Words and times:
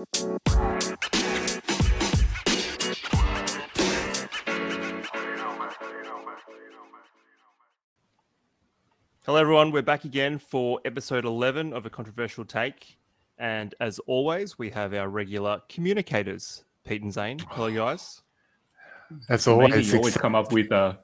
Hello, 0.00 0.12
everyone. 9.36 9.70
We're 9.72 9.82
back 9.82 10.04
again 10.04 10.38
for 10.38 10.80
episode 10.86 11.26
11 11.26 11.74
of 11.74 11.84
A 11.84 11.90
Controversial 11.90 12.46
Take. 12.46 12.96
And 13.36 13.74
as 13.80 13.98
always, 14.06 14.58
we 14.58 14.70
have 14.70 14.94
our 14.94 15.10
regular 15.10 15.60
communicators, 15.68 16.64
Pete 16.84 17.02
and 17.02 17.12
Zane. 17.12 17.38
Hello, 17.50 17.70
guys. 17.70 18.22
As 19.28 19.46
Amazing, 19.46 19.52
always, 19.52 19.92
you 19.92 19.98
always 19.98 20.16
come 20.16 20.34
up 20.34 20.50
with 20.50 20.72
uh, 20.72 20.94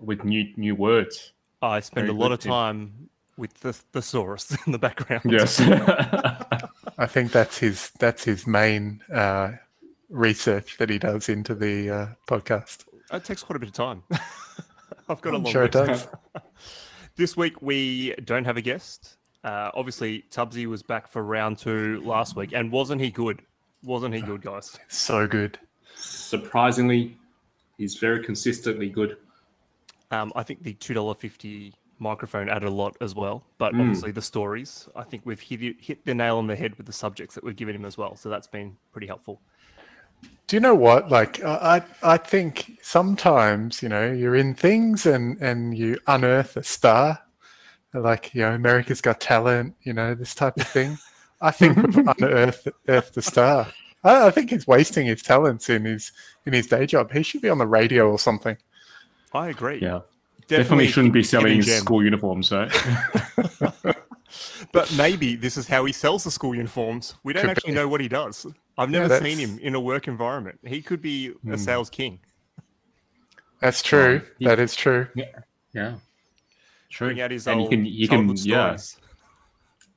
with 0.00 0.24
new 0.24 0.50
new 0.56 0.74
words. 0.74 1.32
I 1.60 1.80
spend 1.80 2.06
Very 2.06 2.16
a 2.16 2.18
lot 2.18 2.28
good, 2.28 2.38
of 2.38 2.40
time 2.40 3.10
with 3.36 3.52
the 3.60 3.74
thesaurus 3.74 4.56
in 4.66 4.72
the 4.72 4.78
background. 4.78 5.24
Yes. 5.26 5.60
I 6.98 7.06
think 7.06 7.32
that's 7.32 7.58
his 7.58 7.90
that's 7.98 8.24
his 8.24 8.46
main 8.46 9.02
uh, 9.12 9.52
research 10.08 10.76
that 10.78 10.90
he 10.90 10.98
does 10.98 11.28
into 11.28 11.54
the 11.54 11.90
uh, 11.90 12.06
podcast. 12.26 12.84
It 13.12 13.24
takes 13.24 13.42
quite 13.42 13.56
a 13.56 13.58
bit 13.58 13.68
of 13.68 13.74
time. 13.74 14.02
I've 15.08 15.20
got 15.20 15.34
a 15.34 15.36
I'm 15.36 15.42
long 15.44 15.52
sure 15.52 15.64
it 15.64 15.72
does. 15.72 16.06
This 17.16 17.36
week 17.36 17.62
we 17.62 18.12
don't 18.24 18.44
have 18.44 18.56
a 18.56 18.60
guest. 18.60 19.18
Uh, 19.44 19.70
obviously, 19.74 20.24
Tubbsy 20.32 20.66
was 20.66 20.82
back 20.82 21.06
for 21.06 21.22
round 21.22 21.58
two 21.58 22.00
last 22.00 22.34
week, 22.34 22.50
and 22.52 22.72
wasn't 22.72 23.00
he 23.00 23.10
good? 23.12 23.40
Wasn't 23.84 24.12
he 24.12 24.20
good, 24.20 24.42
guys? 24.42 24.76
So 24.88 25.28
good. 25.28 25.56
Surprisingly, 25.94 27.16
he's 27.78 27.98
very 27.98 28.24
consistently 28.24 28.88
good. 28.88 29.16
Um, 30.10 30.32
I 30.34 30.42
think 30.42 30.64
the 30.64 30.72
two 30.74 30.92
dollar 30.94 31.14
fifty 31.14 31.74
microphone 32.10 32.48
added 32.48 32.68
a 32.68 32.76
lot 32.82 32.96
as 33.00 33.12
well, 33.14 33.38
but 33.58 33.72
Mm. 33.72 33.80
obviously 33.80 34.12
the 34.12 34.22
stories. 34.22 34.88
I 34.94 35.02
think 35.02 35.20
we've 35.24 35.40
hit 35.40 35.60
hit 35.88 36.04
the 36.04 36.14
nail 36.14 36.36
on 36.38 36.46
the 36.46 36.56
head 36.62 36.72
with 36.76 36.86
the 36.86 36.92
subjects 37.04 37.34
that 37.34 37.42
we've 37.44 37.56
given 37.62 37.74
him 37.74 37.84
as 37.84 37.96
well, 37.98 38.14
so 38.16 38.28
that's 38.28 38.46
been 38.58 38.76
pretty 38.92 39.06
helpful. 39.08 39.40
Do 40.46 40.56
you 40.56 40.60
know 40.60 40.74
what? 40.74 41.10
Like 41.10 41.42
I, 41.42 41.54
I 42.02 42.14
I 42.14 42.16
think 42.32 42.78
sometimes 42.82 43.82
you 43.82 43.88
know 43.88 44.04
you're 44.20 44.36
in 44.36 44.54
things 44.54 45.06
and 45.06 45.40
and 45.40 45.76
you 45.76 45.98
unearth 46.06 46.56
a 46.56 46.62
star, 46.62 47.18
like 47.92 48.34
you 48.34 48.42
know 48.42 48.52
America's 48.54 49.00
Got 49.00 49.20
Talent, 49.20 49.74
you 49.82 49.92
know 49.92 50.14
this 50.14 50.34
type 50.34 50.56
of 50.58 50.66
thing. 50.68 50.98
I 51.40 51.50
think 51.50 51.76
we've 51.76 52.08
unearthed 52.18 52.68
the 53.14 53.22
star. 53.22 53.68
I, 54.02 54.26
I 54.28 54.30
think 54.30 54.50
he's 54.50 54.66
wasting 54.66 55.06
his 55.06 55.22
talents 55.22 55.68
in 55.68 55.84
his 55.84 56.12
in 56.46 56.52
his 56.52 56.66
day 56.66 56.86
job. 56.86 57.10
He 57.12 57.22
should 57.22 57.42
be 57.42 57.48
on 57.50 57.58
the 57.58 57.66
radio 57.66 58.10
or 58.10 58.18
something. 58.18 58.56
I 59.32 59.48
agree. 59.48 59.80
yeah. 59.82 60.00
Definitely, 60.48 60.86
a 60.86 60.88
shouldn't 60.88 61.14
be 61.14 61.22
selling 61.22 61.62
school 61.62 62.04
uniforms, 62.04 62.52
right? 62.52 62.70
But 64.72 64.92
maybe 64.96 65.36
this 65.36 65.56
is 65.56 65.68
how 65.68 65.84
he 65.84 65.92
sells 65.92 66.24
the 66.24 66.30
school 66.30 66.54
uniforms. 66.54 67.14
We 67.22 67.32
don't 67.32 67.42
Could 67.42 67.50
actually 67.50 67.70
be. 67.72 67.76
know 67.76 67.86
what 67.88 68.00
he 68.00 68.08
does. 68.08 68.44
I've 68.76 68.90
Yeah, 68.90 69.00
never 69.06 69.20
seen 69.20 69.38
him 69.38 69.58
in 69.60 69.74
a 69.76 69.80
work 69.80 70.08
environment. 70.08 70.58
He 70.66 70.82
could 70.82 71.00
be 71.00 71.28
a 71.28 71.32
Hmm. 71.50 71.56
sales 71.56 71.88
king. 71.88 72.18
That's 73.60 73.82
true. 73.82 74.22
He- 74.38 74.46
that 74.46 74.58
is 74.58 74.74
true. 74.74 75.06
yeah. 75.14 75.26
Yeah. 75.72 75.94
True. 76.90 77.08
Bring 77.08 77.20
out 77.20 77.30
his 77.30 77.46
and 77.46 77.62
you 77.62 77.68
can 77.68 77.84
you 77.84 78.08
can 78.08 78.26
childhood 78.36 78.46
yeah 78.46 78.76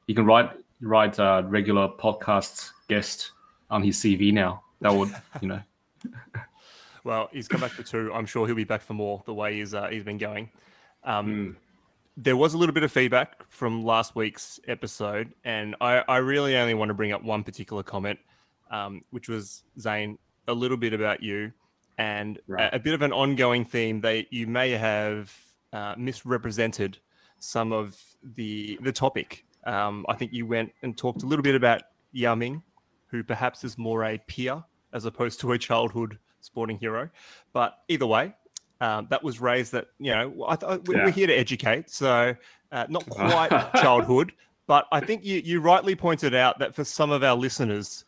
you 0.08 0.16
can 0.16 0.26
write 0.26 0.52
write 0.82 1.20
a 1.20 1.44
regular 1.48 1.88
podcast 1.88 2.72
guest 2.88 3.32
on 3.70 3.84
his 3.84 3.98
CV 3.98 4.32
now. 4.32 4.64
That 4.82 4.94
would 4.94 5.10
you 5.42 5.48
know. 5.50 5.62
Well, 7.08 7.30
he's 7.32 7.48
come 7.48 7.62
back 7.62 7.72
for 7.72 7.84
two. 7.84 8.12
I'm 8.14 8.26
sure 8.26 8.46
he'll 8.46 8.56
be 8.56 8.66
back 8.66 8.82
for 8.82 8.94
more. 8.94 9.24
The 9.26 9.34
way 9.34 9.56
he's 9.58 9.74
uh, 9.74 9.88
he's 9.88 10.04
been 10.04 10.18
going. 10.18 10.52
Um, 11.04 11.28
Mm. 11.28 11.56
There 12.20 12.36
was 12.36 12.56
a 12.56 12.58
little 12.58 12.74
bit 12.74 12.82
of 12.84 12.92
feedback 12.92 13.48
from 13.48 13.84
last 13.86 14.16
week's 14.16 14.60
episode, 14.68 15.34
and 15.46 15.76
I, 15.80 16.04
I 16.08 16.18
really 16.18 16.58
only 16.58 16.74
want 16.74 16.90
to 16.90 16.96
bring 16.96 17.12
up 17.12 17.24
one 17.24 17.44
particular 17.44 17.84
comment, 17.84 18.18
um, 18.72 19.04
which 19.12 19.30
was 19.30 19.64
Zane, 19.80 20.18
a 20.48 20.54
little 20.54 20.78
bit 20.78 20.94
about 20.94 21.22
you, 21.22 21.52
and 22.00 22.40
Right. 22.48 22.74
a, 22.74 22.78
a 22.78 22.80
bit 22.80 22.96
of 22.96 23.04
an 23.04 23.14
ongoing 23.14 23.64
theme 23.66 24.02
that 24.02 24.34
you 24.34 24.48
may 24.48 24.72
have 24.72 25.32
uh, 25.74 25.94
misrepresented 25.96 26.98
some 27.40 27.72
of 27.72 28.02
the 28.24 28.80
the 28.82 28.92
topic. 28.92 29.46
Um, 29.66 30.04
I 30.10 30.16
think 30.16 30.34
you 30.34 30.46
went 30.48 30.72
and 30.82 30.98
talked 30.98 31.22
a 31.22 31.28
little 31.28 31.44
bit 31.44 31.54
about 31.56 31.84
Yao 32.14 32.34
Ming, 32.36 32.64
who 33.12 33.24
perhaps 33.24 33.64
is 33.64 33.78
more 33.78 34.04
a 34.04 34.18
peer 34.18 34.64
as 34.92 35.06
opposed 35.06 35.40
to 35.42 35.52
a 35.52 35.58
childhood 35.60 36.18
sporting 36.42 36.78
hero. 36.78 37.10
But 37.54 37.78
either 37.88 38.06
way, 38.08 38.34
um, 38.82 39.08
that 39.10 39.24
was 39.24 39.40
raised 39.42 39.72
that 39.74 39.88
you 40.00 40.12
know 40.12 40.46
I 40.48 40.56
th- 40.56 40.82
we- 40.88 40.96
we're 40.96 41.06
Yeah. 41.06 41.12
here 41.12 41.28
to 41.28 41.34
educate, 41.34 41.90
so 41.90 42.36
uh, 42.72 42.86
not 42.90 43.06
quite 43.10 43.50
childhood, 43.76 44.34
but 44.68 44.86
I 44.92 45.00
think 45.00 45.24
you 45.26 45.42
you 45.44 45.62
rightly 45.62 45.96
pointed 45.96 46.36
out 46.36 46.60
that 46.60 46.76
for 46.76 46.84
some 46.84 47.12
of 47.12 47.24
our 47.24 47.36
listeners, 47.36 48.06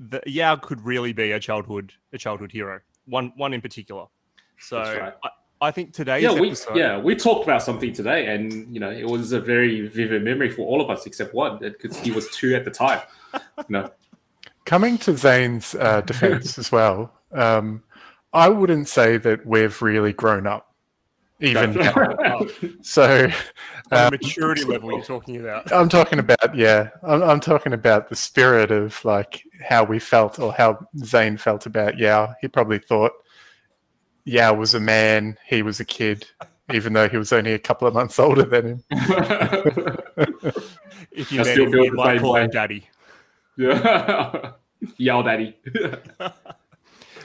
the 0.00 0.20
Yao 0.26 0.56
could 0.56 0.80
really 0.84 1.12
be 1.12 1.32
a 1.32 1.40
childhood 1.40 1.92
a 2.12 2.18
childhood 2.18 2.52
hero. 2.52 2.80
One 3.06 3.32
one 3.36 3.54
in 3.54 3.60
particular. 3.60 4.06
So 4.58 4.78
right. 4.80 5.14
I, 5.24 5.28
I 5.60 5.70
think 5.70 5.92
today's 5.92 6.22
Yeah, 6.24 6.32
we 6.38 6.48
episode. 6.48 6.76
yeah 6.76 6.98
we 6.98 7.14
talked 7.16 7.44
about 7.44 7.62
something 7.62 7.92
today, 7.92 8.34
and 8.34 8.52
you 8.74 8.80
know 8.80 8.90
it 8.90 9.08
was 9.08 9.32
a 9.32 9.40
very 9.40 9.86
vivid 9.88 10.22
memory 10.24 10.50
for 10.50 10.62
all 10.66 10.80
of 10.80 10.90
us 10.90 11.06
except 11.06 11.32
one 11.34 11.58
because 11.58 11.96
he 11.98 12.10
was 12.10 12.28
two 12.30 12.54
at 12.54 12.64
the 12.64 12.70
time. 12.70 13.00
You 13.34 13.40
know, 13.70 13.90
Coming 14.64 14.98
to 14.98 15.16
Zane's 15.16 15.74
uh, 15.74 16.02
defense 16.02 16.58
as 16.62 16.70
well, 16.70 17.12
um, 17.34 17.82
I 18.32 18.48
wouldn't 18.48 18.88
say 18.88 19.16
that 19.18 19.44
we've 19.46 19.80
really 19.82 20.12
grown 20.12 20.46
up, 20.46 20.74
even 21.40 21.74
now. 21.74 22.40
So 22.82 23.28
um, 23.90 24.10
maturity 24.10 24.64
level 24.64 24.92
you're 24.92 25.04
talking 25.04 25.36
about. 25.36 25.72
I'm 25.72 25.88
talking 25.88 26.18
about, 26.18 26.54
yeah, 26.54 26.90
I'm, 27.02 27.22
I'm 27.22 27.40
talking 27.40 27.72
about 27.72 28.08
the 28.08 28.16
spirit 28.16 28.70
of 28.70 29.04
like 29.04 29.42
how 29.62 29.84
we 29.84 29.98
felt 29.98 30.38
or 30.38 30.52
how 30.52 30.86
Zane 30.98 31.36
felt 31.36 31.66
about 31.66 31.98
Yao. 31.98 32.34
He 32.40 32.48
probably 32.48 32.78
thought 32.78 33.12
Yao 34.24 34.54
was 34.54 34.74
a 34.74 34.80
man, 34.80 35.36
he 35.46 35.62
was 35.62 35.80
a 35.80 35.84
kid, 35.84 36.26
even 36.72 36.92
though 36.92 37.08
he 37.08 37.16
was 37.18 37.32
only 37.32 37.52
a 37.52 37.58
couple 37.58 37.86
of 37.86 37.94
months 37.94 38.18
older 38.18 38.44
than 38.44 38.66
him. 38.66 38.84
If 41.14 41.30
you 41.30 41.40
I 41.40 41.44
met 41.44 41.52
still 41.52 41.66
him, 41.66 41.72
feel 41.72 41.84
you 41.84 41.90
the 41.90 41.96
might 41.96 42.12
same 42.14 42.20
call 42.22 42.36
him 42.36 42.42
way. 42.44 42.48
daddy. 42.48 42.88
yeah, 43.58 44.52
yell, 44.96 45.22
daddy. 45.22 45.56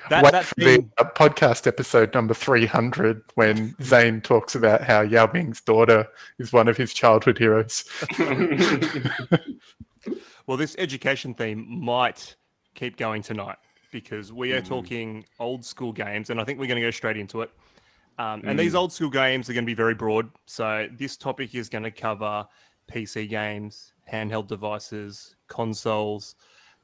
That, 0.10 0.24
Wait 0.24 0.32
that 0.32 0.46
for 0.46 0.56
theme, 0.56 0.92
the 0.98 1.06
uh, 1.06 1.10
podcast 1.12 1.68
episode 1.68 2.14
number 2.14 2.34
300 2.34 3.22
when 3.36 3.76
Zane 3.82 4.22
talks 4.22 4.56
about 4.56 4.84
how 4.84 5.02
Yao 5.02 5.30
Ming's 5.34 5.62
daughter 5.62 6.08
is 6.40 6.54
one 6.54 6.68
of 6.68 6.78
his 6.78 6.94
childhood 6.94 7.38
heroes. 7.38 7.84
well, 10.48 10.58
this 10.58 10.76
education 10.78 11.34
theme 11.34 11.66
might 11.68 12.36
keep 12.74 12.96
going 12.96 13.22
tonight 13.22 13.58
because 13.92 14.32
we 14.32 14.54
are 14.54 14.62
talking 14.62 15.26
old 15.40 15.66
school 15.66 15.92
games, 15.92 16.30
and 16.30 16.40
I 16.40 16.44
think 16.44 16.60
we're 16.60 16.68
going 16.68 16.82
to 16.82 16.88
go 16.88 16.92
straight 16.92 17.18
into 17.18 17.42
it. 17.42 17.52
Um, 18.20 18.42
and 18.46 18.58
these 18.58 18.76
old 18.76 18.92
school 18.92 19.10
games 19.10 19.50
are 19.50 19.54
going 19.54 19.66
to 19.66 19.70
be 19.70 19.76
very 19.76 19.94
broad. 19.94 20.30
So 20.46 20.88
this 20.98 21.18
topic 21.18 21.54
is 21.54 21.70
going 21.70 21.84
to 21.84 21.92
cover 21.92 22.48
PC 22.92 23.30
games, 23.30 23.94
handheld 24.12 24.48
devices, 24.48 25.36
consoles, 25.48 26.36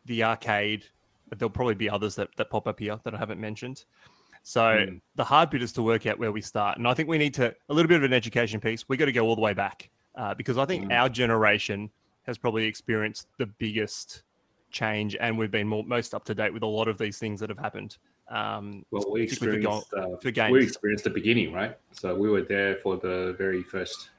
the 0.06 0.24
arcade. 0.24 0.86
But 1.34 1.40
there'll 1.40 1.50
probably 1.50 1.74
be 1.74 1.90
others 1.90 2.14
that, 2.18 2.30
that 2.38 2.52
pop 2.52 2.68
up 2.68 2.80
here 2.80 3.00
that 3.04 3.16
I 3.16 3.18
haven't 3.18 3.42
mentioned. 3.42 3.86
So 4.44 4.62
Mm. 4.62 5.02
the 5.16 5.24
hard 5.24 5.50
bit 5.50 5.64
is 5.64 5.74
to 5.74 5.82
work 5.82 6.06
out 6.06 6.20
where 6.20 6.32
we 6.32 6.42
start, 6.42 6.78
and 6.78 6.88
I 6.88 6.94
think 6.94 7.10
we 7.10 7.18
need 7.18 7.34
to 7.34 7.56
a 7.70 7.74
little 7.74 7.88
bit 7.90 7.98
of 7.98 8.04
an 8.04 8.14
education 8.14 8.60
piece. 8.60 8.88
We 8.88 8.98
got 8.98 9.06
to 9.06 9.12
go 9.12 9.26
all 9.26 9.34
the 9.36 9.42
way 9.42 9.56
back 9.56 9.90
uh, 10.14 10.36
because 10.36 10.60
I 10.60 10.66
think 10.66 10.86
Mm. 10.86 10.94
our 10.94 11.10
generation 11.10 11.90
has 12.28 12.38
probably 12.38 12.66
experienced 12.66 13.30
the 13.40 13.48
biggest 13.48 14.22
change, 14.70 15.16
and 15.20 15.36
we've 15.36 15.50
been 15.50 15.68
more, 15.68 15.84
most 15.84 16.14
up 16.14 16.24
to 16.26 16.36
date 16.36 16.54
with 16.54 16.62
a 16.62 16.68
lot 16.68 16.88
of 16.88 17.00
these 17.00 17.18
things 17.18 17.40
that 17.40 17.50
have 17.50 17.58
happened. 17.58 17.98
Um, 18.28 18.86
well, 18.92 19.04
we 19.12 19.26
Particularly 19.26 19.64
for 19.64 19.78
experienced 19.80 20.14
uh, 20.14 20.18
for 20.22 20.30
games. 20.30 20.52
we 20.54 20.62
experienced 20.64 21.04
the 21.04 21.10
beginning, 21.10 21.52
right? 21.52 21.76
So 21.94 22.14
we 22.14 22.30
were 22.30 22.44
there 22.44 22.76
for 22.76 22.98
the 22.98 23.34
very 23.40 23.64
first, 23.64 24.12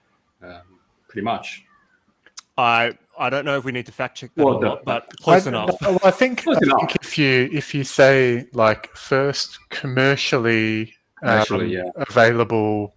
um, 0.42 0.62
pretty 1.06 1.24
much. 1.24 1.64
I 2.56 2.96
I 3.18 3.30
don't 3.30 3.44
know 3.44 3.56
if 3.56 3.64
we 3.64 3.72
need 3.72 3.86
to 3.86 3.92
fact 3.92 4.16
check 4.18 4.30
that 4.34 4.44
Well, 4.44 4.56
or 4.56 4.60
not, 4.60 4.84
but 4.84 5.08
close 5.20 5.46
I, 5.46 5.50
enough. 5.50 5.80
no, 5.80 5.98
I 6.02 6.10
think, 6.10 6.42
Close 6.42 6.56
I 6.58 6.66
enough. 6.66 6.78
think 6.80 6.96
if 6.96 7.16
you 7.18 7.48
if 7.52 7.74
you 7.74 7.84
say 7.84 8.46
like 8.52 8.94
first 8.96 9.58
commercially, 9.70 10.94
Commercially, 11.20 11.78
um, 11.78 11.86
yeah. 11.96 12.02
available 12.08 12.94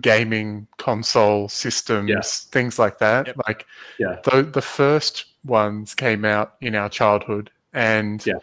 gaming 0.00 0.66
console 0.76 1.48
systems, 1.48 2.40
things 2.52 2.78
like 2.78 2.98
that, 2.98 3.26
Yep. 3.28 3.36
like 3.48 3.66
Yeah. 3.98 4.16
the 4.24 4.42
the 4.42 4.62
first 4.62 5.26
ones 5.44 5.94
came 5.94 6.24
out 6.24 6.54
in 6.60 6.74
our 6.74 6.88
childhood, 6.88 7.50
and 7.72 8.24
Yeah. 8.26 8.34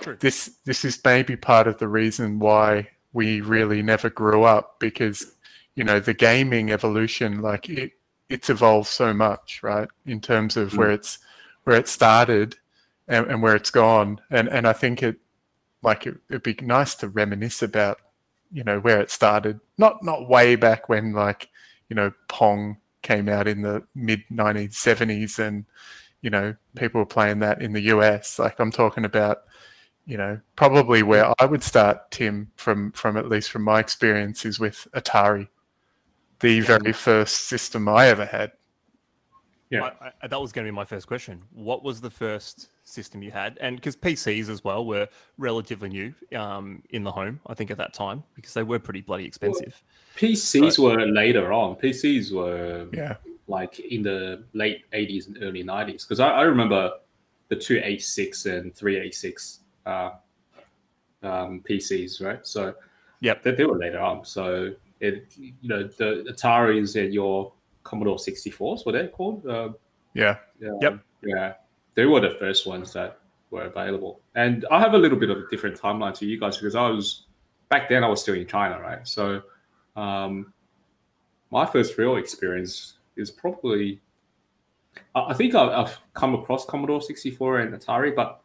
True. 0.00 0.16
this 0.20 0.56
this 0.64 0.84
is 0.84 0.98
maybe 1.04 1.36
part 1.36 1.66
of 1.68 1.78
the 1.78 1.88
reason 1.88 2.38
why 2.38 2.88
we 3.12 3.40
really 3.42 3.82
never 3.82 4.08
grew 4.08 4.44
up 4.44 4.80
because 4.80 5.34
you 5.74 5.84
know 5.84 6.00
the 6.00 6.14
gaming 6.14 6.70
evolution 6.72 7.42
like 7.42 7.68
it 7.68 7.92
it's 8.30 8.48
evolved 8.48 8.88
so 8.88 9.12
much 9.12 9.60
right 9.62 9.88
in 10.06 10.20
terms 10.20 10.56
of 10.56 10.72
mm. 10.72 10.78
where 10.78 10.90
it's 10.90 11.18
where 11.64 11.76
it 11.76 11.88
started 11.88 12.56
and, 13.08 13.26
and 13.26 13.42
where 13.42 13.56
it's 13.56 13.70
gone. 13.70 14.20
And 14.30 14.48
and 14.48 14.66
i 14.66 14.72
think 14.72 15.02
it 15.02 15.16
like 15.82 16.06
it, 16.06 16.16
it'd 16.28 16.42
be 16.42 16.56
nice 16.62 16.94
to 16.96 17.08
reminisce 17.08 17.62
about 17.62 17.98
you 18.52 18.64
know 18.64 18.80
where 18.80 19.00
it 19.00 19.10
started. 19.10 19.60
Not 19.78 20.02
not 20.02 20.28
way 20.28 20.56
back 20.56 20.88
when 20.88 21.12
like 21.12 21.48
you 21.88 21.96
know 21.96 22.12
pong 22.28 22.78
came 23.02 23.28
out 23.28 23.48
in 23.48 23.62
the 23.62 23.82
mid 23.94 24.22
1970s 24.30 25.38
and 25.38 25.64
you 26.20 26.30
know 26.30 26.54
people 26.76 27.00
were 27.00 27.06
playing 27.06 27.40
that 27.40 27.62
in 27.62 27.72
the 27.72 27.82
US. 27.82 28.38
Like 28.38 28.58
I'm 28.58 28.72
talking 28.72 29.04
about, 29.04 29.44
you 30.06 30.16
know, 30.16 30.40
probably 30.56 31.02
where 31.02 31.32
I 31.38 31.46
would 31.46 31.62
start, 31.62 32.10
Tim, 32.10 32.50
from 32.56 32.92
from 32.92 33.16
at 33.16 33.28
least 33.28 33.50
from 33.50 33.62
my 33.62 33.80
experience, 33.80 34.44
is 34.44 34.58
with 34.58 34.86
Atari, 34.94 35.48
the 36.40 36.60
very 36.60 36.92
first 36.92 37.48
system 37.48 37.88
I 37.88 38.08
ever 38.08 38.24
had. 38.24 38.52
Yeah. 39.70 39.90
I, 40.00 40.10
I, 40.22 40.26
that 40.26 40.40
was 40.40 40.50
going 40.50 40.66
to 40.66 40.72
be 40.72 40.74
my 40.74 40.84
first 40.84 41.06
question. 41.06 41.40
What 41.52 41.84
was 41.84 42.00
the 42.00 42.10
first 42.10 42.70
system 42.82 43.22
you 43.22 43.30
had? 43.30 43.56
And 43.60 43.76
because 43.76 43.94
PCs 43.96 44.48
as 44.48 44.64
well 44.64 44.84
were 44.84 45.08
relatively 45.38 45.88
new 45.88 46.12
um, 46.36 46.82
in 46.90 47.04
the 47.04 47.12
home, 47.12 47.40
I 47.46 47.54
think 47.54 47.70
at 47.70 47.78
that 47.78 47.94
time 47.94 48.24
because 48.34 48.52
they 48.52 48.64
were 48.64 48.80
pretty 48.80 49.00
bloody 49.00 49.24
expensive. 49.24 49.80
PCs 50.16 50.78
were 50.78 51.06
later 51.06 51.52
on. 51.52 51.76
PCs 51.76 52.32
were 52.32 52.88
Yeah, 52.92 53.16
like 53.46 53.78
in 53.78 54.02
the 54.02 54.44
late 54.54 54.90
80s 54.92 55.28
and 55.28 55.38
early 55.40 55.62
90s 55.62 56.02
because 56.02 56.18
I, 56.18 56.30
I 56.30 56.42
remember 56.42 56.92
the 57.48 57.56
286 57.56 58.46
and 58.46 58.74
386 58.74 59.60
uh, 59.86 60.10
um, 61.22 61.62
PCs, 61.68 62.24
right? 62.24 62.44
So 62.44 62.74
yeah, 63.20 63.34
they, 63.40 63.52
they 63.52 63.64
were 63.64 63.78
later 63.78 64.00
on. 64.00 64.24
So 64.24 64.72
it, 65.00 65.32
you 65.38 65.68
know, 65.68 65.84
the 65.84 66.24
Ataris 66.30 67.02
and 67.02 67.12
your 67.12 67.52
Commodore 67.82 68.16
64s, 68.16 68.84
what 68.84 68.92
they 68.92 69.08
called? 69.08 69.46
Uh, 69.46 69.70
yeah, 70.14 70.36
yeah, 70.60 70.72
Yep. 70.80 71.00
Yeah, 71.22 71.52
they 71.94 72.04
were 72.06 72.20
the 72.20 72.36
first 72.38 72.66
ones 72.66 72.92
that 72.92 73.18
were 73.50 73.62
available. 73.62 74.20
And 74.34 74.64
I 74.70 74.78
have 74.80 74.94
a 74.94 74.98
little 74.98 75.18
bit 75.18 75.30
of 75.30 75.38
a 75.38 75.44
different 75.50 75.78
timeline 75.78 76.14
to 76.18 76.26
you 76.26 76.38
guys 76.38 76.56
because 76.56 76.74
I 76.74 76.88
was 76.88 77.26
back 77.68 77.88
then 77.88 78.04
I 78.04 78.08
was 78.08 78.20
still 78.22 78.34
in 78.34 78.46
China, 78.46 78.80
right? 78.80 79.06
So 79.06 79.42
um, 79.96 80.52
my 81.50 81.66
first 81.66 81.98
real 81.98 82.16
experience 82.16 82.94
is 83.16 83.30
probably 83.30 84.00
I 85.14 85.20
I 85.30 85.34
think 85.34 85.54
I- 85.54 85.82
I've 85.82 85.98
come 86.14 86.34
across 86.34 86.64
Commodore 86.64 87.00
64 87.02 87.60
and 87.60 87.74
Atari, 87.74 88.14
but 88.14 88.42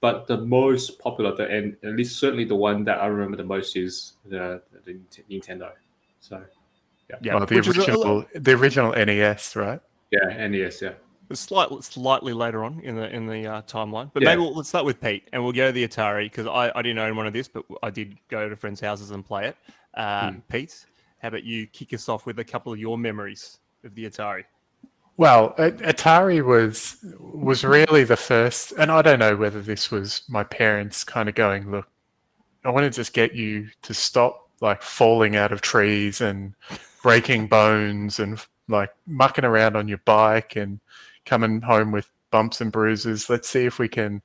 but 0.00 0.26
the 0.26 0.36
most 0.38 0.98
popular 0.98 1.34
the, 1.34 1.46
and 1.48 1.76
at 1.82 1.94
least 1.96 2.18
certainly 2.18 2.44
the 2.44 2.54
one 2.54 2.84
that 2.84 3.00
I 3.00 3.06
remember 3.06 3.36
the 3.38 3.44
most 3.44 3.74
is 3.76 4.14
the, 4.26 4.60
the 4.84 4.92
Nint- 4.92 5.24
Nintendo. 5.30 5.72
So 6.24 6.42
Yeah, 7.22 7.34
well, 7.34 7.44
the 7.46 7.54
which 7.56 7.68
is 7.68 7.76
a- 7.76 7.80
original, 7.80 8.24
the 8.34 8.52
original 8.52 8.92
NES, 8.92 9.56
right? 9.56 9.80
yeah, 10.10 10.46
NES, 10.48 10.80
yeah. 10.80 10.92
Slightly, 11.32 11.82
slightly 11.82 12.32
later 12.32 12.64
on 12.64 12.80
in 12.80 12.96
the 12.96 13.08
in 13.14 13.26
the 13.26 13.46
uh, 13.46 13.62
timeline, 13.62 14.10
but 14.14 14.22
Yeah. 14.22 14.30
maybe 14.30 14.40
we'll, 14.42 14.54
let's 14.54 14.68
start 14.70 14.84
with 14.86 15.00
Pete, 15.00 15.28
and 15.32 15.42
we'll 15.42 15.52
go 15.52 15.66
to 15.66 15.72
the 15.72 15.86
Atari 15.86 16.24
because 16.26 16.46
I, 16.46 16.70
I 16.74 16.82
didn't 16.82 16.98
own 16.98 17.16
one 17.16 17.26
of 17.26 17.32
this, 17.32 17.48
but 17.48 17.64
I 17.82 17.90
did 17.90 18.16
go 18.28 18.48
to 18.48 18.56
friends' 18.56 18.80
houses 18.80 19.10
and 19.10 19.24
play 19.24 19.48
it. 19.48 19.56
Uh, 19.94 20.32
Hmm. 20.32 20.38
Pete, 20.50 20.86
how 21.20 21.28
about 21.28 21.44
you 21.44 21.66
kick 21.66 21.92
us 21.92 22.08
off 22.08 22.24
with 22.26 22.38
a 22.38 22.44
couple 22.44 22.72
of 22.72 22.78
your 22.78 22.96
memories 22.98 23.58
of 23.84 23.94
the 23.94 24.04
Atari? 24.06 24.44
Well, 25.16 25.54
Atari 25.58 26.44
was 26.44 26.96
was 27.20 27.64
really 27.64 28.04
the 28.04 28.16
first, 28.16 28.72
and 28.72 28.90
I 28.90 29.00
don't 29.02 29.18
know 29.18 29.36
whether 29.36 29.60
this 29.62 29.90
was 29.90 30.22
my 30.28 30.42
parents 30.44 31.04
kind 31.04 31.28
of 31.28 31.34
going, 31.34 31.70
"Look, 31.70 31.86
I 32.64 32.70
want 32.70 32.84
to 32.84 32.90
just 32.90 33.12
get 33.12 33.34
you 33.34 33.68
to 33.82 33.92
stop 33.94 34.43
like 34.64 34.82
falling 34.82 35.36
out 35.36 35.52
of 35.52 35.60
trees 35.60 36.20
and 36.20 36.54
breaking 37.02 37.46
bones 37.48 38.18
and 38.18 38.40
like 38.66 38.90
mucking 39.06 39.44
around 39.44 39.76
on 39.76 39.86
your 39.86 40.00
bike 40.04 40.56
and 40.56 40.80
coming 41.26 41.60
home 41.60 41.92
with 41.92 42.10
bumps 42.30 42.60
and 42.60 42.72
bruises. 42.72 43.30
Let's 43.30 43.48
see 43.48 43.66
if 43.66 43.78
we 43.78 43.88
can, 43.88 44.22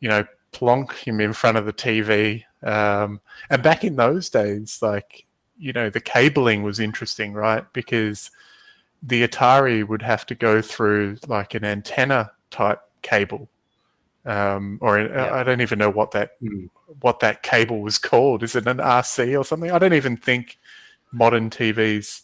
you 0.00 0.08
know, 0.08 0.24
plonk 0.52 0.94
him 0.94 1.20
in 1.20 1.32
front 1.32 1.58
of 1.58 1.66
the 1.66 1.72
TV." 1.72 2.44
Um, 2.62 3.20
and 3.50 3.62
back 3.62 3.84
in 3.84 3.96
those 3.96 4.30
days, 4.30 4.78
like 4.80 5.26
you 5.58 5.72
know, 5.72 5.90
the 5.90 6.00
cabling 6.00 6.62
was 6.62 6.80
interesting, 6.80 7.34
right? 7.34 7.64
Because 7.72 8.30
the 9.02 9.26
Atari 9.26 9.86
would 9.86 10.02
have 10.02 10.24
to 10.26 10.34
go 10.34 10.62
through 10.62 11.18
like 11.26 11.54
an 11.54 11.64
antenna 11.64 12.32
type 12.50 12.80
cable, 13.02 13.48
um, 14.24 14.78
or 14.80 14.98
an, 14.98 15.10
Yeah. 15.12 15.34
I 15.34 15.42
don't 15.42 15.60
even 15.60 15.78
know 15.78 15.90
what 15.90 16.10
that 16.12 16.32
Hmm. 16.40 16.66
what 17.00 17.20
that 17.20 17.42
cable 17.42 17.80
was 17.80 17.98
called. 17.98 18.42
Is 18.42 18.54
it 18.54 18.66
an 18.66 18.78
RC 18.80 19.36
or 19.38 19.44
something? 19.44 19.70
I 19.70 19.78
don't 19.78 19.94
even 19.94 20.16
think 20.16 20.58
modern 21.12 21.50
TVs 21.50 22.22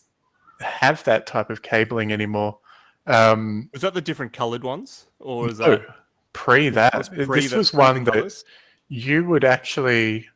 have 0.60 1.02
that 1.04 1.26
type 1.26 1.50
of 1.50 1.62
cabling 1.62 2.12
anymore. 2.12 2.58
Um, 3.06 3.70
Was 3.72 3.82
that 3.82 3.94
the 3.94 4.00
different 4.00 4.32
coloured 4.32 4.62
ones, 4.64 5.06
or 5.18 5.44
was 5.44 5.58
no, 5.60 5.76
that 5.76 5.86
pre 6.32 6.68
that, 6.68 6.96
was 6.96 7.08
pre 7.08 7.24
this 7.24 7.50
the- 7.50 7.56
was 7.58 7.70
pre 7.70 7.76
the 7.76 7.82
one 7.82 8.04
that 8.04 8.44
you 8.88 9.24
would 9.24 9.44
actually 9.44 10.28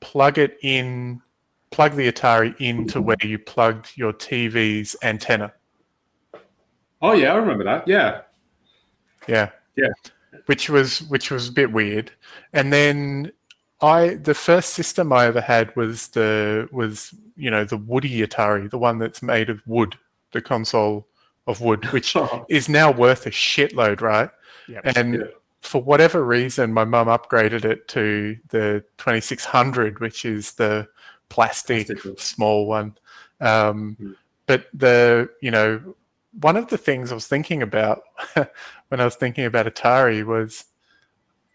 plug 0.00 0.38
it 0.38 0.58
in, 0.62 1.20
plug 1.70 1.94
the 1.94 2.10
Atari 2.10 2.54
into 2.60 3.00
where 3.00 3.16
you 3.22 3.38
plugged 3.38 3.96
your 3.96 4.12
TV's 4.12 4.96
antenna. 5.02 5.52
Oh 7.02 7.12
yeah, 7.12 7.32
I 7.32 7.36
remember 7.36 7.64
that. 7.64 7.86
Yeah. 7.88 8.22
Yeah. 9.28 9.50
Yeah. 9.76 9.88
Which 10.46 10.68
was 10.70 11.02
which 11.02 11.30
was 11.30 11.48
a 11.48 11.52
bit 11.52 11.72
weird. 11.72 12.12
And 12.52 12.72
then 12.72 13.32
I 13.80 14.14
the 14.14 14.34
first 14.34 14.70
system 14.70 15.12
I 15.12 15.26
ever 15.26 15.40
had 15.40 15.74
was 15.76 16.08
the 16.08 16.68
was 16.72 17.14
you 17.36 17.50
know 17.50 17.64
the 17.64 17.76
Woody 17.76 18.20
Atari, 18.26 18.70
the 18.70 18.78
one 18.78 18.98
that's 18.98 19.22
made 19.22 19.50
of 19.50 19.60
wood, 19.66 19.96
the 20.32 20.40
console 20.40 21.06
of 21.46 21.60
wood, 21.60 21.84
which 21.92 22.14
is 22.48 22.68
now 22.68 22.90
worth 22.92 23.26
a 23.26 23.30
shitload, 23.30 24.00
right? 24.00 24.30
Yep. 24.68 24.82
And 24.96 25.14
Yeah. 25.14 25.20
for 25.62 25.82
whatever 25.82 26.24
reason, 26.24 26.72
my 26.72 26.84
mum 26.84 27.08
upgraded 27.08 27.64
it 27.64 27.88
to 27.88 28.36
the 28.48 28.84
2600, 28.98 29.98
which 30.00 30.24
is 30.24 30.52
the 30.52 30.86
plastic 31.28 31.86
Plastic 31.86 32.20
small 32.20 32.66
one. 32.66 32.96
Um, 33.40 33.96
Mm. 34.00 34.16
But 34.46 34.66
the 34.74 35.30
you 35.40 35.50
know 35.52 35.94
one 36.38 36.56
of 36.56 36.68
the 36.68 36.78
things 36.78 37.10
I 37.10 37.14
was 37.14 37.26
thinking 37.26 37.62
about 37.62 38.02
when 38.34 39.00
I 39.00 39.04
was 39.04 39.16
thinking 39.16 39.44
about 39.44 39.66
Atari 39.66 40.24
was, 40.24 40.64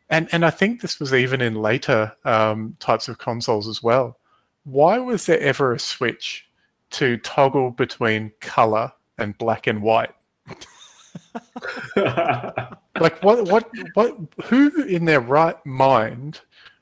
and 0.09 0.27
and 0.31 0.45
I 0.45 0.49
think 0.49 0.81
this 0.81 0.99
was 0.99 1.13
even 1.13 1.41
in 1.41 1.55
later 1.55 2.11
um, 2.25 2.75
types 2.79 3.07
of 3.07 3.17
consoles 3.17 3.67
as 3.67 3.81
well. 3.81 4.19
Why 4.63 4.97
was 4.97 5.25
there 5.25 5.39
ever 5.39 5.73
a 5.73 5.79
switch 5.79 6.47
to 6.91 7.17
toggle 7.17 7.71
between 7.71 8.31
color 8.41 8.91
and 9.17 9.37
black 9.37 9.67
and 9.67 9.81
white? 9.81 10.11
like 11.95 13.21
what 13.23 13.45
what 13.47 13.69
what 13.93 14.17
who 14.45 14.83
in 14.83 15.05
their 15.05 15.21
right 15.21 15.63
mind 15.65 16.41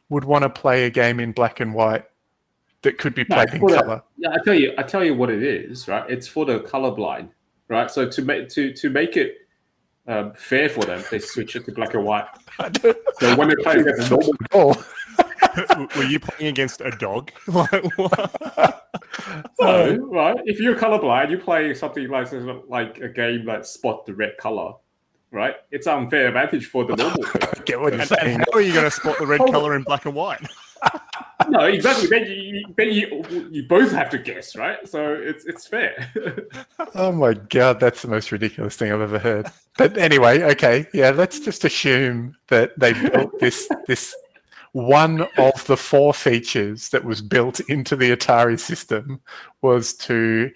would 0.09 0.23
want 0.23 0.43
to 0.43 0.49
play 0.49 0.85
a 0.85 0.89
game 0.89 1.19
in 1.19 1.31
black 1.31 1.59
and 1.59 1.73
white 1.73 2.05
that 2.81 2.97
could 2.97 3.15
be 3.15 3.25
No, 3.29 3.35
played 3.37 3.49
in 3.53 3.59
for 3.59 3.71
the- 3.71 3.77
color 3.77 4.03
Yeah, 4.17 4.29
I 4.31 4.37
tell 4.43 4.53
you, 4.53 4.73
I 4.77 4.83
tell 4.83 5.03
you 5.03 5.13
what 5.15 5.29
it 5.29 5.43
is, 5.43 5.87
right? 5.87 6.09
It's 6.09 6.27
for 6.27 6.45
the 6.45 6.59
colorblind, 6.61 7.29
right? 7.73 7.91
So 7.91 8.07
to 8.07 8.21
make 8.21 8.49
to 8.49 8.71
to 8.73 8.89
make 8.89 9.17
it 9.17 9.35
um, 10.07 10.33
fair 10.33 10.69
for 10.69 10.85
them, 10.85 11.03
they 11.11 11.19
switch 11.19 11.55
it 11.55 11.65
to 11.65 11.71
black 11.71 11.93
and 11.93 12.05
white. 12.05 12.27
So 13.19 13.35
when 13.35 13.49
they 13.49 13.55
play 13.55 13.79
against 13.79 14.11
a 14.11 14.15
normal, 14.15 14.33
oh 14.53 14.85
Were 15.97 16.03
you 16.03 16.19
playing 16.19 16.51
against 16.51 16.81
a 16.81 16.91
dog? 16.91 17.31
like, 17.47 17.97
what? 17.97 18.89
no, 19.59 19.97
right? 20.11 20.37
If 20.45 20.59
you're 20.59 20.75
colorblind, 20.75 21.31
you 21.31 21.37
play 21.37 21.73
something 21.73 22.07
like 22.09 22.27
like 22.67 22.99
a 22.99 23.09
game 23.09 23.45
that 23.45 23.65
spot 23.65 24.05
the 24.05 24.13
red 24.13 24.37
color, 24.37 24.73
right? 25.31 25.55
It's 25.71 25.87
unfair 25.87 26.27
advantage 26.27 26.67
for 26.67 26.85
the 26.85 26.95
normal. 26.95 27.25
I 27.35 27.61
get 27.65 27.79
what 27.79 27.93
you're 27.93 28.05
saying 28.05 28.35
and 28.35 28.45
how 28.51 28.59
are 28.59 28.61
you 28.61 28.73
going 28.73 28.85
to 28.85 28.91
spot 28.91 29.17
the 29.19 29.27
red 29.27 29.41
colour 29.51 29.75
in 29.75 29.83
black 29.83 30.05
and 30.05 30.15
white? 30.15 30.41
No, 31.49 31.65
exactly. 31.65 32.07
Then 32.07 32.25
you, 32.25 32.65
then 32.77 32.91
you 32.91 33.49
you 33.51 33.67
both 33.67 33.91
have 33.91 34.09
to 34.11 34.17
guess, 34.17 34.55
right? 34.55 34.87
So 34.87 35.13
it's 35.13 35.45
it's 35.45 35.67
fair. 35.67 36.11
oh 36.95 37.11
my 37.11 37.33
god 37.33 37.79
that's 37.79 38.01
the 38.01 38.07
most 38.07 38.31
ridiculous 38.31 38.75
thing 38.75 38.91
i've 38.91 39.01
ever 39.01 39.19
heard 39.19 39.47
but 39.77 39.97
anyway 39.97 40.41
okay 40.43 40.85
yeah 40.93 41.09
let's 41.09 41.39
just 41.39 41.65
assume 41.65 42.35
that 42.47 42.71
they 42.77 42.93
built 42.93 43.39
this 43.39 43.67
this 43.87 44.15
one 44.73 45.21
of 45.37 45.65
the 45.67 45.77
four 45.77 46.13
features 46.13 46.89
that 46.89 47.03
was 47.03 47.21
built 47.21 47.59
into 47.61 47.95
the 47.95 48.15
atari 48.15 48.59
system 48.59 49.21
was 49.61 49.93
to 49.93 50.49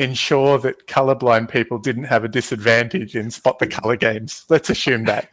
ensure 0.00 0.58
that 0.58 0.86
colorblind 0.86 1.48
people 1.50 1.78
didn't 1.78 2.04
have 2.04 2.24
a 2.24 2.28
disadvantage 2.28 3.14
in 3.16 3.30
spot 3.30 3.58
the 3.58 3.66
color 3.66 3.96
games 3.96 4.44
let's 4.48 4.70
assume 4.70 5.04
that 5.04 5.28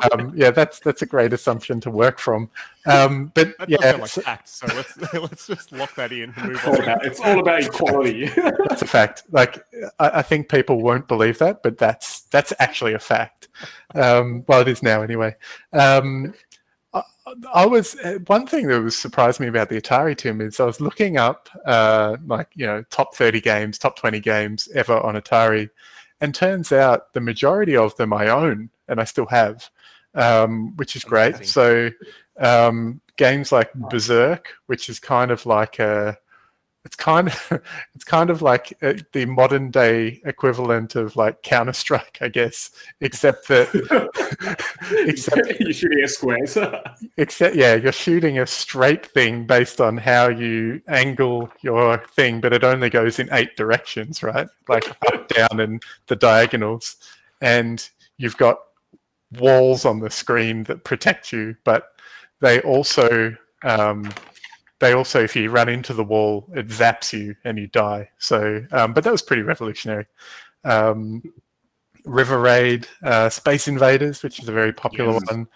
um, 0.12 0.32
yeah 0.34 0.50
that's 0.50 0.78
that's 0.80 1.02
a 1.02 1.06
great 1.06 1.32
assumption 1.32 1.80
to 1.80 1.90
work 1.90 2.18
from 2.18 2.48
um, 2.86 3.30
but 3.34 3.56
That 3.58 3.68
yeah 3.68 3.76
does 3.76 3.84
sound 3.90 4.00
like 4.00 4.10
so- 4.10 4.20
fact. 4.22 4.48
So 4.48 4.66
let's 4.68 5.12
let's 5.12 5.46
just 5.46 5.72
lock 5.72 5.94
that 5.96 6.10
in 6.10 6.32
and 6.36 6.48
move 6.48 6.56
It's 6.56 6.66
all 6.66 6.74
on. 6.76 6.82
about, 6.82 7.04
it's 7.06 7.20
all 7.20 7.38
about 7.38 7.60
equality. 7.62 8.26
that's 8.68 8.80
a 8.80 8.86
fact. 8.86 9.24
Like 9.30 9.62
I, 9.98 10.10
I 10.20 10.22
think 10.22 10.48
people 10.48 10.80
won't 10.80 11.06
believe 11.06 11.36
that, 11.38 11.62
but 11.62 11.76
that's 11.76 12.22
that's 12.30 12.54
actually 12.60 12.94
a 12.94 12.98
fact. 12.98 13.48
Um, 13.94 14.42
well, 14.48 14.62
it 14.62 14.68
is 14.68 14.82
now 14.82 15.02
anyway. 15.02 15.36
Um, 15.74 16.32
I, 16.94 17.02
I 17.54 17.66
was 17.66 17.96
uh, 17.96 18.18
one 18.26 18.46
thing 18.46 18.68
that 18.68 18.80
was 18.82 18.96
surprised 18.96 19.40
me 19.40 19.48
about 19.48 19.68
the 19.68 19.80
Atari 19.80 20.16
Tim 20.16 20.40
is 20.40 20.60
I 20.60 20.64
was 20.64 20.80
looking 20.80 21.16
up 21.16 21.48
uh, 21.66 22.16
like 22.26 22.48
you 22.54 22.66
know 22.66 22.82
top 22.90 23.14
thirty 23.14 23.40
games, 23.40 23.78
top 23.78 23.98
twenty 23.98 24.20
games 24.20 24.68
ever 24.74 24.98
on 25.00 25.14
Atari, 25.14 25.70
and 26.20 26.34
turns 26.34 26.72
out 26.72 27.12
the 27.12 27.20
majority 27.20 27.76
of 27.76 27.96
them 27.96 28.12
I 28.12 28.28
own 28.28 28.70
and 28.88 29.00
I 29.00 29.04
still 29.04 29.26
have, 29.26 29.68
um, 30.14 30.74
which 30.76 30.96
is 30.96 31.04
great. 31.04 31.34
Amazing. 31.34 31.46
So 31.46 31.90
um, 32.38 33.00
games 33.16 33.52
like 33.52 33.72
Berserk, 33.74 34.48
which 34.66 34.88
is 34.88 34.98
kind 34.98 35.30
of 35.30 35.44
like 35.44 35.78
a 35.78 36.16
it's 36.88 36.96
kind 36.96 37.28
of 37.28 37.62
it's 37.94 38.04
kind 38.04 38.30
of 38.30 38.40
like 38.40 38.72
uh, 38.82 38.94
the 39.12 39.26
modern 39.26 39.70
day 39.70 40.22
equivalent 40.24 40.96
of 40.96 41.16
like 41.16 41.42
Counter 41.42 41.74
Strike, 41.74 42.18
I 42.22 42.28
guess, 42.28 42.70
except 43.02 43.46
that 43.48 43.68
except 45.06 45.60
you're 45.60 45.72
shooting 45.72 46.02
at 46.02 46.10
squares. 46.10 46.56
except 47.18 47.56
yeah, 47.56 47.74
you're 47.74 47.92
shooting 47.92 48.38
a 48.38 48.46
straight 48.46 49.04
thing 49.04 49.46
based 49.46 49.82
on 49.82 49.98
how 49.98 50.28
you 50.28 50.80
angle 50.88 51.50
your 51.60 51.98
thing, 52.16 52.40
but 52.40 52.54
it 52.54 52.64
only 52.64 52.88
goes 52.88 53.18
in 53.18 53.28
eight 53.32 53.54
directions, 53.54 54.22
right? 54.22 54.48
Like 54.66 54.88
up, 55.12 55.28
down, 55.28 55.60
and 55.60 55.82
the 56.06 56.16
diagonals, 56.16 56.96
and 57.42 57.86
you've 58.16 58.38
got 58.38 58.60
walls 59.38 59.84
on 59.84 60.00
the 60.00 60.08
screen 60.08 60.62
that 60.64 60.84
protect 60.84 61.34
you, 61.34 61.54
but 61.64 61.88
they 62.40 62.62
also 62.62 63.36
um, 63.62 64.10
they 64.80 64.92
also, 64.92 65.22
if 65.22 65.34
you 65.34 65.50
run 65.50 65.68
into 65.68 65.92
the 65.92 66.04
wall, 66.04 66.48
it 66.54 66.68
zaps 66.68 67.12
you 67.12 67.34
and 67.44 67.58
you 67.58 67.66
die. 67.66 68.08
So, 68.18 68.64
um, 68.72 68.92
but 68.92 69.04
that 69.04 69.10
was 69.12 69.22
pretty 69.22 69.42
revolutionary. 69.42 70.06
Um, 70.64 71.22
River 72.04 72.38
Raid, 72.40 72.86
uh, 73.02 73.28
Space 73.28 73.68
Invaders, 73.68 74.22
which 74.22 74.40
is 74.40 74.48
a 74.48 74.52
very 74.52 74.72
popular 74.72 75.12
Yes. 75.12 75.22
one. 75.30 75.48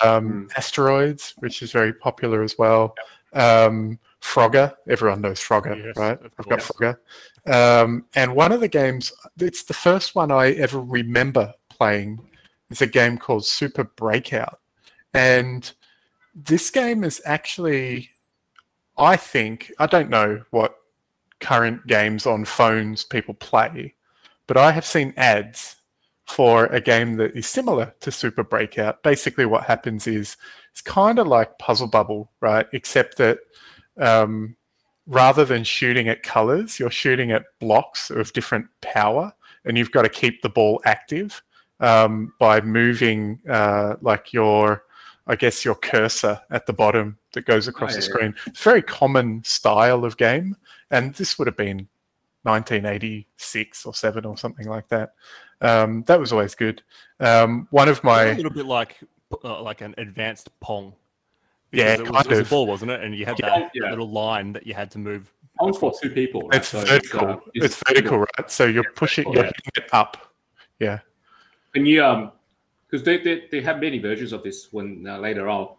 Um, 0.00 0.48
Asteroids, 0.56 1.34
which 1.38 1.62
is 1.62 1.70
very 1.70 1.92
popular 1.92 2.42
as 2.42 2.56
well. 2.58 2.94
Um, 3.34 3.98
Frogger, 4.20 4.74
everyone 4.88 5.20
knows 5.20 5.40
Frogger, 5.40 5.76
Yes, 5.76 5.96
right? 5.96 6.18
I've 6.38 6.48
got. 6.48 6.60
Frogger. 6.60 6.96
Um, 7.46 8.06
and 8.14 8.34
one 8.34 8.52
of 8.52 8.60
the 8.60 8.68
games, 8.68 9.12
it's 9.38 9.64
the 9.64 9.74
first 9.74 10.14
one 10.14 10.30
I 10.30 10.52
ever 10.52 10.80
remember 10.80 11.52
playing, 11.68 12.20
is 12.70 12.80
a 12.82 12.86
game 12.86 13.18
called 13.18 13.44
Super 13.44 13.84
Breakout. 13.84 14.60
And 15.12 15.70
this 16.34 16.70
game 16.70 17.04
is 17.04 17.20
actually, 17.24 18.10
I 18.98 19.16
think, 19.16 19.72
I 19.78 19.86
don't 19.86 20.10
know 20.10 20.42
what 20.50 20.76
current 21.40 21.86
games 21.86 22.26
on 22.26 22.44
phones 22.44 23.04
people 23.04 23.34
play, 23.34 23.94
but 24.46 24.56
I 24.56 24.72
have 24.72 24.86
seen 24.86 25.14
ads 25.16 25.76
for 26.26 26.66
a 26.66 26.80
game 26.80 27.14
that 27.16 27.36
is 27.36 27.46
similar 27.46 27.94
to 28.00 28.10
Super 28.10 28.44
Breakout. 28.44 29.02
Basically, 29.02 29.44
what 29.44 29.64
happens 29.64 30.06
is 30.06 30.36
it's 30.70 30.80
kind 30.80 31.18
of 31.18 31.26
like 31.26 31.58
Puzzle 31.58 31.88
Bubble, 31.88 32.30
right? 32.40 32.66
Except 32.72 33.18
that 33.18 33.38
um, 33.98 34.56
rather 35.06 35.44
than 35.44 35.64
shooting 35.64 36.08
at 36.08 36.22
colors, 36.22 36.78
you're 36.78 36.90
shooting 36.90 37.32
at 37.32 37.44
blocks 37.60 38.10
of 38.10 38.32
different 38.32 38.66
power, 38.80 39.32
and 39.64 39.76
you've 39.76 39.92
got 39.92 40.02
to 40.02 40.08
keep 40.08 40.42
the 40.42 40.48
ball 40.48 40.80
active 40.84 41.42
um, 41.80 42.32
by 42.38 42.60
moving 42.60 43.38
uh, 43.48 43.96
like 44.00 44.32
your, 44.32 44.84
I 45.26 45.36
guess, 45.36 45.64
your 45.64 45.74
cursor 45.76 46.40
at 46.50 46.66
the 46.66 46.72
bottom 46.72 47.18
that 47.32 47.46
goes 47.46 47.68
across 47.68 47.92
Oh, 47.92 47.96
the 47.96 48.02
screen. 48.02 48.34
It's 48.46 48.60
a 48.60 48.64
very 48.64 48.82
common 48.82 49.42
style 49.44 50.04
of 50.04 50.16
game, 50.16 50.56
and 50.90 51.14
this 51.14 51.38
would 51.38 51.46
have 51.46 51.56
been 51.56 51.88
1986 52.42 53.86
or 53.86 53.94
seven 53.94 54.24
or 54.24 54.36
something 54.36 54.68
like 54.68 54.88
that. 54.88 55.14
Um, 55.60 56.02
that 56.06 56.18
was 56.18 56.32
always 56.32 56.54
good. 56.54 56.82
Um, 57.20 57.68
one 57.70 57.88
of 57.88 58.02
my 58.02 58.22
a 58.24 58.26
my 58.30 58.32
little 58.36 58.50
bit 58.52 58.66
like 58.66 58.98
uh, 59.44 59.62
like 59.62 59.80
an 59.80 59.94
advanced 59.98 60.48
pong. 60.60 60.94
Yeah, 61.70 61.96
Because 61.96 62.00
it 62.00 62.02
was, 62.02 62.10
kind 62.10 62.26
it 62.26 62.30
was 62.30 62.38
of. 62.40 62.46
a 62.46 62.50
ball, 62.50 62.66
wasn't 62.66 62.90
it? 62.90 63.00
And 63.02 63.14
you 63.16 63.24
had 63.24 63.38
Yeah, 63.38 63.48
that 63.60 63.70
yeah. 63.74 63.88
little 63.90 64.10
line 64.10 64.52
that 64.52 64.66
you 64.66 64.74
had 64.74 64.90
to 64.90 64.98
move. 64.98 65.32
Pong's 65.58 65.78
for 65.78 65.92
two 66.02 66.10
people. 66.10 66.42
Right? 66.48 66.56
it's 66.56 66.68
So 66.68 66.80
vertical. 66.84 67.28
uh, 67.28 67.36
it's, 67.54 67.82
vertical, 67.88 68.18
right? 68.18 68.50
So 68.50 68.66
you're 68.66 68.84
pushing, 68.92 69.24
vertical, 69.24 69.34
you're 69.36 69.44
yeah. 69.44 69.52
hitting 69.64 69.84
it 69.84 69.94
up. 69.94 70.34
Yeah. 70.80 70.98
Can 71.72 71.86
you 71.86 72.04
um, 72.04 72.32
because 72.92 73.04
they, 73.04 73.16
they 73.18 73.44
they 73.50 73.60
have 73.62 73.80
many 73.80 73.98
versions 73.98 74.32
of 74.32 74.42
this 74.42 74.68
when 74.70 75.06
uh, 75.08 75.18
later 75.18 75.48
on. 75.48 75.70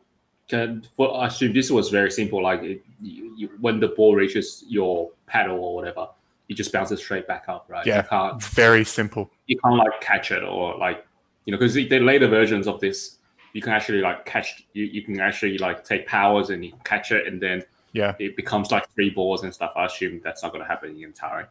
Can, 0.50 0.86
well, 0.98 1.15
I 1.15 1.27
assume 1.27 1.53
this 1.53 1.72
was 1.72 1.89
very 1.89 2.12
simple. 2.12 2.43
Like 2.43 2.62
it, 2.63 2.84
you, 3.01 3.34
you, 3.38 3.50
when 3.62 3.79
the 3.79 3.88
ball 3.88 4.13
reaches 4.13 4.65
your 4.67 5.10
paddle 5.25 5.63
or 5.63 5.74
whatever, 5.74 6.10
it 6.50 6.55
just 6.55 6.74
bounces 6.74 7.00
straight 7.00 7.27
back 7.27 7.46
up, 7.48 7.65
right? 7.70 7.86
Yeah. 7.86 7.98
You 8.03 8.10
can't 8.10 8.43
Very 8.43 8.84
simple. 8.84 9.29
you 9.48 9.58
can't 9.58 9.77
like 9.77 10.01
catch 10.01 10.32
it 10.32 10.43
or 10.43 10.77
like 10.77 11.05
you 11.46 11.51
know 11.53 11.58
because 11.58 11.75
the, 11.75 11.88
later 12.00 12.27
versions 12.27 12.67
of 12.67 12.82
this 12.82 13.17
you 13.53 13.62
can 13.62 13.72
actually 13.72 14.01
like 14.01 14.25
catch 14.25 14.65
you, 14.74 14.84
you 14.84 15.01
can 15.03 15.20
actually 15.22 15.58
like 15.60 15.86
take 15.86 16.08
powers 16.08 16.50
and 16.50 16.65
you 16.65 16.74
catch 16.84 17.12
it 17.12 17.25
and 17.27 17.41
then 17.41 17.63
Yeah. 17.93 18.13
it 18.20 18.36
becomes 18.36 18.70
like 18.72 18.89
three 18.96 19.12
balls 19.12 19.43
and 19.43 19.53
stuff. 19.53 19.72
I 19.77 19.86
assume 19.86 20.20
that's 20.24 20.43
not 20.43 20.51
going 20.51 20.63
to 20.63 20.67
happen 20.67 20.89
in 21.01 21.13
Atari. 21.13 21.46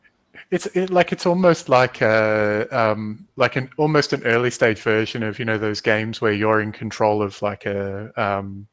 It's 0.50 0.66
it, 0.66 0.90
like 0.90 1.12
it's 1.12 1.26
almost 1.26 1.68
like 1.68 2.00
a 2.00 2.66
um, 2.70 3.26
like 3.36 3.56
an 3.56 3.70
almost 3.76 4.12
an 4.12 4.22
early 4.24 4.50
stage 4.50 4.80
version 4.80 5.22
of 5.22 5.38
you 5.38 5.44
know 5.44 5.58
those 5.58 5.80
games 5.80 6.20
where 6.20 6.32
you're 6.32 6.60
in 6.60 6.72
control 6.72 7.22
of 7.22 7.40
like 7.42 7.66
a 7.66 8.12
um, 8.20 8.66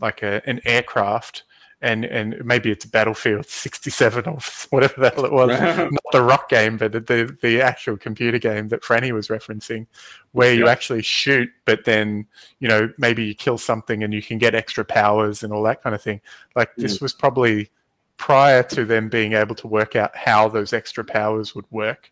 like 0.00 0.22
a, 0.22 0.42
an 0.46 0.60
aircraft 0.64 1.44
and 1.84 2.04
and 2.06 2.42
maybe 2.44 2.70
it's 2.70 2.86
Battlefield 2.86 3.46
67 3.48 4.26
or 4.26 4.38
whatever 4.70 5.00
the 5.00 5.10
hell 5.10 5.24
it 5.24 5.32
was. 5.32 5.48
Not 5.60 6.02
the 6.12 6.22
rock 6.22 6.48
game, 6.48 6.76
but 6.76 6.92
the 6.92 7.36
the 7.40 7.60
actual 7.60 7.96
computer 7.96 8.38
game 8.38 8.68
that 8.68 8.82
Franny 8.82 9.12
was 9.12 9.28
referencing, 9.28 9.86
where 10.32 10.54
you 10.54 10.66
actually 10.66 11.02
shoot, 11.02 11.48
but 11.66 11.84
then 11.84 12.26
you 12.58 12.68
know 12.68 12.90
maybe 12.98 13.24
you 13.24 13.34
kill 13.34 13.58
something 13.58 14.02
and 14.02 14.12
you 14.12 14.22
can 14.22 14.38
get 14.38 14.54
extra 14.54 14.84
powers 14.84 15.42
and 15.42 15.52
all 15.52 15.62
that 15.64 15.82
kind 15.82 15.94
of 15.94 16.02
thing. 16.02 16.20
Like 16.56 16.74
this 16.76 17.00
was 17.00 17.12
probably 17.12 17.70
prior 18.16 18.62
to 18.62 18.84
them 18.84 19.08
being 19.08 19.32
able 19.32 19.54
to 19.56 19.66
work 19.66 19.96
out 19.96 20.16
how 20.16 20.48
those 20.48 20.72
extra 20.72 21.04
powers 21.04 21.54
would 21.54 21.66
work. 21.70 22.10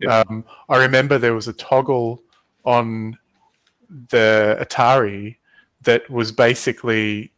Yeah. 0.00 0.20
Um, 0.28 0.44
I 0.68 0.78
remember 0.78 1.18
there 1.18 1.34
was 1.34 1.48
a 1.48 1.52
toggle 1.52 2.22
on 2.64 3.18
the 4.10 4.56
Atari 4.60 5.36
that 5.82 6.08
was 6.10 6.32
basically 6.32 7.32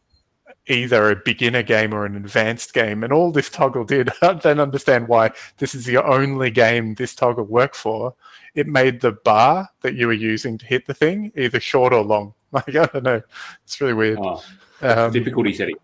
either 0.67 1.11
a 1.11 1.15
beginner 1.15 1.63
game 1.63 1.93
or 1.93 2.05
an 2.05 2.15
advanced 2.15 2.73
game. 2.73 3.03
And 3.03 3.13
all 3.13 3.31
this 3.31 3.49
toggle 3.49 3.83
did, 3.83 4.09
I 4.21 4.33
don't 4.33 4.59
understand 4.59 5.07
why 5.07 5.31
this 5.57 5.75
is 5.75 5.85
the 5.85 6.03
only 6.03 6.49
game 6.49 6.95
this 6.95 7.15
toggle 7.15 7.45
worked 7.45 7.75
for. 7.75 8.15
It 8.55 8.67
made 8.67 9.01
the 9.01 9.11
bar 9.11 9.69
that 9.81 9.95
you 9.95 10.07
were 10.07 10.13
using 10.13 10.57
to 10.57 10.65
hit 10.65 10.85
the 10.87 10.93
thing 10.93 11.31
either 11.35 11.59
short 11.59 11.93
or 11.93 12.03
long. 12.03 12.33
Like, 12.55 12.69
I 12.69 12.85
don't 12.85 13.03
know. 13.03 13.21
It's 13.65 13.81
really 13.81 13.93
weird. 13.93 14.17
Oh, 14.21 14.41
Um, 14.81 15.11
difficulty 15.11 15.53
setting. 15.53 15.75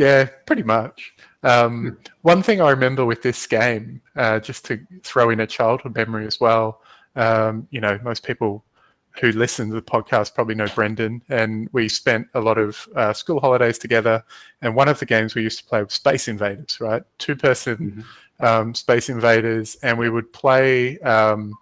Yeah, 0.00 0.30
pretty 0.46 0.62
much. 0.62 1.12
Um, 1.42 1.98
one 2.22 2.42
thing 2.42 2.62
I 2.62 2.70
remember 2.70 3.04
with 3.04 3.20
this 3.20 3.46
game, 3.46 4.00
uh, 4.16 4.40
just 4.40 4.64
to 4.64 4.80
throw 5.02 5.28
in 5.28 5.40
a 5.40 5.46
childhood 5.46 5.94
memory 5.94 6.26
as 6.26 6.40
well, 6.40 6.80
um, 7.16 7.68
you 7.70 7.82
know, 7.82 8.00
most 8.02 8.24
people 8.24 8.64
who 9.20 9.30
listen 9.32 9.68
to 9.68 9.74
the 9.74 9.82
podcast 9.82 10.34
probably 10.34 10.54
know 10.54 10.68
Brendan, 10.74 11.22
and 11.28 11.68
we 11.72 11.86
spent 11.86 12.26
a 12.32 12.40
lot 12.40 12.56
of 12.56 12.88
uh, 12.96 13.12
school 13.12 13.40
holidays 13.40 13.76
together. 13.76 14.24
And 14.62 14.74
one 14.74 14.88
of 14.88 14.98
the 14.98 15.04
games 15.04 15.34
we 15.34 15.42
used 15.42 15.58
to 15.58 15.64
play 15.66 15.82
was 15.82 15.92
Space 15.92 16.28
Invaders, 16.28 16.80
right? 16.80 17.02
Two 17.18 17.36
person 17.36 18.02
um, 18.40 18.74
Space 18.74 19.10
Invaders, 19.10 19.76
and 19.82 19.98
we 19.98 20.08
would 20.08 20.32
play 20.32 20.98
um, 21.00 21.52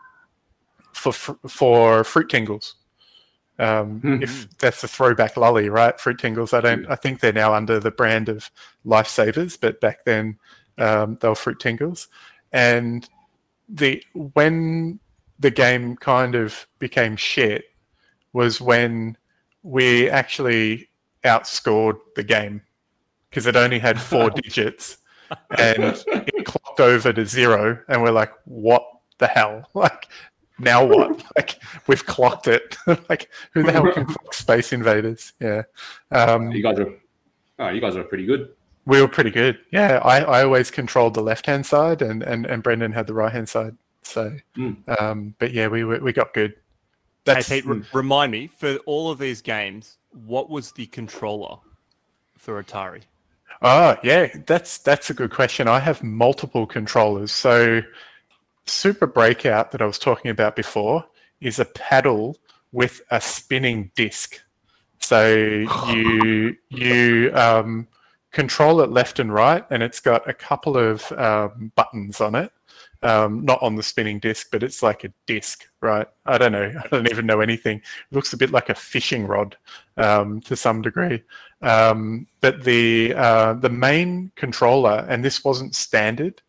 for 0.93 1.13
for 1.13 2.05
Fruit 2.05 2.29
Tingles. 2.29 2.77
Um, 3.59 4.01
Mhm. 4.01 4.23
If 4.23 4.49
that's 4.59 4.85
a 4.85 4.89
throwback 4.89 5.37
lolly, 5.37 5.69
right? 5.69 5.99
Fruit 5.99 6.19
Tingles. 6.19 6.53
I 6.53 6.61
don't. 6.61 6.87
I 6.87 6.95
think 6.95 7.21
they're 7.21 7.33
now 7.33 7.55
under 7.55 7.81
the 7.81 7.91
brand 7.91 8.29
of 8.29 8.51
Lifesavers, 8.87 9.59
but 9.61 9.81
back 9.81 10.05
then 10.05 10.39
um, 10.79 11.19
they 11.21 11.29
were 11.29 11.35
Fruit 11.35 11.59
Tingles. 11.59 12.09
And 12.53 13.09
the 13.69 14.03
when 14.15 15.01
the 15.41 15.51
game 15.51 15.97
kind 15.97 16.35
of 16.35 16.67
became 16.79 17.17
shit 17.17 17.65
was 18.33 18.61
when 18.61 19.17
we 19.63 20.09
actually 20.09 20.89
outscored 21.25 21.99
the 22.17 22.23
game 22.23 22.63
because 23.29 23.47
it 23.47 23.57
only 23.57 23.79
had 23.79 24.01
four 24.01 24.31
digits 24.43 24.99
and 25.59 26.03
it 26.07 26.45
clocked 26.47 26.81
over 26.81 27.13
to 27.13 27.27
zero 27.27 27.79
and 27.89 28.03
we're 28.03 28.11
like 28.11 28.33
what 28.45 28.85
the 29.19 29.27
hell 29.27 29.69
like 29.75 30.09
now 30.59 30.85
what 30.85 31.23
like 31.37 31.61
we've 31.87 32.05
clocked 32.07 32.49
it 32.49 32.77
like 33.09 33.31
who 33.53 33.63
the 33.63 33.73
hell 33.73 33.91
can 33.93 34.05
clock 34.15 34.35
space 34.35 34.73
invaders 34.73 35.33
yeah 35.41 35.63
um, 36.11 36.51
You 36.53 36.63
guys 36.63 36.79
are, 36.79 36.93
oh, 37.61 37.69
you 37.69 37.81
guys 37.81 37.97
are 37.97 38.05
pretty 38.05 38.27
good. 38.27 38.51
we 38.87 39.01
were 39.01 39.09
pretty 39.09 39.31
good 39.31 39.59
yeah 39.71 39.99
I, 40.05 40.21
I 40.21 40.45
always 40.45 40.71
controlled 40.71 41.15
the 41.15 41.23
left 41.23 41.47
hand 41.47 41.65
side 41.67 42.03
and, 42.03 42.23
and 42.23 42.47
and 42.47 42.63
brendan 42.63 42.93
had 42.93 43.07
the 43.07 43.15
right 43.15 43.33
hand 43.33 43.49
side 43.49 43.77
so 44.03 44.33
Mm. 44.57 44.77
um, 45.01 45.35
but 45.39 45.53
yeah 45.53 45.69
we 45.69 45.85
were, 45.85 45.99
we 45.99 46.13
got 46.13 46.33
good 46.35 46.55
Hey, 47.27 47.35
that's 47.35 47.49
Pete, 47.51 47.67
re- 47.67 47.83
remind 47.93 48.33
me 48.33 48.47
for 48.47 48.77
all 48.87 49.11
of 49.11 49.19
these 49.19 49.43
games, 49.43 49.99
what 50.13 50.49
was 50.49 50.73
the 50.73 50.87
controller 50.87 51.59
for 52.39 52.63
Atari? 52.63 53.03
Oh, 53.61 53.97
yeah, 54.03 54.29
that's 54.47 54.79
that's 54.79 55.11
a 55.11 55.15
good 55.15 55.31
question. 55.31 55.69
I 55.69 55.79
have 55.81 56.03
multiple 56.03 56.67
controllers. 56.67 57.31
So 57.31 57.83
Super 58.69 59.07
Breakout 59.07 59.71
that 59.73 59.83
I 59.83 59.87
was 59.87 59.99
talking 59.99 60.31
about 60.31 60.57
before 60.57 61.05
is 61.41 61.59
a 61.59 61.65
paddle 61.65 62.37
with 62.73 63.01
a 63.11 63.21
spinning 63.21 63.91
disc. 63.97 64.41
So 65.01 65.35
you 65.89 66.57
you 66.71 67.31
um, 67.35 67.89
control 68.33 68.81
it 68.81 68.91
left 68.91 69.19
and 69.19 69.33
right, 69.33 69.65
and 69.71 69.83
it's 69.83 70.01
got 70.01 70.29
a 70.29 70.35
couple 70.35 70.77
of 70.77 71.11
um, 71.13 71.73
buttons 71.77 72.21
on 72.21 72.35
it. 72.35 72.53
um, 73.03 73.45
not 73.45 73.63
on 73.63 73.77
the 73.77 73.83
spinning 73.83 74.19
disc, 74.19 74.49
but 74.51 74.63
it's 74.63 74.83
like 74.83 75.05
a 75.05 75.13
disc, 75.27 75.69
right? 75.81 76.07
I 76.27 76.39
don't 76.39 76.53
know. 76.53 76.73
I 76.85 76.89
don't 76.89 77.09
even 77.11 77.27
know 77.27 77.41
anything. 77.41 77.79
It 77.79 78.15
looks 78.15 78.33
a 78.33 78.37
bit 78.37 78.51
like 78.51 78.69
a 78.71 78.75
fishing 78.75 79.27
rod 79.27 79.57
um, 79.97 80.41
to 80.43 80.57
some 80.57 80.83
degree. 80.83 81.23
Um, 81.63 82.27
but 82.41 82.65
the 82.65 83.15
uh, 83.15 83.55
the 83.55 83.71
main 83.71 84.33
controller, 84.37 85.07
and 85.09 85.25
this 85.25 85.45
wasn't 85.45 85.75
standard 85.77 86.43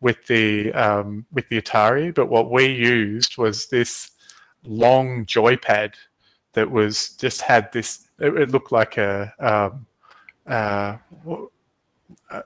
with 0.00 0.26
the 0.26 0.72
um, 0.72 1.26
with 1.32 1.48
the 1.48 1.60
Atari, 1.60 2.14
but 2.14 2.26
what 2.26 2.50
we 2.50 2.66
used 2.66 3.36
was 3.36 3.66
this 3.66 4.10
long 4.64 5.26
joypad 5.26 5.94
that 6.52 6.70
was 6.70 7.10
just 7.10 7.42
had 7.42 7.72
this. 7.72 8.08
It, 8.18 8.36
it 8.36 8.50
looked 8.50 8.72
like 8.72 8.96
a 8.96 9.32
um, 9.38 9.86
uh, 10.46 10.96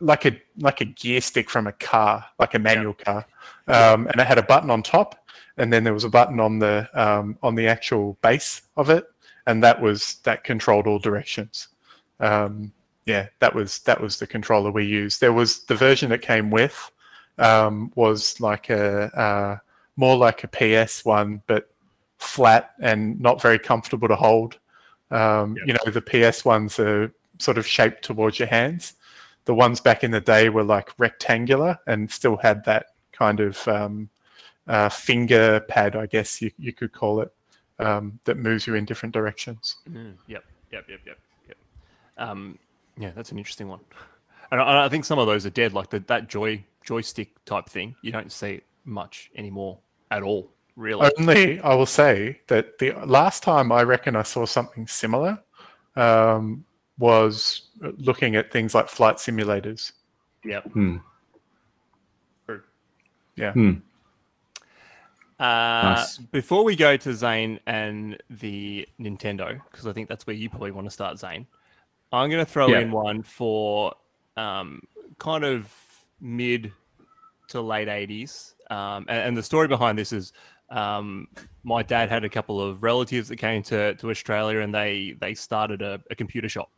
like 0.00 0.24
a 0.24 0.40
like 0.58 0.80
a 0.80 0.84
gear 0.84 1.20
stick 1.20 1.48
from 1.48 1.66
a 1.66 1.72
car, 1.72 2.24
like 2.38 2.54
a 2.54 2.58
manual 2.58 2.96
yeah. 3.00 3.04
car, 3.04 3.26
um, 3.68 4.06
and 4.08 4.20
it 4.20 4.26
had 4.26 4.38
a 4.38 4.42
button 4.42 4.70
on 4.70 4.82
top, 4.82 5.26
and 5.56 5.72
then 5.72 5.84
there 5.84 5.94
was 5.94 6.04
a 6.04 6.08
button 6.08 6.40
on 6.40 6.58
the 6.58 6.88
um, 6.94 7.38
on 7.42 7.54
the 7.54 7.68
actual 7.68 8.18
base 8.22 8.62
of 8.76 8.90
it, 8.90 9.06
and 9.46 9.62
that 9.62 9.80
was 9.80 10.16
that 10.24 10.44
controlled 10.44 10.86
all 10.86 10.98
directions. 10.98 11.68
Um, 12.20 12.72
yeah, 13.04 13.28
that 13.40 13.54
was 13.54 13.80
that 13.80 14.00
was 14.00 14.18
the 14.18 14.26
controller 14.26 14.70
we 14.70 14.84
used. 14.84 15.20
There 15.20 15.32
was 15.32 15.64
the 15.64 15.74
version 15.74 16.10
that 16.10 16.22
came 16.22 16.50
with 16.50 16.90
um, 17.38 17.92
was 17.94 18.40
like 18.40 18.70
a 18.70 19.04
uh, 19.18 19.58
more 19.96 20.16
like 20.16 20.44
a 20.44 20.48
PS 20.48 21.04
one, 21.04 21.42
but 21.46 21.70
flat 22.18 22.72
and 22.80 23.20
not 23.20 23.40
very 23.40 23.58
comfortable 23.58 24.08
to 24.08 24.16
hold. 24.16 24.58
Um, 25.10 25.56
yep. 25.56 25.66
You 25.66 25.74
know, 25.74 25.92
the 25.92 26.00
PS 26.30 26.44
ones 26.44 26.78
are 26.78 27.12
sort 27.38 27.58
of 27.58 27.66
shaped 27.66 28.02
towards 28.02 28.38
your 28.38 28.48
hands. 28.48 28.94
The 29.44 29.54
ones 29.54 29.80
back 29.80 30.02
in 30.02 30.10
the 30.10 30.20
day 30.20 30.48
were 30.48 30.64
like 30.64 30.90
rectangular 30.98 31.78
and 31.86 32.10
still 32.10 32.36
had 32.36 32.64
that 32.64 32.86
kind 33.12 33.40
of 33.40 33.66
um, 33.68 34.08
uh, 34.66 34.88
finger 34.88 35.60
pad, 35.68 35.96
I 35.96 36.06
guess 36.06 36.40
you, 36.40 36.50
you 36.58 36.72
could 36.72 36.92
call 36.92 37.20
it, 37.20 37.32
um, 37.78 38.18
that 38.24 38.38
moves 38.38 38.66
you 38.66 38.74
in 38.74 38.84
different 38.84 39.12
directions. 39.12 39.76
Mm, 39.90 40.14
yep, 40.26 40.44
yep, 40.72 40.86
yep, 40.88 41.00
yep, 41.06 41.18
yep. 41.46 41.56
Um, 42.16 42.58
yeah, 42.98 43.10
that's 43.14 43.32
an 43.32 43.38
interesting 43.38 43.68
one. 43.68 43.80
And 44.50 44.60
I, 44.60 44.86
I, 44.86 44.88
think 44.88 45.04
some 45.04 45.18
of 45.18 45.26
those 45.26 45.44
are 45.44 45.50
dead, 45.50 45.74
like 45.74 45.90
the, 45.90 46.00
that 46.00 46.28
joy 46.28 46.64
joystick 46.84 47.44
type 47.44 47.68
thing. 47.68 47.96
You 48.02 48.12
don't 48.12 48.30
see 48.30 48.54
it 48.54 48.64
much 48.84 49.30
anymore 49.36 49.78
at 50.10 50.22
all, 50.22 50.50
really. 50.76 51.10
Only 51.18 51.60
I 51.60 51.74
will 51.74 51.86
say 51.86 52.40
that 52.46 52.78
the 52.78 52.92
last 53.04 53.42
time 53.42 53.72
I 53.72 53.82
reckon 53.82 54.16
I 54.16 54.22
saw 54.22 54.46
something 54.46 54.86
similar 54.86 55.38
um, 55.96 56.64
was 56.98 57.68
looking 57.80 58.36
at 58.36 58.52
things 58.52 58.74
like 58.74 58.88
flight 58.88 59.16
simulators. 59.16 59.92
Yep. 60.44 60.72
Hmm. 60.72 60.96
Yeah. 63.36 63.52
Hmm. 63.52 63.72
Uh, 65.40 65.42
nice. 65.96 66.18
Before 66.18 66.62
we 66.62 66.76
go 66.76 66.96
to 66.96 67.12
Zane 67.12 67.58
and 67.66 68.16
the 68.30 68.88
Nintendo, 69.00 69.60
because 69.70 69.86
I 69.86 69.92
think 69.92 70.08
that's 70.08 70.26
where 70.26 70.36
you 70.36 70.48
probably 70.48 70.70
want 70.70 70.86
to 70.86 70.90
start, 70.92 71.18
Zane, 71.18 71.46
I'm 72.12 72.30
going 72.30 72.44
to 72.44 72.50
throw 72.50 72.68
yeah. 72.68 72.80
in 72.80 72.92
one 72.92 73.22
for 73.22 73.94
um, 74.36 74.82
kind 75.18 75.44
of 75.44 75.72
mid 76.20 76.72
to 77.48 77.60
late 77.60 77.88
80s. 77.88 78.54
Um, 78.70 79.06
and, 79.08 79.18
and, 79.18 79.36
the 79.36 79.42
story 79.42 79.68
behind 79.68 79.98
this 79.98 80.12
is 80.12 80.32
um, 80.70 81.28
my 81.62 81.82
dad 81.82 82.08
had 82.08 82.24
a 82.24 82.28
couple 82.28 82.60
of 82.60 82.82
relatives 82.82 83.28
that 83.28 83.36
came 83.36 83.62
to, 83.64 83.94
to 83.96 84.10
Australia 84.10 84.60
and 84.60 84.74
they, 84.74 85.14
they 85.20 85.34
started 85.34 85.82
a, 85.82 86.00
a 86.10 86.14
computer 86.14 86.48
shop. 86.48 86.70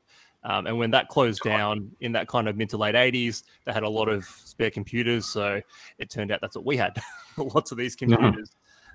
Um, 0.42 0.66
and 0.66 0.78
when 0.78 0.90
that 0.92 1.08
closed 1.08 1.42
down 1.42 1.90
in 2.00 2.12
that 2.12 2.28
kind 2.28 2.48
of 2.48 2.56
mid 2.56 2.70
to 2.70 2.76
late 2.76 2.94
80s, 2.94 3.42
they 3.64 3.72
had 3.72 3.82
a 3.82 3.88
lot 3.88 4.08
of 4.08 4.24
spare 4.24 4.70
computers. 4.70 5.26
So 5.26 5.60
it 5.98 6.10
turned 6.10 6.30
out 6.30 6.40
that's 6.40 6.56
what 6.56 6.64
we 6.64 6.76
had 6.76 6.96
lots 7.36 7.72
of 7.72 7.78
these 7.78 7.96
computers. 7.96 8.50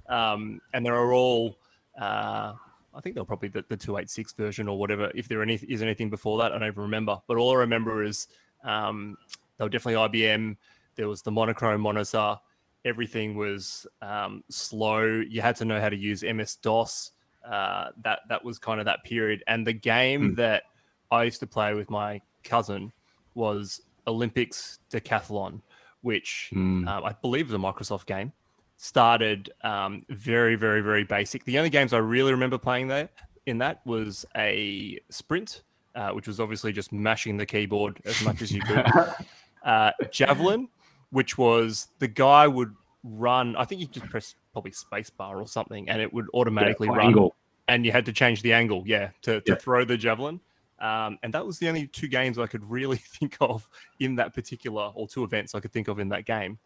Um, 0.09 0.61
and 0.73 0.85
they 0.85 0.89
are 0.89 1.13
all, 1.13 1.57
uh, 1.99 2.53
I 2.93 3.01
think 3.01 3.15
they're 3.15 3.25
probably 3.25 3.49
the, 3.49 3.65
the 3.67 3.77
286 3.77 4.33
version 4.33 4.67
or 4.67 4.77
whatever. 4.77 5.11
If 5.13 5.27
there 5.27 5.41
any, 5.41 5.55
is 5.55 5.81
anything 5.81 6.09
before 6.09 6.37
that, 6.39 6.53
I 6.53 6.57
don't 6.57 6.67
even 6.67 6.83
remember. 6.83 7.17
But 7.27 7.37
all 7.37 7.51
I 7.55 7.59
remember 7.59 8.03
is 8.03 8.27
um, 8.63 9.17
they 9.61 9.65
were 9.65 9.69
definitely 9.69 10.19
IBM. 10.19 10.57
There 10.95 11.07
was 11.07 11.21
the 11.21 11.29
monochrome 11.29 11.81
monitor. 11.81 12.35
Everything 12.83 13.35
was 13.35 13.85
um, 14.01 14.43
slow. 14.49 15.03
You 15.03 15.39
had 15.39 15.55
to 15.57 15.65
know 15.65 15.79
how 15.79 15.89
to 15.89 15.95
use 15.95 16.23
MS 16.23 16.55
DOS. 16.55 17.11
Uh, 17.47 17.89
that 18.03 18.21
that 18.27 18.43
was 18.43 18.57
kind 18.57 18.79
of 18.79 18.87
that 18.87 19.03
period. 19.03 19.43
And 19.45 19.65
the 19.65 19.73
game 19.73 20.31
mm. 20.31 20.35
that 20.37 20.63
I 21.11 21.23
used 21.25 21.39
to 21.41 21.47
play 21.47 21.75
with 21.75 21.91
my 21.91 22.21
cousin 22.43 22.91
was 23.35 23.83
Olympics 24.07 24.79
Decathlon, 24.89 25.61
which 26.01 26.49
mm. 26.55 26.87
um, 26.87 27.03
I 27.03 27.13
believe 27.21 27.47
is 27.47 27.53
a 27.53 27.57
Microsoft 27.57 28.07
game. 28.07 28.33
Started 28.77 29.51
um, 29.63 30.03
very, 30.09 30.55
very, 30.55 30.81
very 30.81 31.03
basic. 31.03 31.45
The 31.45 31.59
only 31.59 31.69
games 31.69 31.93
I 31.93 31.99
really 31.99 32.31
remember 32.31 32.57
playing 32.57 32.87
there 32.87 33.09
in 33.45 33.59
that 33.59 33.85
was 33.85 34.25
a 34.35 34.99
sprint, 35.09 35.61
uh, 35.93 36.09
which 36.13 36.27
was 36.27 36.39
obviously 36.39 36.73
just 36.73 36.91
mashing 36.91 37.37
the 37.37 37.45
keyboard 37.45 38.01
as 38.05 38.23
much 38.23 38.41
as 38.41 38.51
you 38.51 38.61
could. 38.61 38.87
uh, 39.63 39.91
javelin, 40.09 40.69
which 41.11 41.37
was 41.37 41.87
the 41.99 42.07
guy 42.07 42.47
would 42.47 42.73
run. 43.03 43.55
I 43.55 43.65
think 43.65 43.81
you 43.81 43.87
just 43.87 44.09
press 44.09 44.35
probably 44.53 44.71
spacebar 44.71 45.41
or 45.41 45.47
something, 45.47 45.89
and 45.89 46.01
it 46.01 46.11
would 46.13 46.27
automatically 46.33 46.87
yeah, 46.87 46.95
run. 46.95 47.07
Angle. 47.07 47.35
And 47.67 47.85
you 47.85 47.91
had 47.91 48.05
to 48.07 48.13
change 48.13 48.41
the 48.41 48.53
angle, 48.53 48.83
yeah, 48.85 49.11
to, 49.21 49.39
to 49.41 49.53
yeah. 49.53 49.55
throw 49.55 49.85
the 49.85 49.95
javelin. 49.95 50.41
Um, 50.79 51.19
and 51.21 51.33
that 51.33 51.45
was 51.45 51.59
the 51.59 51.69
only 51.69 51.87
two 51.87 52.07
games 52.07 52.39
I 52.39 52.47
could 52.47 52.69
really 52.69 52.97
think 53.19 53.37
of 53.39 53.69
in 53.99 54.15
that 54.15 54.33
particular, 54.33 54.91
or 54.93 55.07
two 55.07 55.23
events 55.23 55.55
I 55.55 55.59
could 55.59 55.71
think 55.71 55.87
of 55.87 55.99
in 55.99 56.09
that 56.09 56.25
game. 56.25 56.57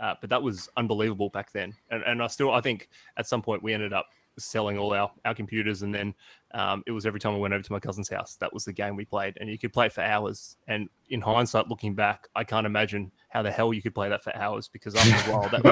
Uh, 0.00 0.14
but 0.20 0.30
that 0.30 0.42
was 0.42 0.68
unbelievable 0.76 1.28
back 1.28 1.52
then. 1.52 1.74
And, 1.90 2.02
and 2.04 2.22
I 2.22 2.26
still, 2.28 2.52
I 2.52 2.60
think 2.60 2.88
at 3.16 3.26
some 3.28 3.42
point 3.42 3.62
we 3.62 3.72
ended 3.72 3.92
up 3.92 4.08
selling 4.38 4.78
all 4.78 4.92
our, 4.92 5.10
our 5.24 5.34
computers. 5.34 5.82
And 5.82 5.94
then 5.94 6.14
um, 6.52 6.82
it 6.86 6.92
was 6.92 7.06
every 7.06 7.20
time 7.20 7.34
I 7.34 7.38
went 7.38 7.54
over 7.54 7.62
to 7.62 7.72
my 7.72 7.80
cousin's 7.80 8.08
house, 8.08 8.36
that 8.36 8.52
was 8.52 8.64
the 8.64 8.72
game 8.72 8.96
we 8.96 9.04
played. 9.04 9.36
And 9.40 9.48
you 9.48 9.58
could 9.58 9.72
play 9.72 9.86
it 9.86 9.92
for 9.92 10.02
hours. 10.02 10.56
And 10.68 10.88
in 11.10 11.20
hindsight, 11.20 11.68
looking 11.68 11.94
back, 11.94 12.28
I 12.34 12.44
can't 12.44 12.66
imagine 12.66 13.12
how 13.28 13.42
the 13.42 13.50
hell 13.50 13.72
you 13.72 13.82
could 13.82 13.94
play 13.94 14.08
that 14.08 14.22
for 14.22 14.34
hours 14.36 14.68
because 14.68 14.94
after 14.94 15.30
a 15.30 15.34
while, 15.34 15.48
that 15.50 15.64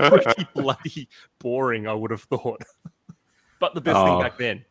would 0.00 0.22
pretty 0.22 0.48
bloody 0.54 1.08
boring, 1.38 1.86
I 1.86 1.94
would 1.94 2.10
have 2.10 2.22
thought. 2.22 2.62
but 3.60 3.74
the 3.74 3.80
best 3.80 3.96
oh. 3.96 4.06
thing 4.06 4.20
back 4.20 4.38
then. 4.38 4.64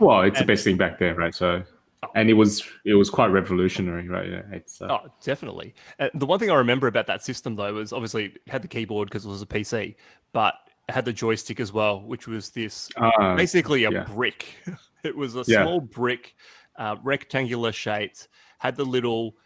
Well, 0.00 0.22
it's 0.22 0.38
and, 0.38 0.48
the 0.48 0.52
best 0.52 0.64
thing 0.64 0.76
back 0.76 0.98
then, 0.98 1.16
right? 1.16 1.34
So 1.34 1.62
oh. 2.02 2.08
and 2.14 2.28
it 2.28 2.34
was 2.34 2.64
it 2.84 2.94
was 2.94 3.10
quite 3.10 3.28
revolutionary, 3.28 4.08
right? 4.08 4.44
It's 4.50 4.82
uh... 4.82 4.88
oh, 4.90 5.08
definitely. 5.22 5.74
Uh, 5.98 6.08
the 6.14 6.26
one 6.26 6.38
thing 6.38 6.50
I 6.50 6.56
remember 6.56 6.88
about 6.88 7.06
that 7.06 7.22
system 7.22 7.54
though 7.54 7.74
was 7.74 7.92
obviously 7.92 8.26
it 8.26 8.40
had 8.48 8.62
the 8.62 8.68
keyboard 8.68 9.08
because 9.08 9.24
it 9.24 9.28
was 9.28 9.42
a 9.42 9.46
PC, 9.46 9.94
but 10.32 10.54
had 10.88 11.04
the 11.04 11.12
joystick 11.12 11.60
as 11.60 11.72
well, 11.72 12.00
which 12.00 12.26
was 12.26 12.50
this 12.50 12.90
uh, 12.96 13.34
basically 13.36 13.84
a 13.84 13.90
yeah. 13.90 14.04
brick. 14.04 14.54
it 15.04 15.16
was 15.16 15.36
a 15.36 15.44
yeah. 15.46 15.62
small 15.62 15.80
brick, 15.80 16.34
uh, 16.76 16.96
rectangular 17.02 17.72
shaped, 17.72 18.28
had 18.58 18.76
the 18.76 18.84
little 18.84 19.36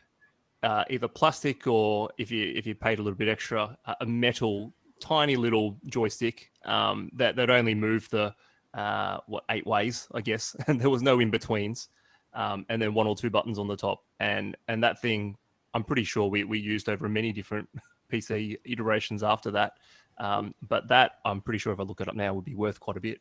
uh, 0.62 0.84
either 0.90 1.08
plastic 1.08 1.66
or 1.66 2.10
if 2.18 2.30
you 2.30 2.52
if 2.56 2.66
you 2.66 2.74
paid 2.74 2.98
a 2.98 3.02
little 3.02 3.16
bit 3.16 3.28
extra, 3.28 3.76
a 4.00 4.06
metal 4.06 4.72
tiny 5.00 5.36
little 5.36 5.78
joystick 5.86 6.50
um, 6.64 7.10
that 7.14 7.36
that 7.36 7.50
only 7.50 7.74
moved 7.74 8.10
the 8.10 8.34
uh, 8.74 9.18
what 9.26 9.44
eight 9.50 9.66
ways, 9.66 10.08
I 10.14 10.20
guess, 10.20 10.56
and 10.66 10.80
there 10.80 10.90
was 10.90 11.02
no 11.02 11.20
in 11.20 11.30
betweens, 11.30 11.88
um, 12.34 12.66
and 12.68 12.80
then 12.80 12.94
one 12.94 13.06
or 13.06 13.16
two 13.16 13.30
buttons 13.30 13.58
on 13.58 13.68
the 13.68 13.76
top, 13.76 14.04
and 14.20 14.56
and 14.68 14.82
that 14.82 15.00
thing, 15.00 15.36
I'm 15.74 15.84
pretty 15.84 16.04
sure 16.04 16.28
we 16.28 16.44
we 16.44 16.58
used 16.58 16.88
over 16.88 17.08
many 17.08 17.32
different 17.32 17.68
PC 18.12 18.56
iterations 18.64 19.22
after 19.22 19.50
that. 19.52 19.74
Um, 20.18 20.54
but 20.66 20.88
that 20.88 21.12
I'm 21.24 21.40
pretty 21.40 21.58
sure 21.58 21.72
if 21.72 21.80
I 21.80 21.84
look 21.84 22.00
it 22.00 22.08
up 22.08 22.14
now 22.14 22.34
would 22.34 22.44
be 22.44 22.54
worth 22.54 22.80
quite 22.80 22.96
a 22.96 23.00
bit. 23.00 23.20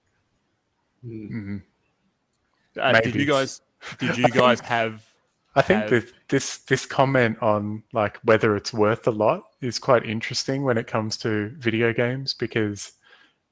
Mm-hmm. 1.05 1.57
Uh, 2.79 3.01
did 3.01 3.15
you 3.15 3.25
guys? 3.25 3.61
Did 3.99 4.17
you 4.17 4.27
guys 4.29 4.59
have? 4.61 5.03
I 5.55 5.61
think 5.61 5.83
have... 5.83 5.89
that 5.91 6.13
this 6.29 6.59
this 6.59 6.85
comment 6.85 7.37
on 7.41 7.83
like 7.93 8.17
whether 8.23 8.55
it's 8.55 8.73
worth 8.73 9.07
a 9.07 9.11
lot 9.11 9.43
is 9.61 9.79
quite 9.79 10.05
interesting 10.05 10.63
when 10.63 10.77
it 10.77 10.87
comes 10.87 11.17
to 11.17 11.49
video 11.57 11.93
games 11.93 12.33
because 12.33 12.93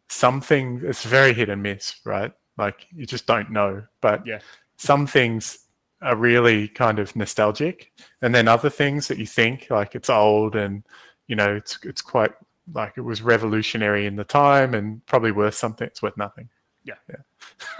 something 0.10 0.82
it's 0.84 1.04
very 1.04 1.34
hit 1.34 1.50
and 1.50 1.62
miss, 1.62 1.96
right? 2.06 2.32
Like 2.58 2.88
you 2.94 3.06
just 3.06 3.26
don't 3.26 3.52
know. 3.52 3.84
But 4.02 4.26
yeah. 4.26 4.40
some 4.78 5.08
things 5.08 5.60
are 6.02 6.16
really 6.16 6.68
kind 6.68 7.00
of 7.00 7.16
nostalgic, 7.16 7.92
and 8.22 8.34
then 8.34 8.48
other 8.48 8.70
things 8.70 9.08
that 9.08 9.18
you 9.18 9.26
think 9.26 9.68
like 9.70 9.96
it's 9.96 10.10
old 10.10 10.56
and 10.56 10.84
you 11.28 11.36
know 11.36 11.56
it's 11.56 11.80
it's 11.84 12.02
quite 12.02 12.32
like 12.74 12.94
it 12.98 13.02
was 13.02 13.22
revolutionary 13.22 14.06
in 14.06 14.16
the 14.16 14.24
time 14.24 14.74
and 14.74 15.06
probably 15.06 15.32
worth 15.32 15.56
something. 15.56 15.88
It's 15.88 16.02
worth 16.02 16.18
nothing. 16.18 16.50
Yeah, 16.84 16.96
yeah. 17.10 17.16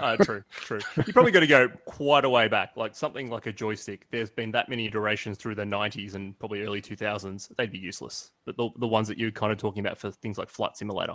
uh, 0.00 0.16
true, 0.16 0.42
true. 0.50 0.80
You 1.06 1.12
probably 1.12 1.30
got 1.30 1.40
to 1.40 1.46
go 1.46 1.68
quite 1.84 2.24
a 2.24 2.30
way 2.30 2.48
back, 2.48 2.76
like 2.76 2.94
something 2.94 3.30
like 3.30 3.46
a 3.46 3.52
joystick. 3.52 4.06
There's 4.10 4.30
been 4.30 4.50
that 4.52 4.68
many 4.68 4.86
iterations 4.86 5.38
through 5.38 5.54
the 5.54 5.64
90s 5.64 6.14
and 6.14 6.36
probably 6.38 6.62
early 6.62 6.82
2000s. 6.82 7.54
They'd 7.56 7.70
be 7.70 7.78
useless. 7.78 8.32
But 8.44 8.56
the, 8.56 8.70
the 8.78 8.86
ones 8.86 9.06
that 9.08 9.16
you're 9.16 9.30
kind 9.30 9.52
of 9.52 9.58
talking 9.58 9.84
about 9.84 9.96
for 9.96 10.10
things 10.10 10.38
like 10.38 10.50
Flight 10.50 10.76
Simulator, 10.76 11.14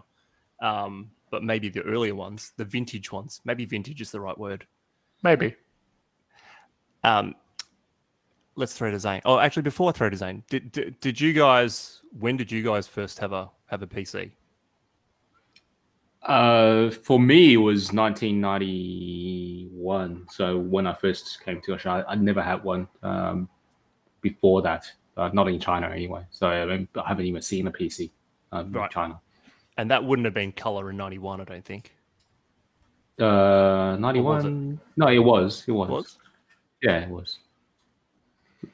um, 0.61 1.11
but 1.31 1.43
maybe 1.43 1.67
the 1.67 1.81
earlier 1.81 2.15
ones, 2.15 2.53
the 2.55 2.65
vintage 2.65 3.11
ones. 3.11 3.41
Maybe 3.43 3.65
vintage 3.65 3.99
is 3.99 4.11
the 4.11 4.21
right 4.21 4.37
word. 4.37 4.65
Maybe. 5.21 5.55
Um, 7.03 7.35
let's 8.55 8.73
throw 8.73 8.89
to 8.89 8.99
Zane. 8.99 9.21
Oh, 9.25 9.39
actually, 9.39 9.63
before 9.63 9.89
I 9.89 9.91
throw 9.91 10.09
to 10.09 10.17
Zane, 10.17 10.43
did, 10.49 10.71
did, 10.71 10.99
did 11.01 11.19
you 11.19 11.33
guys? 11.33 12.01
When 12.17 12.37
did 12.37 12.51
you 12.51 12.63
guys 12.63 12.87
first 12.87 13.19
have 13.19 13.33
a 13.33 13.49
have 13.71 13.81
a 13.81 13.87
PC? 13.87 14.29
Uh, 16.23 16.91
for 16.91 17.19
me, 17.19 17.53
it 17.53 17.57
was 17.57 17.91
1991. 17.93 20.27
So 20.29 20.59
when 20.59 20.85
I 20.85 20.93
first 20.93 21.43
came 21.43 21.59
to 21.61 21.73
Australia, 21.73 22.05
I, 22.07 22.11
I 22.11 22.15
never 22.15 22.43
had 22.43 22.63
one 22.63 22.87
um, 23.01 23.49
before 24.21 24.61
that. 24.61 24.91
Uh, 25.17 25.29
not 25.33 25.47
in 25.47 25.59
China 25.59 25.89
anyway. 25.89 26.23
So 26.29 26.47
I, 26.47 26.63
mean, 26.65 26.87
I 26.95 27.07
haven't 27.07 27.25
even 27.25 27.41
seen 27.41 27.65
a 27.67 27.71
PC 27.71 28.11
um, 28.51 28.71
Right. 28.71 28.85
in 28.85 28.91
China. 28.91 29.19
And 29.77 29.89
that 29.89 30.03
wouldn't 30.03 30.25
have 30.25 30.33
been 30.33 30.51
color 30.51 30.89
in 30.91 30.97
'91, 30.97 31.41
I 31.41 31.43
don't 31.45 31.65
think. 31.65 31.93
Uh, 33.19 33.95
was 33.97 33.99
91. 33.99 34.79
No, 34.97 35.07
it 35.07 35.19
was. 35.19 35.63
It 35.67 35.71
was. 35.71 35.89
It 35.89 35.91
Was? 35.91 36.17
Yeah, 36.83 36.99
it 36.99 37.09
was. 37.09 37.39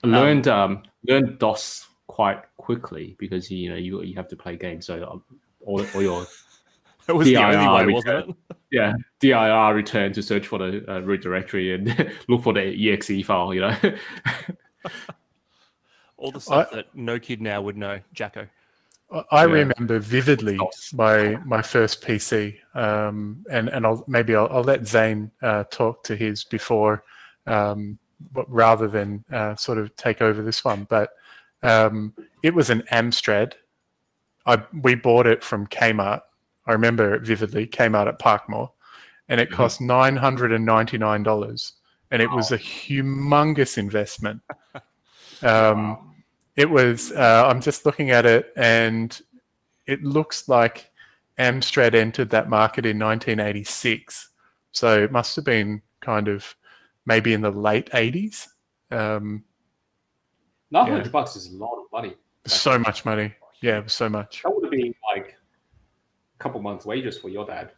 I 0.04 0.08
learned 0.08 0.48
um, 0.48 0.84
learned 1.08 1.40
DOS 1.40 1.88
quite 2.08 2.42
quickly 2.58 3.16
because 3.20 3.52
you 3.52 3.70
know 3.70 3.76
you 3.76 4.02
you 4.02 4.16
have 4.16 4.28
to 4.30 4.36
play 4.36 4.56
games. 4.56 4.86
So 4.86 5.04
um, 5.10 5.24
all, 5.66 5.86
all 5.94 6.02
your 6.02 6.26
It 7.08 7.16
was 7.16 7.28
the 7.28 7.36
DIR 7.36 7.46
only 7.58 7.68
way, 7.68 7.86
return. 7.96 8.16
wasn't 8.28 8.30
it? 8.50 8.58
yeah 8.72 8.94
dir 9.22 9.74
return 9.74 10.12
to 10.12 10.22
search 10.22 10.46
for 10.48 10.60
the 10.60 10.84
uh, 10.94 11.00
root 11.00 11.22
directory 11.22 11.74
and 11.74 12.12
look 12.28 12.44
for 12.44 12.54
the 12.54 12.92
exe 12.92 13.26
file. 13.26 13.54
You 13.54 13.62
know. 13.62 13.76
All 16.18 16.32
the 16.32 16.42
stuff 16.42 16.72
that 16.72 16.88
no 16.96 17.20
kid 17.20 17.42
now 17.42 17.62
would 17.62 17.78
know, 17.78 18.00
Jacko. 18.14 18.48
I- 19.12 19.24
I 19.32 19.46
Yeah. 19.46 19.52
remember 19.54 20.00
vividly 20.00 20.60
my 20.94 21.38
my 21.46 21.62
first 21.62 22.02
PC, 22.04 22.58
um, 22.74 23.46
and 23.50 23.70
and 23.70 23.86
I'll 23.86 24.04
maybe 24.08 24.36
I'll, 24.36 24.48
I'll 24.52 24.64
let 24.64 24.86
Zane 24.88 25.32
uh, 25.42 25.64
talk 25.66 26.04
to 26.06 26.16
his 26.16 26.44
before, 26.44 27.04
um, 27.46 28.00
but 28.34 28.52
rather 28.52 28.88
than 28.88 29.24
uh, 29.32 29.56
sort 29.56 29.78
of 29.78 29.96
take 29.96 30.22
over 30.22 30.42
this 30.42 30.66
one. 30.66 30.86
But 30.90 31.12
um, 31.64 32.14
it 32.44 32.54
was 32.54 32.70
an 32.70 32.84
Amstrad. 32.92 33.54
I 34.46 34.64
we 34.82 34.96
bought 34.96 35.28
it 35.28 35.44
from 35.44 35.68
Kmart. 35.68 36.22
I 36.66 36.72
remember 36.74 37.14
it 37.16 37.24
vividly. 37.24 37.68
Kmart 37.68 38.08
at 38.08 38.20
Parkmore, 38.20 38.72
and 39.30 39.40
it 39.42 39.50
Mhm. 39.50 39.54
cost 39.54 39.82
nine 39.82 40.16
hundred 40.16 40.52
and 40.52 40.66
ninety 40.66 40.98
nine 40.98 41.24
dollars, 41.24 41.74
and 42.12 42.22
it 42.22 42.30
was 42.32 42.52
a 42.52 42.58
humongous 42.58 43.78
investment. 43.78 44.42
Um, 45.44 46.16
it 46.56 46.68
was. 46.70 47.12
Uh, 47.12 47.46
I'm 47.48 47.62
just 47.62 47.86
looking 47.86 48.10
at 48.10 48.26
it, 48.26 48.52
and 48.56 49.20
it 49.86 50.04
looks 50.04 50.50
like 50.50 50.90
Amstrad 51.38 51.94
entered 51.94 52.32
that 52.32 52.50
market 52.50 52.86
in 52.88 52.98
1986. 52.98 54.30
So 54.72 55.04
it 55.04 55.12
must 55.12 55.36
have 55.36 55.46
been 55.46 55.82
kind 56.02 56.28
of 56.28 56.56
maybe 57.06 57.34
in 57.34 57.42
the 57.42 57.52
late 57.52 57.90
80s. 57.92 58.48
Um, 58.90 59.44
900 60.72 61.06
Yeah. 61.06 61.12
bucks 61.12 61.36
is 61.36 61.54
a 61.54 61.58
lot 61.58 61.76
of 61.76 61.92
money. 61.92 62.16
so 62.46 62.78
much 62.80 63.04
money. 63.06 63.34
Yeah, 63.62 63.84
so 63.88 64.08
much. 64.08 64.44
That 64.44 64.54
would 64.54 64.64
have 64.64 64.72
been 64.72 64.94
like 65.14 65.36
a 66.40 66.44
couple 66.44 66.62
months' 66.62 66.86
wages 66.86 67.18
for 67.18 67.30
your 67.30 67.46
dad 67.46 67.72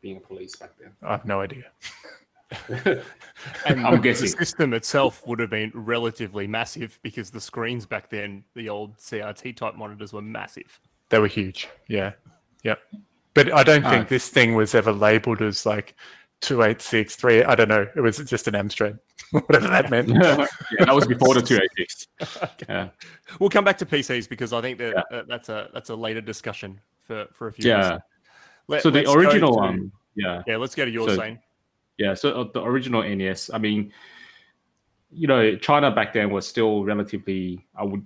being 0.00 0.18
a 0.18 0.20
police 0.20 0.54
back 0.56 0.70
then. 0.78 0.92
I 1.02 1.12
have 1.12 1.24
no 1.24 1.40
idea. 1.40 1.64
And 3.66 3.80
I'm 3.86 4.00
guessing 4.02 4.30
the 4.30 4.36
system 4.36 4.74
itself 4.74 5.26
would 5.26 5.38
have 5.40 5.50
been 5.50 5.72
relatively 5.74 6.46
massive 6.46 6.98
because 7.02 7.30
the 7.30 7.40
screens 7.40 7.86
back 7.86 8.10
then, 8.10 8.44
the 8.54 8.68
old 8.68 8.98
CRT 8.98 9.56
type 9.56 9.74
monitors, 9.74 10.12
were 10.12 10.22
massive. 10.22 10.78
They 11.08 11.18
were 11.18 11.26
huge. 11.28 11.68
Yeah. 11.88 12.12
Yep. 12.62 12.78
But 13.34 13.52
I 13.52 13.62
don't 13.62 13.84
uh, 13.84 13.88
think 13.88 13.94
Alright. 13.94 14.08
this 14.08 14.28
thing 14.28 14.54
was 14.54 14.74
ever 14.74 14.92
labeled 14.92 15.40
as 15.42 15.64
like 15.64 15.96
286, 16.42 17.16
3. 17.16 17.44
I 17.44 17.54
don't 17.54 17.68
know. 17.68 17.86
It 17.96 18.00
was 18.00 18.18
just 18.18 18.46
an 18.48 18.54
Amstrad, 18.54 18.98
whatever 19.30 19.68
that 19.68 19.90
meant. 19.90 20.08
yeah, 20.10 20.46
that 20.80 20.94
was 20.94 21.06
before 21.06 21.34
the 21.34 21.42
286. 21.42 22.08
Yeah. 22.68 22.88
We'll 23.40 23.50
come 23.50 23.64
back 23.64 23.78
to 23.78 23.86
PCs 23.86 24.28
because 24.28 24.52
I 24.52 24.60
think 24.60 24.78
that 24.78 24.94
Yeah. 25.10 25.18
uh, 25.18 25.22
that's 25.28 25.48
a 25.48 25.70
that's 25.72 25.90
a 25.90 25.96
later 25.96 26.20
discussion 26.20 26.80
for 27.02 27.26
for 27.32 27.48
a 27.48 27.52
few. 27.52 27.70
years. 27.70 27.84
Yeah. 27.86 27.98
Let, 28.68 28.82
So 28.82 28.90
the 28.90 29.10
original 29.10 29.56
one. 29.56 29.68
um 29.68 29.92
yeah. 30.14 30.42
yeah, 30.46 30.56
let's 30.56 30.74
go 30.74 30.84
to 30.84 30.90
your 30.90 31.08
So- 31.08 31.16
Zane. 31.16 31.38
Yeah, 31.98 32.14
so 32.14 32.40
uh, 32.40 32.44
the 32.52 32.62
original 32.62 33.02
NES, 33.02 33.50
I 33.52 33.58
mean, 33.58 33.92
you 35.12 35.26
know, 35.28 35.56
China 35.56 35.90
back 35.90 36.12
then 36.14 36.30
was 36.30 36.46
still 36.48 36.84
relatively, 36.84 37.64
I 37.76 37.84
would, 37.84 38.04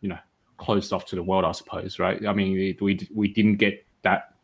you 0.00 0.08
know, 0.08 0.18
closed 0.56 0.92
off 0.92 1.04
to 1.06 1.16
the 1.16 1.22
world, 1.22 1.44
I 1.44 1.52
suppose, 1.52 1.98
right? 1.98 2.24
I 2.26 2.32
mean, 2.32 2.58
it, 2.58 2.80
we 2.80 2.98
we 3.14 3.28
didn't 3.28 3.56
get 3.56 3.84
that 4.02 4.34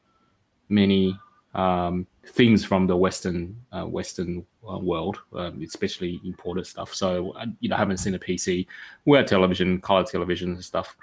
many 0.69 1.19
um, 1.55 2.07
things 2.27 2.65
from 2.65 2.87
the 2.87 2.97
Western 2.97 3.57
uh, 3.73 3.85
Western 3.85 4.45
uh, 4.69 4.79
world, 4.79 5.19
um, 5.35 5.61
especially 5.63 6.21
imported 6.25 6.67
stuff. 6.67 6.95
So 6.95 7.35
I, 7.37 7.47
you 7.61 7.69
know, 7.69 7.77
haven't 7.77 7.99
seen 7.99 8.15
a 8.15 8.19
PC. 8.19 8.67
We 9.05 9.17
had 9.17 9.27
television, 9.27 9.81
color 9.81 10.05
television 10.05 10.53
and 10.53 10.65
stuff, 10.65 10.97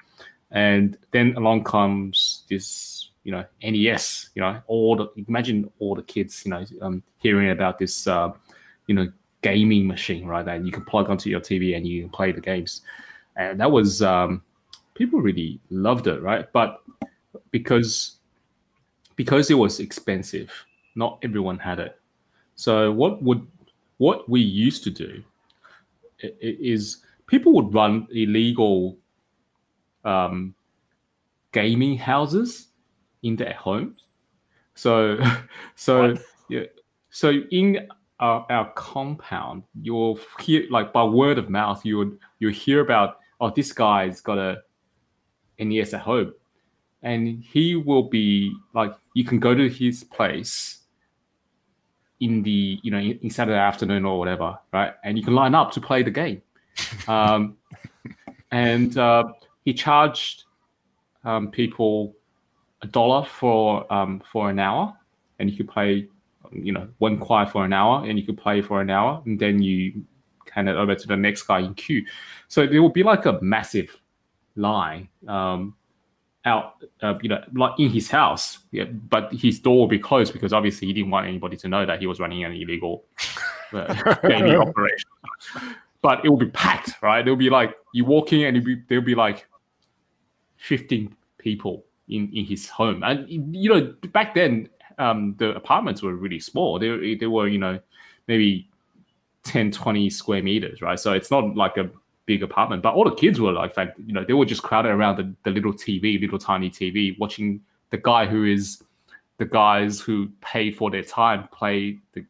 and 0.51 0.97
then 1.11 1.35
along 1.35 1.65
comes 1.65 2.43
this, 2.49 3.09
you 3.23 3.31
know, 3.31 3.45
NES. 3.61 4.29
You 4.35 4.41
know, 4.41 4.61
all 4.67 4.95
the 4.95 5.07
imagine 5.27 5.69
all 5.79 5.95
the 5.95 6.03
kids, 6.03 6.43
you 6.45 6.51
know, 6.51 6.65
um, 6.81 7.03
hearing 7.17 7.51
about 7.51 7.79
this, 7.79 8.07
uh, 8.07 8.31
you 8.87 8.95
know, 8.95 9.11
gaming 9.41 9.87
machine, 9.87 10.25
right? 10.25 10.45
That 10.45 10.65
you 10.65 10.71
can 10.71 10.85
plug 10.85 11.09
onto 11.09 11.29
your 11.29 11.41
TV 11.41 11.75
and 11.75 11.85
you 11.85 12.03
can 12.03 12.09
play 12.09 12.31
the 12.31 12.41
games, 12.41 12.81
and 13.35 13.59
that 13.59 13.69
was 13.69 14.01
um, 14.01 14.41
people 14.93 15.21
really 15.21 15.59
loved 15.69 16.07
it, 16.07 16.21
right? 16.21 16.51
But 16.53 16.81
because 17.51 18.15
because 19.17 19.51
it 19.51 19.55
was 19.55 19.81
expensive, 19.81 20.49
not 20.99 21.17
everyone 21.23 21.57
had 21.57 21.79
it. 21.79 21.93
So 22.55 22.91
what 22.91 23.23
would 23.23 23.47
what 23.97 24.27
we 24.29 24.41
used 24.41 24.83
to 24.83 24.91
do 24.91 25.23
is 26.41 26.97
people 27.27 27.53
would 27.53 27.73
run 27.73 28.07
illegal 28.11 28.97
um, 30.03 30.53
gaming 31.53 31.97
houses 31.97 32.67
in 33.23 33.35
their 33.37 33.53
homes. 33.53 34.05
So 34.75 35.17
so 35.75 36.09
What? 36.09 36.21
yeah, 36.49 36.65
so 37.09 37.29
in 37.51 37.87
our, 38.19 38.45
our 38.49 38.71
compound, 38.73 39.63
you'll 39.81 40.19
hear 40.41 40.65
like 40.69 40.91
by 40.91 41.03
word 41.03 41.37
of 41.37 41.49
mouth, 41.49 41.85
you 41.85 41.97
would 41.97 42.19
you 42.39 42.49
hear 42.49 42.81
about 42.81 43.19
oh 43.39 43.49
this 43.55 43.71
guy's 43.71 44.19
got 44.21 44.37
a 44.37 44.61
NES 45.59 45.93
at 45.93 46.01
home, 46.01 46.33
and 47.03 47.41
he 47.43 47.75
will 47.75 48.03
be 48.09 48.53
like 48.73 48.93
you 49.13 49.23
can 49.23 49.39
go 49.39 49.55
to 49.55 49.69
his 49.69 50.03
place 50.03 50.78
in 52.19 52.43
the 52.43 52.79
you 52.83 52.91
know 52.91 52.99
in, 52.99 53.29
Saturday 53.29 53.57
afternoon 53.57 54.05
or 54.05 54.19
whatever, 54.19 54.57
right? 54.73 54.93
And 55.03 55.17
you 55.17 55.23
can 55.23 55.33
line 55.33 55.55
up 55.55 55.71
to 55.73 55.81
play 55.81 56.03
the 56.03 56.11
game. 56.11 56.41
Um, 57.07 57.57
and 58.51 58.97
uh, 58.97 59.25
he 59.65 59.73
charged 59.73 60.45
um, 61.23 61.51
people 61.51 62.15
a 62.81 62.87
dollar 62.87 63.25
for 63.25 63.91
um, 63.91 64.21
for 64.31 64.49
an 64.49 64.59
hour, 64.59 64.95
and 65.39 65.49
you 65.49 65.57
could 65.57 65.69
play, 65.69 66.07
you 66.51 66.71
know, 66.71 66.87
one 66.97 67.17
choir 67.17 67.45
for 67.45 67.65
an 67.65 67.73
hour, 67.73 68.05
and 68.05 68.19
you 68.19 68.25
could 68.25 68.37
play 68.37 68.61
for 68.61 68.81
an 68.81 68.89
hour, 68.89 69.21
and 69.25 69.39
then 69.39 69.61
you 69.61 70.05
hand 70.51 70.67
it 70.67 70.75
over 70.75 70.95
to 70.95 71.07
the 71.07 71.15
next 71.15 71.43
guy 71.43 71.59
in 71.59 71.73
queue. 71.75 72.03
So 72.47 72.63
it 72.63 72.79
will 72.79 72.89
be 72.89 73.03
like 73.03 73.25
a 73.25 73.39
massive 73.41 73.95
line 74.55 75.07
um, 75.27 75.75
out, 76.45 76.83
uh, 77.01 77.15
you 77.21 77.29
know, 77.29 77.43
like 77.53 77.73
in 77.79 77.89
his 77.89 78.09
house. 78.09 78.59
Yeah, 78.71 78.85
but 78.85 79.33
his 79.33 79.59
door 79.59 79.79
will 79.79 79.87
be 79.87 79.99
closed 79.99 80.33
because 80.33 80.53
obviously 80.53 80.87
he 80.87 80.93
didn't 80.93 81.11
want 81.11 81.27
anybody 81.27 81.57
to 81.57 81.67
know 81.67 81.85
that 81.85 81.99
he 81.99 82.07
was 82.07 82.19
running 82.19 82.43
an 82.43 82.53
illegal 82.53 83.03
uh, 83.73 84.15
gaming 84.27 84.55
operation. 84.55 85.09
But 86.01 86.23
it 86.23 86.29
will 86.29 86.37
be 86.37 86.49
packed, 86.49 87.01
right? 87.01 87.23
There'll 87.23 87.37
be 87.37 87.49
like 87.49 87.75
you 87.93 88.05
walk 88.05 88.31
in 88.33 88.55
and 88.55 88.63
be, 88.63 88.81
there'll 88.87 89.03
be 89.03 89.15
like 89.15 89.47
fifteen 90.57 91.15
people 91.37 91.85
in 92.07 92.29
in 92.33 92.45
his 92.45 92.69
home, 92.69 93.03
and 93.03 93.27
you 93.55 93.69
know 93.69 93.93
back 94.13 94.33
then 94.33 94.69
um, 94.97 95.35
the 95.39 95.55
apartments 95.55 96.01
were 96.01 96.15
really 96.15 96.39
small. 96.39 96.79
They 96.79 97.15
they 97.15 97.27
were 97.27 97.47
you 97.47 97.57
know 97.57 97.79
maybe 98.27 98.69
10, 99.43 99.71
20 99.71 100.09
square 100.09 100.43
meters, 100.43 100.81
right? 100.81 100.99
So 100.99 101.13
it's 101.13 101.31
not 101.31 101.55
like 101.55 101.77
a 101.77 101.89
big 102.29 102.43
apartment, 102.43 102.83
but 102.83 102.93
all 102.93 103.03
the 103.03 103.15
kids 103.15 103.41
were 103.41 103.51
like, 103.51 103.75
you 104.05 104.13
know, 104.13 104.23
they 104.23 104.33
were 104.33 104.45
just 104.45 104.61
crowded 104.61 104.89
around 104.89 105.15
the, 105.17 105.33
the 105.45 105.49
little 105.49 105.73
TV, 105.73 106.21
little 106.21 106.37
tiny 106.37 106.69
TV, 106.69 107.17
watching 107.17 107.59
the 107.89 107.97
guy 107.97 108.27
who 108.27 108.45
is 108.45 108.83
the 109.39 109.45
guys 109.45 109.99
who 109.99 110.29
pay 110.39 110.69
for 110.69 110.91
their 110.91 111.01
time 111.01 111.47
play 111.51 111.97
the 112.13 112.23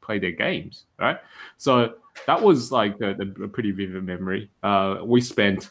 play 0.00 0.20
their 0.20 0.30
games, 0.30 0.84
right? 1.00 1.18
So 1.56 1.94
that 2.28 2.40
was 2.40 2.70
like 2.70 2.94
a, 3.00 3.16
a 3.42 3.48
pretty 3.48 3.72
vivid 3.72 4.04
memory. 4.04 4.48
Uh, 4.62 4.98
we 5.02 5.20
spent 5.20 5.70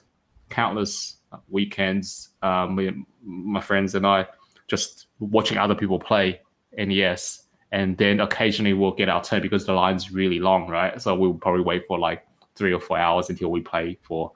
countless 0.50 1.18
weekends, 1.48 2.32
um, 2.42 2.76
me, 2.76 2.92
my 3.24 3.62
friends 3.62 3.96
and 3.96 4.06
I, 4.06 4.28
just 4.68 5.08
watching 5.20 5.58
other 5.58 5.76
people 5.76 6.00
play 6.00 6.42
NES. 6.78 7.44
And 7.72 7.98
then 7.98 8.20
occasionally 8.20 8.74
we'll 8.74 8.92
get 8.92 9.08
our 9.08 9.24
turn 9.24 9.42
because 9.42 9.66
the 9.66 9.74
line's 9.74 10.12
really 10.12 10.40
long, 10.40 10.68
right? 10.68 11.02
So 11.02 11.16
we'll 11.16 11.36
probably 11.36 11.64
wait 11.64 11.84
for 11.88 11.98
like 11.98 12.28
three 12.56 12.74
or 12.74 12.80
four 12.80 12.98
hours 12.98 13.30
until 13.30 13.52
we 13.52 13.62
play 13.62 13.98
for 14.02 14.32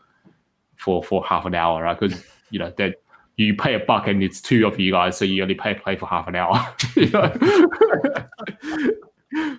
for 0.77 1.03
for 1.03 1.25
half 1.25 1.45
an 1.45 1.55
hour, 1.55 1.83
right? 1.83 1.99
Because 1.99 2.23
you 2.49 2.59
know 2.59 2.73
that 2.77 3.01
you 3.35 3.55
pay 3.55 3.75
a 3.75 3.79
buck 3.79 4.07
and 4.07 4.23
it's 4.23 4.41
two 4.41 4.65
of 4.65 4.79
you 4.79 4.91
guys, 4.91 5.17
so 5.17 5.25
you 5.25 5.41
only 5.41 5.55
pay 5.55 5.75
play 5.75 5.95
for 5.95 6.07
half 6.07 6.27
an 6.27 6.35
hour. 6.35 6.75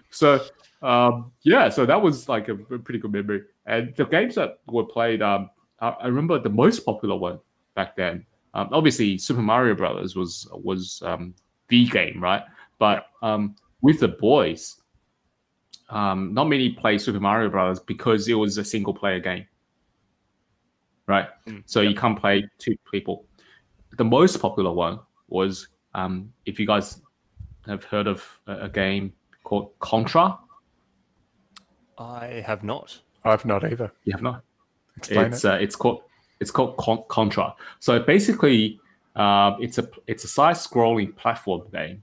so 0.10 0.40
um, 0.82 1.32
yeah, 1.42 1.68
so 1.68 1.86
that 1.86 2.00
was 2.00 2.28
like 2.28 2.48
a, 2.48 2.54
a 2.54 2.78
pretty 2.78 2.98
good 2.98 3.12
memory. 3.12 3.42
And 3.66 3.94
the 3.96 4.04
games 4.04 4.36
that 4.36 4.60
were 4.66 4.84
played, 4.84 5.22
um, 5.22 5.50
I, 5.80 5.88
I 5.88 6.06
remember 6.06 6.38
the 6.38 6.50
most 6.50 6.80
popular 6.80 7.16
one 7.16 7.40
back 7.74 7.96
then 7.96 8.26
Um, 8.54 8.68
obviously, 8.72 9.18
Super 9.18 9.42
Mario 9.42 9.74
Brothers 9.74 10.16
was 10.16 10.48
was 10.52 11.02
um, 11.04 11.34
the 11.68 11.86
game, 11.86 12.20
right? 12.20 12.42
But 12.78 13.06
um, 13.22 13.56
with 13.82 14.00
the 14.00 14.08
boys, 14.08 14.80
um, 15.90 16.34
not 16.34 16.44
many 16.44 16.70
play 16.70 16.98
Super 16.98 17.20
Mario 17.20 17.48
Brothers 17.48 17.80
because 17.80 18.28
it 18.28 18.34
was 18.34 18.58
a 18.58 18.64
single 18.64 18.94
player 18.94 19.20
game, 19.20 19.46
right? 21.06 21.28
Mm, 21.46 21.62
So 21.66 21.80
you 21.80 21.94
can't 21.94 22.18
play 22.18 22.48
two 22.58 22.76
people. 22.90 23.24
The 23.96 24.04
most 24.04 24.40
popular 24.40 24.72
one 24.72 25.00
was 25.28 25.68
um, 25.94 26.32
if 26.46 26.60
you 26.60 26.66
guys 26.66 27.00
have 27.66 27.84
heard 27.84 28.06
of 28.06 28.40
a, 28.46 28.64
a 28.64 28.68
game 28.68 29.12
called 29.44 29.78
Contra. 29.78 30.38
I 31.98 32.42
have 32.46 32.62
not. 32.62 33.00
I've 33.24 33.44
not 33.44 33.64
either. 33.64 33.92
You 34.04 34.12
have 34.12 34.22
not. 34.22 34.42
Explain 34.96 35.26
it's 35.26 35.44
it. 35.44 35.50
uh, 35.50 35.54
it's 35.54 35.76
called 35.76 36.02
it's 36.40 36.50
called 36.50 36.76
Con- 36.76 37.04
Contra. 37.08 37.54
So 37.80 38.00
basically, 38.00 38.80
uh, 39.16 39.56
it's 39.60 39.78
a 39.78 39.88
it's 40.06 40.24
a 40.24 40.28
side-scrolling 40.28 41.16
platform 41.16 41.62
game, 41.72 42.02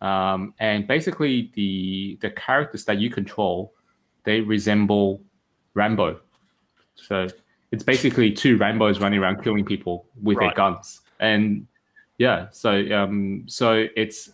um, 0.00 0.54
and 0.58 0.86
basically 0.86 1.50
the 1.54 2.18
the 2.20 2.30
characters 2.30 2.84
that 2.84 2.98
you 2.98 3.10
control 3.10 3.72
they 4.24 4.40
resemble 4.40 5.22
Rambo. 5.74 6.20
So 6.96 7.28
it's 7.70 7.84
basically 7.84 8.32
two 8.32 8.58
Rambos 8.58 9.00
running 9.00 9.20
around 9.20 9.42
killing 9.42 9.64
people 9.64 10.06
with 10.22 10.38
their 10.38 10.52
guns, 10.52 11.00
and 11.20 11.66
yeah, 12.18 12.48
so 12.50 12.70
um, 12.92 13.44
so 13.46 13.86
it's 13.96 14.30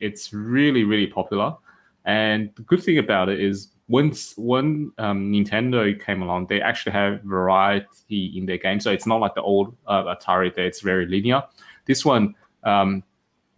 it's 0.00 0.32
really 0.32 0.84
really 0.84 1.06
popular. 1.06 1.56
And 2.04 2.50
the 2.56 2.62
good 2.62 2.82
thing 2.82 2.98
about 2.98 3.28
it 3.28 3.40
is 3.40 3.68
once 3.88 4.34
when 4.36 4.92
um, 4.98 5.32
Nintendo 5.32 6.00
came 6.00 6.22
along, 6.22 6.46
they 6.46 6.60
actually 6.62 6.92
have 6.92 7.20
variety 7.22 8.32
in 8.36 8.46
their 8.46 8.56
game. 8.56 8.80
So 8.80 8.90
it's 8.92 9.06
not 9.06 9.20
like 9.20 9.34
the 9.34 9.42
old 9.42 9.76
uh, 9.86 10.14
Atari 10.14 10.54
that 10.54 10.64
it's 10.64 10.80
very 10.80 11.06
linear. 11.06 11.42
This 11.86 12.04
one, 12.04 12.34
um, 12.64 13.02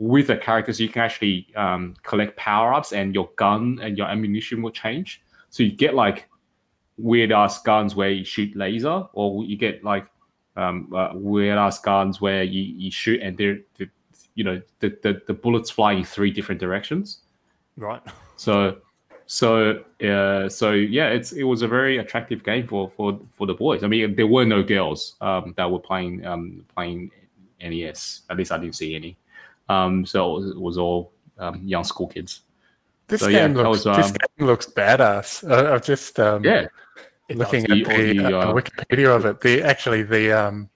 with 0.03 0.27
the 0.27 0.37
characters, 0.37 0.81
you 0.81 0.89
can 0.89 1.03
actually 1.03 1.47
um, 1.55 1.95
collect 2.03 2.37
power 2.37 2.75
ups, 2.75 2.93
and 2.93 3.15
your 3.15 3.31
gun 3.37 3.79
and 3.81 3.97
your 3.97 4.09
ammunition 4.09 4.61
will 4.61 4.73
change. 4.73 5.23
So 5.51 5.63
you 5.63 5.71
get 5.71 5.95
like 5.95 6.29
weird 6.99 7.31
ass 7.31 7.63
guns 7.63 7.95
where 7.95 8.11
you 8.11 8.25
shoot 8.25 8.57
laser, 8.57 9.07
or 9.13 9.45
you 9.45 9.57
get 9.57 9.85
like 9.85 10.09
um, 10.57 10.93
uh, 10.93 11.11
weird 11.15 11.57
ass 11.57 11.79
guns 11.79 12.21
where 12.21 12.43
you, 12.43 12.63
you 12.63 12.91
shoot 12.91 13.21
and 13.23 13.39
they're, 13.39 13.61
the 13.77 13.89
you 14.35 14.43
know 14.43 14.61
the, 14.81 14.99
the 15.03 15.23
the 15.29 15.35
bullets 15.35 15.71
fly 15.71 15.93
in 15.93 16.05
three 16.05 16.33
different 16.33 16.61
directions. 16.61 17.21
Right. 17.77 18.03
So, 18.37 18.79
so, 19.27 19.85
uh, 20.05 20.49
so 20.49 20.73
yeah, 20.73 21.11
it's 21.11 21.31
it 21.31 21.45
was 21.45 21.63
a 21.63 21.69
very 21.69 21.99
attractive 21.99 22.43
game 22.43 22.67
for 22.67 22.91
for 22.97 23.21
for 23.35 23.47
the 23.47 23.55
boys. 23.55 23.85
I 23.85 23.87
mean, 23.87 24.17
there 24.17 24.27
were 24.27 24.45
no 24.45 24.65
girls 24.65 25.15
um, 25.21 25.55
that 25.57 25.71
were 25.71 25.79
playing 25.79 26.27
um, 26.27 26.67
playing 26.75 27.13
NES. 27.61 28.23
At 28.31 28.37
least 28.37 28.51
I 28.51 28.59
didn't 28.59 28.75
see 28.75 28.97
any. 28.97 29.17
Um, 29.73 30.07
so 30.07 30.37
it 30.37 30.41
was, 30.41 30.51
it 30.51 30.61
was 30.61 30.79
all 30.79 31.13
um, 31.39 31.63
young 31.67 31.85
school 31.85 32.07
kids. 32.07 32.41
This 33.09 33.21
so, 33.21 33.31
game 33.31 33.55
that 33.55 33.63
looks 33.65 33.85
was, 33.85 33.97
this 33.97 34.07
um, 34.11 34.13
game 34.13 34.47
looks 34.47 34.67
badass. 34.67 35.49
Uh, 35.49 35.75
I've 35.75 35.85
just 35.85 36.19
um, 36.19 36.45
Yeah, 36.45 36.67
looking 37.31 37.65
does. 37.65 37.81
at 37.81 37.89
The- 37.89 38.13
the, 38.13 38.35
or 38.35 38.37
uh, 38.37 38.51
uh, 38.51 38.55
Wikipedia 38.55 39.17
of 39.17 39.27
it. 39.27 39.41
The 39.41 39.63
actually 39.63 40.03
the 40.03 40.33
um, 40.33 40.71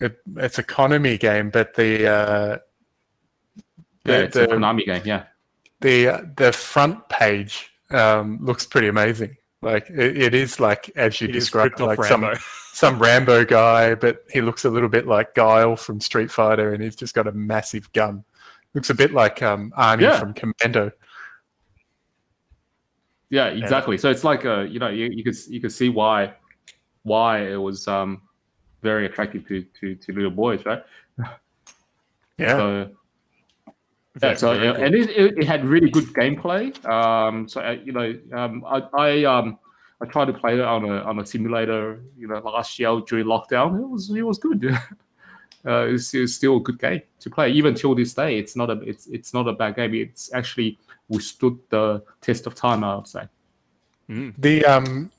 it, 0.00 0.18
it's 0.36 0.58
a 0.58 0.62
Konami 0.62 1.18
game, 1.18 1.50
but 1.50 1.74
the 1.74 2.06
uh, 2.06 2.58
yeah, 4.04 4.18
the, 4.18 4.24
it's 4.24 4.36
a 4.36 4.40
the, 4.40 4.46
Konami 4.48 4.84
game. 4.84 5.02
Yeah, 5.04 5.24
the 5.80 6.30
the 6.36 6.52
front 6.52 7.08
page 7.08 7.72
um, 7.90 8.38
looks 8.42 8.66
pretty 8.66 8.88
amazing. 8.88 9.36
Like 9.62 9.90
it, 9.90 10.16
it 10.16 10.34
is 10.34 10.60
like 10.60 10.90
as 10.96 11.20
you 11.20 11.28
It 11.28 11.36
is 11.36 11.44
described, 11.44 11.80
like 11.80 12.02
some 12.04 12.22
Rambo. 12.22 12.38
some 12.76 12.98
Rambo 12.98 13.42
guy, 13.46 13.94
but 13.94 14.22
he 14.30 14.42
looks 14.42 14.66
a 14.66 14.70
little 14.70 14.90
bit 14.90 15.06
like 15.06 15.34
Guile 15.34 15.76
from 15.76 15.98
Street 15.98 16.30
Fighter, 16.30 16.74
and 16.74 16.82
he's 16.82 16.94
just 16.94 17.14
got 17.14 17.26
a 17.26 17.32
massive 17.32 17.90
gun. 17.94 18.22
Looks 18.74 18.90
a 18.90 18.94
bit 18.94 19.14
like 19.14 19.40
um, 19.40 19.72
Arnie 19.78 20.02
Yeah. 20.02 20.20
from 20.20 20.34
Commando. 20.34 20.92
yeah, 23.30 23.46
exactly. 23.46 23.96
So 23.96 24.10
it's 24.10 24.24
like 24.24 24.44
uh, 24.44 24.60
you 24.60 24.78
know, 24.78 24.88
you, 24.88 25.06
you 25.10 25.24
could 25.24 25.36
you 25.48 25.58
could 25.58 25.72
see 25.72 25.88
why 25.88 26.34
why 27.02 27.46
it 27.46 27.56
was 27.56 27.88
um 27.88 28.20
very 28.82 29.06
attractive 29.06 29.48
to 29.48 29.62
to, 29.80 29.94
to 29.94 30.12
little 30.12 30.30
boys, 30.30 30.62
right? 30.66 30.82
Yeah, 32.38 32.56
So 32.58 32.90
Yeah, 34.22 34.34
so 34.34 34.54
very 34.54 34.68
uh, 34.68 34.74
and 34.74 34.94
it, 34.94 35.08
it, 35.08 35.38
it 35.38 35.46
had 35.46 35.64
really 35.64 35.88
good 35.88 36.08
gameplay. 36.12 36.76
Um, 36.86 37.48
so 37.48 37.62
uh, 37.62 37.78
you 37.82 37.92
know, 37.92 38.14
um, 38.34 38.62
I, 38.66 38.82
I 38.92 39.24
um 39.24 39.58
I 40.00 40.06
tried 40.06 40.26
to 40.26 40.32
play 40.32 40.54
it 40.54 40.60
on 40.60 40.84
a 40.84 41.02
on 41.02 41.18
a 41.18 41.26
simulator. 41.26 42.00
You 42.16 42.28
know, 42.28 42.38
last 42.38 42.78
year 42.78 43.00
during 43.06 43.26
lockdown, 43.26 43.80
it 43.80 43.88
was 43.88 44.10
it 44.10 44.22
was 44.22 44.38
good. 44.38 44.64
uh, 45.66 45.86
it's, 45.88 46.12
it's 46.14 46.34
still 46.34 46.58
a 46.58 46.60
good 46.60 46.78
game 46.78 47.02
to 47.20 47.30
play 47.30 47.50
even 47.50 47.74
till 47.74 47.94
this 47.94 48.14
day. 48.14 48.38
It's 48.38 48.56
not 48.56 48.70
a 48.70 48.80
it's 48.80 49.06
it's 49.06 49.32
not 49.32 49.48
a 49.48 49.52
bad 49.52 49.76
game. 49.76 49.94
It's 49.94 50.32
actually 50.34 50.78
withstood 51.08 51.58
the 51.70 52.02
test 52.20 52.46
of 52.46 52.54
time. 52.54 52.84
I 52.84 52.96
would 52.96 53.08
say. 53.08 53.28
Mm. 54.08 54.34
the 54.38 54.64
um, 54.64 55.10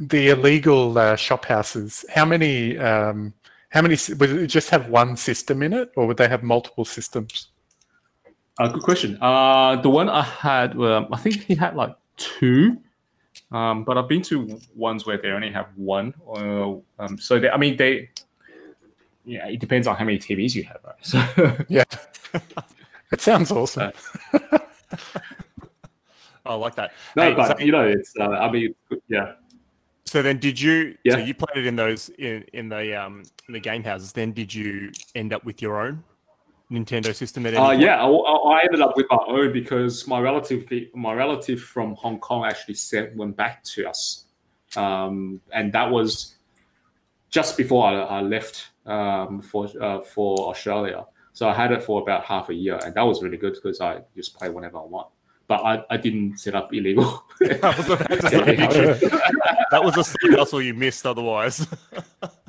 the 0.00 0.30
illegal 0.30 0.96
uh, 0.98 1.16
shop 1.16 1.44
houses. 1.44 2.04
How 2.12 2.24
many? 2.24 2.78
Um, 2.78 3.34
how 3.68 3.82
many? 3.82 3.96
Would 4.18 4.30
it 4.30 4.46
just 4.48 4.70
have 4.70 4.88
one 4.88 5.16
system 5.16 5.62
in 5.62 5.72
it, 5.72 5.92
or 5.96 6.06
would 6.06 6.16
they 6.16 6.28
have 6.28 6.42
multiple 6.42 6.84
systems? 6.84 7.48
Uh, 8.58 8.68
good 8.68 8.82
question. 8.82 9.18
Uh, 9.20 9.76
the 9.82 9.90
one 9.90 10.08
I 10.08 10.22
had, 10.22 10.76
um, 10.76 11.08
I 11.12 11.16
think 11.16 11.42
he 11.42 11.56
had 11.56 11.74
like 11.74 11.94
two, 12.16 12.78
um, 13.52 13.84
but 13.84 13.96
I've 13.98 14.08
been 14.08 14.22
to 14.22 14.60
ones 14.74 15.06
where 15.06 15.18
they 15.18 15.28
only 15.28 15.50
have 15.52 15.66
one. 15.76 16.14
Uh, 16.26 16.74
um, 16.98 17.18
so 17.18 17.38
they, 17.38 17.48
I 17.50 17.56
mean, 17.56 17.76
they, 17.76 18.10
yeah, 19.24 19.46
it 19.48 19.60
depends 19.60 19.86
on 19.86 19.96
how 19.96 20.04
many 20.04 20.18
TVs 20.18 20.54
you 20.54 20.64
have, 20.64 20.78
right? 20.84 20.94
So, 21.02 21.18
Yeah, 21.68 21.84
it 23.12 23.20
sounds 23.20 23.50
awesome. 23.50 23.92
I 26.46 26.54
like 26.54 26.74
that. 26.74 26.92
No, 27.16 27.22
Hey, 27.22 27.34
but 27.34 27.58
so, 27.58 27.64
you 27.64 27.72
know, 27.72 27.86
it's. 27.86 28.12
Uh, 28.18 28.24
I 28.28 28.50
mean, 28.50 28.74
yeah. 29.08 29.32
so 30.04 30.20
then, 30.22 30.38
did 30.38 30.60
you? 30.60 30.92
So 30.92 31.16
Yeah. 31.16 31.18
you 31.18 31.34
played 31.34 31.56
it 31.56 31.66
in 31.66 31.76
those 31.76 32.10
in, 32.10 32.44
in 32.52 32.68
the 32.68 32.94
um 33.00 33.22
in 33.48 33.54
the 33.54 33.60
game 33.60 33.82
houses. 33.82 34.12
Then 34.12 34.32
did 34.32 34.52
you 34.52 34.92
end 35.14 35.32
up 35.32 35.44
with 35.44 35.62
your 35.62 35.80
own 35.80 36.04
Nintendo 36.70 37.14
system 37.14 37.46
at 37.46 37.54
any 37.54 37.62
Uh, 37.62 37.66
point? 37.68 37.80
yeah, 37.80 38.02
I, 38.04 38.08
I 38.08 38.62
ended 38.64 38.80
up 38.80 38.96
with 38.96 39.06
my 39.10 39.18
own 39.28 39.52
because 39.52 40.06
my 40.06 40.18
relative, 40.20 40.66
my 40.94 41.12
relative 41.12 41.60
from 41.60 41.94
Hong 41.96 42.18
Kong 42.18 42.44
actually 42.44 42.74
sent 42.74 43.14
one 43.16 43.32
back 43.32 43.62
to 43.64 43.86
us, 43.88 44.24
um, 44.76 45.40
and 45.52 45.72
that 45.72 45.90
was 45.90 46.36
just 47.30 47.56
before 47.56 47.86
I, 47.86 47.94
I 48.18 48.20
left 48.22 48.68
um, 48.86 49.42
for 49.42 49.68
uh, 49.80 50.00
for 50.00 50.50
Australia. 50.50 51.04
So 51.32 51.48
I 51.48 51.54
had 51.54 51.72
it 51.72 51.82
for 51.82 52.00
about 52.00 52.24
half 52.24 52.48
a 52.48 52.54
year, 52.54 52.78
and 52.84 52.94
that 52.94 53.02
was 53.02 53.22
really 53.22 53.36
good 53.36 53.54
because 53.54 53.80
I 53.80 54.00
just 54.16 54.36
play 54.38 54.48
whenever 54.50 54.78
I 54.78 54.82
want. 54.84 55.08
But 55.46 55.60
I, 55.62 55.82
I 55.90 55.96
didn't 55.98 56.38
set 56.38 56.54
up 56.54 56.72
illegal. 56.72 57.24
I 57.42 57.74
was 57.76 57.90
about 57.90 58.08
to 58.08 58.28
say, 58.30 58.56
did 58.56 58.60
you- 59.02 59.10
that 59.70 59.82
was 59.84 59.96
a 59.98 60.04
side 60.04 60.38
hustle 60.38 60.62
you 60.62 60.72
missed 60.74 61.04
otherwise. 61.06 61.66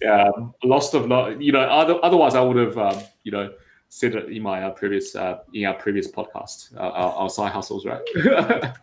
yeah, 0.00 0.30
lost 0.64 0.94
of 0.94 1.06
lo- 1.06 1.28
you 1.28 1.52
know. 1.52 1.60
Other, 1.60 1.98
otherwise, 2.04 2.34
I 2.34 2.40
would 2.40 2.56
have 2.56 2.76
um, 2.78 3.02
you 3.24 3.32
know 3.32 3.52
said 3.88 4.14
it 4.14 4.30
in 4.30 4.42
my 4.42 4.62
uh, 4.62 4.70
previous 4.70 5.14
uh, 5.16 5.38
in 5.52 5.64
our 5.66 5.74
previous 5.74 6.10
podcast, 6.10 6.76
uh, 6.76 6.80
our, 6.80 7.12
our 7.14 7.30
side 7.30 7.52
hustles, 7.52 7.84
right? 7.86 8.00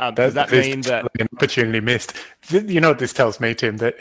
Um, 0.00 0.14
does 0.14 0.34
that 0.34 0.52
mean 0.52 0.82
that? 0.82 1.06
an 1.18 1.26
opportunity 1.34 1.80
missed? 1.80 2.12
You 2.50 2.80
know 2.80 2.90
what 2.90 3.00
this 3.00 3.12
tells 3.12 3.40
me, 3.40 3.52
Tim? 3.54 3.78
That 3.78 3.96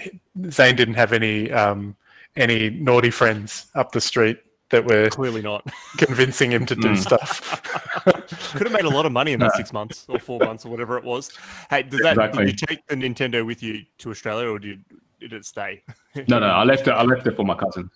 Zane 0.51 0.75
didn't 0.75 0.93
have 0.93 1.11
any 1.11 1.51
um, 1.51 1.95
any 2.35 2.69
naughty 2.69 3.09
friends 3.09 3.65
up 3.73 3.93
the 3.93 4.01
street 4.01 4.37
that 4.69 4.85
were 4.85 5.09
Clearly 5.09 5.41
not. 5.41 5.65
convincing 5.97 6.51
him 6.51 6.67
to 6.67 6.75
do 6.75 6.89
Mm. 6.89 6.97
stuff. 6.97 7.63
Could 8.53 8.67
have 8.67 8.73
made 8.73 8.85
a 8.85 8.89
lot 8.89 9.07
of 9.07 9.11
money 9.11 9.31
in 9.31 9.39
that 9.39 9.55
six 9.55 9.73
months 9.73 10.05
or 10.07 10.19
four 10.19 10.39
months 10.39 10.65
or 10.65 10.69
whatever 10.69 10.99
it 10.99 11.03
was. 11.03 11.31
Hey, 11.71 11.81
does 11.83 12.01
that? 12.01 12.11
Exactly. 12.11 12.45
Did 12.45 12.61
you 12.61 12.67
take 12.67 12.85
the 12.85 12.95
Nintendo 12.95 13.43
with 13.43 13.63
you 13.63 13.83
to 13.97 14.11
Australia, 14.11 14.49
or 14.51 14.59
did 14.59 14.83
did 14.89 14.99
it 15.21 15.45
stay? 15.45 15.83
no, 16.27 16.39
no, 16.39 16.47
I 16.47 16.63
left 16.63 16.87
it. 16.87 16.91
I 16.91 17.03
left 17.03 17.25
it 17.27 17.35
for 17.35 17.43
my 17.45 17.55
cousin. 17.55 17.89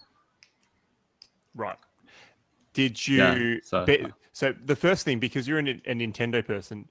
Right. 1.56 1.78
Did 2.74 3.06
you? 3.08 3.18
Yeah, 3.18 3.56
so- 3.64 3.86
be- 3.86 4.06
so 4.34 4.54
the 4.66 4.76
first 4.76 5.04
thing, 5.04 5.20
because 5.20 5.48
you're 5.48 5.60
a, 5.60 5.64
a 5.86 5.94
Nintendo 5.94 6.46
person, 6.46 6.88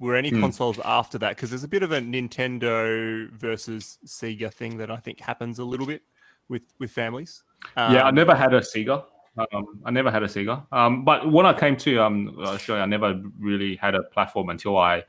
were 0.00 0.16
any 0.16 0.30
Hmm. 0.30 0.40
consoles 0.40 0.78
after 0.84 1.18
that? 1.18 1.36
Because 1.36 1.50
there's 1.50 1.64
a 1.64 1.68
bit 1.68 1.82
of 1.82 1.92
a 1.92 2.00
Nintendo 2.00 3.30
versus 3.30 3.98
Sega 4.04 4.52
thing 4.52 4.76
that 4.78 4.90
I 4.90 4.96
think 4.96 5.20
happens 5.20 5.58
a 5.60 5.64
little 5.64 5.86
bit 5.86 6.02
with 6.48 6.62
with 6.78 6.90
families. 6.90 7.42
yeah, 7.76 8.02
I 8.02 8.08
Um, 8.08 8.14
never 8.14 8.34
had 8.34 8.52
a 8.54 8.60
Sega. 8.60 9.04
Um, 9.38 9.80
I 9.84 9.90
never 9.90 10.10
had 10.10 10.22
a 10.22 10.26
Sega. 10.26 10.66
Um, 10.72 11.04
but 11.04 11.30
when 11.30 11.46
I 11.46 11.52
came 11.58 11.76
to 11.78 12.02
um, 12.02 12.36
Australia, 12.40 12.82
I 12.82 12.86
never 12.86 13.20
really 13.38 13.76
had 13.76 13.94
a 13.94 14.02
platform 14.02 14.48
until 14.50 14.76
I 14.78 15.04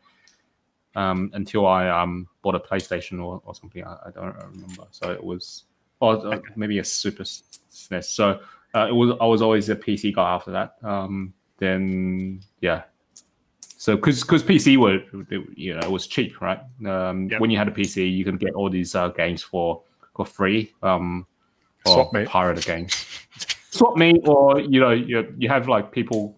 um, 0.98 1.30
until 1.34 1.68
I 1.68 1.88
um, 1.88 2.28
bought 2.42 2.56
a 2.56 2.60
PlayStation 2.60 3.24
or, 3.24 3.42
or 3.46 3.54
something. 3.54 3.84
I, 3.84 3.98
I 4.08 4.12
don't 4.12 4.36
remember. 4.36 4.88
So 4.92 5.12
it 5.12 5.24
was, 5.24 5.64
or 6.00 6.34
uh, 6.34 6.40
maybe 6.56 6.80
a 6.80 6.84
Super 6.84 7.24
SNES. 7.24 8.06
So 8.06 8.40
uh, 8.76 8.88
it 8.90 8.94
was. 8.94 9.16
I 9.22 9.26
was 9.26 9.42
always 9.42 9.70
a 9.70 9.76
PC 9.76 10.16
guy 10.16 10.30
after 10.30 10.52
that. 10.52 10.76
Um, 10.84 11.34
then 11.60 12.42
yeah. 12.62 12.84
So 13.62 13.96
because 13.96 14.22
because 14.22 14.42
PC 14.42 14.78
were 14.78 15.00
you 15.56 15.76
know 15.76 15.82
it 15.82 15.92
was 15.92 16.08
cheap, 16.08 16.42
right? 16.42 16.60
Um, 16.86 17.30
Yep. 17.30 17.42
When 17.42 17.52
you 17.52 17.58
had 17.60 17.68
a 17.68 17.72
PC, 17.72 18.12
you 18.12 18.26
can 18.26 18.38
get 18.38 18.54
all 18.56 18.70
these 18.70 18.96
uh, 18.96 19.10
games 19.10 19.44
for 19.44 19.84
for 20.16 20.26
free. 20.26 20.74
Um, 20.82 21.28
or 21.86 21.94
Swap 21.94 22.14
meet. 22.14 22.28
pirated 22.28 22.66
games. 22.66 23.06
Swap 23.70 23.96
me, 23.96 24.20
or 24.26 24.60
you 24.60 24.80
know, 24.80 24.90
you 24.90 25.32
you 25.38 25.48
have 25.48 25.68
like 25.68 25.92
people, 25.92 26.37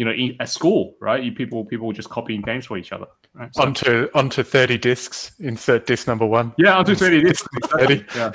you 0.00 0.06
know, 0.06 0.14
at 0.40 0.48
school, 0.48 0.96
right? 0.98 1.22
You 1.22 1.30
people 1.32 1.62
people 1.66 1.92
just 1.92 2.08
copying 2.08 2.40
games 2.40 2.64
for 2.64 2.78
each 2.78 2.90
other. 2.90 3.06
Right? 3.34 3.54
So- 3.54 3.62
Onto 3.64 4.08
onto 4.14 4.42
thirty 4.42 4.78
discs. 4.78 5.32
Insert 5.40 5.84
disc 5.86 6.06
number 6.06 6.24
one. 6.24 6.54
yeah, 6.56 6.74
I'll 6.76 6.84
do 6.84 6.94
thirty 6.94 7.20
disc. 7.22 7.44
30. 7.78 8.04
Yeah. 8.16 8.32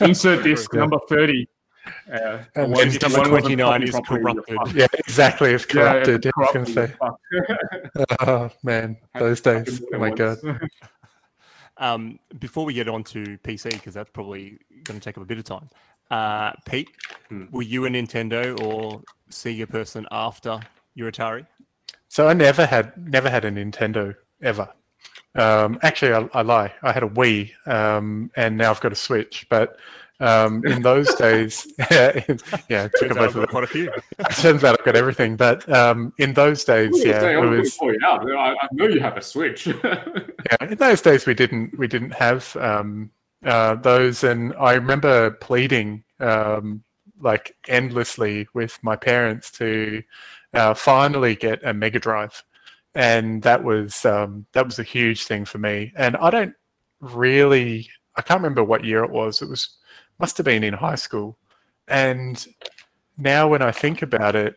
Insert 0.00 0.42
disc 0.50 0.70
Yeah. 0.72 0.80
number 0.80 0.98
thirty. 1.10 1.46
Uh, 2.10 2.38
And 2.56 2.72
one- 2.72 2.88
then 2.88 2.98
number 3.12 3.28
29 3.28 3.82
is 3.82 4.00
corrupted. 4.06 4.58
Yeah, 4.74 4.86
exactly. 5.06 5.50
It's 5.52 5.66
Yeah, 5.66 5.72
corrupted. 5.74 6.24
it's 6.26 6.32
I 6.36 6.40
was 6.40 6.50
gonna 6.54 6.74
corrupted, 6.74 7.96
say. 7.96 8.04
Oh 8.20 8.50
man, 8.62 8.96
those 9.18 9.40
days. 9.42 9.82
Oh 9.94 9.98
my 9.98 10.10
god. 10.10 10.38
Um, 11.76 12.18
before 12.38 12.66
we 12.66 12.74
get 12.74 12.88
on 12.88 13.02
to 13.04 13.38
PC, 13.38 13.70
because 13.70 13.94
that's 13.94 14.10
probably 14.10 14.58
going 14.84 15.00
to 15.00 15.04
take 15.04 15.16
up 15.16 15.22
a 15.22 15.26
bit 15.26 15.38
of 15.38 15.44
time. 15.44 15.70
Uh, 16.10 16.52
Pete, 16.66 16.90
Hmm. 17.28 17.44
were 17.52 17.62
you 17.62 17.86
a 17.86 17.88
Nintendo 17.88 18.60
or 18.64 19.00
Sega 19.30 19.68
person 19.68 20.06
after 20.10 20.58
your 20.94 21.10
Atari? 21.12 21.46
So 22.08 22.26
I 22.28 22.32
never 22.32 22.66
had 22.66 22.92
never 23.08 23.30
had 23.30 23.44
a 23.44 23.50
Nintendo 23.52 24.14
ever. 24.42 24.68
Um, 25.36 25.78
actually, 25.82 26.12
I, 26.12 26.28
I 26.34 26.42
lie. 26.42 26.72
I 26.82 26.90
had 26.92 27.04
a 27.04 27.08
Wii, 27.08 27.52
um, 27.68 28.30
and 28.34 28.56
now 28.58 28.70
I've 28.70 28.80
got 28.80 28.90
a 28.92 28.96
Switch. 28.96 29.46
But 29.48 29.78
um, 30.18 30.66
in 30.66 30.82
those 30.90 31.14
days, 31.14 31.68
yeah, 31.78 32.10
it 32.16 32.26
took 32.26 32.68
Turns 32.68 33.00
a 33.00 33.04
out 33.04 33.10
I've 33.10 33.16
both 33.16 33.34
got 33.34 33.42
of 33.44 33.48
quite 33.50 33.64
a 33.64 33.66
few. 33.68 33.92
Turns 34.40 34.64
out 34.64 34.76
I've 34.80 34.84
got 34.84 34.96
everything. 34.96 35.36
But 35.36 35.68
um, 35.72 36.12
in 36.18 36.32
those 36.34 36.64
days, 36.64 36.90
Yeah, 37.04 37.22
yeah, 37.22 37.28
it 37.30 37.36
I'm 37.38 37.58
was. 37.58 37.76
point 37.76 38.02
out. 38.02 38.28
I, 38.28 38.54
I 38.54 38.68
know 38.72 38.88
you 38.88 38.98
have 38.98 39.16
a 39.16 39.22
Switch. 39.22 39.68
Yeah, 39.68 40.56
in 40.62 40.74
those 40.76 41.00
days 41.00 41.24
we 41.26 41.34
didn't 41.34 41.78
we 41.78 41.86
didn't 41.86 42.14
have 42.14 42.56
um, 42.56 43.12
uh, 43.44 43.74
those, 43.76 44.24
and 44.24 44.54
I 44.58 44.74
remember 44.74 45.32
pleading 45.32 46.04
um, 46.18 46.82
like 47.20 47.56
endlessly 47.68 48.46
with 48.54 48.78
my 48.82 48.96
parents 48.96 49.50
to 49.52 50.02
uh, 50.54 50.74
finally 50.74 51.36
get 51.36 51.64
a 51.64 51.72
Mega 51.72 51.98
Drive, 51.98 52.42
and 52.94 53.42
that 53.42 53.62
was 53.64 54.04
um, 54.04 54.46
that 54.52 54.66
was 54.66 54.78
a 54.78 54.84
huge 54.84 55.24
thing 55.24 55.44
for 55.44 55.58
me. 55.58 55.92
And 55.96 56.16
I 56.16 56.30
don't 56.30 56.54
really 57.00 57.88
I 58.16 58.22
can't 58.22 58.40
remember 58.40 58.64
what 58.64 58.84
year 58.84 59.04
it 59.04 59.10
was. 59.10 59.42
It 59.42 59.48
was 59.48 59.76
must 60.18 60.36
have 60.36 60.44
been 60.44 60.64
in 60.64 60.74
high 60.74 60.96
school, 60.96 61.38
and 61.88 62.46
now 63.16 63.48
when 63.48 63.62
I 63.62 63.70
think 63.70 64.02
about 64.02 64.36
it, 64.36 64.56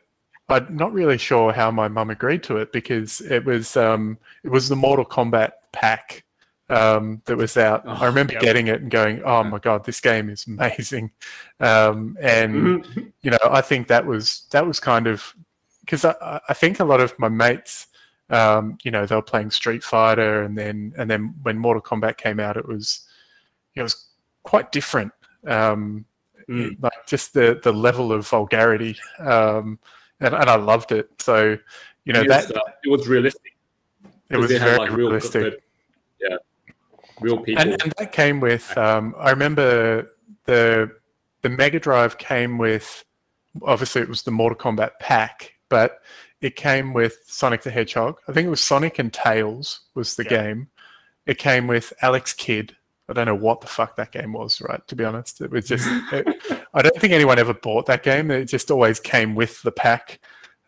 I'm 0.49 0.75
not 0.75 0.93
really 0.93 1.17
sure 1.17 1.53
how 1.53 1.71
my 1.71 1.87
mum 1.87 2.09
agreed 2.09 2.43
to 2.43 2.57
it 2.57 2.71
because 2.71 3.21
it 3.21 3.45
was 3.45 3.77
um, 3.77 4.17
it 4.43 4.49
was 4.49 4.67
the 4.67 4.75
Mortal 4.75 5.05
Kombat 5.05 5.51
pack 5.71 6.25
um, 6.69 7.21
that 7.25 7.37
was 7.37 7.57
out. 7.57 7.83
Oh, 7.85 7.91
I 7.91 8.05
remember 8.05 8.33
yep. 8.33 8.41
getting 8.41 8.67
it 8.67 8.81
and 8.81 8.91
going, 8.91 9.21
"Oh 9.23 9.43
my 9.43 9.59
god, 9.59 9.85
this 9.85 9.99
game 9.99 10.29
is 10.29 10.47
amazing!" 10.47 11.11
Um, 11.59 12.17
and 12.21 12.53
Mhm. 12.83 13.13
you 13.21 13.31
know, 13.31 13.37
I 13.49 13.61
think 13.61 13.87
that 13.87 14.05
was 14.05 14.47
that 14.51 14.65
was 14.65 14.79
kind 14.79 15.07
of 15.07 15.33
because 15.81 16.05
I, 16.05 16.39
I 16.47 16.53
think 16.53 16.79
a 16.79 16.85
lot 16.85 17.01
of 17.01 17.17
my 17.19 17.29
mates, 17.29 17.87
um, 18.29 18.77
you 18.83 18.91
know, 18.91 19.05
they 19.05 19.15
were 19.15 19.21
playing 19.21 19.51
Street 19.51 19.83
Fighter, 19.83 20.43
and 20.43 20.57
then 20.57 20.93
and 20.97 21.09
then 21.09 21.35
when 21.43 21.57
Mortal 21.57 21.81
Kombat 21.81 22.17
came 22.17 22.39
out, 22.39 22.57
it 22.57 22.67
was 22.67 23.07
it 23.75 23.81
was 23.81 24.07
quite 24.43 24.71
different. 24.71 25.11
Um, 25.47 26.05
Mm. 26.49 26.75
like 26.83 27.07
just 27.07 27.33
the 27.33 27.59
the 27.63 27.71
level 27.71 28.11
of 28.11 28.27
vulgarity, 28.27 28.97
um, 29.19 29.79
and, 30.19 30.33
and 30.35 30.49
I 30.49 30.57
loved 30.57 30.91
it. 30.91 31.09
So 31.21 31.57
you 32.03 32.11
know 32.11 32.21
It 32.21 32.27
that 32.27 32.47
was, 32.49 32.57
uh, 32.57 32.71
it 32.83 32.89
was 32.89 33.07
realistic. 33.07 33.55
it 34.29 34.35
was 34.37 34.51
had, 34.51 34.59
very 34.59 34.77
like, 34.77 34.91
real, 34.91 35.07
realistic. 35.07 35.63
yeah, 36.19 36.35
real 37.21 37.37
people. 37.39 37.61
and, 37.61 37.81
and 37.81 37.93
that 37.97 38.11
came 38.11 38.39
with 38.39 38.75
um, 38.77 39.13
i 39.19 39.29
remember 39.29 40.09
the 40.45 40.89
the 41.41 41.49
mega 41.49 41.79
drive 41.79 42.17
came 42.17 42.57
with 42.57 43.03
obviously 43.63 44.01
it 44.01 44.09
was 44.09 44.23
the 44.23 44.31
mortal 44.31 44.57
kombat 44.57 44.91
pack 44.99 45.53
but 45.69 45.99
it 46.41 46.55
came 46.57 46.93
with 46.93 47.19
sonic 47.25 47.61
the 47.61 47.71
hedgehog. 47.71 48.17
I 48.27 48.33
think 48.33 48.45
it 48.45 48.49
was 48.49 48.59
sonic 48.61 48.99
and 48.99 49.11
tails 49.13 49.79
was 49.95 50.15
the 50.17 50.23
Yeah. 50.25 50.29
game. 50.43 50.67
It 51.25 51.37
came 51.37 51.67
with 51.67 51.93
alex 52.01 52.33
kidd. 52.33 52.75
I 53.09 53.13
don't 53.13 53.27
know 53.27 53.35
what 53.35 53.61
the 53.61 53.67
fuck 53.67 53.95
that 53.95 54.11
game 54.11 54.33
was 54.33 54.59
right 54.61 54.85
to 54.87 54.95
be 54.95 55.05
honest. 55.05 55.39
It 55.41 55.51
was 55.51 55.67
just 55.67 55.87
it, 56.11 56.27
i 56.73 56.81
don't 56.81 56.95
think 56.97 57.13
anyone 57.13 57.39
ever 57.39 57.53
bought 57.53 57.85
that 57.85 58.03
game. 58.03 58.29
It 58.29 58.45
just 58.45 58.69
always 58.71 58.99
came 58.99 59.35
with 59.35 59.61
the 59.61 59.71
pack. 59.71 60.19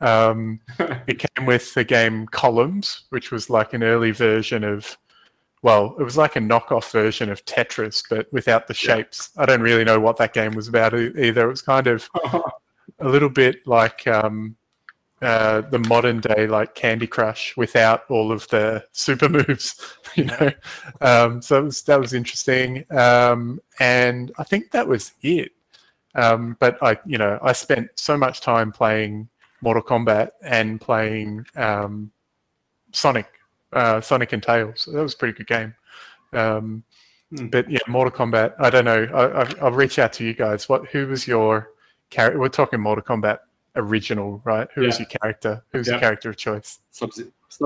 Um, 0.01 0.59
it 1.07 1.19
came 1.19 1.45
with 1.45 1.73
the 1.73 1.83
game 1.83 2.25
columns 2.27 3.03
which 3.09 3.31
was 3.31 3.49
like 3.49 3.73
an 3.73 3.83
early 3.83 4.11
version 4.11 4.63
of 4.63 4.97
well, 5.65 5.95
it 5.99 6.03
was 6.03 6.15
like 6.15 6.35
a 6.35 6.39
knockoff 6.39 6.91
version 6.91 7.31
of 7.31 7.43
Tetris, 7.45 8.03
but 8.07 8.31
without 8.31 8.67
the 8.67 8.75
Yeah. 8.75 8.97
shapes. 8.97 9.31
I 9.35 9.47
don't 9.47 9.61
really 9.61 9.83
know 9.83 9.99
what 9.99 10.15
that 10.17 10.31
game 10.31 10.51
was 10.51 10.67
about 10.67 10.93
either. 10.93 11.47
It 11.47 11.49
was 11.49 11.63
kind 11.63 11.87
of 11.87 12.07
a 12.99 13.09
little 13.09 13.29
bit 13.31 13.65
like 13.65 14.05
um, 14.05 14.55
uh, 15.23 15.61
the 15.61 15.79
modern 15.79 16.19
day 16.19 16.45
like 16.45 16.75
Candy 16.75 17.07
Crush 17.07 17.57
without 17.57 18.03
all 18.09 18.31
of 18.31 18.47
the 18.49 18.85
super 18.91 19.27
moves, 19.27 19.81
you 20.15 20.25
know. 20.25 20.51
Um, 21.01 21.41
so 21.41 21.57
it 21.57 21.63
was, 21.63 21.81
that 21.81 21.99
was 21.99 22.13
interesting, 22.13 22.85
um, 22.91 23.59
and 23.79 24.31
I 24.37 24.43
think 24.43 24.69
that 24.69 24.87
was 24.87 25.13
it. 25.23 25.51
Um, 26.13 26.57
but 26.59 26.77
I, 26.83 26.99
you 27.07 27.17
know, 27.17 27.39
I 27.41 27.53
spent 27.53 27.89
so 27.95 28.15
much 28.15 28.39
time 28.39 28.71
playing 28.71 29.29
Mortal 29.61 29.81
Kombat 29.81 30.29
and 30.43 30.79
playing 30.79 31.47
um, 31.55 32.11
Sonic 32.91 33.34
uh, 33.75 34.01
Sonic 34.01 34.33
and 34.33 34.41
Tails. 34.41 34.89
That 34.91 35.01
was 35.03 35.13
a 35.13 35.17
pretty 35.17 35.37
good 35.37 35.47
game. 35.47 35.75
Um, 36.33 36.83
Hmm. 37.31 37.47
But 37.47 37.69
yeah, 37.71 37.79
Mortal 37.87 38.11
Kombat. 38.13 38.53
I 38.59 38.69
don't 38.69 38.85
know. 38.85 39.03
I, 39.11 39.41
I, 39.41 39.51
I'll 39.59 39.71
reach 39.71 39.97
out 39.97 40.13
to 40.13 40.23
you 40.23 40.35
guys. 40.35 40.69
What? 40.69 40.85
Who 40.89 41.07
was 41.07 41.27
your 41.27 41.71
character? 42.11 42.39
We're 42.39 42.49
talking 42.49 42.79
Mortal 42.79 43.03
Kombat 43.03 43.39
original, 43.75 44.43
right? 44.45 44.67
Who 44.75 44.81
was 44.81 44.99
your 44.99 45.07
character? 45.07 45.63
Who's 45.71 45.87
your 45.87 45.95
Yeah. 45.95 46.01
character 46.01 46.29
of 46.29 46.37
choice? 46.37 46.79
Sub 46.91 47.11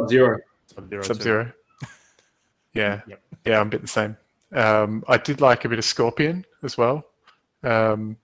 Zero. 0.07 0.37
Sub-Zero 0.63 1.03
Sub. 1.03 1.21
Zero. 1.21 1.51
Yeah, 2.73 3.01
Yep. 3.07 3.21
yeah, 3.45 3.59
I'm 3.59 3.67
a 3.67 3.69
bit 3.69 3.81
the 3.81 3.87
same. 3.87 4.15
Um, 4.53 5.03
I 5.09 5.17
did 5.17 5.41
like 5.41 5.65
a 5.65 5.69
bit 5.69 5.77
of 5.79 5.85
Scorpion 5.85 6.45
as 6.63 6.77
well. 6.77 7.03
Um, 7.63 8.15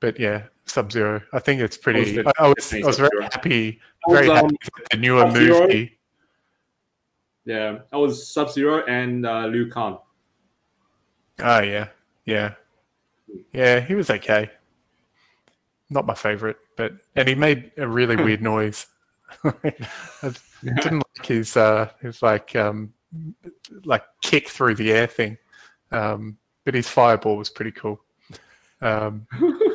but 0.00 0.18
yeah, 0.18 0.44
Sub 0.64 0.90
Zero. 0.90 1.20
I 1.34 1.38
think 1.38 1.60
it's 1.60 1.76
pretty. 1.76 2.14
good. 2.14 2.26
I, 2.28 2.32
I 2.38 2.48
was, 2.48 2.72
I 2.72 2.78
was 2.86 2.98
very 2.98 3.22
happy, 3.24 3.78
very 4.08 4.28
um, 4.30 4.36
happy 4.36 4.56
with 4.74 4.88
the 4.90 4.96
newer 4.96 5.20
Sub-Zero. 5.20 5.60
movie. 5.66 5.98
Yeah, 7.44 7.80
I 7.92 7.96
was 7.96 8.26
Sub 8.26 8.50
Zero 8.50 8.84
and 8.86 9.26
uh, 9.26 9.46
Liu 9.46 9.70
Kang. 9.70 9.98
Oh 11.40 11.60
yeah, 11.60 11.88
yeah, 12.24 12.54
yeah. 13.52 13.80
He 13.80 13.94
was 13.94 14.08
okay. 14.10 14.50
Not 15.90 16.06
my 16.06 16.14
favorite, 16.14 16.56
but 16.76 16.92
and 17.16 17.28
he 17.28 17.34
made 17.34 17.72
a 17.76 17.86
really 17.86 18.16
weird 18.16 18.42
noise. 18.42 18.86
I 19.44 20.32
didn't 20.62 21.04
like 21.18 21.26
his 21.26 21.56
uh, 21.56 21.90
his 22.00 22.22
like 22.22 22.56
um, 22.56 22.94
like 23.84 24.04
kick 24.22 24.48
through 24.48 24.76
the 24.76 24.92
air 24.92 25.06
thing, 25.06 25.36
um, 25.92 26.38
but 26.64 26.74
his 26.74 26.88
fireball 26.88 27.36
was 27.36 27.50
pretty 27.50 27.72
cool. 27.72 28.00
Um, 28.80 29.26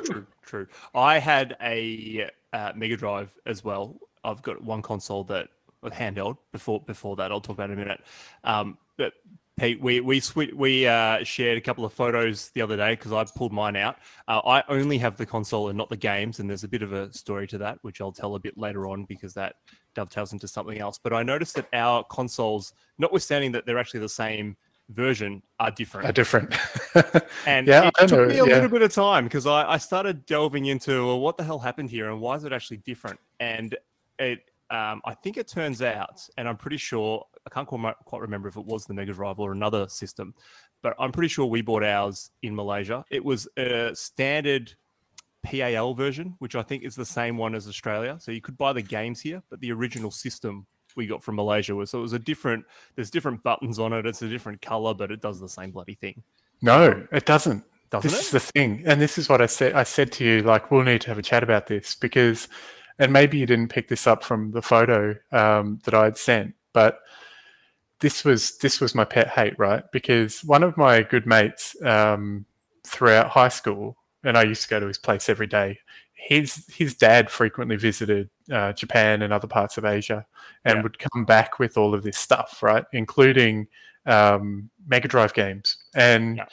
True, 0.06 0.26
true. 0.44 0.68
I 0.94 1.20
had 1.20 1.56
a 1.62 2.30
uh, 2.54 2.74
Mega 2.76 2.98
Drive 2.98 3.36
as 3.46 3.64
well. 3.64 4.00
I've 4.24 4.42
got 4.42 4.62
one 4.64 4.82
console 4.82 5.24
that 5.26 5.50
was 5.50 5.50
handheld. 5.84 6.38
Before 6.52 6.82
before 6.82 7.16
that, 7.18 7.32
I'll 7.32 7.42
talk 7.42 7.56
about 7.56 7.70
in 7.70 7.78
a 7.78 7.82
minute. 7.82 8.02
Um, 8.44 8.78
but 8.98 9.14
Pete, 9.60 9.82
we 9.82 10.00
we 10.00 10.22
we 10.56 10.88
uh, 10.88 11.24
shared 11.24 11.58
a 11.58 11.62
couple 11.62 11.84
of 11.84 11.92
photos 11.94 12.50
the 12.52 12.62
other 12.62 12.78
day 12.78 12.94
because 12.94 13.12
I 13.12 13.26
pulled 13.36 13.52
mine 13.52 13.76
out. 13.76 13.98
Uh, 14.28 14.40
I 14.46 14.64
only 14.70 14.98
have 15.00 15.18
the 15.18 15.26
console 15.26 15.70
and 15.70 15.78
not 15.78 15.90
the 15.90 15.98
games, 15.98 16.40
and 16.40 16.50
there's 16.50 16.64
a 16.64 16.68
bit 16.68 16.82
of 16.82 16.94
a 16.94 17.12
story 17.14 17.48
to 17.48 17.58
that, 17.60 17.80
which 17.82 18.00
I'll 18.00 18.12
tell 18.12 18.36
a 18.36 18.40
bit 18.40 18.58
later 18.58 18.88
on 18.88 19.04
because 19.06 19.34
that 19.34 19.56
dovetails 19.96 20.34
into 20.34 20.48
something 20.48 20.80
else. 20.80 21.00
But 21.02 21.14
I 21.14 21.24
noticed 21.24 21.56
that 21.56 21.68
our 21.74 22.04
consoles, 22.06 22.74
notwithstanding 22.98 23.52
that 23.54 23.66
they're 23.66 23.78
actually 23.80 24.00
the 24.02 24.10
same 24.10 24.56
version, 24.90 25.44
are 25.60 25.72
different. 25.72 26.08
are 26.08 26.14
different. 26.14 26.56
And 27.46 27.68
Yeah, 27.68 27.88
it 27.88 27.94
I 28.00 28.06
took 28.06 28.20
know, 28.20 28.26
me 28.28 28.40
a 28.40 28.46
yeah. 28.46 28.56
little 28.56 28.70
bit 28.70 28.82
of 28.82 28.94
time 28.94 29.26
because 29.26 29.46
I, 29.46 29.70
I 29.74 29.78
started 29.78 30.26
delving 30.26 30.66
into 30.66 31.06
well, 31.06 31.20
what 31.20 31.38
the 31.38 31.44
hell 31.44 31.60
happened 31.60 31.90
here 31.90 32.10
and 32.10 32.20
why 32.22 32.36
is 32.36 32.44
it 32.44 32.54
actually 32.54 32.78
different? 32.78 33.20
And 33.40 33.76
it, 34.18 34.49
um, 34.72 35.02
I 35.06 35.14
think 35.14 35.38
it 35.38 35.48
turns 35.48 35.82
out, 35.82 36.22
and 36.38 36.48
I'm 36.48 36.58
pretty 36.58 36.78
sure 36.78 37.26
I 37.46 37.50
can't 37.50 37.68
quite, 37.68 37.96
quite 38.06 38.22
remember 38.22 38.48
if 38.48 38.58
it 38.58 38.66
was 38.66 38.86
the 38.86 38.94
Mega 38.94 39.14
Drive 39.14 39.40
or 39.40 39.52
another 39.52 39.88
system, 39.88 40.34
but 40.82 40.96
I'm 41.00 41.12
pretty 41.12 41.30
sure 41.30 41.46
we 41.46 41.62
bought 41.62 41.84
ours 41.84 42.32
in 42.44 42.56
Malaysia. 42.56 43.04
It 43.10 43.24
was 43.24 43.48
a 43.58 43.92
standard 43.94 44.74
PAL 45.44 45.94
version, 45.94 46.36
which 46.40 46.56
I 46.56 46.62
think 46.62 46.84
is 46.84 46.96
the 46.96 47.06
same 47.06 47.38
one 47.38 47.56
as 47.56 47.68
Australia. 47.68 48.18
So 48.20 48.32
you 48.32 48.42
could 48.42 48.58
buy 48.58 48.74
the 48.74 48.82
games 48.82 49.22
here, 49.22 49.42
but 49.50 49.60
the 49.60 49.72
original 49.72 50.12
system 50.12 50.68
we 50.96 51.08
got 51.08 51.24
from 51.24 51.36
Malaysia 51.36 51.76
was 51.76 51.92
so 51.92 52.00
it 52.00 52.02
was 52.02 52.14
a 52.14 52.20
different. 52.20 52.66
There's 52.96 53.10
different 53.10 53.44
buttons 53.44 53.80
on 53.80 53.94
it. 53.94 54.06
It's 54.06 54.22
a 54.22 54.30
different 54.30 54.62
color, 54.62 54.94
but 54.94 55.12
it 55.12 55.22
does 55.22 55.40
the 55.40 55.50
same 55.50 55.72
bloody 55.72 55.96
thing. 55.96 56.24
no, 56.62 57.08
it 57.12 57.26
doesn't. 57.26 57.64
Doesn't 57.90 58.12
this 58.12 58.20
it? 58.20 58.26
is 58.26 58.32
the 58.32 58.40
thing, 58.40 58.84
and 58.86 59.02
this 59.02 59.18
is 59.18 59.30
what 59.30 59.42
I 59.42 59.48
said. 59.48 59.74
I 59.74 59.84
said 59.84 60.12
to 60.14 60.24
you, 60.24 60.44
like, 60.44 60.70
we'll 60.70 60.84
need 60.84 61.02
to 61.02 61.08
have 61.08 61.18
a 61.18 61.24
chat 61.24 61.42
about 61.42 61.66
this 61.66 61.96
because, 61.96 62.48
and 63.00 63.12
maybe 63.14 63.38
you 63.38 63.46
didn't 63.46 63.70
pick 63.70 63.88
this 63.88 64.06
up 64.06 64.24
from 64.24 64.52
the 64.52 64.62
photo 64.62 65.16
um, 65.32 65.80
that 65.86 65.94
I 65.94 66.04
had 66.04 66.18
sent, 66.18 66.54
but 66.74 67.00
this 68.00 68.24
was 68.24 68.58
this 68.60 68.80
was 68.80 68.96
my 68.96 69.04
pet 69.06 69.28
hate, 69.30 69.58
right? 69.58 69.84
Because 69.92 70.44
one 70.44 70.64
of 70.64 70.78
my 70.78 71.02
good 71.02 71.26
mates, 71.26 71.76
um, 71.84 72.46
throughout 72.86 73.30
high 73.30 73.50
school, 73.50 73.98
and 74.24 74.38
I 74.38 74.44
used 74.44 74.64
to 74.64 74.70
go 74.70 74.80
to 74.80 74.88
his 74.88 74.98
place 74.98 75.30
every 75.30 75.48
day. 75.48 75.80
His 76.14 76.66
his 76.68 76.96
dad 76.96 77.30
frequently 77.30 77.76
visited 77.78 78.30
uh, 78.52 78.74
Japan 78.74 79.22
and 79.22 79.32
other 79.34 79.48
parts 79.48 79.78
of 79.78 79.86
Asia, 79.86 80.26
and 80.66 80.78
Yeah. 80.78 80.84
would 80.84 81.00
come 81.00 81.26
back 81.26 81.60
with 81.60 81.78
all 81.78 81.94
of 81.94 82.04
this 82.04 82.18
stuff, 82.18 82.62
right, 82.62 82.86
including 82.94 83.68
um, 84.06 84.70
Mega 84.88 85.08
Drive 85.08 85.34
games. 85.34 85.78
And 85.96 86.38
Yeah. 86.38 86.46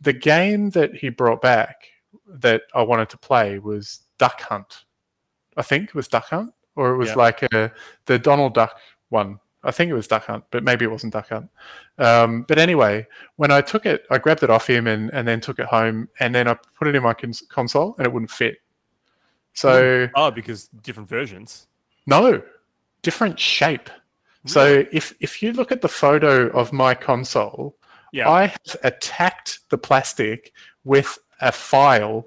the 0.00 0.12
game 0.12 0.70
that 0.70 0.94
he 0.94 1.08
brought 1.08 1.40
back 1.40 1.76
that 2.26 2.62
I 2.74 2.82
wanted 2.82 3.08
to 3.10 3.18
play 3.18 3.58
was 3.58 4.00
Duck 4.18 4.40
Hunt. 4.42 4.84
I 5.58 5.62
think 5.62 5.88
it 5.90 5.94
was 5.94 6.08
Duck 6.08 6.26
Hunt, 6.30 6.54
or 6.76 6.92
it 6.92 6.96
was 6.96 7.10
Yeah. 7.10 7.14
like 7.16 7.42
a, 7.42 7.72
the 8.06 8.18
Donald 8.18 8.54
Duck 8.54 8.78
one. 9.10 9.38
I 9.64 9.72
think 9.72 9.90
it 9.90 9.94
was 9.94 10.06
Duck 10.06 10.24
Hunt, 10.26 10.44
but 10.52 10.62
maybe 10.62 10.84
it 10.84 10.90
wasn't 10.90 11.12
Duck 11.12 11.28
Hunt. 11.28 11.50
Um, 11.98 12.42
but 12.48 12.58
anyway, 12.58 13.06
when 13.36 13.50
I 13.50 13.60
took 13.60 13.84
it, 13.86 14.06
I 14.10 14.18
grabbed 14.18 14.44
it 14.44 14.50
off 14.50 14.68
him 14.70 14.86
and, 14.86 15.10
and 15.12 15.26
then 15.28 15.40
took 15.40 15.58
it 15.58 15.66
home, 15.66 16.08
and 16.20 16.32
then 16.34 16.46
I 16.48 16.54
put 16.78 16.86
it 16.88 16.94
in 16.94 17.02
my 17.02 17.12
cons- 17.12 17.42
console, 17.50 17.94
and 17.98 18.06
it 18.06 18.12
wouldn't 18.12 18.30
fit. 18.30 18.58
So 19.54 20.08
Oh, 20.14 20.30
because 20.30 20.68
different 20.68 21.08
versions. 21.08 21.66
no, 22.06 22.40
different 23.02 23.38
shape. 23.38 23.90
So 24.46 24.84
if 24.92 25.12
if 25.20 25.42
you 25.42 25.52
look 25.52 25.72
at 25.72 25.80
the 25.82 25.88
photo 25.88 26.46
of 26.50 26.72
my 26.72 26.94
console, 26.94 27.76
Yeah. 28.12 28.30
I 28.30 28.46
have 28.46 28.76
attacked 28.84 29.58
the 29.68 29.76
plastic 29.76 30.52
with 30.84 31.18
a 31.40 31.50
file 31.52 32.26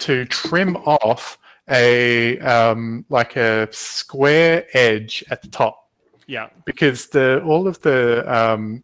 to 0.00 0.24
trim 0.26 0.76
off 0.76 1.36
a 1.70 2.38
um, 2.40 3.04
like 3.08 3.36
a 3.36 3.68
square 3.70 4.66
edge 4.74 5.24
at 5.30 5.42
the 5.42 5.48
top 5.48 5.88
Yeah. 6.26 6.48
because 6.64 7.08
the 7.08 7.42
all 7.44 7.68
of 7.68 7.80
the 7.82 8.24
um, 8.32 8.82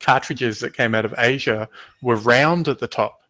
cartridges 0.00 0.60
that 0.60 0.76
came 0.76 0.94
out 0.94 1.04
of 1.04 1.14
Asia 1.18 1.68
were 2.02 2.16
round 2.16 2.68
at 2.68 2.78
the 2.78 2.88
top, 2.88 3.22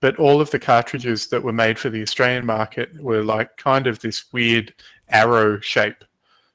but 0.00 0.18
all 0.18 0.40
of 0.40 0.50
the 0.50 0.58
cartridges 0.58 1.28
that 1.28 1.42
were 1.42 1.52
made 1.52 1.78
for 1.78 1.90
the 1.90 2.02
Australian 2.02 2.46
market 2.46 2.90
were 3.00 3.22
like 3.22 3.56
kind 3.56 3.86
of 3.86 4.00
this 4.00 4.32
weird 4.32 4.74
arrow 5.08 5.60
shape. 5.60 6.04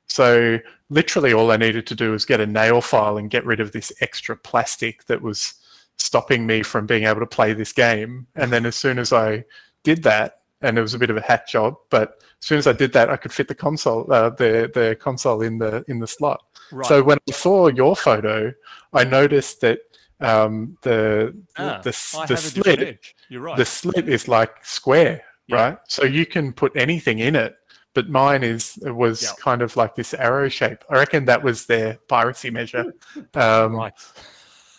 So 0.07 0.59
literally, 0.89 1.33
all 1.33 1.51
I 1.51 1.57
needed 1.57 1.85
to 1.87 1.95
do 1.95 2.11
was 2.11 2.25
get 2.25 2.39
a 2.41 2.47
nail 2.47 2.81
file 2.81 3.17
and 3.17 3.29
get 3.29 3.45
rid 3.45 3.59
of 3.59 3.71
this 3.71 3.91
extra 4.01 4.35
plastic 4.35 5.05
that 5.05 5.21
was 5.21 5.53
stopping 5.97 6.47
me 6.47 6.63
from 6.63 6.85
being 6.85 7.03
able 7.03 7.19
to 7.19 7.25
play 7.27 7.53
this 7.53 7.73
game. 7.73 8.25
And 8.35 8.51
then 8.51 8.65
as 8.65 8.75
soon 8.75 8.97
as 8.97 9.13
I 9.13 9.45
did 9.83 10.03
that, 10.03 10.38
and 10.61 10.77
it 10.77 10.81
was 10.81 10.93
a 10.93 10.99
bit 10.99 11.09
of 11.09 11.17
a 11.17 11.21
hack 11.21 11.47
job, 11.47 11.75
but 11.89 12.15
as 12.41 12.47
soon 12.47 12.57
as 12.57 12.67
I 12.67 12.73
did 12.73 12.93
that, 12.93 13.09
I 13.09 13.17
could 13.17 13.31
fit 13.33 13.47
the 13.47 13.55
console, 13.55 14.11
uh, 14.11 14.29
the 14.31 14.69
the 14.73 14.97
console 14.99 15.41
in 15.41 15.57
the 15.57 15.83
in 15.87 15.99
the 15.99 16.07
slot. 16.07 16.41
Right. 16.71 16.85
So 16.87 17.03
when 17.03 17.17
I 17.27 17.31
saw 17.31 17.67
your 17.67 17.95
photo, 17.95 18.53
I 18.93 19.03
noticed 19.03 19.61
that 19.61 19.79
um, 20.19 20.77
the 20.81 21.35
Ah, 21.57 21.79
the, 21.83 21.91
the 21.91 22.17
have 22.17 22.23
a 22.31 22.33
different 22.35 22.79
slit. 22.79 22.99
You're 23.29 23.41
right. 23.41 23.57
the 23.57 23.65
slit 23.65 24.09
is 24.09 24.27
like 24.27 24.53
square, 24.65 25.21
Yeah. 25.47 25.55
right? 25.55 25.77
So 25.87 26.03
you 26.03 26.25
can 26.25 26.51
put 26.53 26.75
anything 26.75 27.19
in 27.19 27.35
it. 27.35 27.55
But 27.95 28.07
mine 28.09 28.43
is 28.43 28.77
it 28.85 28.91
was 28.95 29.31
kind 29.39 29.61
of 29.61 29.75
like 29.75 29.95
this 29.95 30.13
arrow 30.13 30.47
shape. 30.47 30.83
I 30.91 30.95
reckon 30.95 31.25
that 31.25 31.41
was 31.43 31.65
their 31.65 31.97
piracy 32.07 32.51
measure. 32.51 32.93
Um, 33.33 33.75
right. 33.75 33.93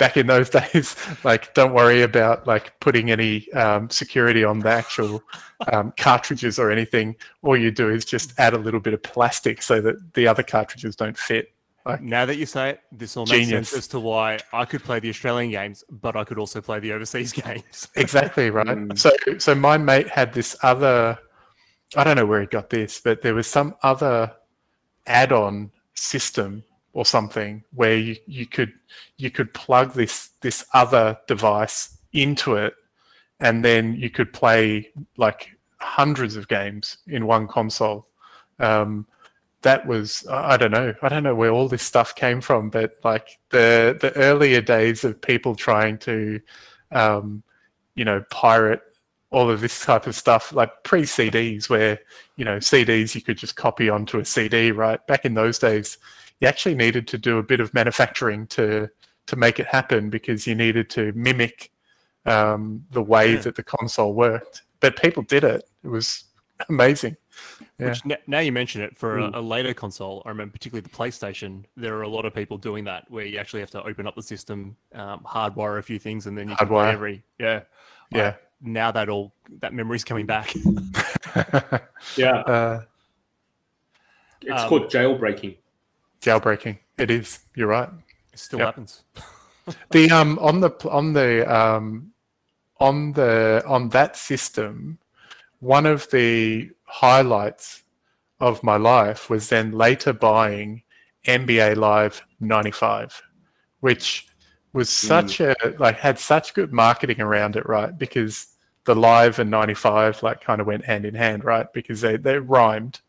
Back 0.01 0.17
in 0.17 0.27
those 0.27 0.49
days, 0.61 0.97
like 1.23 1.53
don't 1.53 1.75
worry 1.75 2.01
about 2.03 2.47
like 2.47 2.73
putting 2.81 3.11
any 3.11 3.51
um, 3.53 3.89
security 3.91 4.43
on 4.43 4.59
the 4.61 4.71
actual 4.71 5.23
um, 5.71 5.93
cartridges 5.97 6.59
or 6.59 6.71
anything. 6.71 7.15
All 7.43 7.57
you 7.57 7.71
do 7.71 7.91
is 7.91 8.05
just 8.05 8.33
add 8.39 8.55
a 8.55 8.59
little 8.59 8.81
bit 8.81 8.95
of 8.95 9.03
plastic 9.03 9.61
so 9.61 9.81
that 9.83 10.15
the 10.15 10.27
other 10.27 10.43
cartridges 10.43 10.97
don't 10.97 11.19
fit. 11.19 11.53
Like, 11.85 12.03
Now 12.03 12.27
that 12.27 12.37
you 12.37 12.47
say 12.47 12.71
it, 12.71 12.81
this 12.93 13.17
all 13.17 13.27
makes 13.27 13.47
Genius. 13.47 13.69
sense 13.71 13.79
as 13.79 13.89
to 13.89 14.01
why 14.01 14.39
I 14.53 14.65
could 14.65 14.83
play 14.83 15.01
the 15.01 15.09
Australian 15.09 15.51
games, 15.51 15.83
but 15.91 16.17
I 16.17 16.25
could 16.25 16.39
also 16.39 16.61
play 16.61 16.79
the 16.79 16.93
overseas 16.93 17.33
games. 17.47 17.89
Exactly 17.97 18.51
right. 18.51 18.67
Mm. 18.67 18.99
So, 18.99 19.11
so 19.39 19.55
my 19.55 19.79
mate 19.79 20.09
had 20.09 20.33
this 20.33 20.57
other. 20.63 21.19
I 21.97 22.05
don't 22.05 22.17
know 22.17 22.27
where 22.27 22.41
he 22.41 22.47
got 22.47 22.71
this, 22.71 23.01
but 23.01 23.23
there 23.23 23.35
was 23.35 23.47
some 23.47 23.75
other 23.83 24.33
add-on 25.07 25.73
system 25.95 26.63
or 26.93 27.05
something 27.05 27.63
where 27.75 27.97
you, 27.97 28.17
you 28.27 28.47
could 28.47 28.73
you 29.17 29.31
could 29.31 29.53
plug 29.55 29.93
this 29.95 30.31
this 30.41 30.65
other 30.75 31.19
device 31.27 31.99
into 32.13 32.57
it, 32.57 32.75
and 33.41 33.65
then 33.65 33.95
you 33.95 34.11
could 34.11 34.33
play 34.33 34.91
like 35.17 35.51
hundreds 35.79 36.37
of 36.37 36.49
games 36.49 36.99
in 37.07 37.27
one 37.27 37.47
console. 37.47 38.07
Um, 38.59 39.07
that 39.63 39.87
was 39.87 40.27
I 40.29 40.57
don't 40.57 40.71
know 40.71 40.95
I 41.03 41.09
don't 41.09 41.23
know 41.23 41.35
where 41.35 41.51
all 41.51 41.69
this 41.69 41.83
stuff 41.83 42.15
came 42.15 42.41
from, 42.41 42.71
but 42.71 42.97
like 43.05 43.39
the 43.51 43.97
the 44.01 44.15
earlier 44.17 44.61
days 44.61 45.05
of 45.05 45.21
people 45.21 45.55
trying 45.55 45.99
to 45.99 46.41
um, 46.93 47.43
you 47.95 48.05
know, 48.05 48.25
pirate 48.31 48.83
all 49.31 49.49
of 49.49 49.61
this 49.61 49.85
type 49.85 50.07
of 50.07 50.17
stuff, 50.17 50.53
like 50.53 50.71
pre 50.83 51.03
CDs, 51.03 51.69
where, 51.69 52.01
you 52.37 52.45
know, 52.45 52.57
CDs 52.57 53.15
you 53.15 53.21
could 53.21 53.39
just 53.39 53.55
copy 53.57 53.89
onto 53.89 54.19
a 54.19 54.25
CD, 54.25 54.73
right? 54.73 55.05
Back 55.07 55.25
in 55.25 55.35
those 55.35 55.59
days, 55.59 55.99
you 56.41 56.49
actually 56.49 56.75
needed 56.75 57.07
to 57.09 57.19
do 57.19 57.39
a 57.39 57.43
bit 57.43 57.61
of 57.61 57.73
manufacturing 57.75 58.47
to 58.49 58.89
to 59.27 59.37
make 59.37 59.61
it 59.61 59.67
happen 59.67 60.11
because 60.11 60.47
you 60.47 60.55
needed 60.55 60.91
to 60.91 61.13
mimic 61.15 61.71
um, 62.27 62.85
the 62.91 63.03
way 63.03 63.35
Yeah. 63.35 63.41
that 63.41 63.55
the 63.55 63.63
console 63.63 64.13
worked. 64.15 64.63
But 64.81 65.01
people 65.01 65.23
did 65.23 65.45
it. 65.45 65.63
It 65.85 65.89
was 65.89 66.25
amazing. 66.69 67.17
Yeah. 67.79 67.89
Which 67.91 68.01
n- 68.05 68.17
now 68.27 68.41
you 68.41 68.51
mention 68.53 68.83
it 68.83 68.99
for 68.99 69.19
Mm. 69.19 69.35
a, 69.35 69.39
a 69.39 69.41
later 69.41 69.73
console, 69.73 70.23
I 70.27 70.31
remember 70.31 70.53
particularly 70.53 70.83
the 70.83 70.91
PlayStation. 70.97 71.65
There 71.77 71.95
are 71.97 72.03
a 72.03 72.09
lot 72.09 72.25
of 72.27 72.35
people 72.35 72.59
doing 72.59 72.85
that 72.85 73.09
where 73.11 73.25
you 73.25 73.39
actually 73.39 73.61
have 73.61 73.71
to 73.71 73.83
open 73.85 74.07
up 74.07 74.15
the 74.17 74.23
system, 74.23 74.77
um, 74.95 75.21
hardwire 75.21 75.79
a 75.79 75.83
few 75.83 75.99
things, 75.99 76.27
and 76.27 76.37
then 76.37 76.49
you 76.49 76.57
can 76.57 76.67
play 76.67 76.77
Hardwire. 76.87 76.93
every 76.93 77.23
yeah. 77.39 77.61
Yeah. 78.11 78.35
Now 78.61 78.91
that 78.91 79.09
all 79.09 79.33
that 79.61 79.73
memory's 79.73 80.05
coming 80.05 80.27
back. 80.27 80.53
Yeah, 82.17 82.39
uh, 82.41 82.83
it's 84.43 84.63
Um, 84.63 84.69
called 84.69 84.91
jailbreaking. 84.91 85.57
Jailbreaking. 86.21 86.79
It 86.99 87.11
is. 87.11 87.41
You're 87.55 87.69
right. 87.69 87.89
It 88.33 88.39
still 88.39 88.61
Yep. 88.61 88.67
happens. 88.67 89.05
the 89.91 90.11
um 90.11 90.39
on 90.39 90.61
the 90.61 90.71
on 90.89 91.13
the 91.13 91.51
um 91.53 92.13
on 92.79 93.13
the 93.13 93.63
on 93.67 93.89
that 93.91 94.17
system 94.17 94.99
one 95.61 95.85
of 95.87 96.11
the 96.11 96.71
highlights 96.85 97.83
of 98.41 98.63
my 98.63 98.77
life 98.77 99.29
was 99.29 99.49
then 99.51 99.73
later 99.73 100.13
buying 100.13 100.83
NBA 101.27 101.77
Live 101.77 102.23
95 102.41 103.23
which 103.81 104.27
was 104.73 104.89
such 104.89 105.41
a 105.41 105.55
like 105.79 105.99
had 105.99 106.19
such 106.19 106.55
good 106.55 106.73
marketing 106.73 107.21
around 107.21 107.57
it 107.57 107.69
right 107.69 107.97
because 107.97 108.47
the 108.85 108.95
live 108.95 109.39
and 109.39 109.51
95 109.51 110.23
like 110.23 110.41
kind 110.41 110.61
of 110.61 110.67
went 110.67 110.85
hand 110.85 111.05
in 111.05 111.15
hand 111.15 111.45
right 111.45 111.71
because 111.73 112.01
they 112.01 112.17
they 112.17 112.39
rhymed 112.39 113.01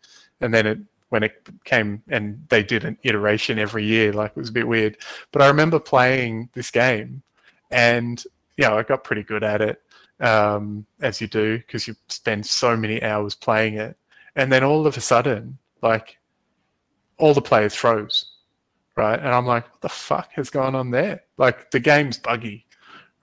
and 0.42 0.54
then 0.54 0.68
it 0.68 0.80
when 1.12 1.24
it 1.24 1.48
came 1.64 2.02
and 2.10 2.44
they 2.50 2.64
did 2.64 2.84
an 2.84 2.98
iteration 3.04 3.60
every 3.60 3.86
year 3.86 4.12
like 4.12 4.32
it 4.32 4.40
was 4.40 4.50
a 4.50 4.54
bit 4.54 4.68
weird 4.68 4.98
but 5.32 5.42
I 5.42 5.48
remember 5.48 5.80
playing 5.80 6.50
this 6.54 6.72
game, 6.72 7.22
and 7.70 8.24
you 8.58 8.66
know, 8.66 8.78
I 8.78 8.84
got 8.84 9.04
pretty 9.04 9.24
good 9.24 9.44
at 9.44 9.62
it, 9.62 9.82
um, 10.20 10.86
as 11.02 11.22
you 11.22 11.28
do, 11.28 11.58
because 11.58 11.88
you 11.88 11.96
spend 12.10 12.46
so 12.46 12.76
many 12.76 13.02
hours 13.02 13.36
playing 13.36 13.76
it. 13.76 13.98
And 14.36 14.52
then 14.52 14.64
all 14.64 14.86
of 14.88 14.96
a 14.96 15.02
sudden, 15.02 15.58
like, 15.82 16.18
all 17.18 17.34
the 17.34 17.42
players 17.42 17.76
froze, 17.76 18.32
right? 18.96 19.20
And 19.20 19.30
I'm 19.30 19.46
like, 19.46 19.70
what 19.72 19.82
the 19.82 19.90
fuck 19.90 20.32
has 20.34 20.50
gone 20.50 20.76
on 20.76 20.92
there? 20.92 21.24
Like, 21.38 21.72
the 21.72 21.80
game's 21.80 22.18
buggy, 22.18 22.66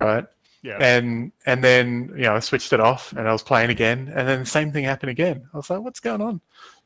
right? 0.01 0.27
Yeah. 0.63 0.79
And 0.81 1.31
and 1.47 1.63
then 1.63 2.13
you 2.17 2.25
know, 2.25 2.35
I 2.35 2.41
switched 2.41 2.73
it 2.73 2.81
off, 2.81 3.13
and 3.13 3.29
I 3.29 3.33
was 3.33 3.43
playing 3.43 3.71
again, 3.71 4.13
and 4.15 4.27
then 4.27 4.41
the 4.41 4.47
same 4.47 4.73
thing 4.73 4.85
happened 4.85 5.11
again. 5.11 5.47
I 5.55 5.57
was 5.57 5.71
like, 5.71 5.81
what's 5.81 6.01
going 6.01 6.21
on? 6.21 6.41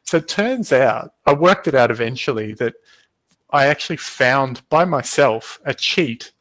So 0.04 0.18
it 0.18 0.28
turns 0.28 0.72
out, 0.72 1.14
I 1.26 1.32
worked 1.32 1.68
it 1.68 1.74
out 1.74 1.90
eventually 1.90 2.54
that 2.54 2.74
I 3.50 3.66
actually 3.66 3.98
found 3.98 4.66
by 4.68 4.84
myself 4.84 5.60
a 5.64 5.74
cheat 5.74 6.32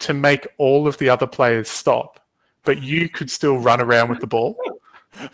to 0.00 0.14
make 0.14 0.46
all 0.58 0.86
of 0.86 0.98
the 0.98 1.08
other 1.08 1.26
players 1.26 1.68
stop, 1.68 2.20
but 2.64 2.82
you 2.82 3.08
could 3.08 3.30
still 3.30 3.58
run 3.58 3.80
around 3.80 4.10
with 4.10 4.20
the 4.20 4.26
ball 4.26 4.56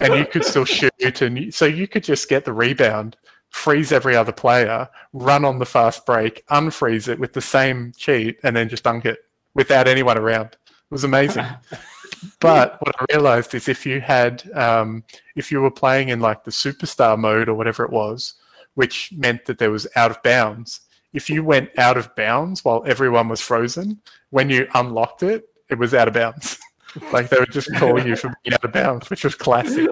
and 0.00 0.14
you 0.14 0.26
could 0.26 0.44
still 0.44 0.64
shoot. 0.64 0.92
And 1.20 1.38
you, 1.38 1.50
so 1.50 1.64
you 1.64 1.88
could 1.88 2.04
just 2.04 2.28
get 2.28 2.44
the 2.44 2.52
rebound, 2.52 3.16
freeze 3.50 3.92
every 3.92 4.14
other 4.14 4.32
player, 4.32 4.88
run 5.12 5.44
on 5.44 5.58
the 5.58 5.66
fast 5.66 6.06
break, 6.06 6.46
unfreeze 6.48 7.08
it 7.08 7.18
with 7.18 7.32
the 7.32 7.40
same 7.40 7.92
cheat, 7.96 8.38
and 8.42 8.54
then 8.54 8.68
just 8.68 8.84
dunk 8.84 9.04
it 9.04 9.18
without 9.54 9.88
anyone 9.88 10.18
around. 10.18 10.56
It 10.66 10.90
was 10.90 11.04
amazing. 11.04 11.46
But 12.40 12.80
what 12.80 12.94
I 13.00 13.04
realized 13.14 13.54
is 13.54 13.68
if 13.68 13.84
you 13.86 14.00
had, 14.00 14.50
um, 14.54 15.04
if 15.36 15.50
you 15.50 15.60
were 15.60 15.70
playing 15.70 16.08
in 16.08 16.20
like 16.20 16.44
the 16.44 16.50
superstar 16.50 17.18
mode 17.18 17.48
or 17.48 17.54
whatever 17.54 17.84
it 17.84 17.90
was, 17.90 18.34
which 18.74 19.12
meant 19.12 19.44
that 19.46 19.58
there 19.58 19.70
was 19.70 19.86
out 19.96 20.10
of 20.10 20.22
bounds, 20.22 20.80
if 21.12 21.30
you 21.30 21.42
went 21.42 21.70
out 21.78 21.96
of 21.96 22.14
bounds 22.14 22.64
while 22.64 22.84
everyone 22.86 23.28
was 23.28 23.40
frozen, 23.40 24.00
when 24.30 24.50
you 24.50 24.68
unlocked 24.74 25.22
it, 25.22 25.48
it 25.68 25.78
was 25.78 25.94
out 25.94 26.08
of 26.08 26.14
bounds. 26.14 26.58
like 27.12 27.28
they 27.28 27.38
would 27.38 27.52
just 27.52 27.72
call 27.74 28.00
you 28.04 28.16
for 28.16 28.34
being 28.42 28.54
out 28.54 28.64
of 28.64 28.72
bounds, 28.72 29.10
which 29.10 29.24
was 29.24 29.34
classic. 29.34 29.88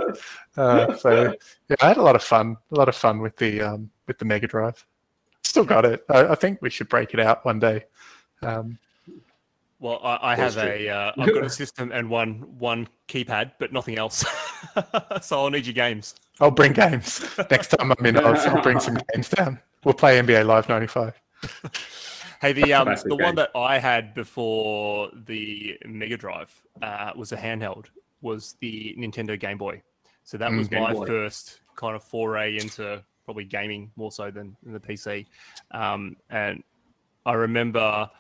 Uh, 0.57 0.97
so 0.97 1.35
yeah, 1.69 1.77
I 1.81 1.89
had 1.89 1.97
a 1.99 2.03
lot 2.03 2.17
of 2.17 2.23
fun, 2.23 2.57
a 2.73 2.75
lot 2.75 2.89
of 2.89 2.97
fun 2.97 3.21
with 3.21 3.37
the 3.37 3.61
um, 3.61 3.91
with 4.07 4.19
the 4.19 4.25
Mega 4.25 4.47
Drive. 4.47 4.85
Still 5.43 5.65
got 5.65 5.85
it. 5.85 6.05
I, 6.09 6.29
I 6.29 6.35
think 6.35 6.61
we 6.63 6.71
should 6.71 6.89
break 6.89 7.15
it 7.15 7.21
out 7.21 7.45
one 7.45 7.59
day. 7.59 7.85
Um, 8.43 8.79
Well, 9.79 10.01
I, 10.03 10.33
I 10.33 10.37
have 10.37 10.57
a, 10.57 10.89
uh, 10.89 11.13
I've 11.19 11.35
got 11.35 11.45
a 11.45 11.51
system 11.51 11.93
and 11.93 12.09
one 12.09 12.59
one 12.59 12.89
keypad, 13.09 13.53
but 13.59 13.73
nothing 13.73 13.99
else. 13.99 14.25
so 15.23 15.39
I'll 15.39 15.51
need 15.51 15.67
your 15.67 15.75
games. 15.75 16.15
I'll 16.41 16.51
bring 16.51 16.73
games 16.73 17.25
next 17.51 17.69
time 17.69 17.93
I'm 17.99 18.07
in 18.07 18.17
Oz. 18.17 18.47
I'll 18.47 18.63
bring 18.63 18.81
some 18.81 18.99
games 19.13 19.29
down. 19.29 19.61
We'll 19.85 19.95
play 19.95 20.19
NBA 20.21 20.47
Live 20.47 20.69
'95. 20.69 21.21
Hey, 22.41 22.53
the 22.53 22.75
um, 22.75 22.87
Classic 22.87 23.09
the 23.09 23.17
one 23.17 23.35
that 23.37 23.51
I 23.55 23.79
had 23.79 24.15
before 24.15 25.11
the 25.27 25.79
Mega 25.87 26.17
Drive 26.17 26.53
uh, 26.83 27.13
was 27.17 27.33
a 27.33 27.37
handheld. 27.37 27.87
Was 28.21 28.57
the 28.61 28.95
Nintendo 28.99 29.39
Game 29.39 29.59
Boy. 29.59 29.83
So 30.25 30.37
that 30.39 30.51
Mm, 30.51 30.59
was 30.59 30.69
Game 30.69 30.83
my 30.83 30.93
Boy. 30.93 31.07
first 31.07 31.61
kind 31.77 31.95
of 31.95 32.03
foray 32.03 32.59
into 32.59 33.03
probably 33.25 33.45
gaming 33.45 33.91
more 33.97 34.11
so 34.13 34.31
than, 34.31 34.57
than 34.63 34.73
the 34.73 34.81
PC. 34.81 35.27
Um, 35.71 36.17
and 36.31 36.63
I 37.25 37.33
remember, 37.35 38.11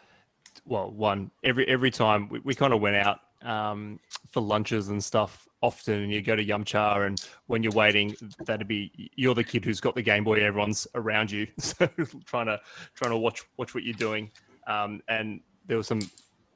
well, 0.64 0.90
one 0.90 1.30
every 1.44 1.66
every 1.68 1.90
time 1.90 2.28
we, 2.28 2.40
we 2.40 2.54
kind 2.54 2.72
of 2.72 2.80
went 2.80 2.96
out 2.96 3.20
um, 3.42 4.00
for 4.30 4.40
lunches 4.40 4.88
and 4.88 5.02
stuff 5.02 5.48
often, 5.60 6.02
and 6.02 6.12
you 6.12 6.22
go 6.22 6.36
to 6.36 6.44
Yumcha, 6.44 7.06
and 7.06 7.20
when 7.46 7.62
you're 7.62 7.72
waiting, 7.72 8.16
that'd 8.44 8.68
be 8.68 9.10
you're 9.16 9.34
the 9.34 9.44
kid 9.44 9.64
who's 9.64 9.80
got 9.80 9.94
the 9.94 10.02
Game 10.02 10.24
Boy, 10.24 10.44
everyone's 10.44 10.86
around 10.94 11.30
you, 11.30 11.46
so 11.58 11.88
trying 12.24 12.46
to 12.46 12.60
trying 12.94 13.10
to 13.10 13.16
watch 13.16 13.42
watch 13.56 13.74
what 13.74 13.84
you're 13.84 13.94
doing. 13.94 14.30
Um, 14.66 15.02
and 15.08 15.40
there 15.66 15.76
was 15.76 15.86
some. 15.86 16.00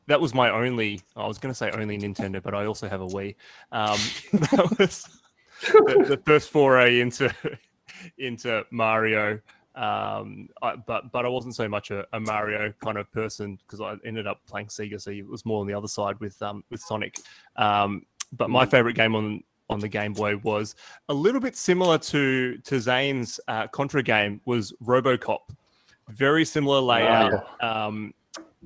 That 0.06 0.20
was 0.20 0.34
my 0.34 0.50
only. 0.50 1.00
I 1.16 1.26
was 1.26 1.38
going 1.38 1.52
to 1.52 1.56
say 1.56 1.70
only 1.70 1.98
Nintendo, 1.98 2.42
but 2.42 2.54
I 2.54 2.66
also 2.66 2.88
have 2.88 3.00
a 3.00 3.06
Wii. 3.06 3.36
Um, 3.70 3.98
that 4.32 4.76
was 4.78 5.06
the, 5.62 6.04
the 6.08 6.20
first 6.24 6.50
foray 6.50 7.00
into 7.00 7.32
into 8.18 8.64
Mario. 8.70 9.40
Um, 9.74 10.48
I, 10.62 10.76
but 10.76 11.12
but 11.12 11.24
I 11.24 11.28
wasn't 11.28 11.54
so 11.54 11.68
much 11.68 11.90
a, 11.90 12.06
a 12.12 12.20
Mario 12.20 12.72
kind 12.82 12.98
of 12.98 13.10
person 13.12 13.56
because 13.56 13.80
I 13.80 13.96
ended 14.04 14.26
up 14.26 14.40
playing 14.46 14.66
Sega, 14.66 15.00
so 15.00 15.10
it 15.10 15.26
was 15.26 15.46
more 15.46 15.60
on 15.60 15.66
the 15.66 15.74
other 15.74 15.88
side 15.88 16.18
with 16.20 16.40
um, 16.42 16.64
with 16.70 16.80
Sonic. 16.80 17.18
Um, 17.56 18.04
but 18.32 18.50
my 18.50 18.66
favorite 18.66 18.94
game 18.94 19.14
on 19.14 19.42
on 19.68 19.78
the 19.78 19.88
Game 19.88 20.12
Boy 20.12 20.36
was 20.38 20.74
a 21.08 21.14
little 21.14 21.40
bit 21.40 21.56
similar 21.56 21.98
to 21.98 22.58
to 22.58 22.80
Zane's 22.80 23.40
uh, 23.48 23.68
Contra 23.68 24.02
game 24.02 24.40
was 24.44 24.72
RoboCop. 24.84 25.40
Very 26.08 26.44
similar 26.44 26.80
layout. 26.80 27.62
Um, 27.62 28.12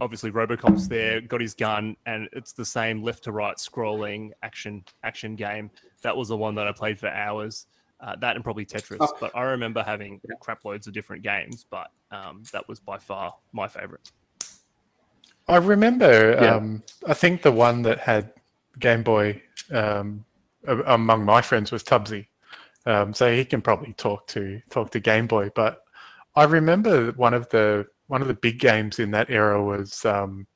obviously, 0.01 0.31
RoboCop's 0.31 0.89
there, 0.89 1.21
got 1.21 1.43
his 1.43 1.55
gun, 1.55 1.97
and 2.07 2.29
it's 2.33 2.53
the 2.53 2.65
same 2.65 3.03
left 3.03 3.25
to 3.25 3.33
right 3.33 3.57
scrolling 3.57 4.31
action 4.43 4.83
action 5.03 5.37
game. 5.37 5.71
That 6.03 6.17
was 6.17 6.29
the 6.29 6.37
one 6.37 6.55
that 6.55 6.67
I 6.67 6.73
played 6.73 6.99
for 6.99 7.09
hours. 7.09 7.67
Uh, 8.01 8.17
that 8.17 8.35
and 8.37 8.45
probably 8.45 8.67
Tetris. 8.67 8.99
Oh. 9.01 9.17
But 9.21 9.35
I 9.35 9.43
remember 9.43 9.83
having 9.83 10.21
Yeah. 10.29 10.35
crap 10.41 10.65
loads 10.65 10.87
of 10.87 10.93
different 10.93 11.23
games, 11.23 11.65
but 11.71 11.91
um, 12.11 12.43
that 12.53 12.69
was 12.69 12.81
by 12.81 12.99
far 12.99 13.35
my 13.53 13.67
favorite. 13.69 14.11
I 15.49 15.57
remember. 15.57 16.33
Yeah. 16.41 16.55
Um, 16.57 16.83
I 17.07 17.15
think 17.15 17.43
the 17.43 17.53
one 17.53 17.83
that 17.83 17.99
had 18.01 18.33
Game 18.79 19.03
Boy 19.03 19.43
um, 19.73 20.25
among 20.67 21.25
my 21.25 21.43
friends 21.43 21.71
was 21.71 21.83
Tubbsy, 21.85 22.27
um, 22.87 23.13
so 23.15 23.33
he 23.33 23.45
can 23.45 23.61
probably 23.63 23.93
talk 23.95 24.27
to 24.29 24.61
talk 24.71 24.91
to 24.93 25.01
Game 25.01 25.27
Boy. 25.27 25.51
But 25.55 25.85
I 26.35 26.45
remember 26.45 27.13
one 27.13 27.35
of 27.35 27.49
the 27.51 27.87
one 28.09 28.23
of 28.23 28.29
the 28.29 28.35
big 28.35 28.59
games 28.59 28.99
in 28.99 29.11
that 29.13 29.31
era 29.31 29.63
was 29.63 30.05
um, 30.05 30.47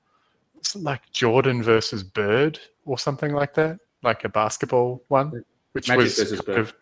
it's 0.56 0.74
like 0.74 1.10
Jordan 1.12 1.62
versus 1.62 2.02
Bird 2.02 2.58
or 2.84 2.98
something 2.98 3.32
like 3.32 3.54
that, 3.54 3.78
like 4.02 4.24
a 4.24 4.28
basketball 4.28 5.02
one, 5.08 5.44
which 5.72 5.88
Magic 5.88 6.02
was 6.04 6.18
versus 6.18 6.40
kind 6.40 6.46
Bird. 6.46 6.58
of- 6.60 6.74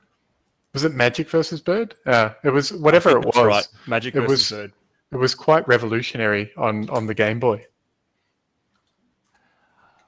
was 0.76 0.84
it 0.84 0.92
Magic 0.94 1.30
versus 1.30 1.62
Bird? 1.62 1.94
Uh, 2.04 2.30
it 2.44 2.50
was 2.50 2.70
whatever 2.70 3.10
it 3.18 3.24
was. 3.24 3.34
Right. 3.46 3.66
Magic 3.86 4.14
It 4.14 4.20
versus 4.20 4.50
was- 4.50 4.50
Bird. 4.50 4.72
It 5.12 5.16
was 5.16 5.34
quite 5.34 5.66
revolutionary 5.66 6.52
on 6.58 6.90
on 6.90 7.06
the 7.06 7.14
Game 7.14 7.40
Boy. 7.40 7.64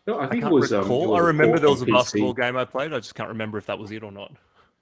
No, 0.06 0.18
I 0.18 0.24
I 0.24 0.28
think 0.28 0.42
can't 0.42 0.52
it 0.52 0.54
was. 0.54 0.72
Um, 0.74 0.80
recall. 0.82 1.04
it 1.04 1.08
was 1.08 1.20
I 1.22 1.26
remember 1.26 1.58
there 1.58 1.70
was 1.70 1.80
a 1.80 1.84
from 1.86 1.94
PC. 1.94 1.96
basketball 1.98 2.34
game 2.34 2.56
I 2.58 2.64
played. 2.66 2.92
I 2.92 2.98
just 2.98 3.14
can't 3.14 3.28
remember 3.30 3.56
if 3.56 3.64
that 3.66 3.78
was 3.78 3.90
it 3.90 4.02
or 4.02 4.12
not. 4.12 4.32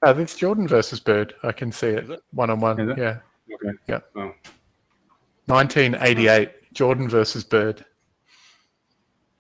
Uh, 0.05 0.15
it's 0.19 0.35
Jordan 0.37 0.67
versus 0.67 0.99
Bird. 0.99 1.35
I 1.45 1.53
can 1.53 1.71
see 1.71 1.87
it 1.89 2.11
it? 2.11 2.21
one 2.33 2.51
on 2.51 2.59
one. 2.61 2.79
Yeah. 2.99 3.19
Okay. 3.55 3.79
Yeah. 3.87 4.01
Oh. 4.17 4.33
1988. 5.47 6.73
Jordan 6.73 7.09
versus 7.09 7.45
Bird. 7.45 7.85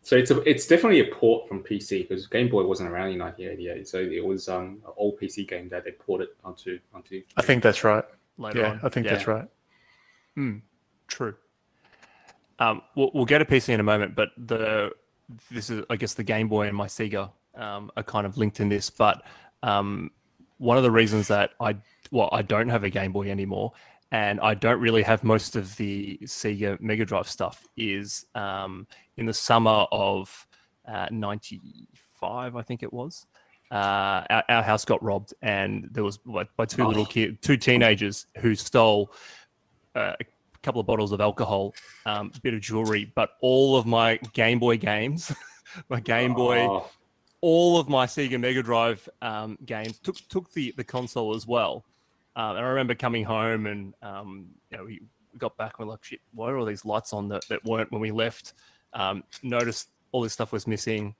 So 0.06 0.14
it's 0.14 0.30
a, 0.30 0.40
it's 0.48 0.68
definitely 0.68 1.00
a 1.00 1.12
port 1.12 1.48
from 1.48 1.64
PC 1.64 2.08
because 2.08 2.28
Game 2.28 2.48
Boy 2.48 2.64
wasn't 2.64 2.90
around 2.90 3.08
in 3.08 3.18
1988. 3.18 3.88
So 3.88 3.98
it 3.98 4.24
was 4.24 4.48
um 4.48 4.80
an 4.86 4.92
old 4.96 5.18
PC 5.18 5.48
game 5.48 5.68
that 5.70 5.84
they 5.84 5.90
ported 5.90 6.28
onto 6.44 6.78
onto. 6.94 7.24
I 7.36 7.42
think 7.42 7.60
that's 7.60 7.82
right. 7.82 8.04
Later 8.38 8.60
Yeah, 8.60 8.70
on. 8.70 8.80
I 8.84 8.88
think 8.88 9.08
that's 9.08 9.26
right. 9.26 9.48
Hmm. 10.36 10.58
True. 11.08 11.34
Um, 12.60 12.82
we'll, 12.94 13.10
we'll 13.14 13.24
get 13.24 13.42
a 13.42 13.44
PC 13.44 13.70
in 13.70 13.80
a 13.80 13.82
moment, 13.82 14.14
but 14.14 14.28
the 14.38 14.92
this 15.50 15.70
is 15.70 15.84
I 15.90 15.96
guess 15.96 16.14
the 16.14 16.22
Game 16.22 16.46
Boy 16.46 16.68
and 16.68 16.76
my 16.76 16.86
Sega 16.86 17.32
um, 17.56 17.90
are 17.96 18.04
kind 18.04 18.28
of 18.28 18.38
linked 18.38 18.60
in 18.60 18.68
this. 18.68 18.90
But 18.90 19.24
um, 19.64 20.12
one 20.58 20.76
of 20.76 20.84
the 20.84 20.90
reasons 20.92 21.26
that 21.28 21.50
I 21.58 21.78
well 22.12 22.28
I 22.30 22.42
don't 22.42 22.68
have 22.68 22.84
a 22.84 22.90
Game 22.90 23.10
Boy 23.10 23.28
anymore, 23.28 23.72
and 24.12 24.40
I 24.40 24.54
don't 24.54 24.80
really 24.80 25.02
have 25.02 25.24
most 25.24 25.56
of 25.56 25.76
the 25.76 26.18
Sega 26.24 26.80
Mega 26.80 27.04
Drive 27.04 27.28
stuff 27.28 27.64
is 27.76 28.26
um, 28.34 28.86
in 29.16 29.26
the 29.26 29.34
summer 29.34 29.86
of 29.90 30.46
uh, 30.86 31.06
'95, 31.10 32.56
I 32.56 32.62
think 32.62 32.82
it 32.82 32.92
was. 32.92 33.26
Uh, 33.70 34.22
our, 34.30 34.44
our 34.48 34.62
house 34.62 34.84
got 34.84 35.02
robbed, 35.02 35.34
and 35.42 35.88
there 35.90 36.04
was 36.04 36.20
like 36.24 36.48
by 36.56 36.64
two 36.64 36.86
little 36.86 37.02
Oh. 37.02 37.06
kids, 37.06 37.38
two 37.42 37.56
teenagers 37.56 38.26
who 38.38 38.54
stole 38.54 39.12
uh, 39.96 40.12
a 40.20 40.24
couple 40.62 40.80
of 40.80 40.86
bottles 40.86 41.10
of 41.12 41.20
alcohol, 41.20 41.74
um, 42.06 42.30
a 42.34 42.40
bit 42.40 42.54
of 42.54 42.60
jewelry, 42.60 43.10
but 43.16 43.30
all 43.40 43.76
of 43.76 43.84
my 43.86 44.18
Game 44.34 44.60
Boy 44.60 44.76
games, 44.76 45.32
my 45.88 45.98
Game 45.98 46.32
Boy, 46.32 46.60
Oh, 46.60 46.88
all 47.40 47.78
of 47.80 47.88
my 47.88 48.06
Sega 48.06 48.38
Mega 48.38 48.62
Drive 48.62 49.08
um, 49.20 49.58
games 49.66 49.98
took 49.98 50.16
took 50.28 50.52
the 50.52 50.72
the 50.76 50.84
console 50.84 51.34
as 51.34 51.44
well. 51.46 51.84
Um, 52.36 52.56
and 52.56 52.64
I 52.64 52.68
remember 52.68 52.94
coming 52.94 53.24
home 53.24 53.66
and 53.66 53.94
um, 54.02 54.46
you 54.70 54.76
know 54.76 54.84
we 54.84 55.00
got 55.38 55.56
back 55.56 55.74
and 55.78 55.86
we're 55.86 55.92
like, 55.92 56.04
shit, 56.04 56.20
why 56.34 56.50
are 56.50 56.58
all 56.58 56.66
these 56.66 56.84
lights 56.84 57.12
on 57.12 57.28
that, 57.28 57.46
that 57.48 57.64
weren't 57.64 57.90
when 57.90 58.00
we 58.00 58.10
left? 58.10 58.52
Um, 58.92 59.24
noticed 59.42 59.88
all 60.12 60.22
this 60.22 60.32
stuff 60.34 60.52
was 60.52 60.66
missing. 60.66 61.14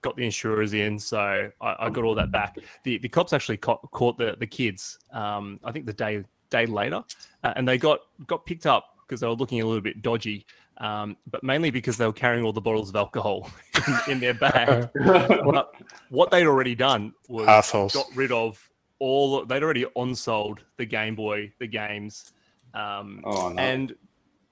Got 0.00 0.16
the 0.16 0.24
insurers 0.24 0.72
in, 0.72 0.98
so 0.98 1.50
I, 1.60 1.76
I 1.78 1.90
got 1.90 2.02
all 2.02 2.16
that 2.16 2.32
back. 2.32 2.56
The 2.82 2.98
the 2.98 3.08
cops 3.08 3.32
actually 3.32 3.58
caught, 3.58 3.88
caught 3.92 4.18
the 4.18 4.34
the 4.36 4.46
kids. 4.48 4.98
Um, 5.12 5.60
I 5.62 5.70
think 5.70 5.86
the 5.86 5.92
day 5.92 6.24
day 6.50 6.66
later, 6.66 7.04
uh, 7.44 7.52
and 7.54 7.68
they 7.68 7.78
got 7.78 8.00
got 8.26 8.44
picked 8.44 8.66
up 8.66 8.96
because 9.06 9.20
they 9.20 9.28
were 9.28 9.34
looking 9.34 9.60
a 9.60 9.66
little 9.66 9.80
bit 9.80 10.02
dodgy. 10.02 10.44
Um, 10.78 11.16
but 11.30 11.44
mainly 11.44 11.70
because 11.70 11.98
they 11.98 12.06
were 12.06 12.12
carrying 12.12 12.44
all 12.44 12.52
the 12.52 12.60
bottles 12.60 12.88
of 12.88 12.96
alcohol 12.96 13.48
in, 14.08 14.12
in 14.14 14.20
their 14.20 14.34
bag. 14.34 14.88
What 16.08 16.30
they'd 16.30 16.46
already 16.46 16.74
done 16.74 17.12
was 17.28 17.46
Assholes. 17.46 17.94
got 17.94 18.06
rid 18.16 18.32
of 18.32 18.68
all. 19.02 19.44
They'd 19.44 19.62
already 19.62 19.84
on-sold 19.96 20.64
the 20.76 20.86
Game 20.86 21.16
Boy, 21.16 21.52
the 21.58 21.66
games, 21.66 22.32
um, 22.72 23.20
oh 23.24 23.48
no. 23.48 23.60
and 23.60 23.94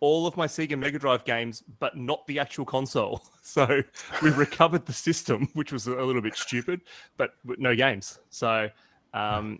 all 0.00 0.26
of 0.26 0.36
my 0.36 0.46
Sega 0.46 0.76
Mega 0.76 0.98
Drive 0.98 1.24
games, 1.24 1.62
but 1.78 1.96
not 1.96 2.26
the 2.26 2.38
actual 2.38 2.64
console. 2.64 3.22
So 3.42 3.82
we 4.22 4.30
recovered 4.46 4.86
the 4.86 4.92
system, 4.92 5.48
which 5.54 5.72
was 5.72 5.88
a 5.88 5.94
little 5.96 6.22
bit 6.22 6.36
stupid, 6.36 6.82
but 7.16 7.32
no 7.44 7.74
games. 7.74 8.20
So, 8.28 8.68
um, 9.12 9.58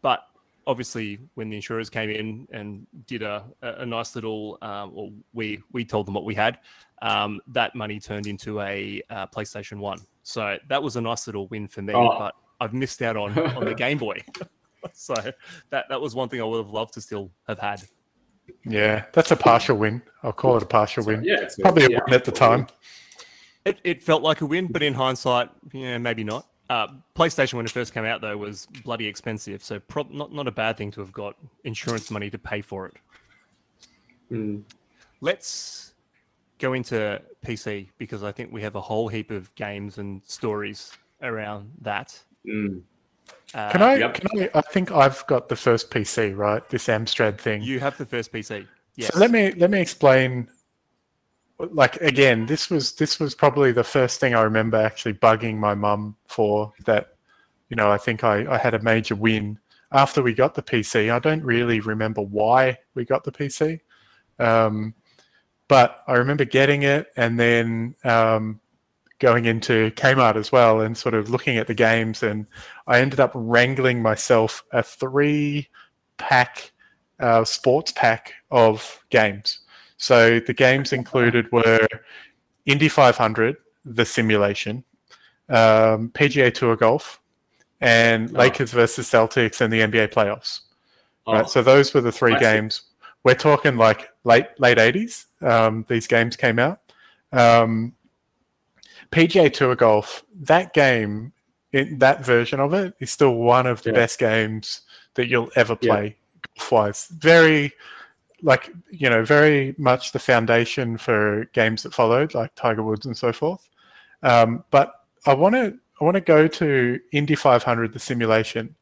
but 0.00 0.20
obviously, 0.64 1.18
when 1.34 1.48
the 1.48 1.56
insurers 1.56 1.90
came 1.90 2.08
in 2.10 2.46
and 2.52 2.86
did 3.06 3.22
a, 3.22 3.44
a 3.62 3.84
nice 3.84 4.14
little, 4.14 4.58
um, 4.62 4.94
well, 4.94 5.10
we 5.32 5.60
we 5.72 5.84
told 5.84 6.06
them 6.06 6.14
what 6.14 6.24
we 6.24 6.36
had. 6.36 6.58
Um, 7.00 7.40
that 7.48 7.74
money 7.74 7.98
turned 7.98 8.28
into 8.28 8.60
a 8.60 9.02
uh, 9.10 9.26
PlayStation 9.26 9.78
One. 9.78 9.98
So 10.22 10.58
that 10.68 10.80
was 10.80 10.94
a 10.94 11.00
nice 11.00 11.26
little 11.26 11.48
win 11.48 11.66
for 11.66 11.82
me. 11.82 11.94
Oh. 11.94 12.16
But 12.16 12.34
I've 12.62 12.72
missed 12.72 13.02
out 13.02 13.16
on 13.16 13.36
on 13.56 13.64
the 13.64 13.74
Game 13.84 13.98
Boy. 13.98 14.22
so 14.92 15.14
that 15.70 15.86
that 15.88 16.00
was 16.00 16.14
one 16.14 16.28
thing 16.28 16.40
I 16.40 16.44
would 16.44 16.58
have 16.58 16.70
loved 16.70 16.94
to 16.94 17.00
still 17.00 17.30
have 17.48 17.58
had. 17.58 17.82
Yeah, 18.64 19.04
that's 19.12 19.30
a 19.30 19.36
partial 19.36 19.76
win. 19.76 20.02
I'll 20.22 20.32
call 20.32 20.56
it 20.56 20.62
a 20.62 20.66
partial 20.66 21.04
win. 21.04 21.24
yeah, 21.24 21.40
it's 21.40 21.56
Probably 21.58 21.84
a 21.84 21.90
yeah, 21.90 22.00
win 22.06 22.14
at 22.14 22.24
the 22.24 22.32
time. 22.32 22.66
It, 23.64 23.80
it 23.84 24.02
felt 24.02 24.22
like 24.22 24.40
a 24.40 24.46
win, 24.46 24.66
but 24.66 24.82
in 24.82 24.92
hindsight, 24.94 25.48
yeah, 25.72 25.98
maybe 25.98 26.24
not. 26.24 26.46
Uh, 26.68 26.88
PlayStation 27.14 27.54
when 27.54 27.64
it 27.64 27.70
first 27.70 27.92
came 27.94 28.04
out 28.04 28.20
though 28.20 28.36
was 28.36 28.66
bloody 28.84 29.06
expensive, 29.06 29.62
so 29.62 29.78
prob- 29.80 30.10
not 30.10 30.32
not 30.32 30.46
a 30.46 30.52
bad 30.52 30.76
thing 30.76 30.90
to 30.92 31.00
have 31.00 31.12
got 31.12 31.36
insurance 31.64 32.10
money 32.10 32.30
to 32.30 32.38
pay 32.38 32.60
for 32.60 32.86
it. 32.86 32.94
Mm. 34.30 34.62
Let's 35.20 35.94
go 36.58 36.72
into 36.72 37.20
PC 37.44 37.88
because 37.98 38.22
I 38.22 38.32
think 38.32 38.52
we 38.52 38.62
have 38.62 38.76
a 38.76 38.80
whole 38.80 39.08
heap 39.08 39.30
of 39.30 39.52
games 39.56 39.98
and 39.98 40.22
stories 40.24 40.92
around 41.20 41.70
that. 41.80 42.18
Mm. 42.46 42.82
Uh, 43.54 43.70
Can 43.70 43.82
I? 43.82 43.94
Yep. 43.96 44.14
Can 44.14 44.40
I? 44.40 44.50
I 44.54 44.60
think 44.62 44.90
I've 44.92 45.26
got 45.26 45.48
the 45.48 45.56
first 45.56 45.90
PC, 45.90 46.36
right? 46.36 46.66
This 46.68 46.86
Amstrad 46.86 47.38
thing. 47.38 47.62
You 47.62 47.80
have 47.80 47.96
the 47.98 48.06
first 48.06 48.32
PC. 48.32 48.66
Yes. 48.96 49.12
So 49.12 49.20
let 49.20 49.30
me 49.30 49.52
let 49.52 49.70
me 49.70 49.80
explain. 49.80 50.48
Like 51.58 51.96
again, 52.00 52.46
this 52.46 52.70
was 52.70 52.94
this 52.94 53.20
was 53.20 53.34
probably 53.34 53.72
the 53.72 53.84
first 53.84 54.20
thing 54.20 54.34
I 54.34 54.42
remember 54.42 54.78
actually 54.78 55.14
bugging 55.14 55.58
my 55.58 55.74
mum 55.74 56.16
for. 56.26 56.72
That 56.86 57.14
you 57.68 57.76
know, 57.76 57.90
I 57.90 57.98
think 57.98 58.24
I, 58.24 58.52
I 58.52 58.58
had 58.58 58.74
a 58.74 58.82
major 58.82 59.14
win 59.14 59.58
after 59.92 60.22
we 60.22 60.34
got 60.34 60.54
the 60.54 60.62
PC. 60.62 61.12
I 61.12 61.18
don't 61.18 61.42
really 61.44 61.80
remember 61.80 62.22
why 62.22 62.78
we 62.94 63.04
got 63.04 63.24
the 63.24 63.32
PC, 63.32 63.80
um, 64.38 64.94
But 65.68 66.02
I 66.06 66.14
remember 66.14 66.44
getting 66.44 66.82
it 66.82 67.08
and 67.16 67.38
then 67.38 67.94
um, 68.04 68.60
going 69.22 69.44
into 69.46 69.90
Kmart 69.92 70.34
as 70.36 70.50
well 70.52 70.80
and 70.82 70.98
sort 70.98 71.14
of 71.14 71.30
looking 71.30 71.56
at 71.56 71.68
the 71.68 71.74
games. 71.74 72.22
And 72.24 72.44
I 72.88 73.00
ended 73.00 73.20
up 73.20 73.30
wrangling 73.34 74.02
myself 74.02 74.64
a 74.72 74.82
three 74.82 75.68
pack 76.18 76.72
uh, 77.20 77.44
sports 77.44 77.92
pack 77.92 78.34
of 78.50 79.02
games. 79.10 79.60
So 79.96 80.40
the 80.40 80.52
games 80.52 80.92
included 80.92 81.50
were 81.52 81.86
Indy 82.66 82.88
500, 82.88 83.56
the 83.84 84.04
simulation, 84.04 84.82
um, 85.48 86.10
PGA 86.10 86.52
Tour 86.52 86.74
Golf, 86.76 87.20
and 87.80 88.28
Oh. 88.30 88.38
Lakers 88.40 88.72
versus 88.72 89.08
Celtics 89.08 89.60
and 89.60 89.72
the 89.72 89.80
NBA 89.80 90.08
playoffs. 90.12 90.60
Oh, 91.26 91.34
Right. 91.34 91.48
So 91.48 91.62
those 91.62 91.94
were 91.94 92.00
the 92.00 92.10
three 92.12 92.34
I 92.34 92.38
see. 92.38 92.44
games. 92.44 92.82
We're 93.24 93.34
talking 93.36 93.76
like 93.76 94.08
late 94.24 94.46
late 94.58 94.78
eighties. 94.80 95.26
Um, 95.40 95.84
these 95.88 96.08
games 96.08 96.34
came 96.36 96.58
out. 96.58 96.80
Um, 97.32 97.94
PGA 99.12 99.52
Tour 99.52 99.76
Golf. 99.76 100.24
That 100.40 100.72
game, 100.72 101.32
in 101.72 101.98
that 101.98 102.24
version 102.24 102.60
of 102.60 102.74
it, 102.74 102.94
is 102.98 103.10
still 103.10 103.34
one 103.34 103.66
of 103.66 103.82
the 103.82 103.90
Yeah. 103.90 103.96
best 103.96 104.18
games 104.18 104.82
that 105.14 105.28
you'll 105.28 105.50
ever 105.54 105.76
play 105.76 106.16
golf 106.56 106.72
wise. 106.72 107.06
Very, 107.08 107.72
like 108.42 108.70
you 108.90 109.08
know, 109.08 109.24
very 109.24 109.74
much 109.78 110.12
the 110.12 110.18
foundation 110.18 110.96
for 110.98 111.44
games 111.52 111.82
that 111.84 111.94
followed, 111.94 112.34
like 112.34 112.54
Tiger 112.54 112.82
Woods 112.82 113.06
and 113.06 113.16
so 113.16 113.32
forth. 113.32 113.68
Um, 114.22 114.64
but 114.70 114.92
I 115.26 115.34
want 115.34 115.54
to 115.54 115.78
I 116.00 116.04
want 116.04 116.16
to 116.16 116.20
go 116.20 116.48
to 116.48 116.98
Indy 117.12 117.36
500, 117.36 117.92
the 117.92 117.98
simulation. 118.00 118.74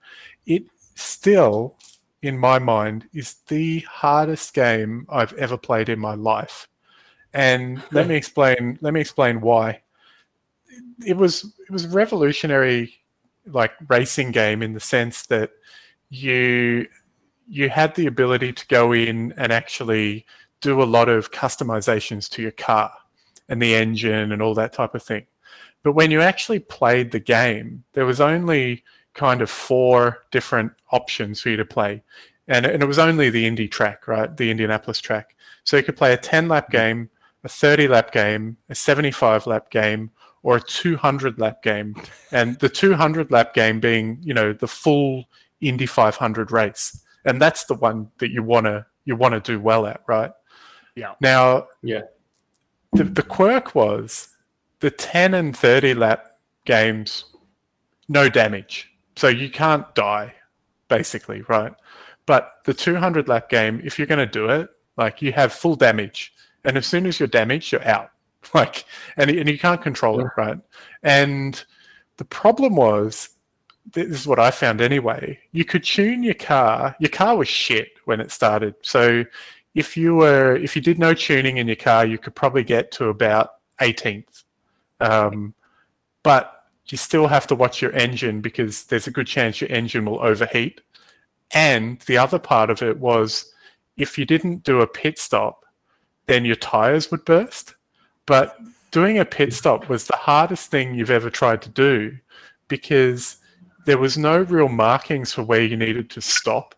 It 0.46 0.64
still, 0.94 1.76
in 2.22 2.38
my 2.38 2.58
mind, 2.58 3.08
is 3.12 3.34
the 3.48 3.80
hardest 3.80 4.54
game 4.54 5.06
I've 5.10 5.34
ever 5.34 5.58
played 5.58 5.90
in 5.90 5.98
my 5.98 6.14
life. 6.14 6.66
And 7.34 7.82
let 7.92 8.08
me 8.08 8.16
explain. 8.16 8.78
Let 8.80 8.94
me 8.94 9.00
explain 9.00 9.40
why. 9.40 9.82
It 11.06 11.16
was 11.16 11.44
it 11.44 11.70
was 11.70 11.86
revolutionary, 11.86 12.94
like 13.46 13.72
racing 13.88 14.32
game 14.32 14.62
in 14.62 14.74
the 14.74 14.80
sense 14.80 15.26
that 15.26 15.50
you 16.10 16.86
you 17.48 17.68
had 17.68 17.94
the 17.94 18.06
ability 18.06 18.52
to 18.52 18.66
go 18.68 18.92
in 18.92 19.32
and 19.36 19.52
actually 19.52 20.24
do 20.60 20.82
a 20.82 20.84
lot 20.84 21.08
of 21.08 21.32
customizations 21.32 22.28
to 22.30 22.42
your 22.42 22.52
car 22.52 22.92
and 23.48 23.60
the 23.60 23.74
engine 23.74 24.30
and 24.30 24.40
all 24.40 24.54
that 24.54 24.72
type 24.72 24.94
of 24.94 25.02
thing. 25.02 25.26
But 25.82 25.92
when 25.92 26.10
you 26.10 26.20
actually 26.20 26.60
played 26.60 27.10
the 27.10 27.20
game, 27.20 27.84
there 27.94 28.06
was 28.06 28.20
only 28.20 28.84
kind 29.14 29.42
of 29.42 29.50
four 29.50 30.18
different 30.30 30.72
options 30.92 31.40
for 31.40 31.48
you 31.48 31.56
to 31.56 31.64
play. 31.64 32.02
And, 32.46 32.66
and 32.66 32.82
it 32.82 32.86
was 32.86 32.98
only 32.98 33.30
the 33.30 33.46
Indy 33.46 33.68
track, 33.68 34.06
right? 34.06 34.34
The 34.36 34.50
Indianapolis 34.50 35.00
track. 35.00 35.34
So 35.64 35.76
you 35.76 35.82
could 35.82 35.96
play 35.96 36.12
a 36.12 36.16
10 36.16 36.48
lap 36.48 36.70
game, 36.70 37.10
a 37.44 37.48
30 37.48 37.88
lap 37.88 38.12
game, 38.12 38.56
a 38.68 38.74
75 38.74 39.46
lap 39.46 39.70
game, 39.70 40.10
or 40.42 40.56
a 40.56 40.60
200 40.60 41.38
lap 41.38 41.62
game. 41.62 41.94
And 42.32 42.58
the 42.60 42.68
200 42.68 43.30
lap 43.30 43.54
game 43.54 43.80
being, 43.80 44.18
you 44.22 44.34
know, 44.34 44.52
the 44.52 44.66
full 44.68 45.24
Indy 45.60 45.86
500 45.86 46.50
race. 46.50 47.02
And 47.24 47.40
that's 47.40 47.64
the 47.64 47.74
one 47.74 48.10
that 48.18 48.30
you 48.30 48.42
want 48.42 48.66
to 48.66 48.86
you 49.04 49.16
want 49.16 49.32
to 49.34 49.40
do 49.40 49.60
well 49.60 49.86
at, 49.86 50.02
right? 50.06 50.30
Yeah. 50.94 51.14
Now, 51.20 51.66
Yeah. 51.82 52.02
the, 52.92 53.04
the 53.04 53.22
quirk 53.22 53.74
was 53.74 54.28
the 54.80 54.90
10 54.90 55.34
and 55.34 55.56
30 55.56 55.94
lap 55.94 56.38
games, 56.64 57.24
no 58.08 58.28
damage. 58.28 58.90
So 59.16 59.28
you 59.28 59.50
can't 59.50 59.92
die, 59.94 60.34
basically, 60.88 61.42
right? 61.48 61.72
But 62.26 62.52
the 62.64 62.74
200 62.74 63.26
lap 63.28 63.48
game, 63.48 63.80
if 63.84 63.98
you're 63.98 64.06
going 64.06 64.18
to 64.18 64.26
do 64.26 64.48
it, 64.48 64.68
like 64.96 65.22
you 65.22 65.32
have 65.32 65.52
full 65.52 65.76
damage. 65.76 66.32
And 66.64 66.76
as 66.76 66.86
soon 66.86 67.06
as 67.06 67.18
you're 67.18 67.26
damaged, 67.26 67.72
you're 67.72 67.86
out. 67.88 68.10
Like, 68.54 68.84
and, 69.16 69.30
and 69.30 69.48
you 69.48 69.58
can't 69.58 69.82
control 69.82 70.18
it, 70.20 70.26
right? 70.36 70.58
And 71.02 71.62
the 72.16 72.24
problem 72.24 72.74
was, 72.74 73.28
this 73.92 74.08
is 74.08 74.26
what 74.26 74.38
I 74.38 74.50
found 74.50 74.80
anyway. 74.80 75.38
You 75.52 75.64
could 75.64 75.84
tune 75.84 76.22
your 76.22 76.34
car. 76.34 76.96
Your 77.00 77.10
car 77.10 77.36
was 77.36 77.48
shit 77.48 77.92
when 78.06 78.20
it 78.20 78.30
started. 78.30 78.74
So 78.82 79.24
if 79.74 79.96
you 79.96 80.16
were 80.16 80.56
if 80.56 80.74
you 80.76 80.82
did 80.82 80.98
no 80.98 81.14
tuning 81.14 81.58
in 81.58 81.66
your 81.66 81.76
car, 81.76 82.04
you 82.04 82.18
could 82.18 82.34
probably 82.34 82.64
get 82.64 82.90
to 82.92 83.08
about 83.08 83.54
18th. 83.80 84.44
Um, 85.00 85.54
but 86.22 86.64
you 86.86 86.98
still 86.98 87.26
have 87.26 87.46
to 87.48 87.54
watch 87.54 87.80
your 87.80 87.92
engine 87.92 88.40
because 88.40 88.84
there's 88.84 89.06
a 89.06 89.12
good 89.12 89.26
chance 89.26 89.60
your 89.60 89.70
engine 89.70 90.04
will 90.04 90.20
overheat. 90.20 90.80
And 91.52 92.00
the 92.02 92.18
other 92.18 92.38
part 92.38 92.70
of 92.70 92.82
it 92.82 92.98
was 92.98 93.52
if 93.96 94.18
you 94.18 94.24
didn't 94.24 94.62
do 94.62 94.80
a 94.80 94.86
pit 94.86 95.18
stop, 95.18 95.64
then 96.26 96.44
your 96.44 96.56
tires 96.56 97.10
would 97.10 97.24
burst. 97.24 97.74
But 98.30 98.60
doing 98.92 99.18
a 99.18 99.24
pit 99.24 99.52
stop 99.52 99.88
was 99.88 100.06
the 100.06 100.16
hardest 100.16 100.70
thing 100.70 100.94
you've 100.94 101.10
ever 101.10 101.30
tried 101.30 101.62
to 101.62 101.68
do 101.68 102.16
because 102.68 103.38
there 103.86 103.98
was 103.98 104.16
no 104.16 104.42
real 104.42 104.68
markings 104.68 105.32
for 105.32 105.42
where 105.42 105.62
you 105.62 105.76
needed 105.76 106.10
to 106.10 106.20
stop. 106.20 106.76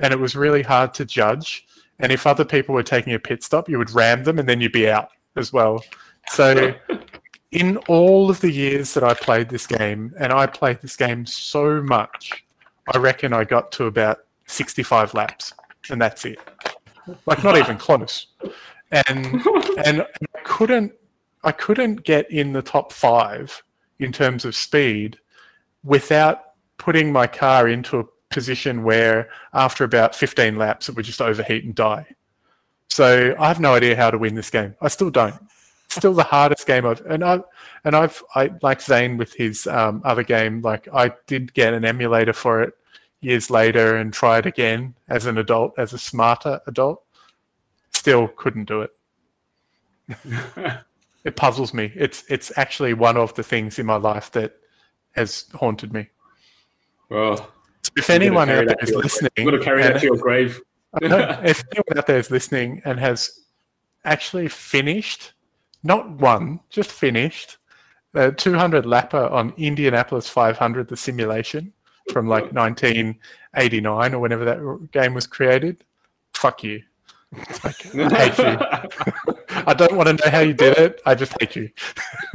And 0.00 0.12
it 0.12 0.18
was 0.18 0.34
really 0.34 0.64
hard 0.64 0.92
to 0.94 1.04
judge. 1.04 1.64
And 2.00 2.10
if 2.10 2.26
other 2.26 2.44
people 2.44 2.74
were 2.74 2.82
taking 2.82 3.14
a 3.14 3.18
pit 3.20 3.44
stop, 3.44 3.68
you 3.68 3.78
would 3.78 3.92
ram 3.92 4.24
them 4.24 4.40
and 4.40 4.48
then 4.48 4.60
you'd 4.60 4.72
be 4.72 4.90
out 4.90 5.10
as 5.36 5.52
well. 5.52 5.84
So, 6.30 6.74
in 7.52 7.76
all 7.86 8.28
of 8.28 8.40
the 8.40 8.50
years 8.50 8.92
that 8.94 9.04
I 9.04 9.14
played 9.14 9.50
this 9.50 9.68
game, 9.68 10.12
and 10.18 10.32
I 10.32 10.46
played 10.46 10.80
this 10.82 10.96
game 10.96 11.26
so 11.26 11.80
much, 11.80 12.44
I 12.92 12.98
reckon 12.98 13.32
I 13.32 13.44
got 13.44 13.70
to 13.72 13.84
about 13.84 14.24
65 14.46 15.14
laps, 15.14 15.54
and 15.90 16.02
that's 16.02 16.24
it. 16.24 16.40
Like, 17.24 17.44
not 17.44 17.56
even 17.56 17.78
close. 17.78 18.26
And 18.90 19.42
and 19.84 20.02
I 20.02 20.40
couldn't 20.44 20.92
I 21.44 21.52
couldn't 21.52 22.04
get 22.04 22.30
in 22.30 22.52
the 22.52 22.62
top 22.62 22.92
five 22.92 23.62
in 23.98 24.12
terms 24.12 24.44
of 24.44 24.54
speed 24.54 25.18
without 25.84 26.42
putting 26.78 27.12
my 27.12 27.26
car 27.26 27.68
into 27.68 27.98
a 27.98 28.04
position 28.30 28.82
where 28.82 29.28
after 29.52 29.84
about 29.84 30.14
15 30.14 30.56
laps 30.56 30.88
it 30.88 30.96
would 30.96 31.04
just 31.04 31.20
overheat 31.20 31.64
and 31.64 31.74
die. 31.74 32.06
So 32.88 33.34
I 33.38 33.48
have 33.48 33.60
no 33.60 33.74
idea 33.74 33.96
how 33.96 34.10
to 34.10 34.18
win 34.18 34.34
this 34.34 34.50
game. 34.50 34.74
I 34.80 34.88
still 34.88 35.10
don't. 35.10 35.36
Still 35.88 36.14
the 36.14 36.22
hardest 36.22 36.66
game 36.66 36.84
I've 36.86 37.00
and 37.06 37.24
I 37.24 37.40
and 37.84 37.96
I've 37.96 38.22
I 38.34 38.50
like 38.62 38.80
Zane 38.80 39.16
with 39.16 39.32
his 39.34 39.66
um, 39.66 40.02
other 40.04 40.22
game. 40.22 40.60
Like 40.62 40.88
I 40.92 41.12
did 41.26 41.54
get 41.54 41.74
an 41.74 41.84
emulator 41.84 42.32
for 42.32 42.62
it 42.62 42.74
years 43.20 43.50
later 43.50 43.96
and 43.96 44.14
it 44.22 44.46
again 44.46 44.94
as 45.08 45.26
an 45.26 45.38
adult, 45.38 45.78
as 45.78 45.92
a 45.92 45.98
smarter 45.98 46.60
adult. 46.66 47.02
Still 47.98 48.28
couldn't 48.28 48.66
do 48.68 48.82
it. 48.82 48.90
It 51.24 51.34
puzzles 51.36 51.74
me. 51.74 51.92
It's 51.96 52.22
it's 52.30 52.52
actually 52.56 52.94
one 52.94 53.16
of 53.16 53.34
the 53.34 53.42
things 53.42 53.78
in 53.80 53.84
my 53.86 53.96
life 53.96 54.30
that 54.32 54.54
has 55.12 55.46
haunted 55.52 55.92
me. 55.92 56.08
well, 57.10 57.36
So 57.82 57.90
if 57.96 58.08
anyone 58.08 58.48
out 58.48 58.66
there 58.66 58.76
is 58.80 58.90
your- 58.90 59.02
listening, 59.02 59.32
I'm 59.36 59.44
going 59.44 59.58
to 59.58 59.64
carry 59.64 59.82
that 59.82 59.98
to 60.00 60.06
your 60.06 60.16
grave. 60.16 60.60
if 61.02 61.64
anyone 61.72 61.98
out 61.98 62.06
there 62.06 62.18
is 62.18 62.30
listening 62.30 62.80
and 62.84 63.00
has 63.00 63.40
actually 64.04 64.48
finished, 64.48 65.32
not 65.82 66.08
one, 66.08 66.60
just 66.70 66.92
finished, 66.92 67.58
a 68.14 68.30
200 68.32 68.84
lapper 68.84 69.30
on 69.30 69.52
Indianapolis 69.56 70.28
500, 70.30 70.88
the 70.88 70.96
simulation 70.96 71.72
from 72.12 72.28
like 72.28 72.52
1989 72.52 74.14
or 74.14 74.18
whenever 74.20 74.44
that 74.44 74.92
game 74.92 75.14
was 75.14 75.26
created, 75.26 75.84
fuck 76.32 76.62
you. 76.62 76.80
Like, 77.32 77.94
I 77.94 78.28
hate 78.28 78.38
you. 78.38 78.58
I 79.66 79.74
don't 79.74 79.94
want 79.96 80.08
to 80.08 80.14
know 80.24 80.30
how 80.30 80.40
you 80.40 80.54
did 80.54 80.78
it. 80.78 81.02
I 81.04 81.14
just 81.14 81.34
hate 81.40 81.56
you. 81.56 81.70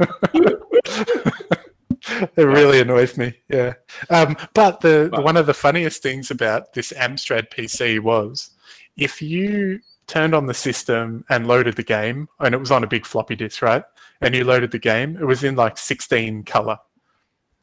it 2.36 2.36
really 2.36 2.80
annoys 2.80 3.16
me. 3.16 3.34
Yeah. 3.48 3.74
Um, 4.10 4.36
but 4.54 4.80
the, 4.80 5.04
the 5.04 5.08
But- 5.10 5.24
one 5.24 5.36
of 5.36 5.46
the 5.46 5.54
funniest 5.54 6.02
things 6.02 6.30
about 6.30 6.72
this 6.74 6.92
Amstrad 6.92 7.50
PC 7.50 8.00
was 8.00 8.50
if 8.96 9.20
you 9.20 9.80
turned 10.06 10.34
on 10.34 10.46
the 10.46 10.54
system 10.54 11.24
and 11.30 11.46
loaded 11.48 11.76
the 11.76 11.82
game, 11.82 12.28
and 12.40 12.54
it 12.54 12.58
was 12.58 12.70
on 12.70 12.84
a 12.84 12.88
big 12.88 13.06
floppy 13.06 13.34
disk, 13.34 13.62
right? 13.62 13.82
And 14.20 14.34
you 14.34 14.44
loaded 14.44 14.70
the 14.70 14.78
game, 14.78 15.16
it 15.16 15.24
was 15.24 15.42
in 15.44 15.56
like 15.56 15.78
16 15.78 16.44
color 16.44 16.78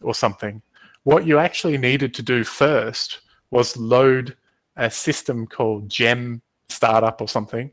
or 0.02 0.16
something. 0.16 0.62
What 1.04 1.26
you 1.26 1.38
actually 1.38 1.78
needed 1.78 2.14
to 2.16 2.24
do 2.24 2.44
first 2.44 3.22
was 3.52 3.78
load 3.78 4.36
a 4.76 4.90
system 4.90 5.46
called 5.46 5.90
Gem 5.90 6.42
Startup 6.72 7.20
or 7.22 7.28
something, 7.28 7.72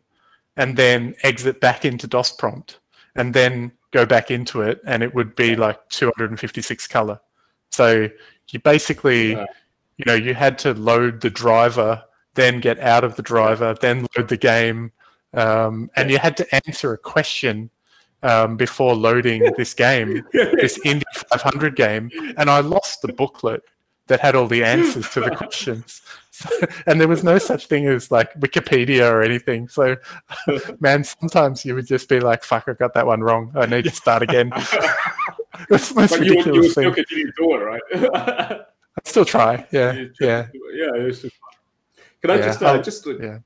and 0.56 0.76
then 0.76 1.14
exit 1.22 1.60
back 1.60 1.84
into 1.84 2.06
DOS 2.06 2.32
prompt, 2.32 2.80
and 3.16 3.32
then 3.34 3.72
go 3.90 4.04
back 4.04 4.30
into 4.30 4.62
it, 4.62 4.80
and 4.86 5.02
it 5.02 5.14
would 5.14 5.34
be 5.34 5.56
like 5.56 5.78
256 5.88 6.86
color. 6.88 7.20
So 7.70 8.08
you 8.50 8.58
basically, 8.60 9.32
Yeah. 9.32 9.46
you 9.96 10.04
know, 10.06 10.14
you 10.14 10.34
had 10.34 10.58
to 10.60 10.74
load 10.74 11.20
the 11.20 11.30
driver, 11.30 12.02
then 12.34 12.60
get 12.60 12.78
out 12.78 13.04
of 13.04 13.16
the 13.16 13.22
driver, 13.22 13.74
then 13.80 14.06
load 14.16 14.28
the 14.28 14.36
game, 14.36 14.92
um, 15.34 15.90
and 15.96 16.10
you 16.10 16.18
had 16.18 16.36
to 16.38 16.54
answer 16.66 16.92
a 16.92 16.98
question 16.98 17.70
um, 18.22 18.56
before 18.56 18.94
loading 18.94 19.52
this 19.56 19.74
game, 19.74 20.24
this 20.32 20.78
Indy 20.84 21.04
500 21.30 21.76
game, 21.76 22.10
and 22.36 22.50
I 22.50 22.60
lost 22.60 23.02
the 23.02 23.12
booklet 23.12 23.62
that 24.08 24.20
had 24.20 24.34
all 24.34 24.46
the 24.48 24.64
answers 24.64 25.08
to 25.10 25.20
the 25.20 25.30
questions. 25.36 26.02
So, 26.30 26.48
and 26.86 27.00
there 27.00 27.08
was 27.08 27.24
no 27.24 27.38
such 27.38 27.66
thing 27.66 27.86
as 27.86 28.10
like 28.10 28.32
Wikipedia 28.34 29.10
or 29.10 29.22
anything. 29.22 29.68
So, 29.68 29.96
man, 30.80 31.04
sometimes 31.04 31.64
you 31.64 31.74
would 31.74 31.86
just 31.86 32.08
be 32.08 32.20
like, 32.20 32.44
"Fuck, 32.44 32.68
I 32.68 32.72
got 32.74 32.94
that 32.94 33.06
one 33.06 33.20
wrong. 33.22 33.52
I 33.54 33.66
need 33.66 33.84
to 33.84 33.90
start 33.90 34.22
again." 34.22 34.50
The 34.50 35.92
most 35.94 35.94
but 35.94 36.20
you, 36.20 36.26
you 36.26 36.36
would 36.36 36.46
ridiculous 36.46 36.72
still 36.72 36.94
continue 36.94 37.26
to 37.26 37.32
do 37.36 37.54
it, 37.54 37.58
right? 37.58 37.82
I'd 38.96 39.06
still 39.06 39.24
try. 39.24 39.66
Yeah, 39.72 39.92
You 39.92 40.12
yeah, 40.20 40.46
yeah. 40.74 41.08
Just. 41.08 41.26
Can 42.20 42.30
I 42.30 42.34
Yeah, 42.36 42.44
just 42.46 42.62
uh, 42.62 42.66
I'll- 42.66 42.82
just 42.82 43.06
yeah. 43.20 43.38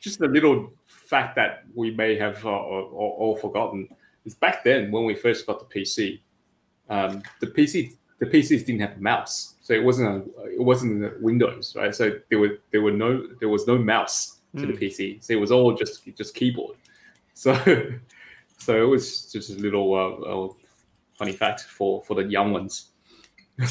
just 0.00 0.20
a 0.20 0.26
little 0.26 0.72
fact 0.86 1.36
that 1.36 1.64
we 1.74 1.90
may 1.92 2.16
have 2.16 2.44
uh, 2.44 2.48
all, 2.50 3.16
all 3.18 3.36
forgotten 3.36 3.88
is 4.24 4.34
back 4.34 4.64
then 4.64 4.90
when 4.90 5.04
we 5.04 5.14
first 5.14 5.46
got 5.46 5.58
the 5.60 5.66
PC, 5.80 6.20
um, 6.90 7.22
the 7.40 7.46
PC 7.46 7.94
the 8.18 8.26
PCs 8.26 8.64
didn't 8.66 8.80
have 8.80 8.96
a 8.96 9.00
mouse, 9.00 9.54
so 9.62 9.72
it 9.74 9.82
wasn't 9.84 10.08
a, 10.38 10.44
it 10.46 10.62
wasn't 10.62 11.04
a 11.04 11.12
Windows, 11.20 11.74
right? 11.76 11.94
So 11.94 12.18
there 12.30 12.38
were 12.38 12.58
there 12.72 12.80
were 12.82 12.92
no 12.92 13.26
there 13.40 13.48
was 13.48 13.66
no 13.66 13.76
mouse 13.78 14.38
to 14.56 14.66
the 14.66 14.72
Hmm. 14.72 14.78
PC, 14.78 15.22
so 15.22 15.32
it 15.34 15.40
was 15.40 15.50
all 15.52 15.74
just 15.74 16.04
just 16.16 16.34
keyboard. 16.34 16.76
So 17.34 17.54
so 18.58 18.82
it 18.82 18.86
was 18.88 19.30
just 19.30 19.50
a 19.50 19.56
little 19.60 19.94
uh, 19.94 20.46
uh, 20.46 20.48
funny 21.14 21.32
fact 21.32 21.60
for 21.64 22.02
for 22.04 22.14
the 22.14 22.24
young 22.24 22.52
ones. 22.52 22.92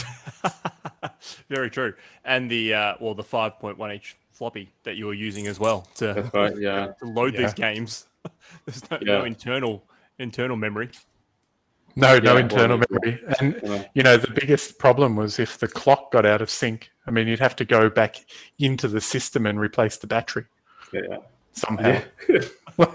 Very 1.50 1.70
true. 1.70 1.94
And 2.24 2.50
the 2.50 2.74
uh, 2.74 2.94
well, 3.00 3.16
the 3.16 3.24
5.1 3.24 3.94
inch 3.94 4.16
floppy 4.32 4.72
that 4.84 4.96
you 4.98 5.06
were 5.08 5.14
using 5.14 5.48
as 5.48 5.60
well 5.60 5.88
to, 5.96 6.30
right. 6.34 6.56
Yeah. 6.58 6.88
to 7.00 7.06
load 7.06 7.34
Yeah. 7.34 7.42
these 7.42 7.54
games. 7.54 8.06
There's 8.66 8.90
no, 8.92 8.98
Yeah. 9.02 9.18
no 9.20 9.24
internal 9.26 9.84
internal 10.20 10.58
memory. 10.58 10.90
No, 11.96 12.20
no 12.20 12.34
Yeah, 12.34 12.40
internal 12.42 12.78
well, 12.78 12.88
memory. 12.90 13.22
And 13.40 13.60
Yeah. 13.64 13.86
you 13.94 14.04
know, 14.04 14.18
the 14.18 14.32
biggest 14.32 14.78
problem 14.80 15.16
was 15.16 15.40
if 15.40 15.58
the 15.58 15.68
clock 15.68 16.12
got 16.12 16.26
out 16.26 16.42
of 16.42 16.50
sync. 16.50 16.92
I 17.08 17.12
mean, 17.12 17.28
you'd 17.28 17.40
have 17.40 17.56
to 17.58 17.66
go 17.66 17.90
back 17.90 18.18
into 18.60 18.88
the 18.88 19.00
system 19.02 19.46
and 19.46 19.60
replace 19.60 19.98
the 19.98 20.08
battery 20.08 20.46
yeah. 20.92 21.18
somehow. 21.54 22.02
yeah. 22.28 22.42
I 22.80 22.88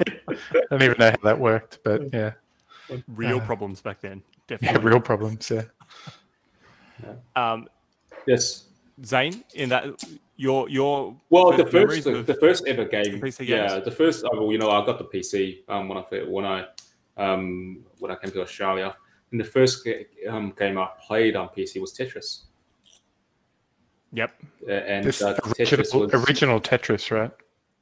don't 0.70 0.82
even 0.82 0.96
know 0.98 1.10
how 1.10 1.16
that 1.24 1.38
worked, 1.38 1.78
but 1.84 2.12
yeah, 2.12 2.32
Real 3.08 3.38
Uh, 3.38 3.46
problems 3.46 3.80
back 3.80 4.00
then. 4.00 4.22
yeah, 4.48 4.56
Definitely. 4.58 4.90
real 4.90 5.00
problems. 5.00 5.50
Yeah. 5.50 5.62
Um, 7.36 7.68
yes. 8.26 8.64
Zane, 9.04 9.44
in 9.54 9.70
that 9.70 9.84
your 10.36 10.68
your 10.68 11.16
Well, 11.30 11.52
the 11.56 11.64
first 11.64 11.72
memories 11.72 12.04
first 12.04 12.26
the, 12.26 12.32
the 12.34 12.40
first 12.40 12.66
ever 12.66 12.84
game, 12.84 13.20
PC 13.20 13.46
yeah, 13.48 13.78
the 13.80 13.90
first. 13.90 14.24
well, 14.30 14.52
you 14.52 14.58
know, 14.58 14.70
I 14.70 14.84
got 14.84 14.98
the 14.98 15.04
PC 15.04 15.60
um, 15.68 15.88
when 15.88 15.96
I 15.98 16.02
when 16.28 16.44
I 16.44 16.66
um, 17.20 17.84
when 17.98 18.10
I 18.10 18.16
came 18.16 18.30
to 18.32 18.42
Australia, 18.42 18.94
and 19.30 19.40
the 19.40 19.44
first 19.44 19.86
um, 20.28 20.52
game 20.58 20.78
I 20.78 20.88
played 21.06 21.36
on 21.36 21.48
PC 21.48 21.80
was 21.80 21.92
Tetris, 21.96 22.42
Yep. 24.12 24.30
uh, 24.68 24.72
and 24.72 25.04
This 25.04 25.22
uh, 25.22 25.34
Tetris 25.34 25.78
original, 25.78 26.00
was 26.00 26.14
original 26.14 26.60
Tetris, 26.60 27.10
right? 27.10 27.30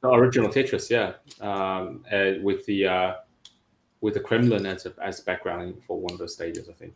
the 0.01 0.09
original 0.09 0.49
Tetris, 0.49 0.89
yeah, 0.89 1.13
um, 1.41 2.05
uh, 2.11 2.41
with 2.41 2.65
the 2.65 2.87
uh, 2.87 3.13
with 4.01 4.13
the 4.13 4.19
Kremlin 4.19 4.65
as 4.65 4.85
a, 4.85 4.93
as 5.03 5.19
background 5.19 5.75
for 5.85 5.99
one 5.99 6.13
of 6.13 6.19
those 6.19 6.33
stages, 6.33 6.69
I 6.69 6.73
think. 6.73 6.93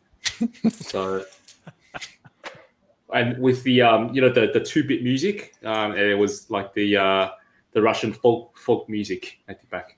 so, 0.74 1.26
and 3.14 3.38
with 3.40 3.64
the 3.64 3.82
um, 3.82 4.14
you 4.14 4.22
know 4.22 4.32
the 4.32 4.52
the 4.54 4.60
two 4.60 4.84
bit 4.84 5.04
music, 5.04 5.56
um, 5.64 5.92
and 5.92 6.02
it 6.02 6.18
was 6.18 6.50
like 6.50 6.74
the 6.74 6.96
uh, 6.98 7.30
the 7.74 7.82
Russian 7.82 8.14
folk 8.14 8.58
folk 8.58 8.88
music 8.88 9.40
at 9.48 9.60
the 9.60 9.68
back. 9.68 9.98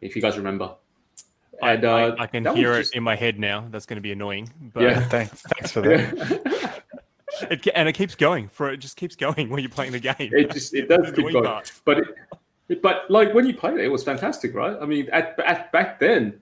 If 0.00 0.14
you 0.14 0.22
guys 0.22 0.36
remember, 0.36 0.76
I, 1.62 1.72
and 1.72 1.84
uh, 1.84 1.94
I, 2.18 2.22
I 2.22 2.26
can 2.26 2.42
that 2.44 2.50
was 2.54 2.58
hear 2.58 2.72
it 2.74 2.78
just- 2.82 2.94
in 2.94 3.02
my 3.02 3.16
head 3.16 3.38
now. 3.38 3.66
That's 3.70 3.86
going 3.86 3.96
to 3.96 4.00
be 4.02 4.12
annoying. 4.12 4.52
But 4.74 4.82
Yeah. 4.82 5.00
Thanks, 5.08 5.42
thanks 5.42 5.70
for 5.72 5.80
that. 5.82 6.82
it, 7.50 7.66
and 7.74 7.88
it 7.88 7.92
keeps 7.94 8.14
going 8.14 8.48
for 8.48 8.70
it 8.70 8.78
just 8.78 8.96
keeps 8.96 9.16
going 9.16 9.48
when 9.50 9.60
you're 9.60 9.70
playing 9.70 9.92
the 9.92 10.00
game. 10.00 10.14
it 10.18 10.50
just 10.52 10.74
it 10.74 10.88
does 10.88 11.10
keep 11.14 11.30
going. 11.32 11.44
part. 11.44 11.72
But 11.84 11.98
it, 12.68 12.82
but 12.82 13.10
like 13.10 13.32
when 13.34 13.46
you 13.46 13.54
played 13.54 13.74
it, 13.78 13.84
it 13.84 13.88
was 13.88 14.02
fantastic, 14.04 14.54
right? 14.54 14.76
I 14.80 14.86
mean, 14.86 15.08
at, 15.12 15.38
at 15.40 15.70
back 15.72 15.98
then, 16.00 16.40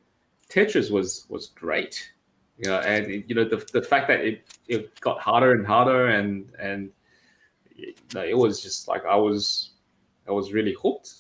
Tetris 0.51 0.91
was 0.91 1.27
was 1.29 1.47
great, 1.49 2.11
you 2.59 2.71
know, 2.71 2.81
and 2.81 3.07
it- 3.11 3.25
you 3.29 3.35
know 3.35 3.45
the, 3.45 3.65
the 3.73 3.83
fact 3.83 4.09
that 4.09 4.21
it, 4.21 4.45
it 4.69 5.01
got 5.01 5.21
harder 5.21 5.53
and 5.53 5.67
harder, 5.67 6.09
and 6.09 6.51
and 6.59 6.91
it, 7.77 7.99
no, 8.15 8.23
it 8.23 8.37
was 8.37 8.63
just 8.63 8.89
like 8.89 9.05
I 9.05 9.17
was 9.17 9.71
I 10.29 10.33
was 10.33 10.53
really 10.53 10.75
hooked 10.81 11.11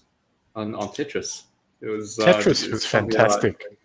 on 0.54 0.74
on 0.74 0.88
Tetris. 0.88 1.42
It 1.80 1.88
was 1.88 2.18
uh, 2.18 2.26
Tetris 2.26 2.46
it's 2.64 2.68
was 2.68 2.86
fantastic. 2.86 3.58
that 3.58 3.76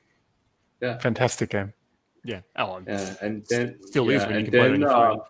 I- 0.82 0.86
fantastic. 0.98 1.02
Fantastic 1.02 1.50
game. 1.52 1.74
Yeah. 2.24 2.42
Oh, 2.58 2.82
yeah, 2.86 3.16
and 3.22 3.46
then 3.50 3.78
Still 3.86 4.10
is 4.10 4.22
yeah, 4.22 4.28
when 4.28 4.32
you 4.32 4.40
and 4.40 4.46
can 4.46 4.52
play 4.52 4.60
it 4.60 4.66
on 4.66 4.72
then, 4.72 4.82
your 4.82 4.90
uh, 4.90 5.16
phone. 5.16 5.22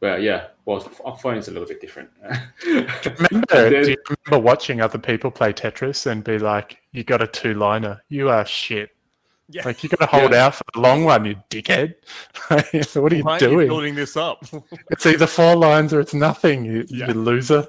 well, 0.00 0.18
yeah. 0.20 0.44
Well, 0.64 0.92
on 1.04 1.16
phone 1.16 1.36
is 1.38 1.48
a 1.48 1.50
little 1.50 1.66
bit 1.66 1.80
different. 1.80 2.10
Remember, 2.66 3.46
Then- 3.50 3.84
do 3.84 3.90
you 3.90 3.96
remember 4.26 4.44
watching 4.44 4.80
other 4.80 4.98
people 4.98 5.30
play 5.30 5.52
Tetris 5.52 6.06
and 6.06 6.22
be 6.22 6.38
like, 6.38 6.78
"You 6.92 7.04
got 7.04 7.22
a 7.22 7.26
two-liner. 7.26 8.02
You 8.10 8.28
are 8.28 8.44
shit. 8.44 8.90
yeah. 9.48 9.62
Like 9.64 9.82
you 9.82 9.88
got 9.88 10.00
to 10.00 10.06
hold 10.06 10.34
out 10.34 10.54
for 10.56 10.64
the 10.74 10.80
long 10.80 11.04
one, 11.04 11.24
you 11.24 11.36
dickhead. 11.50 11.94
So 12.86 13.00
what 13.02 13.12
are 13.12 13.16
you 13.16 13.24
Why 13.24 13.32
are 13.38 13.40
you 13.40 13.48
doing? 13.48 13.68
building 13.68 13.94
this 13.94 14.16
up? 14.16 14.44
It's 14.90 15.06
either 15.06 15.26
four 15.26 15.56
lines 15.56 15.92
or 15.94 16.00
it's 16.00 16.14
nothing. 16.14 16.64
You, 16.66 16.84
Yeah. 16.88 17.08
you 17.08 17.14
loser." 17.14 17.66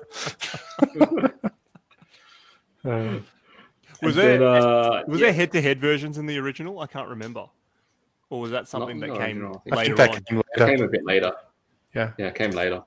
Uh, 2.85 3.19
was 4.03 4.17
And 4.17 4.27
there 4.27 4.37
then, 4.39 4.47
uh, 4.47 5.03
was 5.07 5.19
yeah. 5.19 5.27
there 5.27 5.33
head-to-head 5.33 5.79
versions 5.79 6.17
in 6.17 6.25
the 6.25 6.37
original? 6.37 6.79
I 6.79 6.87
can't 6.87 7.07
remember. 7.07 7.45
Or 8.29 8.41
was 8.41 8.51
that 8.51 8.67
something 8.67 8.99
Not 8.99 9.07
that 9.07 9.13
in 9.13 9.19
the 9.19 9.25
came 9.25 9.37
original. 9.37 9.63
I 9.71 9.75
later 9.75 9.95
think 9.95 9.97
that 9.97 10.09
on? 10.09 10.23
came 10.23 10.39
It 10.39 10.77
came 10.77 10.85
a 10.85 10.87
bit 10.87 11.05
later. 11.05 11.33
Yeah. 11.95 12.11
Yeah, 12.17 12.27
it 12.27 12.35
came 12.35 12.51
later. 12.51 12.81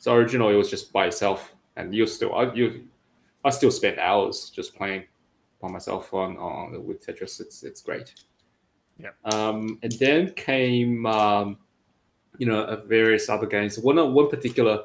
So 0.00 0.14
originally 0.14 0.54
it 0.54 0.58
was 0.58 0.70
just 0.70 0.92
by 0.92 1.06
itself, 1.06 1.54
and 1.76 1.94
you 1.94 2.06
still, 2.06 2.34
I, 2.34 2.52
you, 2.54 2.88
I 3.44 3.50
still 3.50 3.70
spend 3.70 3.98
hours 3.98 4.50
just 4.50 4.74
playing 4.74 5.04
by 5.60 5.68
myself 5.68 6.12
on, 6.14 6.36
on 6.38 6.86
with 6.86 7.04
Tetris. 7.06 7.40
It's 7.40 7.62
it's 7.62 7.82
great. 7.82 8.14
Yeah. 8.98 9.10
Um, 9.24 9.78
and 9.82 9.92
then 9.92 10.32
came, 10.34 11.06
um, 11.06 11.58
you 12.38 12.46
know, 12.46 12.82
various 12.86 13.28
other 13.28 13.46
games. 13.46 13.78
One 13.78 14.14
one 14.14 14.28
particular 14.28 14.84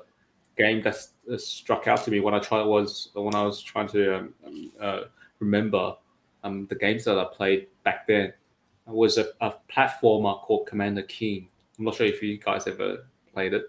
game 0.58 0.82
that 0.84 0.96
struck 1.40 1.88
out 1.88 2.04
to 2.04 2.12
me 2.12 2.20
when 2.20 2.34
I 2.34 2.40
tried 2.40 2.64
was 2.64 3.10
when 3.14 3.36
I 3.36 3.44
was 3.44 3.62
trying 3.62 3.88
to 3.90 4.18
um, 4.18 4.34
um, 4.46 4.72
uh, 4.80 5.00
remember 5.40 5.96
um, 6.44 6.68
the 6.68 6.76
games 6.76 7.04
that 7.06 7.18
I 7.18 7.26
played 7.26 7.68
back 7.84 8.08
then 8.08 8.34
was 8.86 9.18
a, 9.18 9.28
a 9.42 9.54
platformer 9.70 10.40
called 10.42 10.68
Commander 10.68 11.02
Keen. 11.04 11.48
I'm 11.78 11.86
not 11.86 11.96
sure 11.96 12.06
if 12.06 12.22
you 12.22 12.38
guys 12.38 12.68
ever 12.68 13.06
played 13.34 13.54
it. 13.54 13.64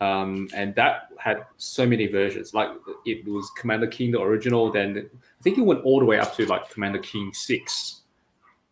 Um, 0.00 0.48
and 0.54 0.74
that 0.76 1.08
had 1.18 1.44
so 1.56 1.86
many 1.86 2.06
versions. 2.06 2.54
Like 2.54 2.70
it 3.04 3.26
was 3.26 3.50
Commander 3.58 3.86
Keen, 3.86 4.12
the 4.12 4.20
original. 4.20 4.70
Then 4.70 5.10
I 5.12 5.42
think 5.42 5.58
it 5.58 5.62
went 5.62 5.82
all 5.84 5.98
the 5.98 6.04
way 6.04 6.18
up 6.18 6.36
to 6.36 6.46
like 6.46 6.70
Commander 6.70 7.00
Keen 7.00 7.32
Six, 7.32 8.02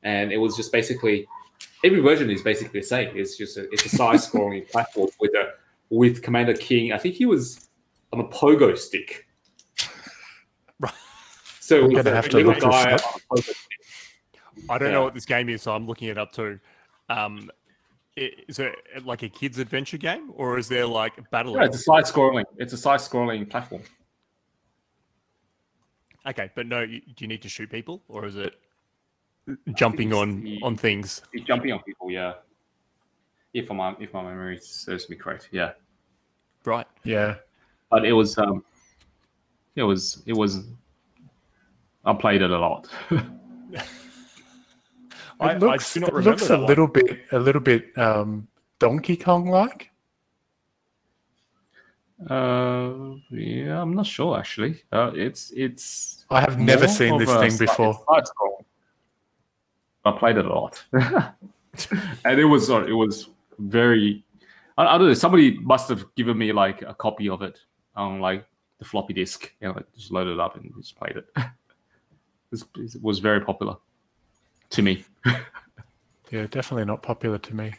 and 0.03 0.33
it 0.33 0.37
was 0.37 0.57
just 0.57 0.71
basically 0.71 1.27
every 1.85 2.01
version 2.01 2.31
is 2.31 2.43
basically 2.43 2.81
the 2.81 2.87
same. 2.87 3.17
It's 3.17 3.37
just 3.37 3.57
a, 3.57 3.69
it's 3.73 3.85
a 3.87 3.89
side-scrolling 3.89 4.71
platform 4.73 5.09
with 5.21 5.33
a 5.35 5.55
with 5.91 6.23
Commander 6.23 6.55
Keen. 6.55 6.93
I 6.93 6.99
think 6.99 7.15
he 7.15 7.27
was 7.27 7.69
on 8.13 8.21
a 8.21 8.25
pogo 8.25 8.77
stick. 8.77 9.27
Right. 10.79 10.93
So 11.61 11.85
I'm 11.85 11.91
gonna 11.91 12.15
have 12.15 12.29
to 12.29 12.39
look 12.41 12.61
guy 12.61 12.93
up. 12.93 13.01
a 13.01 13.35
pogo 13.35 13.43
stick. 13.43 13.57
I 14.69 14.79
don't 14.79 14.93
know 14.93 15.03
what 15.03 15.15
this 15.15 15.25
game 15.25 15.49
is, 15.49 15.63
so 15.63 15.75
I'm 15.75 15.87
looking 15.87 16.09
it 16.09 16.19
up 16.19 16.33
too. 16.33 16.59
Um, 17.09 17.51
is 18.17 18.59
it 18.59 18.75
like 19.05 19.23
a 19.23 19.29
kids' 19.29 19.59
adventure 19.59 19.99
game, 19.99 20.33
or 20.35 20.59
is 20.59 20.69
there 20.69 20.87
like 20.87 21.31
battle? 21.31 21.59
It's 21.61 21.77
a 21.77 21.81
side-scrolling. 21.81 22.45
It's 22.57 22.73
a 22.73 22.79
side-scrolling 22.79 23.49
platform. 23.51 23.83
Okay, 26.27 26.51
but 26.55 26.67
no, 26.67 26.81
you, 26.81 27.01
do 27.01 27.15
you 27.25 27.29
need 27.29 27.43
to 27.43 27.49
shoot 27.49 27.71
people, 27.71 28.03
or 28.09 28.25
is 28.25 28.37
it 28.37 28.55
jumping 29.75 30.13
on 30.13 30.59
on 30.63 30.77
things? 30.77 31.23
He's 31.33 31.45
jumping 31.45 31.73
on 31.73 31.83
people, 31.83 32.11
yeah. 32.11 32.35
If 33.57 33.71
my 33.71 33.95
if 33.99 34.13
my 34.13 34.23
memory 34.23 34.59
serves 34.61 35.09
me 35.09 35.17
correct, 35.17 35.49
yeah. 35.51 35.73
Right. 36.67 36.87
Yeah. 37.05 37.37
But 37.91 38.05
it 38.05 38.13
was 38.13 38.37
um, 38.37 38.63
it 39.77 39.83
was 39.83 40.23
it 40.27 40.35
was. 40.35 40.67
I 42.05 42.13
played 42.13 42.43
it 42.43 42.51
a 42.51 42.59
lot. 42.59 42.87
I, 45.41 45.53
It 45.53 45.61
looks, 45.61 45.97
I 45.97 46.01
do 46.01 46.07
not 46.07 46.09
it 46.15 46.25
looks 46.25 46.51
a 46.51 46.57
one. 46.59 46.67
little 46.67 46.87
bit, 46.87 47.21
a 47.33 47.39
little 47.39 47.61
bit 47.61 47.97
um, 47.99 48.47
Donkey 48.79 49.17
Kong 49.17 49.47
like. 49.51 49.91
uh, 52.31 52.93
yeah, 53.31 53.81
I'm 53.81 53.95
not 53.95 54.07
sure 54.07 54.39
actually. 54.39 54.83
Uh, 54.93 55.13
it's 55.15 55.51
it's. 55.57 56.27
I 56.31 56.41
have 56.41 56.59
never 56.59 56.89
seen 56.89 57.19
this 57.19 57.33
thing 57.35 57.51
side- 57.53 57.67
before. 57.67 58.05
I 60.05 60.13
played 60.13 60.37
it 60.37 60.45
a 60.47 60.49
lot, 60.55 60.85
and 60.93 62.39
it 62.41 62.45
was 62.45 62.71
uh, 62.71 62.85
it 62.85 62.93
was 62.93 63.29
very. 63.59 64.25
I, 64.79 64.87
I 64.87 64.99
don't 64.99 65.09
know. 65.09 65.15
Somebody 65.15 65.59
must 65.59 65.89
have 65.89 66.05
given 66.15 66.37
me 66.39 66.53
like 66.53 66.83
a 66.83 66.95
copy 66.95 67.29
of 67.29 67.43
it 67.43 67.59
on 67.95 68.21
like 68.21 68.47
the 68.79 68.85
floppy 68.85 69.15
disk, 69.15 69.53
and 69.61 69.73
I 69.73 69.83
just 69.95 70.13
loaded 70.13 70.35
it 70.35 70.41
up 70.41 70.57
and 70.57 70.73
just 70.79 70.97
played 70.97 71.17
it. 71.17 71.27
This 72.53 72.63
it 72.77 73.03
was 73.03 73.19
very 73.19 73.41
popular 73.41 73.77
to 74.71 74.83
me. 74.83 75.05
Yeah, 76.33 76.49
definitely 76.49 76.85
not 76.87 77.05
popular 77.05 77.39
to 77.39 77.55
me. 77.55 77.73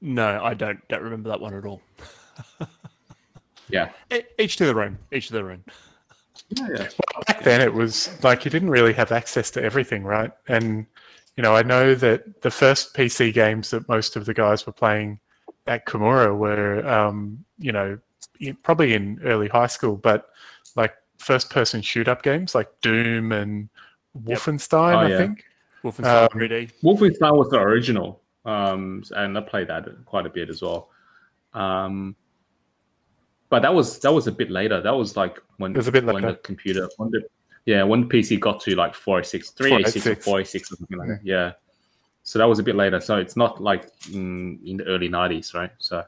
No, 0.00 0.42
I 0.42 0.54
don't. 0.54 0.80
Don't 0.88 1.02
remember 1.02 1.28
that 1.28 1.38
one 1.38 1.52
at 1.52 1.66
all. 1.66 1.82
Yeah. 3.68 3.90
Each 4.38 4.56
to 4.56 4.66
their 4.66 4.82
own. 4.82 4.98
Each 5.12 5.28
to 5.28 5.32
their 5.32 5.50
own. 5.50 5.64
Yeah, 6.50 6.68
yeah. 6.70 6.88
Well, 7.14 7.24
back 7.26 7.42
then 7.42 7.60
it 7.60 7.72
was 7.72 8.10
like 8.22 8.44
you 8.44 8.50
didn't 8.50 8.70
really 8.70 8.92
have 8.92 9.12
access 9.12 9.50
to 9.52 9.62
everything, 9.62 10.04
right? 10.04 10.30
And 10.48 10.86
you 11.36 11.42
know, 11.42 11.54
I 11.56 11.62
know 11.62 11.94
that 11.94 12.42
the 12.42 12.50
first 12.50 12.94
PC 12.94 13.32
games 13.32 13.70
that 13.70 13.88
most 13.88 14.16
of 14.16 14.24
the 14.24 14.34
guys 14.34 14.66
were 14.66 14.72
playing 14.72 15.18
at 15.66 15.86
Kimura 15.86 16.36
were, 16.36 16.86
um, 16.88 17.44
you 17.58 17.72
know, 17.72 17.98
probably 18.62 18.94
in 18.94 19.20
early 19.24 19.48
high 19.48 19.66
school, 19.66 19.96
but 19.96 20.30
like 20.76 20.94
first-person 21.18 21.80
shoot-up 21.82 22.22
games 22.22 22.54
like 22.54 22.68
Doom 22.82 23.32
and 23.32 23.68
Yep. 24.26 24.38
Wolfenstein, 24.38 24.94
Oh, 24.94 24.98
I 24.98 25.08
yeah. 25.08 25.16
think. 25.18 25.44
Wolfenstein 25.82 26.22
Um, 26.22 26.28
3D. 26.38 26.70
Wolfenstein 26.84 27.36
was 27.36 27.50
the 27.50 27.58
original, 27.58 28.20
um, 28.44 29.02
and 29.16 29.36
I 29.36 29.40
played 29.40 29.66
that 29.68 29.88
quite 30.06 30.24
a 30.24 30.30
bit 30.30 30.48
as 30.50 30.62
well. 30.62 30.90
Um, 31.52 32.14
but 33.48 33.62
that 33.62 33.74
was 33.74 33.98
that 34.00 34.12
was 34.12 34.26
a 34.28 34.32
bit 34.32 34.50
later. 34.50 34.80
That 34.80 34.92
was 34.94 35.16
like 35.16 35.38
when 35.58 35.72
It 35.72 35.76
was 35.76 35.88
a 35.88 35.92
bit 35.92 36.04
when 36.04 36.14
later. 36.16 36.28
the 36.28 36.34
computer, 36.38 36.88
when 36.96 37.10
the 37.10 37.22
yeah, 37.66 37.82
when 37.82 38.02
the 38.02 38.06
PC 38.06 38.38
got 38.40 38.60
to 38.60 38.74
like 38.74 38.94
486, 38.94 39.50
386 39.50 40.06
or 40.06 40.22
486. 40.22 40.68
486 40.68 40.72
or 40.72 40.76
something 40.76 40.98
like 40.98 41.08
that. 41.08 41.20
Yeah. 41.26 41.52
So 42.22 42.38
that 42.38 42.46
was 42.46 42.58
a 42.58 42.62
bit 42.62 42.74
later. 42.76 43.00
So 43.00 43.18
it's 43.18 43.36
not 43.36 43.62
like 43.62 43.90
in, 44.12 44.58
in 44.64 44.78
the 44.78 44.84
early 44.84 45.08
90s, 45.08 45.54
right? 45.54 45.70
So 45.78 46.04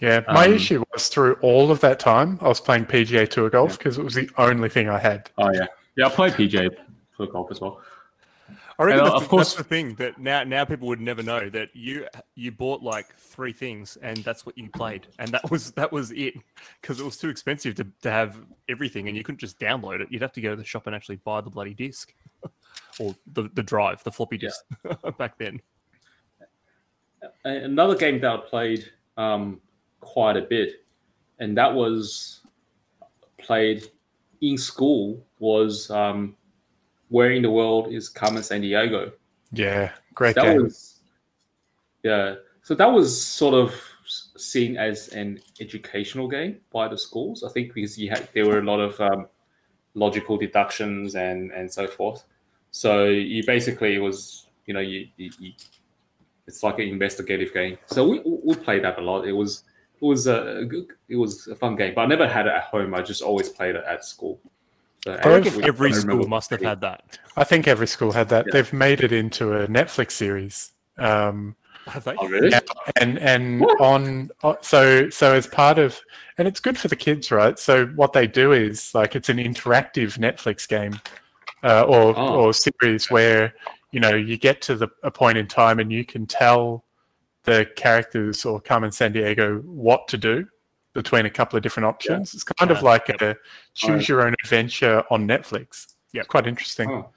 Yeah, 0.00 0.20
my 0.28 0.46
Um, 0.46 0.52
issue 0.52 0.82
was 0.92 1.08
through 1.08 1.34
all 1.40 1.70
of 1.70 1.80
that 1.80 1.98
time, 1.98 2.38
I 2.42 2.48
was 2.48 2.60
playing 2.60 2.86
PGA 2.86 3.28
Tour 3.28 3.48
golf 3.48 3.78
because 3.78 3.96
it 3.96 4.04
was 4.04 4.14
the 4.14 4.28
only 4.36 4.68
thing 4.68 4.88
I 4.88 4.98
had. 4.98 5.30
oh 5.38 5.50
yeah, 5.52 5.66
yeah, 5.96 6.06
I 6.06 6.10
played 6.10 6.32
PGA 6.34 6.68
Tour 7.16 7.26
golf 7.28 7.50
as 7.50 7.60
well. 7.60 7.80
I 8.78 8.84
reckon 8.84 8.98
and, 9.00 9.08
uh, 9.08 9.12
that's, 9.12 9.22
of 9.22 9.28
course- 9.28 9.54
that's 9.54 9.58
the 9.58 9.64
thing 9.68 9.94
that 9.96 10.18
now 10.18 10.42
now 10.44 10.64
people 10.64 10.88
would 10.88 11.00
never 11.00 11.22
know 11.22 11.48
that 11.50 11.68
you 11.74 12.06
you 12.34 12.50
bought 12.50 12.82
like 12.82 13.14
three 13.16 13.52
things 13.52 13.96
and 14.02 14.16
that's 14.18 14.44
what 14.44 14.56
you 14.58 14.68
played 14.70 15.06
and 15.18 15.28
that 15.30 15.50
was 15.50 15.70
that 15.72 15.92
was 15.92 16.10
it 16.12 16.34
because 16.80 17.00
it 17.00 17.04
was 17.04 17.16
too 17.16 17.28
expensive 17.28 17.74
to, 17.76 17.86
to 18.02 18.10
have 18.10 18.38
everything 18.68 19.08
and 19.08 19.16
you 19.16 19.22
couldn't 19.22 19.38
just 19.38 19.58
download 19.60 20.00
it. 20.00 20.08
You'd 20.10 20.22
have 20.22 20.32
to 20.32 20.40
go 20.40 20.50
to 20.50 20.56
the 20.56 20.64
shop 20.64 20.86
and 20.86 20.94
actually 20.96 21.16
buy 21.16 21.40
the 21.40 21.50
bloody 21.50 21.74
disc 21.74 22.14
or 22.98 23.14
the, 23.32 23.48
the 23.54 23.62
drive, 23.62 24.02
the 24.02 24.12
floppy 24.12 24.36
Yeah. 24.40 24.48
disk 24.48 24.64
back 25.18 25.38
then. 25.38 25.60
Another 27.44 27.96
game 27.96 28.20
that 28.20 28.30
I 28.30 28.36
played 28.38 28.90
um, 29.16 29.60
quite 30.00 30.36
a 30.36 30.42
bit, 30.42 30.84
and 31.38 31.56
that 31.56 31.72
was 31.72 32.40
played 33.38 33.90
in 34.40 34.58
school, 34.58 35.24
was 35.38 35.90
um, 35.90 36.36
Where 37.14 37.30
in 37.30 37.42
the 37.42 37.50
World 37.50 37.92
is 37.92 38.08
Carmen 38.08 38.42
Sandiego? 38.42 39.12
Yeah, 39.52 39.92
great 40.14 40.34
that 40.34 40.46
game. 40.46 40.64
was 40.64 40.98
yeah. 42.02 42.34
So 42.62 42.74
that 42.74 42.90
was 42.90 43.08
sort 43.24 43.54
of 43.54 43.72
seen 44.04 44.76
as 44.76 45.10
an 45.10 45.38
educational 45.60 46.26
game 46.26 46.56
by 46.72 46.88
the 46.88 46.98
schools. 46.98 47.44
I 47.44 47.50
think 47.50 47.72
because 47.72 47.96
you 47.96 48.10
had 48.10 48.28
there 48.34 48.46
were 48.46 48.58
a 48.58 48.64
lot 48.64 48.80
of 48.80 49.00
um, 49.00 49.28
logical 49.94 50.36
deductions 50.36 51.14
and 51.14 51.52
and 51.52 51.72
so 51.72 51.86
forth. 51.86 52.24
So 52.72 53.04
you 53.04 53.46
basically 53.46 53.94
it 53.94 54.00
was 54.00 54.48
you 54.66 54.74
know 54.74 54.80
you, 54.80 55.06
you, 55.16 55.30
you 55.38 55.52
it's 56.48 56.64
like 56.64 56.80
an 56.80 56.88
investigative 56.88 57.54
game. 57.54 57.78
So 57.86 58.08
we, 58.08 58.22
we 58.24 58.56
played 58.56 58.82
that 58.82 58.98
a 58.98 59.02
lot. 59.02 59.24
It 59.24 59.36
was 59.42 59.62
it 60.02 60.04
was 60.04 60.26
a 60.26 60.64
good 60.68 60.88
it 61.08 61.14
was 61.14 61.46
a 61.46 61.54
fun 61.54 61.76
game 61.76 61.94
but 61.94 62.00
i 62.00 62.06
never 62.06 62.26
had 62.26 62.48
it 62.48 62.54
at 62.54 62.64
home. 62.64 62.92
I 62.92 63.02
just 63.02 63.22
always 63.22 63.48
played 63.48 63.76
it 63.76 63.84
at 63.88 64.04
school 64.04 64.40
I 65.12 65.22
think 65.22 65.44
reckon 65.44 65.60
we- 65.60 65.64
every 65.64 65.90
I 65.90 65.94
school 65.94 66.26
must 66.28 66.50
have 66.50 66.62
had 66.62 66.80
that. 66.82 67.18
I 67.36 67.44
think 67.44 67.68
every 67.68 67.86
school 67.86 68.12
had 68.12 68.28
that. 68.30 68.46
Yeah. 68.46 68.52
They've 68.54 68.72
made 68.72 69.00
it 69.02 69.12
into 69.12 69.52
a 69.54 69.66
Netflix 69.68 70.12
series. 70.12 70.72
Um, 70.98 71.56
Have 71.86 72.04
they? 72.04 72.14
oh 72.18 72.26
really 72.28 72.50
Yeah. 72.50 72.60
and 73.00 73.18
and 73.18 73.60
What? 73.60 73.80
on 73.80 74.30
uh, 74.42 74.54
so 74.62 75.10
so 75.10 75.34
as 75.34 75.46
part 75.46 75.78
of 75.78 76.00
and 76.38 76.48
it's 76.48 76.60
good 76.60 76.78
for 76.78 76.88
the 76.88 76.96
kids 76.96 77.30
right 77.30 77.58
so 77.58 77.86
what 77.88 78.12
they 78.14 78.26
do 78.26 78.52
is 78.52 78.94
like 78.94 79.14
it's 79.14 79.28
an 79.28 79.36
interactive 79.38 80.16
netflix 80.18 80.66
game 80.66 80.98
uh, 81.62 81.82
or 81.82 82.14
Oh. 82.16 82.34
or 82.46 82.54
series 82.54 83.10
where 83.10 83.54
you 83.90 84.00
know 84.00 84.14
you 84.14 84.38
get 84.38 84.62
to 84.62 84.76
the 84.76 84.88
a 85.02 85.10
point 85.10 85.36
in 85.36 85.46
time 85.46 85.78
and 85.78 85.92
you 85.92 86.04
can 86.06 86.26
tell 86.26 86.84
the 87.42 87.66
characters 87.76 88.46
or 88.46 88.58
Carmen 88.60 88.90
Sandiego 88.90 89.62
what 89.64 90.08
to 90.08 90.16
do 90.16 90.46
between 90.94 91.26
a 91.26 91.30
couple 91.30 91.56
of 91.56 91.62
different 91.62 91.86
options. 91.86 92.32
It's 92.34 92.44
kind 92.44 92.70
of 92.70 92.82
like 92.82 93.08
a 93.10 93.36
choose 93.74 94.08
your 94.08 94.22
own 94.26 94.34
adventure 94.42 95.04
on 95.10 95.26
Netflix. 95.28 95.88
Yeah, 96.12 96.22
quite 96.22 96.46
interesting. 96.46 96.90
Oh. 96.90 97.10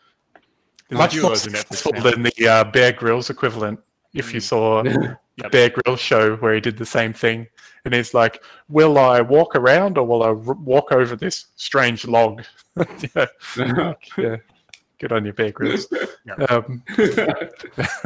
Much 0.92 1.16
more 1.22 1.34
of 1.34 1.38
Netflix 1.38 1.52
successful 1.66 1.92
than 2.02 2.24
the 2.24 2.48
uh, 2.48 2.64
Bear 2.66 2.92
Grylls 2.92 3.30
equivalent. 3.30 3.80
If 4.14 4.34
you 4.34 4.40
Mm. 4.40 4.44
saw 4.44 4.84
Yep. 5.44 5.52
Bear 5.52 5.70
Grylls 5.70 6.00
show 6.00 6.36
where 6.38 6.56
he 6.56 6.60
did 6.60 6.78
the 6.78 6.86
same 6.86 7.14
thing, 7.14 7.46
and 7.86 7.94
he's 7.94 8.16
like, 8.16 8.42
"Will 8.70 8.98
I 8.98 9.22
walk 9.22 9.56
around 9.56 10.00
or 10.00 10.08
will 10.08 10.24
I 10.24 10.30
r- 10.30 10.34
walk 10.74 10.92
over 10.92 11.16
this 11.16 11.46
strange 11.58 12.08
log?" 12.08 12.44
yeah, 13.16 13.26
yeah. 14.18 14.38
Good 14.98 15.12
on 15.12 15.26
you, 15.26 15.34
Bear 15.34 15.52
Grylls. 15.52 15.86
Yep. 16.26 16.52
Um, 16.52 16.82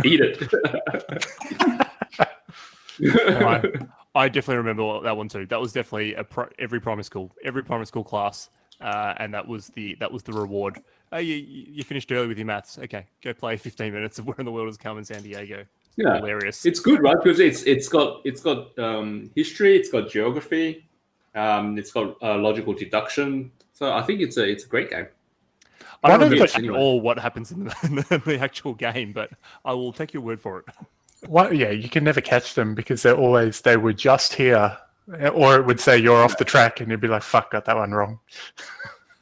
Eat 0.04 0.20
it. 0.20 0.54
I, 3.00 3.62
I 4.14 4.28
definitely 4.28 4.58
remember 4.58 5.02
that 5.02 5.16
one 5.16 5.30
too. 5.30 5.46
That 5.46 5.60
was 5.60 5.72
definitely 5.72 6.16
a 6.16 6.24
pro, 6.24 6.48
every 6.60 6.82
primary 6.82 7.04
school, 7.04 7.32
every 7.44 7.64
primary 7.64 7.86
school 7.86 8.04
class, 8.04 8.50
uh, 8.82 9.14
and 9.18 9.34
that 9.34 9.48
was 9.48 9.68
the 9.70 9.96
that 10.00 10.12
was 10.12 10.24
the 10.24 10.34
reward. 10.34 10.82
Oh, 11.14 11.18
you, 11.18 11.36
you 11.36 11.84
finished 11.84 12.12
early 12.12 12.28
with 12.28 12.38
your 12.38 12.48
maths. 12.48 12.78
Okay, 12.78 13.06
go 13.22 13.34
play 13.34 13.58
15 13.58 13.94
minutes 13.94 14.20
of 14.20 14.28
Where 14.28 14.36
in 14.40 14.46
the 14.46 14.52
World 14.52 14.70
is 14.70 14.78
Carmen 14.78 15.04
Sandiego. 15.04 15.66
yeah. 15.96 16.16
Hilarious. 16.18 16.66
It's 16.66 16.80
good, 16.80 17.02
right? 17.02 17.16
Because 17.22 17.40
it's 17.40 17.64
it's 17.64 17.88
got 17.88 18.22
it's 18.26 18.42
got 18.42 18.78
um, 18.78 19.32
history, 19.36 19.78
it's 19.78 19.90
got 19.90 20.10
geography, 20.10 20.90
um, 21.36 21.78
it's 21.78 21.92
got 21.92 22.22
uh, 22.22 22.38
logical 22.38 22.74
deduction. 22.74 23.52
So 23.72 23.94
I 23.94 24.02
think 24.02 24.20
it's 24.20 24.38
a 24.38 24.44
it's 24.44 24.66
a 24.66 24.68
great 24.68 24.90
game. 24.90 25.08
I 26.04 26.10
don't 26.10 26.22
of 26.24 26.32
remember 26.32 26.78
all 26.78 27.00
what 27.00 27.20
happens 27.20 27.52
in 27.52 27.66
the, 27.66 27.76
in 28.12 28.22
the 28.26 28.40
actual 28.40 28.74
game, 28.74 29.14
but 29.14 29.32
I 29.64 29.74
will 29.74 29.94
take 29.94 30.14
your 30.14 30.24
word 30.24 30.40
for 30.40 30.60
it. 30.60 30.66
What, 31.28 31.56
yeah, 31.56 31.70
you 31.70 31.90
can 31.90 32.04
never 32.04 32.22
catch 32.22 32.54
them 32.56 32.76
because 32.76 33.04
they're 33.04 33.16
always 33.16 33.62
they 33.62 33.78
were 33.78 33.94
just 33.94 34.34
here, 34.34 34.78
or 35.34 35.56
it 35.58 35.66
would 35.66 35.80
say 35.80 35.98
you're 35.98 36.24
off 36.24 36.38
the 36.38 36.46
track, 36.46 36.80
and 36.80 36.90
you'd 36.90 37.02
be 37.02 37.08
like, 37.08 37.24
"Fuck, 37.24 37.52
got 37.52 37.66
that 37.66 37.76
one 37.76 37.92
wrong." 37.92 38.20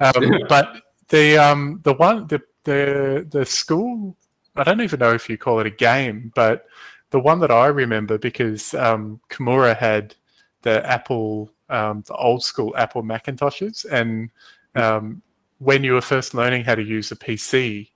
um, 0.00 0.42
but 0.48 0.82
the 1.08 1.38
um 1.38 1.80
the 1.84 1.94
one 1.94 2.26
the 2.26 2.40
the 2.64 3.26
the 3.30 3.44
school 3.44 4.16
I 4.56 4.64
don't 4.64 4.80
even 4.80 5.00
know 5.00 5.12
if 5.12 5.28
you 5.28 5.38
call 5.38 5.60
it 5.60 5.66
a 5.66 5.70
game, 5.70 6.32
but 6.34 6.66
the 7.10 7.20
one 7.20 7.40
that 7.40 7.50
I 7.50 7.66
remember 7.66 8.18
because 8.18 8.74
um, 8.74 9.20
Kimura 9.30 9.76
had 9.76 10.14
the 10.62 10.84
Apple 10.86 11.50
um, 11.70 12.04
the 12.06 12.14
old 12.14 12.44
school 12.44 12.74
Apple 12.76 13.02
Macintoshes, 13.02 13.86
and 13.90 14.30
um, 14.74 15.22
when 15.58 15.84
you 15.84 15.94
were 15.94 16.02
first 16.02 16.34
learning 16.34 16.64
how 16.64 16.74
to 16.74 16.82
use 16.82 17.12
a 17.12 17.16
PC 17.16 17.88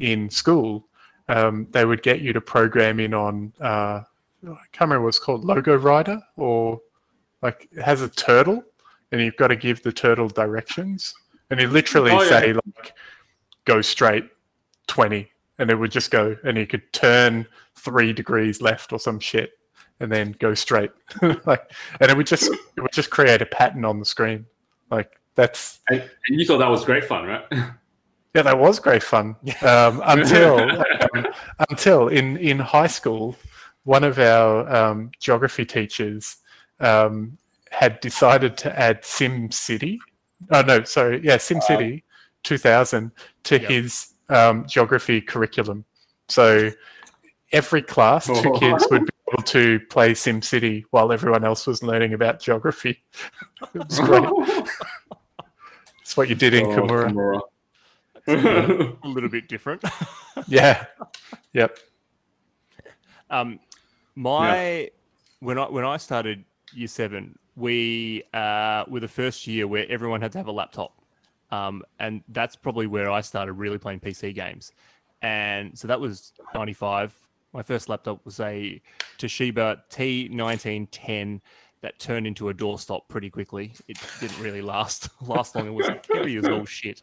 in 0.00 0.30
school, 0.30 0.88
um, 1.30 1.66
they 1.70 1.84
would 1.84 2.02
get 2.02 2.20
you 2.20 2.32
to 2.32 2.40
program 2.40 3.00
in 3.00 3.14
on 3.14 3.52
uh, 3.60 4.02
I 4.42 4.56
can't 4.72 4.88
remember 4.88 5.02
what 5.02 5.08
it's 5.08 5.18
called, 5.18 5.44
LogoWriter, 5.44 6.20
or 6.36 6.80
like 7.42 7.68
it 7.72 7.82
has 7.82 8.02
a 8.02 8.08
turtle, 8.08 8.64
and 9.12 9.20
you've 9.20 9.36
got 9.36 9.48
to 9.48 9.56
give 9.56 9.82
the 9.82 9.92
turtle 9.92 10.28
directions, 10.28 11.14
and 11.50 11.60
you 11.60 11.68
literally 11.68 12.12
Oh, 12.12 12.22
yeah. 12.22 12.28
say 12.28 12.52
like, 12.52 12.94
"Go 13.64 13.82
straight, 13.82 14.28
20," 14.86 15.30
and 15.58 15.70
it 15.70 15.74
would 15.76 15.90
just 15.92 16.10
go, 16.10 16.36
and 16.44 16.56
you 16.56 16.66
could 16.66 16.90
turn 16.92 17.46
three 17.76 18.12
degrees 18.12 18.60
left 18.62 18.92
or 18.92 18.98
some 18.98 19.20
shit, 19.20 19.52
and 20.00 20.10
then 20.10 20.34
go 20.38 20.54
straight, 20.54 20.90
like, 21.46 21.70
and 22.00 22.10
it 22.10 22.16
would 22.16 22.26
just 22.26 22.50
it 22.76 22.80
would 22.80 22.92
just 22.92 23.10
create 23.10 23.42
a 23.42 23.46
pattern 23.46 23.84
on 23.84 23.98
the 23.98 24.06
screen, 24.06 24.46
like 24.90 25.20
that's 25.34 25.80
And, 25.88 26.00
and 26.00 26.40
you 26.40 26.46
thought 26.46 26.58
that 26.58 26.70
was 26.70 26.84
great 26.84 27.04
fun, 27.04 27.26
right? 27.26 27.44
yeah, 28.34 28.42
that 28.42 28.58
was 28.58 28.78
great 28.78 29.02
fun. 29.02 29.36
Um, 29.62 30.02
until 30.06 30.60
um, 30.60 31.26
until 31.68 32.08
in 32.08 32.36
in 32.36 32.58
high 32.58 32.86
school, 32.86 33.36
one 33.84 34.04
of 34.04 34.18
our 34.18 34.68
um, 34.74 35.10
geography 35.18 35.64
teachers 35.64 36.36
um, 36.80 37.36
had 37.70 38.00
decided 38.00 38.56
to 38.58 38.78
add 38.78 39.04
Sim 39.04 39.50
City. 39.50 39.98
Oh 40.50 40.62
no, 40.62 40.82
sorry, 40.84 41.20
yeah, 41.22 41.36
Sim 41.38 41.60
City, 41.60 42.04
two 42.42 42.58
thousand 42.58 43.12
to 43.44 43.60
Yep. 43.60 43.70
his 43.70 44.14
um, 44.28 44.66
geography 44.66 45.20
curriculum. 45.20 45.84
So 46.28 46.70
every 47.52 47.82
class, 47.82 48.26
two 48.26 48.52
kids 48.58 48.86
would 48.90 49.04
be 49.06 49.12
able 49.32 49.42
to 49.42 49.80
play 49.90 50.14
Sim 50.14 50.40
City 50.40 50.84
while 50.90 51.10
everyone 51.12 51.44
else 51.44 51.66
was 51.66 51.82
learning 51.82 52.14
about 52.14 52.40
geography. 52.40 53.02
It 53.74 53.86
was 53.88 53.98
great. 53.98 54.24
It's 56.00 56.16
what 56.16 56.28
you 56.28 56.34
did 56.34 56.54
in 56.54 56.66
Oh, 56.66 56.68
Kimura. 56.70 57.08
Kimura. 57.12 57.40
A 58.28 58.96
little 59.04 59.28
bit 59.28 59.48
different. 59.48 59.82
Yeah. 60.46 60.86
Yep. 61.52 61.78
Um, 63.28 63.60
my 64.14 64.90
when 65.40 65.58
I 65.58 65.68
when 65.68 65.84
I 65.84 65.96
started 65.96 66.44
year 66.72 66.88
seven, 66.88 67.38
we 67.56 68.22
uh, 68.32 68.84
were 68.88 69.00
the 69.00 69.08
first 69.08 69.46
year 69.46 69.66
where 69.66 69.86
everyone 69.90 70.22
had 70.22 70.32
to 70.32 70.38
have 70.38 70.46
a 70.46 70.52
laptop, 70.52 70.92
um, 71.50 71.82
and 71.98 72.22
that's 72.28 72.56
probably 72.56 72.86
where 72.86 73.10
I 73.10 73.20
started 73.20 73.52
really 73.54 73.76
playing 73.76 74.00
PC 74.00 74.34
games. 74.34 74.72
And 75.22 75.78
so 75.78 75.86
that 75.88 76.00
was 76.00 76.32
95, 76.54 77.14
My 77.52 77.62
first 77.62 77.88
laptop 77.88 78.24
was 78.24 78.40
a 78.40 78.80
Toshiba 79.18 79.82
T1910 79.90 81.40
that 81.82 81.98
turned 81.98 82.26
into 82.26 82.48
a 82.48 82.54
doorstop 82.54 83.02
pretty 83.08 83.30
quickly. 83.30 83.72
It 83.88 83.98
didn't 84.20 84.38
really 84.40 84.62
last 84.62 85.08
last 85.20 85.54
long. 85.54 85.66
It 85.66 85.74
was 85.74 85.90
heavy 86.12 86.36
as 86.36 86.46
all 86.46 86.64
shit. 86.64 87.02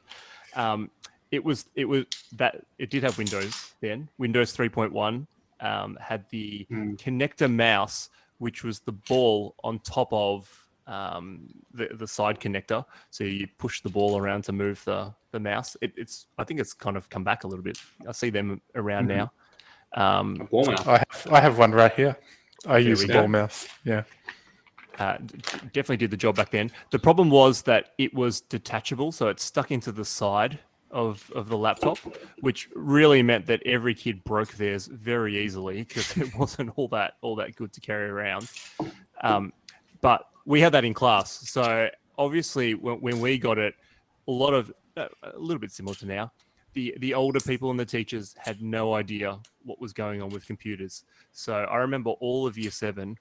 Um, 0.57 0.89
it 1.31 1.43
was 1.43 1.65
it 1.75 1.85
was 1.85 2.05
that 2.33 2.65
it 2.79 2.89
did 2.89 3.03
have 3.03 3.17
Windows 3.17 3.73
then. 3.81 4.09
Windows 4.17 4.55
3.1 4.55 5.27
um, 5.59 5.97
had 6.01 6.25
the 6.29 6.65
Mm. 6.71 6.97
connector 6.97 7.53
mouse, 7.53 8.09
which 8.39 8.63
was 8.63 8.79
the 8.81 8.91
ball 8.91 9.55
on 9.63 9.79
top 9.79 10.09
of 10.11 10.49
um, 10.87 11.47
the 11.73 11.89
the 11.93 12.07
side 12.07 12.39
connector. 12.39 12.83
So 13.11 13.23
you 13.23 13.47
push 13.57 13.81
the 13.81 13.89
ball 13.89 14.17
around 14.17 14.43
to 14.45 14.51
move 14.51 14.81
the 14.85 15.13
the 15.31 15.39
mouse. 15.39 15.75
It, 15.81 15.93
it's 15.95 16.27
I 16.37 16.43
think 16.43 16.59
it's 16.59 16.73
kind 16.73 16.97
of 16.97 17.09
come 17.09 17.23
back 17.23 17.43
a 17.43 17.47
little 17.47 17.63
bit. 17.63 17.77
I 18.07 18.11
see 18.13 18.29
them 18.29 18.61
around 18.75 19.05
Mhm. 19.07 19.15
now. 19.17 19.31
Um, 19.93 20.37
A 20.41 20.43
ball 20.45 20.65
mouse. 20.65 20.87
I 20.87 20.97
have 20.97 21.27
I 21.33 21.39
have 21.41 21.57
one 21.59 21.71
right 21.71 21.93
here. 21.93 22.17
I 22.65 22.77
use 22.79 23.05
we 23.05 23.13
a 23.13 23.17
ball 23.19 23.27
mouse. 23.27 23.67
Yeah. 23.83 24.03
Uh, 24.97 25.17
definitely 25.73 25.97
did 25.97 26.11
the 26.11 26.17
job 26.17 26.35
back 26.35 26.51
then. 26.51 26.71
The 26.91 26.99
problem 26.99 27.29
was 27.29 27.61
that 27.63 27.93
it 27.97 28.13
was 28.13 28.41
detachable, 28.41 29.11
so 29.11 29.27
it 29.27 29.39
stuck 29.39 29.71
into 29.71 29.91
the 29.91 30.05
side 30.05 30.59
of, 30.91 31.29
of 31.35 31.49
the 31.49 31.57
laptop, 31.57 31.97
which 32.39 32.69
really 32.73 33.21
meant 33.21 33.45
that 33.47 33.61
every 33.65 33.93
kid 33.93 34.23
broke 34.23 34.53
theirs 34.53 34.87
very 34.87 35.37
easily 35.37 35.83
because 35.83 36.15
it 36.17 36.35
wasn't 36.37 36.71
all 36.75 36.87
that 36.89 37.13
all 37.21 37.35
that 37.35 37.55
good 37.55 37.73
to 37.73 37.81
carry 37.81 38.09
around. 38.09 38.49
Um, 39.21 39.53
but 40.01 40.27
we 40.45 40.61
had 40.61 40.71
that 40.73 40.85
in 40.85 40.93
class, 40.93 41.31
so 41.49 41.89
obviously 42.17 42.73
when, 42.73 43.01
when 43.01 43.19
we 43.19 43.37
got 43.37 43.57
it, 43.57 43.75
a 44.27 44.31
lot 44.31 44.53
of 44.53 44.71
uh, 44.95 45.07
a 45.23 45.37
little 45.37 45.59
bit 45.59 45.71
similar 45.71 45.95
to 45.95 46.05
now. 46.05 46.31
The, 46.73 46.95
the 46.99 47.13
older 47.13 47.39
people 47.39 47.71
and 47.71 47.79
the 47.79 47.85
teachers 47.85 48.35
had 48.37 48.61
no 48.61 48.93
idea 48.93 49.39
what 49.63 49.81
was 49.81 49.93
going 49.93 50.21
on 50.21 50.29
with 50.29 50.45
computers. 50.45 51.03
So 51.31 51.53
I 51.53 51.77
remember 51.77 52.11
all 52.11 52.45
of 52.45 52.57
year 52.57 52.71
seven, 52.71 53.17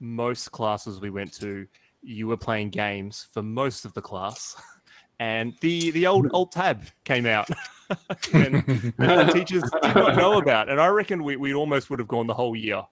most 0.00 0.52
classes 0.52 1.00
we 1.00 1.10
went 1.10 1.32
to, 1.34 1.66
you 2.02 2.26
were 2.26 2.36
playing 2.36 2.70
games 2.70 3.26
for 3.32 3.42
most 3.42 3.84
of 3.84 3.94
the 3.94 4.02
class, 4.02 4.56
and 5.20 5.54
the 5.60 5.90
the 5.90 6.06
old 6.06 6.30
alt 6.32 6.52
tab 6.52 6.84
came 7.04 7.26
out, 7.26 7.48
and 8.32 8.54
the 8.98 9.30
teachers 9.32 9.62
did 9.82 9.94
not 9.94 10.16
know 10.16 10.38
about. 10.38 10.68
And 10.68 10.80
I 10.80 10.88
reckon 10.88 11.24
we, 11.24 11.36
we 11.36 11.54
almost 11.54 11.90
would 11.90 11.98
have 11.98 12.08
gone 12.08 12.26
the 12.26 12.34
whole 12.34 12.56
year 12.56 12.82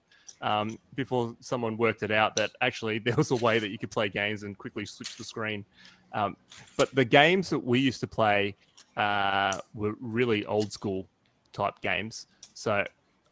um, 0.41 0.77
before 0.95 1.35
someone 1.39 1.77
worked 1.77 2.03
it 2.03 2.11
out 2.11 2.35
that 2.35 2.51
actually 2.61 2.99
there 2.99 3.15
was 3.15 3.31
a 3.31 3.35
way 3.35 3.59
that 3.59 3.69
you 3.69 3.77
could 3.77 3.91
play 3.91 4.09
games 4.09 4.43
and 4.43 4.57
quickly 4.57 4.85
switch 4.85 5.17
the 5.17 5.23
screen. 5.23 5.65
Um, 6.13 6.37
but 6.77 6.93
the 6.95 7.05
games 7.05 7.49
that 7.49 7.59
we 7.59 7.79
used 7.79 7.99
to 8.01 8.07
play 8.07 8.55
uh, 8.95 9.59
were 9.73 9.95
really 9.99 10.45
old 10.45 10.71
school 10.71 11.07
type 11.51 11.81
games. 11.81 12.27
So 12.53 12.85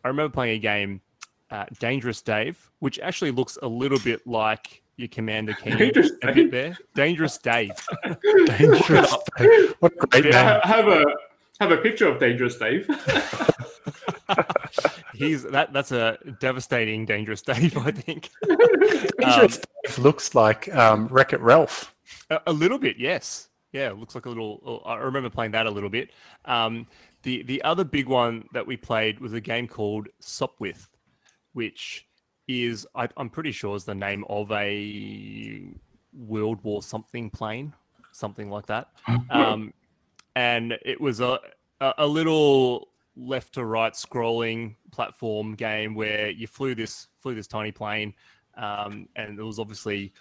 I 0.04 0.08
remember 0.08 0.34
playing 0.34 0.58
a 0.58 0.60
game, 0.60 1.02
uh, 1.54 1.66
Dangerous 1.80 2.22
Dave, 2.22 2.70
which 2.80 3.00
actually 3.00 3.32
looks 3.32 3.58
a 3.62 3.68
little 3.68 4.00
bit 4.00 4.26
like 4.28 4.82
your 4.98 5.08
Commander 5.08 5.54
Keen 5.54 5.78
Dangerous 5.78 6.12
a 6.24 6.26
Dave? 6.28 6.36
bit 6.36 6.52
there. 6.52 6.78
Dangerous 6.96 7.38
Dave. 7.38 7.72
Dangerous. 8.46 9.16
what 9.80 9.94
a 10.02 10.08
great 10.08 10.26
Yeah, 10.26 10.54
name. 10.54 10.62
have 10.64 10.88
a 10.88 11.06
have 11.60 11.72
a 11.72 11.78
picture 11.78 12.08
of 12.08 12.20
Dangerous 12.20 12.58
Dave. 12.58 12.88
He's 15.14 15.44
that. 15.44 15.72
That's 15.74 15.92
a 15.92 16.18
devastating 16.40 17.06
Dangerous 17.06 17.42
Dave. 17.42 17.78
I 17.78 17.92
think. 17.92 18.30
Dangerous 19.20 19.60
Dave 19.86 19.98
looks 20.00 20.34
like 20.36 20.74
um, 20.76 21.08
Wreck 21.08 21.34
It 21.34 21.40
Ralph. 21.42 21.94
A, 22.30 22.42
a 22.48 22.54
little 22.54 22.78
bit, 22.80 22.98
yes. 22.98 23.50
Yeah, 23.72 23.90
it 23.90 23.98
looks 23.98 24.16
like 24.16 24.26
a 24.26 24.30
little. 24.30 24.82
I 24.86 24.96
remember 24.96 25.30
playing 25.30 25.52
that 25.52 25.66
a 25.66 25.72
little 25.72 25.90
bit. 25.90 26.12
Um, 26.46 26.88
the 27.24 27.44
the 27.44 27.62
other 27.64 27.84
big 27.84 28.08
one 28.08 28.46
that 28.54 28.66
we 28.66 28.78
played 28.78 29.20
was 29.20 29.34
a 29.34 29.42
game 29.42 29.68
called 29.68 30.08
Sopwith, 30.22 30.88
which 31.54 32.08
is 32.48 32.86
I, 32.96 33.08
I'm 33.18 33.30
pretty 33.30 33.52
sure 33.52 33.76
is 33.76 33.86
the 33.86 33.96
name 33.96 34.26
of 34.30 34.52
a 34.52 35.64
World 36.14 36.60
War 36.64 36.84
something 36.84 37.30
plane, 37.30 37.74
something 38.12 38.50
like 38.50 38.66
that. 38.68 38.90
Um, 39.30 39.74
and 40.36 40.74
it 40.84 41.00
was 41.00 41.20
a, 41.20 41.40
a 41.80 42.06
little 42.06 42.90
left 43.16 43.54
to 43.54 43.66
right 43.66 43.94
scrolling 43.94 44.76
platform 44.92 45.56
game 45.56 45.94
where 45.94 46.30
you 46.30 46.48
flew 46.48 46.76
this 46.76 47.08
flew 47.20 47.36
this 47.36 47.48
tiny 47.48 47.72
plane, 47.72 48.14
um, 48.58 49.08
and 49.16 49.38
there 49.38 49.46
was 49.46 49.60
obviously 49.60 50.14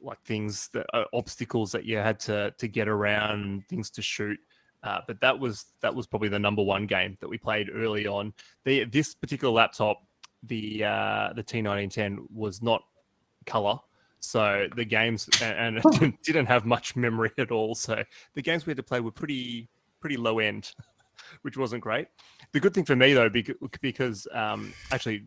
like 0.00 0.20
things 0.22 0.68
that 0.68 0.86
are 0.92 1.06
obstacles 1.12 1.72
that 1.72 1.84
you 1.84 1.96
had 1.96 2.20
to 2.20 2.52
to 2.58 2.68
get 2.68 2.88
around, 2.88 3.66
things 3.68 3.90
to 3.90 4.02
shoot. 4.02 4.38
Uh, 4.82 5.00
but 5.06 5.20
that 5.20 5.36
was 5.38 5.66
that 5.80 5.94
was 5.94 6.06
probably 6.06 6.28
the 6.28 6.38
number 6.38 6.62
one 6.62 6.86
game 6.86 7.16
that 7.20 7.28
we 7.28 7.38
played 7.38 7.70
early 7.74 8.06
on. 8.06 8.32
The 8.64 8.84
this 8.84 9.14
particular 9.14 9.52
laptop, 9.52 10.02
the 10.42 10.84
uh, 10.84 11.32
the 11.34 11.42
T1910 11.42 12.18
was 12.32 12.62
not 12.62 12.82
color, 13.46 13.78
so 14.20 14.66
the 14.76 14.84
games 14.84 15.28
and, 15.42 15.76
and 15.76 16.02
it 16.02 16.14
didn't, 16.22 16.46
have 16.46 16.64
much 16.66 16.96
memory 16.96 17.30
at 17.38 17.50
all. 17.50 17.74
So 17.74 18.02
the 18.34 18.42
games 18.42 18.66
we 18.66 18.70
had 18.70 18.76
to 18.78 18.82
play 18.82 19.00
were 19.00 19.10
pretty 19.12 19.68
pretty 20.00 20.16
low 20.16 20.38
end, 20.38 20.72
which 21.42 21.56
wasn't 21.56 21.82
great. 21.82 22.08
The 22.52 22.60
good 22.60 22.74
thing 22.74 22.84
for 22.84 22.96
me 22.96 23.12
though, 23.14 23.30
because, 23.80 24.26
um, 24.32 24.72
actually, 24.92 25.24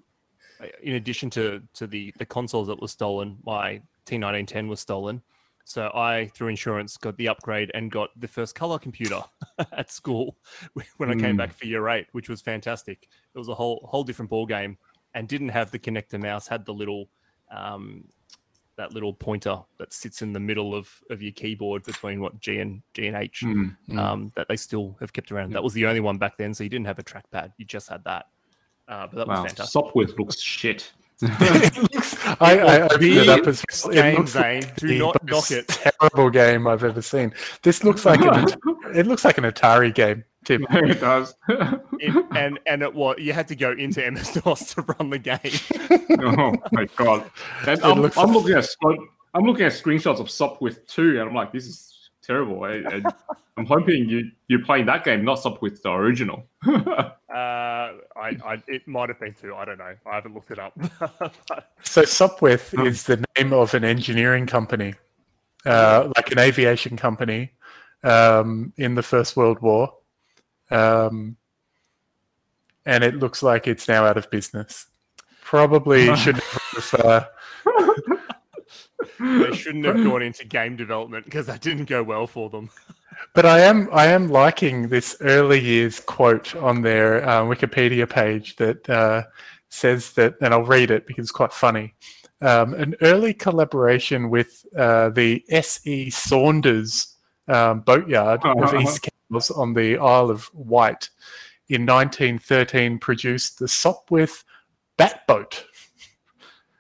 uh, 0.62 0.68
in 0.84 0.95
addition 0.95 1.30
to 1.32 1.62
to 1.74 1.88
the 1.88 2.14
the 2.18 2.26
consoles 2.26 2.68
that 2.68 2.82
were 2.82 2.88
stolen, 2.88 3.38
my 3.45 3.82
T1910 4.05 4.68
was 4.68 4.80
stolen. 4.80 5.22
So 5.66 5.91
I, 5.93 6.32
through 6.34 6.47
insurance, 6.47 6.97
got 6.97 7.16
the 7.18 7.28
upgrade 7.28 7.70
and 7.76 7.91
got 7.91 8.10
the 8.20 8.28
first 8.28 8.55
color 8.55 8.80
computer 8.80 9.22
at 9.72 9.91
school 9.91 10.36
when 10.97 11.12
I 11.12 11.14
came 11.14 11.36
Mm. 11.36 11.38
back 11.38 11.53
for 11.53 11.68
year 11.68 11.88
eight, 11.89 12.07
which 12.12 12.28
was 12.28 12.41
fantastic. 12.41 13.07
It 13.36 13.38
was 13.38 13.49
a 13.49 13.53
whole 13.53 13.88
whole 13.88 14.03
different 14.03 14.32
ball 14.32 14.47
game, 14.47 14.80
and 15.14 15.28
didn't 15.28 15.49
have 15.49 15.72
the 15.72 15.80
connector 15.80 16.22
mouse. 16.22 16.47
Had 16.47 16.66
the 16.66 16.74
little 16.74 17.10
um, 17.51 18.05
that 18.76 18.93
little 18.93 19.14
pointer 19.14 19.57
that 19.78 19.91
sits 19.91 20.22
in 20.22 20.32
the 20.32 20.39
middle 20.39 20.74
of, 20.74 20.89
of 21.10 21.22
your 21.22 21.34
keyboard 21.34 21.84
between 21.84 22.22
what 22.22 22.39
G 22.39 22.60
and 22.60 22.82
G 22.93 23.07
and 23.07 23.18
H 23.18 23.41
Mm. 23.43 23.76
Mm. 23.89 23.99
um, 23.99 24.32
that 24.36 24.47
they 24.47 24.55
still 24.55 24.95
have 25.01 25.12
kept 25.12 25.32
around. 25.32 25.51
That 25.53 25.64
was 25.64 25.74
the 25.74 25.86
only 25.86 25.99
one 25.99 26.18
back 26.18 26.38
then, 26.38 26.53
so 26.53 26.64
you 26.64 26.70
didn't 26.70 26.86
have 26.88 26.97
a 26.99 27.03
trackpad. 27.03 27.51
You 27.57 27.66
just 27.66 27.89
had 27.89 28.03
that. 28.05 28.28
Uh, 28.88 29.07
but 29.07 29.18
that 29.18 29.28
Wow, 29.28 29.43
was 29.43 29.51
fantastic. 29.51 29.82
Sopwith 29.84 30.18
looks 30.18 30.41
shit. 30.41 30.91
I, 31.22 32.38
I 32.39 32.82
opened 32.84 33.03
it 33.03 33.28
up 33.28 33.45
as 33.45 33.62
well. 33.84 33.91
It 33.91 33.95
game, 33.95 34.16
looks 34.20 34.32
Zane. 34.32 34.64
Do 34.78 34.88
the 34.88 34.99
not 34.99 35.24
knock 35.26 35.51
it. 35.51 35.68
Terrible 35.68 36.30
game 36.30 36.66
I've 36.66 36.84
ever 36.86 37.01
seen. 37.01 37.34
This 37.62 37.84
looks 37.84 38.05
like 38.05 38.22
an 38.22 38.47
it 38.95 39.05
looks 39.05 39.26
like 39.26 39.38
an 39.38 39.43
Atari 39.43 39.93
game. 39.93 40.24
Tim. 40.45 40.66
it 40.70 41.01
does. 41.01 41.36
It, 42.00 42.26
and 42.36 42.60
and 42.66 42.82
it 42.82 42.93
was 42.93 43.18
you 43.20 43.34
had 43.34 43.47
to 43.50 43.56
go 43.56 43.72
into 43.72 44.10
MS 44.12 44.34
DOS 44.43 44.74
to 44.76 44.82
run 44.84 45.10
the 45.10 45.20
game. 45.20 45.39
oh 46.26 46.54
my 46.72 46.86
god! 46.95 47.30
And 47.68 47.82
I'm, 47.84 48.02
looks 48.02 48.18
I'm 48.18 48.28
like- 48.28 48.36
looking 48.36 48.56
at 48.58 48.68
I'm 49.34 49.43
looking 49.43 49.66
at 49.66 49.74
screenshots 49.74 50.20
of 50.20 50.28
Sopwith 50.28 50.88
2, 50.88 51.20
and 51.20 51.30
I'm 51.30 51.36
like, 51.36 51.52
this 51.52 51.68
is 51.68 52.10
terrible. 52.24 52.64
I, 52.64 52.78
I, 52.88 53.02
I'm 53.58 53.66
hoping 53.66 54.10
you 54.10 54.32
you're 54.47 54.64
playing 54.66 54.86
that 54.88 55.04
game, 55.04 55.24
not 55.24 55.38
Sopwith 55.39 55.82
the 55.82 55.91
original. 55.91 56.47
Uh, 56.66 57.93
I, 58.16 58.38
I 58.43 58.64
it 58.68 58.88
might 58.88 59.10
have 59.10 59.20
been 59.20 59.34
two. 59.39 59.54
I 59.54 59.66
don't 59.66 59.78
know. 59.78 59.93
I 60.06 60.16
haven't 60.16 60.34
looked 60.34 60.52
it 60.52 60.60
up. 60.60 60.74
But, 61.00 61.72
So 61.84 62.02
Sopwith 62.04 62.74
Oh. 62.78 62.86
is 62.86 63.04
the 63.04 63.24
name 63.38 63.54
of 63.54 63.74
an 63.74 63.84
engineering 63.84 64.47
company, 64.47 64.95
uh, 65.66 66.12
like 66.16 66.32
an 66.32 66.39
aviation 66.39 66.97
company, 66.97 67.52
um, 68.04 68.74
in 68.78 68.95
the 68.95 69.04
First 69.04 69.38
World 69.38 69.60
War, 69.62 69.93
um, 70.72 71.36
and 72.90 73.04
it 73.04 73.16
looks 73.16 73.44
like 73.44 73.68
it's 73.68 73.88
now 73.88 74.04
out 74.06 74.18
of 74.18 74.30
business. 74.32 74.88
Probably 75.42 76.14
should. 76.18 76.42
Uh, 76.94 77.22
they 79.20 79.56
shouldn't 79.56 79.86
have 79.86 80.04
gone 80.04 80.24
into 80.24 80.44
game 80.46 80.76
development 80.76 81.26
because 81.26 81.46
that 81.46 81.62
didn't 81.62 81.86
go 81.86 82.02
well 82.02 82.26
for 82.26 82.50
them. 82.50 82.70
But 83.36 83.46
I 83.46 83.60
am 83.60 83.90
I 83.92 84.08
am 84.08 84.28
liking 84.28 84.90
this 84.90 85.16
early 85.22 85.60
years 85.60 86.00
quote 86.00 86.56
on 86.56 86.82
their 86.82 87.24
uh, 87.28 87.44
Wikipedia 87.44 88.10
page 88.10 88.56
that 88.56 88.90
uh, 88.90 89.24
says 89.70 90.14
that, 90.14 90.34
and 90.42 90.52
I'll 90.52 90.64
read 90.64 90.90
it 90.90 91.06
because 91.06 91.26
it's 91.26 91.32
quite 91.32 91.54
funny. 91.54 91.94
Um, 92.42 92.74
an 92.74 92.96
early 93.02 93.34
collaboration 93.34 94.30
with 94.30 94.66
uh, 94.76 95.10
the 95.10 95.44
S.E. 95.50 96.10
Saunders 96.10 97.18
um, 97.48 97.82
boatyard 97.82 98.42
of 98.46 98.74
East 98.74 99.08
Kells 99.30 99.52
on 99.52 99.74
the 99.74 99.98
Isle 99.98 100.32
of 100.32 100.50
Wight 100.54 101.10
in 101.70 101.86
1913 101.86 102.99
produced 102.99 103.59
the 103.59 103.65
Sopwith 103.65 104.43
Bat 104.97 105.28
Boat, 105.28 105.65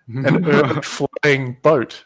an 0.07 0.45
early 0.49 0.81
flying 0.81 1.57
boat 1.61 2.03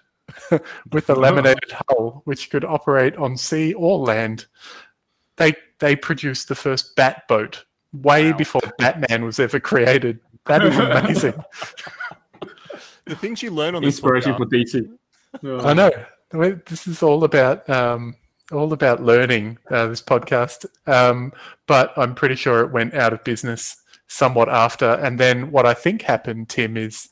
with 0.91 1.09
a 1.09 1.15
laminated 1.15 1.71
hull 1.71 2.21
which 2.25 2.49
could 2.49 2.65
operate 2.65 3.15
on 3.17 3.37
sea 3.37 3.73
or 3.73 3.97
land. 3.99 4.45
They 5.37 5.55
they 5.79 5.95
produced 5.95 6.47
the 6.47 6.55
first 6.55 6.95
bat 6.95 7.27
boat 7.27 7.65
way 7.93 8.31
Wow. 8.31 8.37
before 8.37 8.61
Batman 8.77 9.25
was 9.25 9.39
ever 9.39 9.59
created. 9.59 10.19
That 10.45 10.63
is 10.65 10.77
amazing. 10.77 11.33
The 13.05 13.15
things 13.17 13.43
you 13.43 13.51
learn 13.51 13.75
on 13.75 13.81
this 13.81 13.95
Inspiration 13.95 14.31
podcast, 14.33 14.71
for 14.71 15.45
DC. 15.45 15.65
I 15.65 15.73
know. 15.73 15.91
I 16.33 16.37
mean, 16.37 16.61
This 16.65 16.87
is 16.87 17.03
all 17.03 17.25
about 17.25 17.69
um, 17.69 18.15
all 18.51 18.73
about 18.73 19.03
learning. 19.03 19.57
Uh, 19.69 19.87
this 19.87 20.01
podcast, 20.01 20.65
um, 20.87 21.31
but 21.67 21.93
I'm 21.97 22.15
pretty 22.15 22.35
sure 22.35 22.61
it 22.61 22.71
went 22.71 22.93
out 22.93 23.13
of 23.13 23.23
business 23.23 23.77
somewhat 24.07 24.49
after. 24.49 24.85
And 24.85 25.19
then 25.19 25.51
what 25.51 25.65
I 25.65 25.73
think 25.73 26.01
happened, 26.01 26.49
Tim, 26.49 26.77
is 26.77 27.09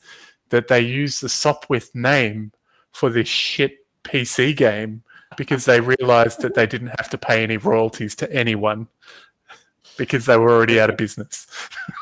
that 0.50 0.68
they 0.68 0.80
used 0.80 1.22
the 1.22 1.28
Sopwith 1.28 1.94
name 1.94 2.52
for 2.92 3.10
this 3.10 3.28
shit 3.28 3.78
PC 4.04 4.56
game 4.56 5.02
because 5.36 5.64
they 5.64 5.80
realized 5.80 6.42
that 6.42 6.54
they 6.54 6.66
didn't 6.66 6.92
have 6.98 7.08
to 7.10 7.18
pay 7.18 7.42
any 7.42 7.56
royalties 7.56 8.14
to 8.16 8.30
anyone 8.32 8.88
because 9.98 10.26
they 10.26 10.36
were 10.36 10.50
already 10.50 10.80
out 10.80 10.90
of 10.90 10.96
business. 10.96 11.46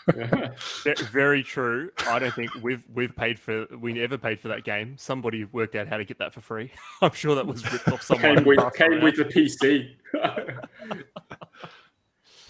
Ve- 0.15 0.95
Very 1.11 1.43
true. 1.43 1.91
I 2.07 2.19
don't 2.19 2.33
think 2.35 2.51
we've 2.63 2.83
we've 2.95 3.15
paid 3.15 3.39
for 3.39 3.67
we 3.79 3.93
never 3.93 4.17
paid 4.19 4.41
for 4.41 4.49
that 4.49 4.65
game. 4.65 4.97
Somebody 4.99 5.45
worked 5.45 5.75
out 5.75 5.89
how 5.89 5.97
to 5.97 6.05
get 6.05 6.19
that 6.19 6.33
for 6.33 6.41
free. 6.41 6.73
I'm 7.03 7.13
sure 7.13 7.35
that 7.35 7.47
was 7.47 7.71
ripped 7.73 7.89
off 7.89 8.03
someone. 8.03 8.37
came 8.37 8.45
with 8.45 8.75
came 8.75 9.01
with 9.03 9.17
the 9.17 9.25
PC. 9.25 9.95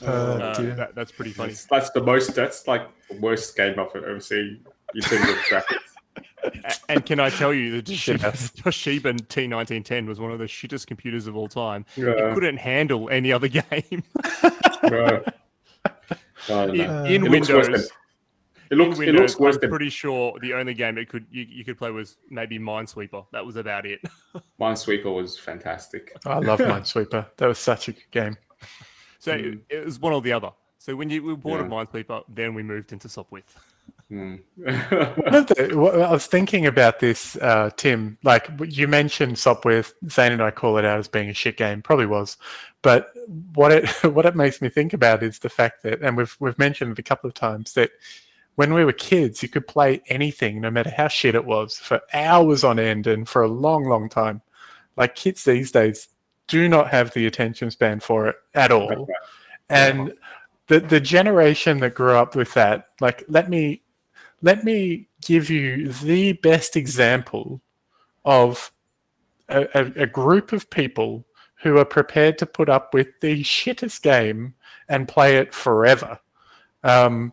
Oh, 0.02 0.06
Uh, 0.38 0.60
that- 0.76 0.94
that's 0.94 1.12
pretty 1.12 1.32
funny. 1.32 1.50
that's, 1.52 1.66
that's 1.66 1.90
the 1.90 2.02
most. 2.02 2.34
That's 2.34 2.66
like 2.66 2.88
the 3.10 3.16
worst 3.18 3.54
game 3.54 3.78
I've 3.78 3.94
ever 3.94 4.18
seen 4.18 4.64
in 4.94 5.02
terms 5.02 5.28
of 5.28 5.36
graphics. 5.36 5.89
A- 6.44 6.74
And 6.88 7.04
can 7.06 7.20
I 7.20 7.30
tell 7.30 7.52
you, 7.54 7.80
the 7.80 7.94
Shit 7.94 8.20
Toshiba. 8.20 8.62
Toshiba 8.62 9.20
T1910 9.28 10.06
was 10.06 10.18
one 10.20 10.30
of 10.32 10.38
the 10.38 10.46
shittest 10.46 10.86
computers 10.86 11.26
of 11.26 11.36
all 11.36 11.48
time. 11.48 11.84
It 11.96 12.34
couldn't 12.34 12.56
handle 12.58 13.08
any 13.10 13.32
other 13.32 13.48
game 13.60 14.02
yeah. 14.84 15.20
I 16.48 16.64
in, 16.64 16.76
know. 16.76 17.04
in 17.04 17.24
It 17.26 17.30
looks 17.30 17.48
Windows. 17.48 17.66
than- 17.66 17.74
It 18.70 18.74
looks. 18.76 18.98
in 18.98 19.08
It 19.08 19.14
looks 19.14 19.38
worse 19.38 19.56
I'm 19.56 19.60
than 19.62 19.70
pretty 19.70 19.90
sure 19.90 20.36
the 20.40 20.54
only 20.54 20.74
game 20.74 20.96
it 20.98 21.08
could 21.08 21.26
you, 21.30 21.44
you 21.48 21.64
could 21.64 21.76
play 21.78 21.90
was 21.90 22.16
maybe 22.30 22.58
Minesweeper. 22.58 23.26
That 23.32 23.44
was 23.44 23.56
about 23.56 23.84
it. 23.86 24.00
Minesweeper 24.60 25.14
was 25.14 25.38
fantastic. 25.38 26.16
I 26.26 26.38
love 26.38 26.60
Minesweeper. 26.60 27.26
That 27.36 27.46
was 27.46 27.58
such 27.58 27.88
a 27.88 27.92
good 27.92 28.10
game. 28.10 28.36
So 29.18 29.32
Mm. 29.36 29.60
it, 29.68 29.76
it 29.78 29.84
was 29.84 29.98
one 30.00 30.12
or 30.12 30.22
the 30.22 30.32
other. 30.32 30.50
So 30.78 30.96
when 30.96 31.10
you 31.10 31.22
we 31.22 31.34
bought 31.34 31.60
a 31.60 31.64
Minesweeper, 31.64 32.22
then 32.28 32.54
we 32.54 32.62
moved 32.62 32.92
into 32.92 33.06
Sopwith. 33.08 33.42
Of 34.10 35.46
the- 35.46 36.04
I 36.06 36.10
was 36.10 36.26
thinking 36.26 36.66
about 36.66 36.98
this, 37.00 37.36
uh, 37.36 37.70
Tim. 37.76 38.18
Like 38.24 38.48
you 38.66 38.88
mentioned, 38.88 39.36
Sopwith. 39.36 39.92
Zane 40.08 40.32
and 40.32 40.42
I 40.42 40.50
call 40.50 40.78
it 40.78 40.84
out 40.84 40.98
as 40.98 41.08
being 41.08 41.28
a 41.30 41.34
shit 41.34 41.56
game. 41.56 41.82
Probably 41.82 42.06
was, 42.06 42.36
but 42.82 43.12
what 43.54 43.72
it 43.72 43.88
what 44.12 44.26
it 44.26 44.36
makes 44.36 44.60
me 44.60 44.68
think 44.68 44.92
about 44.92 45.22
is 45.22 45.38
the 45.38 45.48
fact 45.48 45.82
that, 45.84 46.00
and 46.02 46.16
we've 46.16 46.36
we've 46.40 46.58
mentioned 46.58 46.92
it 46.92 46.98
a 46.98 47.02
couple 47.04 47.28
of 47.28 47.34
times 47.34 47.74
that 47.74 47.90
when 48.56 48.74
we 48.74 48.84
were 48.84 48.92
kids, 48.92 49.42
you 49.42 49.48
could 49.48 49.66
play 49.66 50.02
anything, 50.08 50.60
no 50.60 50.70
matter 50.70 50.90
how 50.90 51.08
shit 51.08 51.34
it 51.34 51.44
was, 51.44 51.76
for 51.76 52.00
hours 52.12 52.64
on 52.64 52.78
end 52.78 53.06
and 53.06 53.28
for 53.28 53.42
a 53.42 53.48
long, 53.48 53.84
long 53.84 54.08
time. 54.08 54.42
Like 54.96 55.14
kids 55.14 55.44
these 55.44 55.70
days 55.70 56.08
do 56.48 56.68
not 56.68 56.90
have 56.90 57.12
the 57.14 57.26
attention 57.26 57.70
span 57.70 58.00
for 58.00 58.26
it 58.28 58.36
at 58.54 58.72
all. 58.72 58.88
Right. 59.06 59.08
and 59.70 60.12
the 60.66 60.80
the 60.80 61.00
generation 61.00 61.78
that 61.78 61.94
grew 61.94 62.12
up 62.12 62.34
with 62.36 62.52
that 62.54 62.88
like 63.00 63.24
let 63.28 63.48
me 63.48 63.82
let 64.42 64.64
me 64.64 65.08
give 65.22 65.50
you 65.50 65.92
the 65.92 66.32
best 66.34 66.76
example 66.76 67.60
of 68.24 68.72
a, 69.48 69.66
a, 69.74 70.02
a 70.02 70.06
group 70.06 70.52
of 70.52 70.70
people 70.70 71.24
who 71.56 71.76
are 71.78 71.84
prepared 71.84 72.38
to 72.38 72.46
put 72.46 72.68
up 72.68 72.94
with 72.94 73.08
the 73.20 73.42
shittest 73.42 74.02
game 74.02 74.54
and 74.88 75.08
play 75.08 75.36
it 75.36 75.54
forever 75.54 76.18
um, 76.84 77.32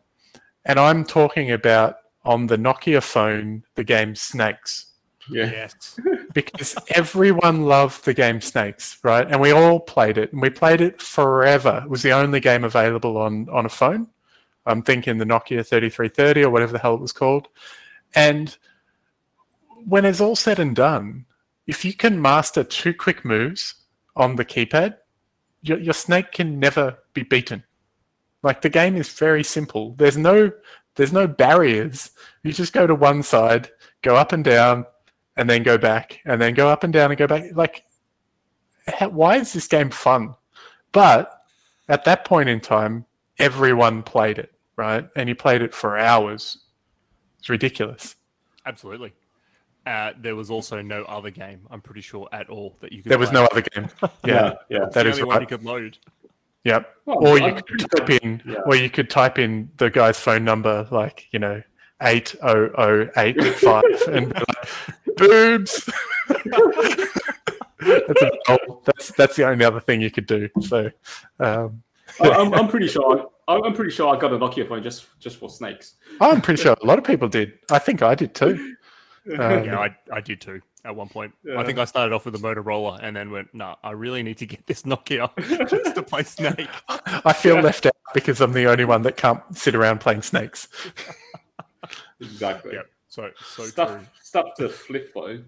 and 0.66 0.80
i'm 0.80 1.04
talking 1.04 1.52
about 1.52 1.98
on 2.26 2.48
the 2.48 2.58
nokia 2.58 3.02
phone 3.02 3.64
the 3.76 3.84
game 3.84 4.16
snakes 4.16 4.88
Yeah. 5.30 5.52
Yes. 5.52 6.00
because 6.34 6.76
everyone 6.90 7.64
loved 7.64 8.06
the 8.06 8.14
game 8.14 8.42
Snakes, 8.42 8.98
right? 9.04 9.28
And 9.30 9.42
we 9.42 9.52
all 9.52 9.80
played 9.80 10.18
it, 10.18 10.32
and 10.32 10.42
we 10.42 10.50
played 10.50 10.82
it 10.82 11.02
forever. 11.02 11.82
It 11.84 11.90
was 11.90 12.02
the 12.02 12.12
only 12.12 12.40
game 12.40 12.64
available 12.64 13.18
on 13.18 13.50
on 13.50 13.66
a 13.66 13.70
phone. 13.70 14.08
I'm 14.68 14.84
thinking 14.84 15.18
the 15.18 15.26
Nokia 15.26 15.66
3330 15.66 16.44
or 16.44 16.50
whatever 16.50 16.74
the 16.74 16.80
hell 16.80 16.94
it 16.94 17.02
was 17.02 17.12
called. 17.12 17.48
And 18.14 18.56
when 19.86 20.06
it's 20.06 20.22
all 20.22 20.36
said 20.36 20.60
and 20.60 20.76
done, 20.76 21.26
if 21.66 21.84
you 21.84 21.94
can 21.94 22.22
master 22.22 22.64
two 22.64 22.94
quick 22.94 23.26
moves 23.26 23.76
on 24.16 24.36
the 24.36 24.46
keypad, 24.46 24.98
your, 25.62 25.80
your 25.80 25.94
snake 25.94 26.32
can 26.32 26.60
never 26.60 26.98
be 27.14 27.24
beaten. 27.24 27.64
Like 28.44 28.62
the 28.62 28.70
game 28.70 28.96
is 28.96 29.10
very 29.10 29.44
simple. 29.44 29.96
There's 29.98 30.18
no 30.18 30.52
there's 30.96 31.14
no 31.14 31.28
barriers. 31.28 32.12
You 32.44 32.52
just 32.52 32.74
go 32.74 32.88
to 32.88 32.96
one 32.96 33.22
side, 33.24 33.70
go 34.02 34.16
up 34.16 34.32
and 34.32 34.44
down, 34.44 34.86
and 35.36 35.50
then 35.50 35.64
go 35.64 35.78
back, 35.78 36.20
and 36.26 36.42
then 36.42 36.56
go 36.56 36.70
up 36.70 36.84
and 36.84 36.92
down 36.92 37.12
and 37.12 37.18
go 37.18 37.28
back. 37.28 37.56
Like, 37.56 37.84
how, 38.88 39.10
why 39.10 39.38
is 39.38 39.54
this 39.54 39.68
game 39.68 39.92
fun? 39.92 40.34
But 40.92 41.32
at 41.88 42.06
that 42.06 42.26
point 42.26 42.50
in 42.50 42.60
time, 42.60 43.06
everyone 43.38 44.02
played 44.02 44.40
it, 44.40 44.52
right? 44.78 45.08
And 45.16 45.28
you 45.28 45.36
played 45.36 45.62
it 45.62 45.74
for 45.74 45.98
hours. 45.98 46.60
It's 47.40 47.50
ridiculous. 47.50 48.16
Absolutely. 48.66 49.14
Uh, 49.86 50.12
there 50.20 50.36
was 50.36 50.50
also 50.52 50.82
no 50.82 51.04
other 51.04 51.30
game, 51.32 51.62
I'm 51.72 51.80
pretty 51.82 52.02
sure, 52.02 52.28
at 52.34 52.50
all 52.50 52.76
that 52.82 52.92
you 52.92 53.02
could. 53.04 53.10
There 53.12 53.18
was 53.20 53.30
play. 53.30 53.42
no 53.42 53.48
other 53.52 53.62
game. 53.62 53.90
Yeah, 54.26 54.54
yeah. 54.70 54.86
It's 54.86 54.96
that 54.96 55.04
the 55.04 55.10
is 55.10 55.16
only 55.20 55.24
one 55.26 55.36
you 55.36 55.40
right. 55.40 55.48
could 55.50 55.64
load. 55.64 55.98
Yep. 56.66 56.90
Well, 57.06 57.18
Or 57.28 57.40
you 57.40 57.54
could 57.54 57.80
type 57.96 58.08
sure- 58.08 58.20
in, 58.22 58.42
yeah. 58.46 58.56
or 58.66 58.76
you 58.76 58.90
could 58.90 59.10
type 59.10 59.40
in 59.40 59.70
the 59.78 59.90
guy's 59.90 60.20
phone 60.20 60.44
number, 60.44 60.86
like 60.92 61.28
you 61.32 61.40
know, 61.40 61.62
eight 62.02 62.36
oh 62.44 62.70
oh 62.78 63.08
eight 63.16 63.42
five, 63.56 63.84
and 64.12 64.34
be 64.34 64.40
like, 64.40 64.70
boobs. 65.16 65.90
that's, 67.80 68.22
that's 68.86 69.12
that's 69.12 69.36
the 69.38 69.48
only 69.48 69.64
other 69.64 69.80
thing 69.80 70.02
you 70.02 70.12
could 70.12 70.26
do. 70.28 70.50
So, 70.62 70.90
um, 71.40 71.84
I- 72.20 72.30
I'm, 72.32 72.54
I'm 72.54 72.68
pretty 72.68 72.88
sure. 72.90 73.30
I- 73.48 73.60
I'm 73.62 73.74
pretty 73.74 73.92
sure 73.92 74.14
I 74.14 74.20
got 74.20 74.34
a 74.34 74.38
Nokia 74.38 74.68
phone 74.68 74.84
just 74.84 75.06
just 75.20 75.38
for 75.38 75.50
snakes. 75.50 75.96
I'm 76.22 76.42
pretty 76.42 76.62
sure 76.62 76.76
a 76.82 76.86
lot 76.86 76.98
of 76.98 77.04
people 77.06 77.28
did. 77.28 77.54
I 77.72 77.80
think 77.80 78.02
I 78.02 78.16
did 78.16 78.34
too. 78.36 78.76
Um, 79.30 79.66
Yeah, 79.66 79.78
I, 79.80 79.94
I 80.10 80.22
did 80.22 80.40
too 80.40 80.62
at 80.86 80.96
one 80.96 81.10
point. 81.10 81.34
I 81.58 81.62
think 81.66 81.78
I 81.80 81.84
started 81.84 82.16
off 82.16 82.24
with 82.24 82.34
a 82.36 82.38
Motorola 82.38 82.98
and 83.04 83.14
then 83.14 83.30
went, 83.30 83.54
nah, 83.54 83.76
I 83.84 83.92
really 83.92 84.24
need 84.24 84.38
to 84.38 84.46
get 84.46 84.66
this 84.68 84.84
Nokia 84.84 85.30
just 85.70 85.96
to 85.96 86.02
play 86.02 86.24
Snake. 86.24 86.70
I 86.88 87.34
feel 87.34 87.60
left 87.60 87.86
out 87.88 87.92
because 88.14 88.40
I'm 88.40 88.54
the 88.54 88.68
only 88.68 88.86
one 88.86 89.02
that 89.02 89.18
can't 89.18 89.42
sit 89.54 89.76
around 89.76 90.00
playing 90.00 90.22
snakes. 90.22 90.70
Exactly. 92.22 92.76
Yep. 92.76 92.86
So, 93.10 93.30
so 93.54 93.64
Stuff 93.66 93.90
true. 93.90 94.00
stuff 94.24 94.46
to 94.60 94.70
flip 94.70 95.14
phone. 95.14 95.46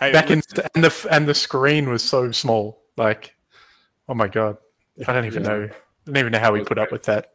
Hey, 0.00 0.12
Back 0.12 0.30
in 0.30 0.42
and 0.74 0.84
the 0.84 1.06
and 1.10 1.26
the 1.28 1.34
screen 1.34 1.88
was 1.88 2.02
so 2.02 2.30
small. 2.32 2.82
Like, 2.96 3.34
oh 4.08 4.14
my 4.14 4.28
god, 4.28 4.56
I 5.06 5.12
don't 5.12 5.24
even 5.24 5.42
Yeah. 5.42 5.48
know. 5.48 5.62
I 5.64 6.06
don't 6.06 6.16
even 6.18 6.32
know 6.32 6.38
how 6.38 6.52
we 6.52 6.62
put 6.64 6.78
up 6.78 6.92
with 6.92 7.04
that. 7.04 7.32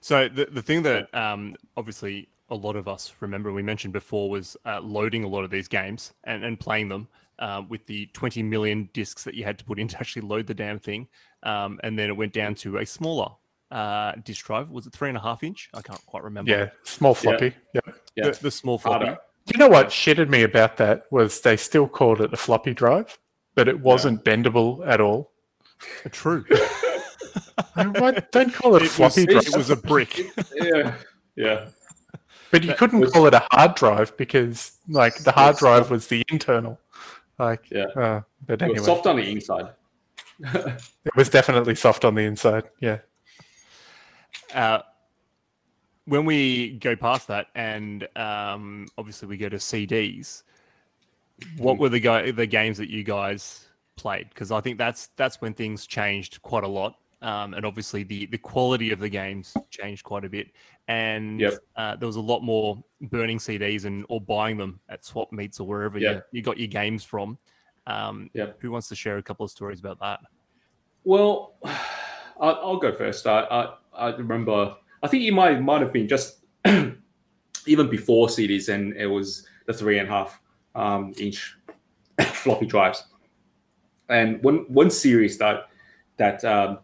So 0.00 0.28
the, 0.28 0.46
the 0.46 0.62
thing 0.62 0.82
that 0.82 1.12
um, 1.14 1.56
obviously 1.76 2.28
a 2.50 2.54
lot 2.54 2.76
of 2.76 2.88
us 2.88 3.12
remember 3.20 3.52
we 3.52 3.62
mentioned 3.62 3.92
before 3.92 4.28
was 4.28 4.56
uh, 4.66 4.80
loading 4.80 5.24
a 5.24 5.28
lot 5.28 5.44
of 5.44 5.50
these 5.50 5.68
games 5.68 6.12
and, 6.24 6.44
and 6.44 6.58
playing 6.58 6.88
them 6.88 7.08
uh, 7.38 7.62
with 7.68 7.86
the 7.86 8.06
20 8.12 8.42
million 8.42 8.88
discs 8.92 9.24
that 9.24 9.34
you 9.34 9.44
had 9.44 9.58
to 9.58 9.64
put 9.64 9.78
in 9.78 9.88
to 9.88 9.96
actually 9.98 10.22
load 10.22 10.46
the 10.46 10.54
damn 10.54 10.78
thing. 10.78 11.08
Um, 11.42 11.80
and 11.82 11.98
then 11.98 12.08
it 12.08 12.16
went 12.16 12.32
down 12.32 12.54
to 12.56 12.78
a 12.78 12.86
smaller 12.86 13.30
uh, 13.70 14.12
disk 14.24 14.44
drive. 14.46 14.70
Was 14.70 14.86
it 14.86 14.92
three 14.92 15.08
and 15.08 15.16
a 15.18 15.20
half 15.20 15.42
inch? 15.42 15.70
I 15.74 15.82
can't 15.82 16.04
quite 16.06 16.22
remember. 16.24 16.50
Yeah, 16.50 16.70
small 16.84 17.14
floppy. 17.14 17.54
Yeah. 17.74 17.80
yeah. 18.14 18.30
The, 18.30 18.38
the 18.42 18.50
small 18.50 18.78
floppy. 18.78 19.06
Harder. 19.06 19.20
You 19.52 19.58
know 19.58 19.68
what 19.68 19.88
shitted 19.88 20.28
me 20.28 20.42
about 20.44 20.76
that 20.76 21.06
was 21.10 21.40
they 21.40 21.56
still 21.56 21.88
called 21.88 22.20
it 22.20 22.32
a 22.32 22.36
floppy 22.36 22.74
drive, 22.74 23.18
but 23.56 23.66
it 23.66 23.80
wasn't 23.80 24.24
bendable 24.24 24.86
at 24.86 25.00
all. 25.00 25.31
True. 26.10 26.44
I 27.76 27.84
mean, 27.84 27.92
What? 28.00 28.30
Don't 28.32 28.52
call 28.52 28.76
it 28.76 28.82
a 28.82 28.84
It 28.84 28.88
was, 28.98 29.14
floppy 29.14 29.26
drive. 29.26 29.46
it 29.46 29.56
was 29.56 29.70
a 29.70 29.76
brick. 29.76 30.18
Yeah. 30.56 30.94
Yeah. 31.36 31.68
But 32.50 32.62
you 32.62 32.68
That 32.68 32.78
couldn't 32.78 33.00
was- 33.00 33.12
call 33.12 33.26
it 33.26 33.34
a 33.34 33.46
hard 33.52 33.74
drive 33.76 34.16
because, 34.16 34.72
like, 34.88 35.16
the 35.24 35.32
hard 35.32 35.56
drive 35.56 35.90
was 35.90 36.06
the 36.08 36.22
internal. 36.30 36.78
Like, 37.38 37.70
Yeah. 37.70 37.84
uh, 37.96 38.20
but 38.46 38.60
It 38.60 38.68
was 38.68 38.78
anyway, 38.80 38.84
soft 38.86 39.06
on 39.06 39.16
the 39.16 39.30
inside. 39.30 39.70
it 40.40 41.16
was 41.16 41.28
definitely 41.30 41.74
soft 41.74 42.04
on 42.04 42.14
the 42.14 42.22
inside. 42.22 42.64
Yeah. 42.80 42.98
uh, 44.54 44.80
when 46.04 46.24
we 46.24 46.72
go 46.78 46.96
past 46.96 47.28
that, 47.28 47.46
and 47.54 48.06
um, 48.16 48.88
obviously 48.98 49.28
we 49.28 49.36
go 49.36 49.48
to 49.48 49.56
CDs, 49.56 50.42
what 51.58 51.78
were 51.78 51.88
the 51.88 52.00
go- 52.00 52.32
the 52.32 52.46
games 52.46 52.76
that 52.78 52.90
you 52.90 53.04
guys 53.04 53.66
played? 54.02 54.28
Because 54.28 54.50
I 54.50 54.60
think 54.60 54.76
that's 54.78 55.08
that's 55.16 55.40
when 55.40 55.54
things 55.54 55.86
changed 55.86 56.42
quite 56.42 56.64
a 56.64 56.68
lot, 56.68 56.96
um, 57.22 57.54
and 57.54 57.64
obviously 57.64 58.02
the 58.02 58.26
the 58.26 58.38
quality 58.38 58.90
of 58.90 58.98
the 58.98 59.08
games 59.08 59.54
changed 59.70 60.02
quite 60.04 60.24
a 60.24 60.28
bit, 60.28 60.48
and 60.88 61.40
Yep. 61.40 61.54
uh, 61.76 61.96
there 61.96 62.06
was 62.08 62.16
a 62.16 62.20
lot 62.20 62.40
more 62.42 62.82
burning 63.02 63.38
CDs 63.38 63.84
and 63.84 64.04
or 64.08 64.20
buying 64.20 64.56
them 64.58 64.80
at 64.88 65.04
swap 65.04 65.32
meets 65.32 65.60
or 65.60 65.66
wherever 65.66 65.98
you, 65.98 66.08
Yep. 66.08 66.26
you 66.32 66.42
got 66.42 66.58
your 66.58 66.68
games 66.68 67.04
from. 67.04 67.38
Um, 67.86 68.28
Yep. 68.34 68.58
Who 68.60 68.70
wants 68.72 68.88
to 68.88 68.94
share 68.96 69.18
a 69.18 69.22
couple 69.22 69.44
of 69.44 69.50
stories 69.50 69.80
about 69.80 69.98
that? 70.00 70.20
Well, 71.04 71.54
I'll, 72.40 72.58
I'll 72.62 72.76
go 72.78 72.92
first. 72.92 73.26
I, 73.26 73.40
I 73.40 73.74
I 73.94 74.16
remember. 74.16 74.76
I 75.02 75.08
think 75.08 75.22
you 75.22 75.32
might 75.32 75.60
might 75.62 75.80
have 75.80 75.92
been 75.92 76.08
just 76.08 76.44
even 77.66 77.88
before 77.88 78.26
CDs, 78.28 78.68
and 78.68 78.94
it 78.96 79.06
was 79.06 79.46
the 79.66 79.72
three 79.72 79.98
and 79.98 80.08
a 80.08 80.12
half 80.12 80.40
um, 80.74 81.12
inch 81.18 81.56
floppy 82.42 82.66
drives. 82.66 83.04
And 84.12 84.42
one 84.44 84.58
one 84.68 84.90
series 84.90 85.38
that 85.38 85.68
that 86.18 86.44
um, 86.44 86.78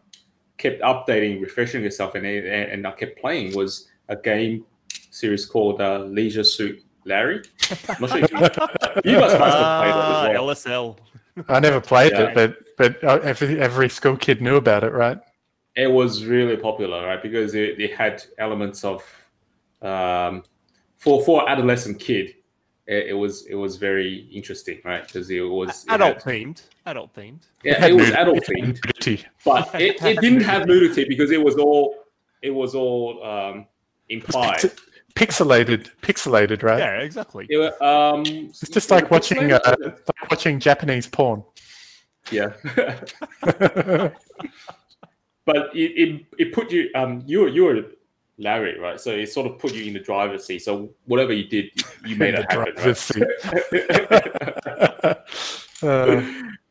kept 0.56 0.80
updating, 0.82 1.40
refreshing 1.40 1.84
itself, 1.84 2.14
and 2.14 2.26
and 2.26 2.86
I 2.86 2.90
kept 2.92 3.20
playing 3.20 3.54
was 3.54 3.88
a 4.08 4.16
game 4.16 4.64
series 5.10 5.44
called 5.44 5.80
uh, 5.80 5.98
Leisure 6.00 6.44
Suit 6.44 6.82
Larry. 7.04 7.42
I'm 7.88 7.96
not 8.00 8.10
sure 8.10 8.18
if 8.24 8.30
you, 8.30 9.12
you 9.12 9.18
must, 9.18 9.38
must 9.38 9.58
have 9.58 9.78
played 9.78 9.90
it 9.90 9.96
Ah, 9.96 10.24
as 10.24 10.34
well. 10.34 10.46
LSL. 10.46 10.98
I 11.48 11.60
never 11.60 11.80
played 11.80 12.12
Yeah. 12.12 12.22
it, 12.28 12.34
but 12.34 12.56
but 12.76 13.04
uh, 13.04 13.20
every 13.22 13.60
every 13.60 13.88
school 13.88 14.16
kid 14.16 14.40
knew 14.40 14.56
about 14.56 14.84
it, 14.84 14.92
right? 14.92 15.18
It 15.76 15.90
was 15.90 16.24
really 16.24 16.56
popular, 16.56 17.06
right? 17.06 17.22
Because 17.22 17.54
it, 17.54 17.78
it 17.80 17.92
had 17.94 18.24
elements 18.38 18.84
of 18.84 19.02
um, 19.82 20.42
for 20.96 21.22
for 21.22 21.48
adolescent 21.48 22.00
kid. 22.00 22.34
It, 22.88 23.08
it 23.08 23.12
was 23.12 23.44
it 23.46 23.54
was 23.54 23.76
very 23.76 24.28
interesting, 24.32 24.80
right? 24.84 25.04
Because 25.06 25.30
it 25.30 25.40
was 25.40 25.84
it 25.84 25.92
Adult 25.92 26.22
had- 26.22 26.32
themed. 26.32 26.62
Adult 26.86 27.14
themed. 27.14 27.42
yeah, 27.62 27.78
had 27.78 27.90
it 27.90 27.94
was 27.94 28.10
adult 28.10 28.38
themed. 28.44 28.80
nudity. 28.84 29.24
but 29.44 29.68
it, 29.74 30.02
it 30.02 30.20
didn't 30.24 30.40
have 30.40 30.66
nudity 30.66 31.04
because 31.06 31.30
it 31.30 31.42
was 31.44 31.56
all 31.56 31.94
it 32.42 32.50
was 32.50 32.74
all 32.74 33.22
um, 33.22 33.66
implied. 34.08 34.62
Pixelated, 35.14 35.90
pixelated, 36.00 36.62
right? 36.62 36.78
Yeah, 36.78 37.00
exactly. 37.00 37.46
It, 37.50 37.82
um, 37.82 38.22
It's 38.24 38.68
just 38.70 38.90
like 38.90 39.10
watching 39.10 39.52
uh, 39.52 39.58
like 39.84 40.30
watching 40.30 40.60
Japanese 40.60 41.06
porn. 41.08 41.42
yeah, 42.30 42.52
but 45.44 45.74
it, 45.74 45.90
it, 46.02 46.26
it 46.38 46.52
put 46.52 46.70
you 46.70 46.88
um 46.94 47.22
you 47.26 47.40
were 47.40 47.48
you 47.48 47.64
were 47.64 47.82
Larry 48.38 48.78
right, 48.78 49.00
so 49.00 49.10
it 49.10 49.30
sort 49.30 49.46
of 49.46 49.58
put 49.58 49.74
you 49.74 49.84
in 49.84 49.92
the 49.92 50.00
driver's 50.00 50.44
seat. 50.44 50.60
So 50.60 50.90
whatever 51.06 51.32
you 51.32 51.48
did, 51.48 51.70
you 52.06 52.16
made 52.16 52.34
it 52.34 52.50
happen. 52.50 52.74
driver's 52.74 53.10
Right? 53.14 53.26
seat. 53.26 53.26
Uh, 55.80 56.20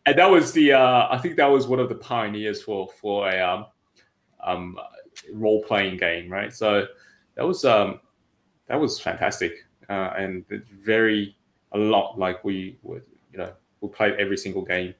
and 0.05 0.17
that 0.17 0.29
was 0.29 0.51
the 0.51 0.73
uh, 0.73 1.07
I 1.09 1.17
think 1.17 1.37
that 1.37 1.45
was 1.45 1.67
one 1.67 1.79
of 1.79 1.89
the 1.89 1.95
pioneers 1.95 2.61
for 2.61 2.89
for 2.99 3.29
a 3.29 3.39
um, 3.39 3.65
um, 4.43 4.77
role 5.33 5.63
playing 5.63 5.97
game, 5.97 6.29
right? 6.29 6.53
So 6.53 6.85
that 7.35 7.45
was 7.45 7.63
um, 7.65 7.99
that 8.67 8.79
was 8.79 8.99
fantastic, 8.99 9.65
uh, 9.89 10.11
and 10.17 10.45
very 10.49 11.37
a 11.71 11.77
lot 11.77 12.17
like 12.17 12.43
we 12.43 12.77
would 12.83 13.03
you 13.31 13.37
know 13.37 13.53
we 13.81 13.89
played 13.89 14.15
every 14.15 14.37
single 14.37 14.63
game. 14.63 14.93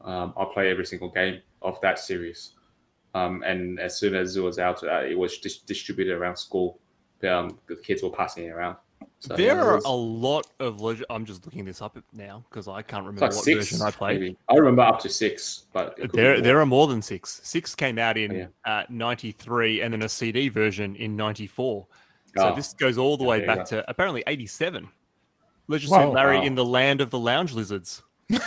Um, 0.00 0.34
I 0.36 0.44
play 0.52 0.70
every 0.70 0.86
single 0.86 1.10
game 1.10 1.40
of 1.62 1.80
that 1.82 1.98
series, 1.98 2.52
um, 3.16 3.42
and 3.44 3.80
as 3.80 3.98
soon 3.98 4.14
as 4.14 4.36
it 4.36 4.40
was 4.42 4.58
out, 4.58 4.82
uh, 4.84 5.02
it 5.12 5.18
was 5.18 5.38
dis- 5.38 5.58
distributed 5.58 6.14
around 6.18 6.36
school. 6.36 6.78
Um, 7.28 7.58
the 7.66 7.76
kids 7.76 8.02
were 8.02 8.10
passing 8.10 8.44
it 8.44 8.50
around. 8.50 8.76
So 9.20 9.34
there 9.34 9.58
it 9.58 9.62
are 9.62 9.74
was- 9.76 9.84
a 9.84 9.90
lot 9.90 10.46
of. 10.60 10.80
Leg- 10.80 11.04
I'm 11.08 11.24
just 11.24 11.44
looking 11.46 11.64
this 11.64 11.80
up 11.80 11.96
now 12.12 12.44
because 12.48 12.68
I 12.68 12.82
can't 12.82 13.04
remember 13.04 13.22
like 13.26 13.34
what 13.34 13.44
six. 13.44 13.70
version 13.70 13.86
I 13.86 13.90
played. 13.90 14.20
Maybe. 14.20 14.36
I 14.48 14.54
remember 14.56 14.82
up 14.82 14.98
to 15.00 15.08
six, 15.08 15.64
but 15.72 15.94
it 15.98 16.02
could 16.02 16.12
be 16.12 16.18
There, 16.22 16.40
there 16.40 16.60
are 16.60 16.66
more 16.66 16.86
than 16.86 17.00
six. 17.02 17.40
Six 17.42 17.74
came 17.74 17.98
out 17.98 18.16
in 18.18 18.30
Yeah. 18.32 18.46
uh, 18.70 18.82
'93, 18.90 19.80
and 19.80 19.92
then 19.94 20.02
a 20.02 20.08
CD 20.08 20.48
version 20.50 20.94
in 20.96 21.16
'94. 21.16 21.86
So 22.36 22.50
Oh. 22.50 22.54
this 22.54 22.74
goes 22.74 22.98
all 22.98 23.16
the 23.16 23.24
Yeah, 23.24 23.30
way 23.30 23.38
there 23.38 23.56
back 23.56 23.64
to 23.66 23.88
apparently 23.90 24.22
'87. 24.26 24.88
Leisure 25.68 25.88
Wow. 25.90 26.12
Larry 26.12 26.38
Wow. 26.38 26.44
in 26.44 26.54
the 26.54 26.64
land 26.64 27.00
of 27.00 27.08
the 27.10 27.18
lounge 27.18 27.52
lizards. 27.54 28.02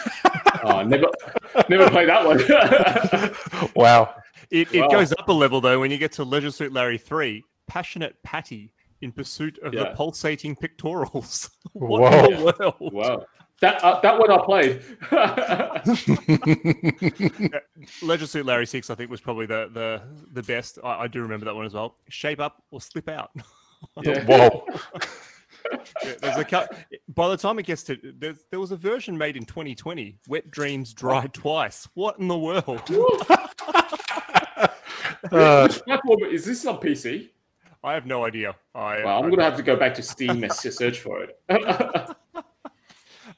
Oh, 0.61 0.83
never, 0.83 1.05
never 1.69 1.89
played 1.89 2.09
that 2.09 2.25
one. 2.25 3.71
wow. 3.75 4.13
It, 4.51 4.73
it 4.73 4.81
Wow. 4.81 4.87
goes 4.89 5.11
up 5.13 5.27
a 5.29 5.31
level 5.31 5.61
though 5.61 5.79
when 5.79 5.91
you 5.91 5.97
get 5.97 6.11
to 6.13 6.23
Leisure 6.23 6.51
Suit 6.51 6.73
Larry 6.73 6.97
3, 6.97 7.43
Passionate 7.67 8.15
Patty 8.23 8.71
in 9.01 9.11
pursuit 9.11 9.57
of 9.63 9.71
the 9.71 9.85
pulsating 9.95 10.55
pectorals. 10.55 11.49
what 11.73 12.31
in 12.31 12.39
the 12.45 12.53
world? 12.59 12.93
wow, 12.93 13.25
that 13.61 13.83
uh, 13.83 13.99
that 14.01 14.17
one 14.17 14.31
I 14.31 14.37
played. 14.45 14.81
Leisure 18.01 18.27
Suit 18.27 18.45
Larry 18.45 18.65
6, 18.65 18.89
I 18.89 18.95
think, 18.95 19.09
was 19.11 19.21
probably 19.21 19.45
the 19.45 19.69
the, 19.73 20.01
the 20.33 20.43
best. 20.43 20.79
I, 20.83 21.03
I 21.03 21.07
do 21.07 21.21
remember 21.21 21.45
that 21.45 21.55
one 21.55 21.65
as 21.65 21.73
well. 21.73 21.95
Shape 22.09 22.39
up 22.39 22.63
or 22.71 22.81
slip 22.81 23.07
out. 23.09 23.31
yeah. 24.03 24.23
Whoa. 24.25 24.65
Yeah, 26.03 26.13
There's 26.21 26.37
a 26.37 26.45
cut. 26.45 26.73
By 27.09 27.29
the 27.29 27.37
time 27.37 27.59
it 27.59 27.65
gets 27.65 27.83
to 27.83 27.97
there's, 28.17 28.45
there 28.49 28.59
was 28.59 28.71
a 28.71 28.77
version 28.77 29.17
made 29.17 29.35
in 29.37 29.45
2020. 29.45 30.17
Wet 30.27 30.49
dreams 30.49 30.93
dry 30.93 31.27
twice. 31.27 31.87
What 31.93 32.17
in 32.19 32.27
the 32.27 32.37
world? 32.37 32.81
Uh, 35.31 35.67
Which 35.67 35.83
platform 35.83 36.23
is 36.23 36.45
this 36.45 36.65
on 36.65 36.77
PC? 36.77 37.29
I 37.83 37.93
have 37.93 38.05
no 38.05 38.25
idea. 38.25 38.55
I 38.75 39.03
Well, 39.03 39.19
I'm 39.19 39.25
I, 39.25 39.29
gonna 39.29 39.43
have 39.43 39.57
to 39.57 39.63
go 39.63 39.75
back 39.75 39.93
to 39.95 40.01
Steam 40.01 40.43
and 40.43 40.53
search 40.53 40.99
for 40.99 41.23
it. 41.23 41.39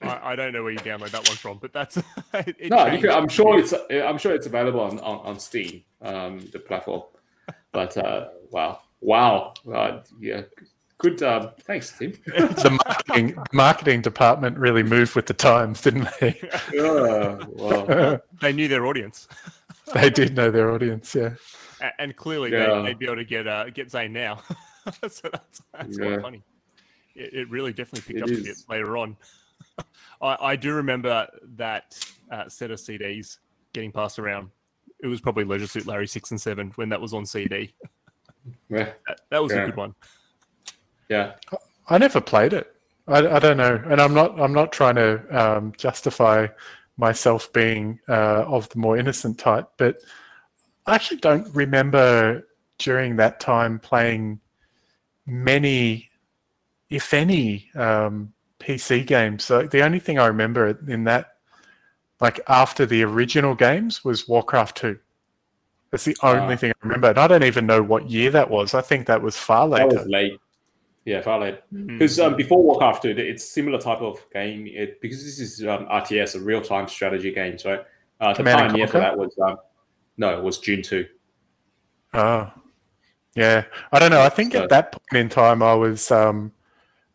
I, 0.01 0.31
I 0.31 0.35
don't 0.35 0.53
know 0.53 0.63
where 0.63 0.71
you 0.71 0.79
download 0.79 1.11
that 1.11 1.27
one 1.27 1.37
from, 1.37 1.59
but 1.59 1.73
that's 1.73 1.97
it, 1.97 2.05
it 2.33 2.69
no, 2.69 2.87
you 2.87 2.99
can, 2.99 3.11
I'm 3.11 3.27
sure 3.27 3.59
it's 3.59 3.73
uh, 3.73 4.05
I'm 4.05 4.17
sure 4.17 4.33
it's 4.33 4.47
available 4.47 4.79
on 4.79 4.99
on, 4.99 5.19
on 5.19 5.39
Steam, 5.39 5.83
um, 6.01 6.39
the 6.51 6.59
platform. 6.59 7.03
But 7.71 7.97
uh, 7.97 8.29
wow, 8.49 8.81
wow, 9.01 9.53
uh, 9.71 9.99
yeah, 10.19 10.41
good. 10.97 11.21
Um, 11.21 11.51
thanks, 11.61 11.97
Tim. 11.97 12.13
the 12.25 12.79
marketing 12.85 13.37
marketing 13.53 14.01
department 14.01 14.57
really 14.57 14.83
moved 14.83 15.15
with 15.15 15.27
the 15.27 15.33
times, 15.33 15.81
didn't 15.81 16.07
they? 16.19 16.39
Uh, 16.79 17.45
wow. 17.49 18.19
they 18.41 18.53
knew 18.53 18.67
their 18.67 18.85
audience, 18.87 19.27
they 19.93 20.09
did 20.09 20.35
know 20.35 20.49
their 20.49 20.71
audience. 20.71 21.13
Yeah. 21.13 21.33
A- 21.81 22.01
and 22.01 22.15
clearly 22.15 22.51
Yeah. 22.51 22.75
they, 22.75 22.83
they'd 22.87 22.99
be 22.99 23.05
able 23.05 23.15
to 23.17 23.25
get 23.25 23.47
uh, 23.47 23.69
get 23.69 23.91
Zane 23.91 24.13
now. 24.13 24.41
so 25.09 25.29
that's 25.31 25.61
that's 25.73 25.97
Yeah. 25.99 26.05
quite 26.07 26.21
funny. 26.21 26.43
It, 27.15 27.33
it 27.33 27.49
really 27.49 27.73
definitely 27.73 28.01
picked 28.13 28.19
It 28.29 28.33
up 28.33 28.39
a 28.39 28.43
bit 28.43 28.57
later 28.69 28.97
on. 28.97 29.17
I, 30.21 30.37
I 30.41 30.55
do 30.55 30.73
remember 30.73 31.27
that 31.55 31.97
uh, 32.31 32.47
set 32.49 32.71
of 32.71 32.79
CDs 32.79 33.37
getting 33.73 33.91
passed 33.91 34.19
around. 34.19 34.49
It 35.03 35.07
was 35.07 35.19
probably 35.21 35.43
Leisure 35.43 35.67
Suit 35.67 35.87
Larry 35.87 36.07
six 36.07 36.31
and 36.31 36.39
seven 36.39 36.71
when 36.75 36.89
that 36.89 37.01
was 37.01 37.13
on 37.13 37.25
CD. 37.25 37.73
Yeah, 38.69 38.93
That, 39.07 39.21
that 39.29 39.43
was 39.43 39.51
Yeah. 39.51 39.61
a 39.61 39.65
good 39.67 39.75
one. 39.75 39.93
yeah. 41.09 41.33
I 41.89 41.97
never 41.99 42.19
played 42.19 42.53
it. 42.53 42.73
I, 43.07 43.17
I 43.35 43.39
don't 43.39 43.57
know, 43.57 43.79
and 43.87 44.01
I'm 44.01 44.13
not. 44.15 44.39
I'm 44.39 44.53
not 44.53 44.71
trying 44.71 44.95
to 44.95 45.21
um, 45.57 45.73
justify 45.77 46.47
myself 46.97 47.51
being 47.53 47.99
uh, 48.09 48.43
of 48.47 48.67
the 48.69 48.79
more 48.79 48.97
innocent 48.97 49.37
type, 49.37 49.67
but 49.77 49.97
I 50.85 50.95
actually 50.95 51.17
don't 51.17 51.47
remember 51.53 52.47
during 52.77 53.15
that 53.17 53.39
time 53.39 53.79
playing 53.79 54.39
many, 55.25 56.09
if 56.89 57.13
any, 57.13 57.69
um, 57.75 58.33
PC 58.59 59.05
games. 59.05 59.43
So 59.43 59.63
the 59.63 59.83
only 59.83 59.99
thing 59.99 60.19
I 60.19 60.27
remember 60.27 60.77
in 60.87 61.03
that, 61.05 61.33
like 62.19 62.39
after 62.47 62.85
the 62.85 63.03
original 63.03 63.55
games, 63.55 64.03
was 64.03 64.27
Warcraft 64.27 64.77
Two. 64.77 64.99
That's 65.91 66.05
the 66.05 66.17
only 66.23 66.53
Ah. 66.53 66.57
thing 66.57 66.71
I 66.71 66.85
remember, 66.85 67.09
and 67.09 67.17
I 67.17 67.27
don't 67.27 67.43
even 67.43 67.65
know 67.65 67.81
what 67.83 68.09
year 68.09 68.31
that 68.31 68.49
was. 68.49 68.73
I 68.73 68.81
think 68.81 69.07
that 69.07 69.21
was 69.21 69.35
far 69.37 69.67
That 69.69 69.87
later. 69.87 69.97
was 69.99 70.07
late. 70.07 70.39
Yeah, 71.03 71.21
far 71.21 71.39
late. 71.39 71.59
Because 71.71 72.19
um, 72.19 72.35
before 72.35 72.61
Warcraft 72.61 73.03
2, 73.03 73.09
it's 73.09 73.43
similar 73.43 73.79
type 73.79 74.01
of 74.01 74.23
game. 74.31 74.67
It 74.67 75.01
because 75.01 75.23
this 75.23 75.39
is 75.39 75.65
um, 75.65 75.87
RTS, 75.87 76.35
a 76.35 76.39
real 76.39 76.61
time 76.61 76.87
strategy 76.87 77.31
game. 77.31 77.57
So 77.57 77.83
Uh, 78.19 78.29
the 78.33 78.35
Command 78.37 78.59
and 78.61 78.69
pioneer 78.69 78.87
for 78.87 78.99
that 78.99 79.17
was 79.17 79.33
um, 79.39 79.57
no, 80.17 80.37
it 80.37 80.43
was 80.43 80.57
Dune 80.59 80.81
2. 80.81 81.05
Oh, 82.13 82.51
yeah. 83.35 83.63
I 83.91 83.99
don't 83.99 84.11
know. 84.11 84.21
I 84.21 84.29
think 84.29 84.53
So- 84.53 84.63
at 84.63 84.69
that 84.69 84.91
point 84.91 85.21
in 85.21 85.29
time, 85.29 85.63
I 85.63 85.73
was 85.73 86.11
um, 86.11 86.51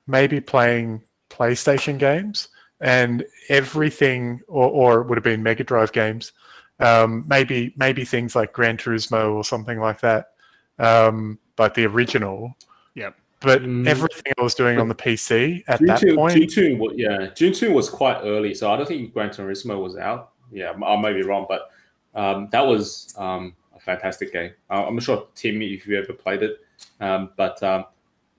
maybe 0.06 0.40
playing 0.40 1.02
PlayStation 1.31 1.98
games 1.98 2.48
and 2.81 3.24
everything, 3.48 4.40
or, 4.48 4.68
or 4.68 5.01
it 5.01 5.09
would 5.09 5.16
have 5.16 5.24
been 5.24 5.43
Mega 5.43 5.64
Drive 5.64 5.93
games. 5.93 6.32
Um, 6.78 7.24
maybe 7.27 7.73
maybe 7.78 8.05
things 8.05 8.36
like 8.36 8.52
Gran 8.52 8.77
Turismo 8.77 9.32
or 9.35 9.43
something 9.44 9.81
like 9.81 9.98
that, 10.01 10.32
um, 10.78 11.39
but 11.56 11.74
the 11.74 11.86
original. 11.86 12.55
Yep. 12.94 13.16
But 13.40 13.62
Mm. 13.62 13.86
everything 13.86 14.32
I 14.39 14.43
was 14.43 14.55
doing 14.55 14.78
on 14.78 14.86
the 14.89 14.94
PC 14.94 15.64
at 15.68 15.78
Dune 15.78 15.86
that 15.89 16.01
2, 16.01 16.14
point, 16.16 16.35
Dune 16.35 16.48
2, 16.78 16.93
yeah, 16.97 17.28
Dune 17.35 17.55
2 17.55 17.73
was 17.73 17.89
quite 17.89 18.20
early, 18.24 18.52
so 18.52 18.70
I 18.70 18.77
don't 18.77 18.86
think 18.86 19.12
Gran 19.14 19.31
Turismo 19.31 19.82
was 19.82 19.97
out. 19.97 20.32
Yeah, 20.52 20.73
I 20.85 21.01
may 21.01 21.14
be 21.14 21.23
wrong, 21.23 21.47
but 21.48 21.70
um, 22.17 22.49
that 22.51 22.67
was 22.67 23.15
um, 23.19 23.55
a 23.77 23.79
fantastic 23.79 24.33
game. 24.33 24.53
Uh, 24.71 24.87
I'm 24.87 24.95
not 24.95 25.03
sure, 25.03 25.29
Tim, 25.35 25.61
if 25.63 25.87
you 25.87 25.99
ever 25.99 26.15
played 26.15 26.43
it, 26.43 26.61
um, 27.01 27.31
but 27.37 27.63
um, 27.63 27.85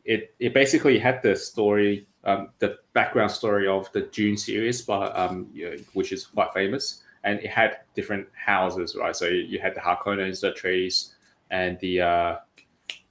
it 0.03 0.33
it 0.39 0.53
basically 0.53 0.97
had 0.97 1.21
the 1.21 1.35
story, 1.35 2.07
um, 2.23 2.49
the 2.57 2.79
background 2.93 3.31
story 3.31 3.67
of 3.67 3.89
the 3.93 4.01
Dune 4.01 4.35
series, 4.35 4.81
but 4.81 5.17
um, 5.17 5.47
yeah, 5.53 5.75
which 5.93 6.11
is 6.11 6.25
quite 6.25 6.51
famous, 6.53 7.03
and 7.23 7.39
it 7.39 7.51
had 7.51 7.77
different 7.95 8.27
houses, 8.33 8.95
right? 8.95 9.15
So 9.15 9.27
you, 9.27 9.43
you 9.43 9.59
had 9.59 9.75
the 9.75 9.79
Harkonnens, 9.79 10.41
the 10.41 10.51
Atreides, 10.51 11.13
and 11.51 11.79
the 11.79 12.01
uh, 12.01 12.35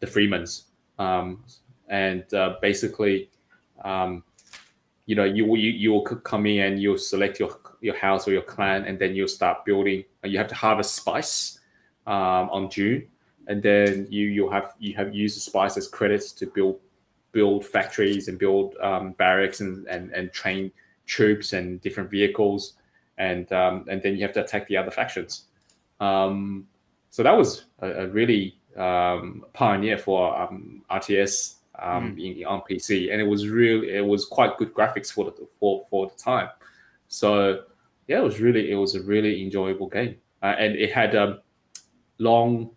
the 0.00 0.06
Freemans, 0.06 0.64
and 0.98 2.34
uh, 2.34 2.56
basically. 2.60 3.30
You 5.08 5.14
know, 5.14 5.22
you 5.22 5.46
you 5.54 5.70
you 5.70 5.92
will 5.92 6.02
come 6.02 6.46
in 6.46 6.64
and 6.64 6.82
you'll 6.82 6.98
select 6.98 7.38
your 7.38 7.50
your 7.80 7.96
house 7.96 8.26
or 8.26 8.32
your 8.32 8.42
clan, 8.42 8.84
and 8.84 8.98
then 8.98 9.14
you'll 9.14 9.28
start 9.28 9.64
building. 9.64 10.04
You 10.24 10.38
have 10.38 10.48
to 10.48 10.54
harvest 10.54 10.94
spice 10.94 11.60
um, 12.06 12.50
on 12.50 12.68
Dune, 12.68 13.06
and 13.46 13.62
then 13.62 14.06
you 14.10 14.26
you'll 14.28 14.50
have 14.50 14.74
you 14.78 14.94
have 14.94 15.14
used 15.14 15.36
the 15.36 15.40
spice 15.40 15.76
as 15.76 15.88
credits 15.88 16.32
to 16.32 16.46
build 16.46 16.80
build 17.32 17.66
factories 17.66 18.28
and 18.28 18.38
build 18.38 18.76
um, 18.80 19.12
barracks 19.12 19.60
and, 19.60 19.86
and 19.88 20.10
and 20.12 20.32
train 20.32 20.72
troops 21.06 21.52
and 21.52 21.80
different 21.80 22.10
vehicles, 22.10 22.74
and 23.18 23.50
um, 23.52 23.84
and 23.88 24.02
then 24.02 24.14
you 24.16 24.22
have 24.22 24.32
to 24.32 24.44
attack 24.44 24.66
the 24.68 24.76
other 24.76 24.90
factions. 24.90 25.44
Um, 26.00 26.66
so 27.10 27.22
that 27.22 27.36
was 27.36 27.64
a, 27.80 28.04
a 28.04 28.06
really 28.08 28.58
um, 28.76 29.44
pioneer 29.52 29.96
for 29.96 30.38
um, 30.38 30.82
RTS 30.90 31.54
um, 31.78 32.16
Mm. 32.16 32.38
in, 32.40 32.46
on 32.46 32.62
PC, 32.62 33.12
and 33.12 33.20
it 33.20 33.24
was 33.26 33.48
really 33.48 33.90
it 33.90 34.04
was 34.04 34.24
quite 34.24 34.56
good 34.56 34.72
graphics 34.72 35.12
for 35.12 35.26
the 35.26 35.46
for 35.60 35.84
for 35.90 36.06
the 36.06 36.14
time. 36.16 36.48
So 37.08 37.60
yeah, 38.08 38.18
it 38.18 38.24
was 38.24 38.40
really 38.40 38.70
it 38.70 38.76
was 38.76 38.94
a 38.94 39.02
really 39.02 39.42
enjoyable 39.42 39.88
game, 39.88 40.16
uh, 40.42 40.54
and 40.58 40.76
it 40.76 40.92
had 40.92 41.14
a 41.14 41.40
long 42.18 42.70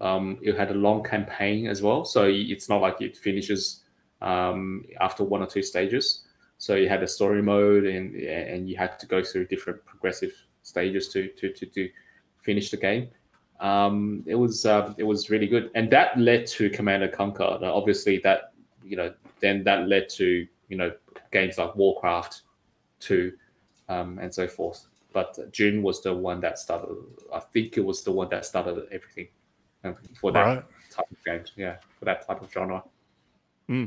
um, 0.00 0.38
it 0.42 0.56
had 0.56 0.70
a 0.70 0.74
long 0.74 1.02
campaign 1.02 1.66
as 1.66 1.82
well. 1.82 2.04
So 2.04 2.24
it's 2.24 2.68
not 2.68 2.80
like 2.80 3.00
it 3.00 3.16
finishes 3.16 3.82
um, 4.20 4.84
after 5.00 5.24
one 5.24 5.42
or 5.42 5.46
two 5.46 5.62
stages. 5.62 6.22
So 6.58 6.74
you 6.74 6.88
had 6.88 7.02
a 7.02 7.08
story 7.08 7.42
mode, 7.42 7.84
and 7.84 8.14
and 8.16 8.68
you 8.68 8.76
had 8.76 8.98
to 8.98 9.06
go 9.06 9.22
through 9.22 9.46
different 9.46 9.84
progressive 9.84 10.32
stages 10.62 11.08
to 11.10 11.28
to 11.28 11.52
to, 11.52 11.66
to 11.66 11.90
finish 12.40 12.70
the 12.70 12.76
game. 12.76 13.08
Um, 13.60 14.22
it 14.26 14.34
was 14.34 14.66
uh, 14.66 14.94
it 14.98 15.04
was 15.04 15.30
really 15.30 15.46
good, 15.46 15.70
and 15.74 15.90
that 15.90 16.18
led 16.18 16.46
to 16.48 16.70
Commander 16.70 17.06
and 17.06 17.14
Conquer. 17.14 17.58
Now, 17.60 17.74
obviously, 17.74 18.18
that 18.18 18.52
you 18.84 18.96
know 18.96 19.12
then 19.40 19.64
that 19.64 19.88
led 19.88 20.08
to 20.10 20.46
you 20.68 20.76
know 20.76 20.92
games 21.32 21.58
like 21.58 21.74
Warcraft, 21.76 22.42
two, 23.00 23.32
um, 23.88 24.18
and 24.18 24.32
so 24.32 24.46
forth. 24.46 24.86
But 25.12 25.52
Dune 25.52 25.82
was 25.82 26.02
the 26.02 26.12
one 26.14 26.40
that 26.40 26.58
started. 26.58 26.94
I 27.32 27.40
think 27.40 27.76
it 27.78 27.84
was 27.84 28.02
the 28.02 28.12
one 28.12 28.28
that 28.30 28.44
started 28.44 28.86
everything 28.92 29.28
um, 29.84 29.94
for 30.20 30.30
that 30.32 30.42
Right. 30.44 30.64
type 30.90 31.10
of 31.10 31.24
games. 31.24 31.52
Yeah, 31.56 31.76
for 31.98 32.04
that 32.04 32.26
type 32.26 32.42
of 32.42 32.52
genre. 32.52 32.82
Yeah, 33.68 33.86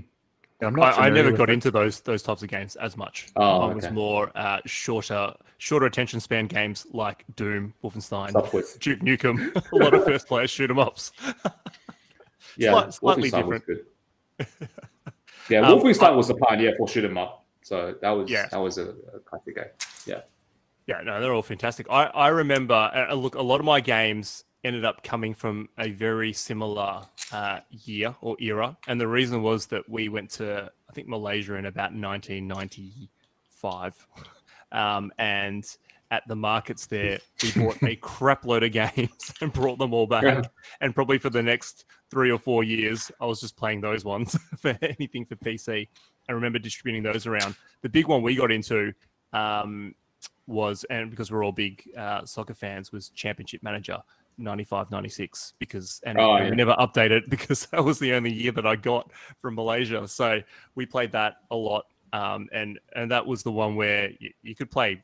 I'm 0.67 0.75
not 0.75 0.97
I, 0.99 1.07
I 1.07 1.09
never 1.09 1.31
got 1.31 1.49
it. 1.49 1.53
into 1.53 1.71
those 1.71 2.01
those 2.01 2.21
types 2.23 2.43
of 2.43 2.49
games 2.49 2.75
as 2.75 2.95
much. 2.97 3.29
Oh, 3.35 3.67
Mine 3.67 3.75
was 3.75 3.85
okay. 3.85 3.93
more 3.93 4.31
uh, 4.35 4.59
shorter 4.65 5.33
shorter 5.57 5.85
attention 5.87 6.19
span 6.19 6.47
games 6.47 6.85
like 6.91 7.23
Doom, 7.35 7.73
Wolfenstein, 7.83 8.31
Duke 8.79 8.99
Nukem, 8.99 9.55
a 9.71 9.75
lot 9.75 9.93
of 9.93 10.03
first 10.03 10.27
player 10.27 10.47
shoot 10.47 10.69
'em 10.69 10.77
ups. 10.79 11.11
yeah, 12.57 12.71
Slight- 12.71 12.93
slightly 12.93 13.31
Wolfenstein 13.31 13.45
was 13.47 13.61
different. 13.61 13.65
good. 14.37 14.47
yeah, 15.49 15.61
Um, 15.61 15.79
Wolfenstein 15.79 16.15
was 16.15 16.27
the 16.27 16.35
pioneer 16.35 16.73
for 16.77 16.87
shoot 16.87 17.05
'em 17.05 17.17
up. 17.17 17.40
So 17.61 17.95
that 18.01 18.09
was 18.11 18.29
Yeah. 18.29 18.47
that 18.51 18.57
was 18.57 18.77
a, 18.77 18.89
a 19.13 19.19
classic 19.25 19.55
game. 19.55 19.65
Yeah. 20.05 20.21
Yeah, 20.87 21.01
no, 21.03 21.21
they're 21.21 21.33
all 21.33 21.43
fantastic. 21.43 21.87
I, 21.89 22.05
I 22.05 22.27
remember, 22.29 22.73
uh, 22.73 23.13
look, 23.13 23.35
a 23.35 23.41
lot 23.41 23.59
of 23.59 23.65
my 23.65 23.79
games 23.81 24.43
ended 24.63 24.83
up 24.83 25.03
coming 25.03 25.33
from 25.33 25.69
a 25.77 25.91
very 25.91 26.33
similar 26.33 27.03
uh, 27.31 27.59
year 27.69 28.15
or 28.21 28.35
era. 28.39 28.75
And 28.87 28.99
the 28.99 29.07
reason 29.07 29.41
was 29.41 29.67
that 29.67 29.87
we 29.87 30.09
went 30.09 30.31
to, 30.31 30.71
I 30.89 30.93
think, 30.93 31.07
Malaysia 31.07 31.55
in 31.55 31.65
about 31.65 31.93
1995. 31.93 34.07
Um, 34.71 35.11
and 35.17 35.65
at 36.11 36.27
the 36.27 36.35
markets 36.35 36.87
there, 36.87 37.19
we 37.41 37.51
bought 37.53 37.81
a 37.83 37.95
crap 37.97 38.45
load 38.45 38.63
of 38.63 38.71
games 38.71 39.33
and 39.41 39.53
brought 39.53 39.79
them 39.79 39.93
all 39.93 40.07
back. 40.07 40.23
Yeah. 40.23 40.41
And 40.81 40.93
probably 40.93 41.17
for 41.17 41.29
the 41.29 41.43
next 41.43 41.85
three 42.09 42.31
or 42.31 42.39
four 42.39 42.63
years, 42.63 43.11
I 43.21 43.25
was 43.25 43.39
just 43.39 43.55
playing 43.55 43.81
those 43.81 44.03
ones 44.03 44.37
for 44.57 44.77
anything 44.81 45.25
for 45.25 45.35
PC. 45.37 45.87
I 46.29 46.33
remember 46.33 46.59
distributing 46.59 47.03
those 47.03 47.25
around. 47.25 47.55
The 47.81 47.89
big 47.89 48.07
one 48.07 48.21
we 48.21 48.35
got 48.35 48.51
into 48.51 48.93
um, 49.33 49.95
was, 50.47 50.83
and 50.89 51.09
because 51.09 51.31
we're 51.31 51.43
all 51.43 51.51
big 51.51 51.83
uh, 51.97 52.25
soccer 52.25 52.53
fans, 52.53 52.91
was 52.91 53.09
Championship 53.09 53.63
Manager 53.63 53.97
95 54.37 54.91
96 54.91 55.53
because, 55.59 56.01
and 56.05 56.19
Oh, 56.19 56.41
we 56.43 56.51
never 56.51 56.73
updated 56.73 57.21
because 57.29 57.65
that 57.67 57.83
was 57.83 57.99
the 57.99 58.13
only 58.13 58.31
year 58.31 58.51
that 58.51 58.65
I 58.65 58.75
got 58.75 59.11
from 59.37 59.55
Malaysia. 59.55 60.07
So 60.07 60.41
we 60.75 60.85
played 60.85 61.11
that 61.13 61.37
a 61.51 61.55
lot. 61.55 61.85
Um, 62.13 62.49
and, 62.51 62.79
and 62.95 63.09
that 63.11 63.25
was 63.25 63.43
the 63.43 63.51
one 63.51 63.75
where 63.75 64.11
you, 64.19 64.31
you 64.43 64.55
could 64.55 64.69
play 64.69 65.01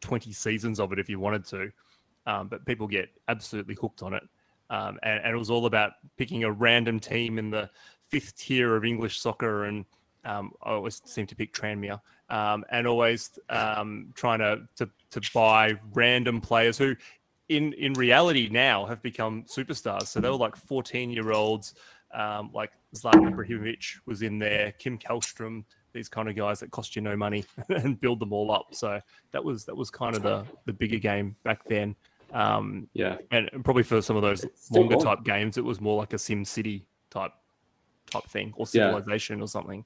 20 0.00 0.32
seasons 0.32 0.78
of 0.78 0.92
it 0.92 0.98
if 0.98 1.08
you 1.08 1.18
wanted 1.18 1.44
to. 1.46 1.70
Um, 2.26 2.48
but 2.48 2.64
people 2.64 2.86
get 2.86 3.10
absolutely 3.28 3.74
hooked 3.74 4.02
on 4.02 4.14
it. 4.14 4.22
Um, 4.70 4.98
and, 5.02 5.20
and 5.24 5.34
it 5.34 5.38
was 5.38 5.50
all 5.50 5.66
about 5.66 5.92
picking 6.16 6.44
a 6.44 6.50
random 6.50 7.00
team 7.00 7.38
in 7.38 7.50
the 7.50 7.68
fifth 8.08 8.36
tier 8.36 8.76
of 8.76 8.84
English 8.84 9.20
soccer. 9.20 9.64
And 9.64 9.84
um, 10.24 10.52
I 10.62 10.70
always 10.70 11.00
seem 11.04 11.26
to 11.26 11.36
pick 11.36 11.52
Tranmere. 11.52 12.00
Um, 12.30 12.64
and 12.70 12.86
always 12.86 13.38
um, 13.50 14.08
trying 14.14 14.38
to, 14.38 14.62
to 14.76 14.88
to 15.10 15.20
buy 15.34 15.74
random 15.92 16.40
players 16.40 16.78
who, 16.78 16.96
in 17.48 17.72
in 17.74 17.92
reality, 17.92 18.48
now 18.50 18.86
have 18.86 19.02
become 19.02 19.44
superstars. 19.44 20.06
So 20.06 20.20
they 20.20 20.30
were 20.30 20.36
like 20.36 20.56
fourteen 20.56 21.10
year 21.10 21.32
olds, 21.32 21.74
um, 22.14 22.50
like 22.54 22.72
Zlatan 22.96 23.30
Ibrahimovic 23.34 23.96
was 24.06 24.22
in 24.22 24.38
there, 24.38 24.72
Kim 24.72 24.98
Kallstrom, 24.98 25.64
these 25.92 26.08
kind 26.08 26.28
of 26.28 26.34
guys 26.34 26.60
that 26.60 26.70
cost 26.70 26.96
you 26.96 27.02
no 27.02 27.14
money 27.16 27.44
and 27.68 28.00
build 28.00 28.20
them 28.20 28.32
all 28.32 28.50
up. 28.50 28.68
So 28.74 29.00
that 29.32 29.44
was 29.44 29.66
that 29.66 29.76
was 29.76 29.90
kind 29.90 30.16
of 30.16 30.22
the 30.22 30.46
the 30.64 30.72
bigger 30.72 30.98
game 30.98 31.36
back 31.44 31.64
then. 31.64 31.94
Um, 32.32 32.88
Yeah. 32.94 33.18
and 33.30 33.48
probably 33.64 33.84
for 33.84 34.00
some 34.02 34.16
of 34.16 34.22
those 34.22 34.44
longer 34.70 34.96
type 34.96 35.24
games, 35.24 35.56
it 35.58 35.64
was 35.64 35.80
more 35.80 35.98
like 35.98 36.14
a 36.14 36.18
Sim 36.18 36.44
City 36.44 36.86
type 37.10 37.32
type 38.10 38.24
thing 38.24 38.52
or 38.56 38.64
Yeah. 38.72 38.88
Civilization 38.88 39.40
or 39.42 39.46
something. 39.46 39.84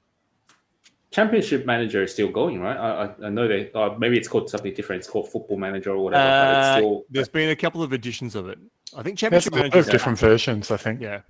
Championship 1.11 1.65
Manager 1.65 2.03
is 2.03 2.13
still 2.13 2.29
going, 2.29 2.61
right? 2.61 2.77
I, 2.77 3.05
I, 3.05 3.27
I 3.27 3.29
know 3.29 3.47
they 3.47 3.71
uh, 3.73 3.95
maybe 3.97 4.17
it's 4.17 4.27
called 4.27 4.49
something 4.49 4.73
different. 4.73 4.99
It's 5.01 5.09
called 5.09 5.31
Football 5.31 5.57
Manager 5.57 5.91
or 5.91 6.03
whatever. 6.03 6.23
but 6.23 6.57
it's 6.59 6.67
Uh, 6.67 6.75
still 6.77 7.05
There's 7.09 7.29
been 7.29 7.49
a 7.49 7.55
couple 7.55 7.81
of 7.81 7.93
editions 7.93 8.35
of 8.35 8.47
it. 8.47 8.59
I 8.95 9.01
think 9.01 9.17
Championship 9.17 9.53
a 9.53 9.55
lot 9.55 9.61
Manager. 9.63 9.79
of 9.79 9.89
different 9.89 10.19
versions, 10.19 10.69
I 10.69 10.77
think. 10.77 11.01
Yeah, 11.01 11.21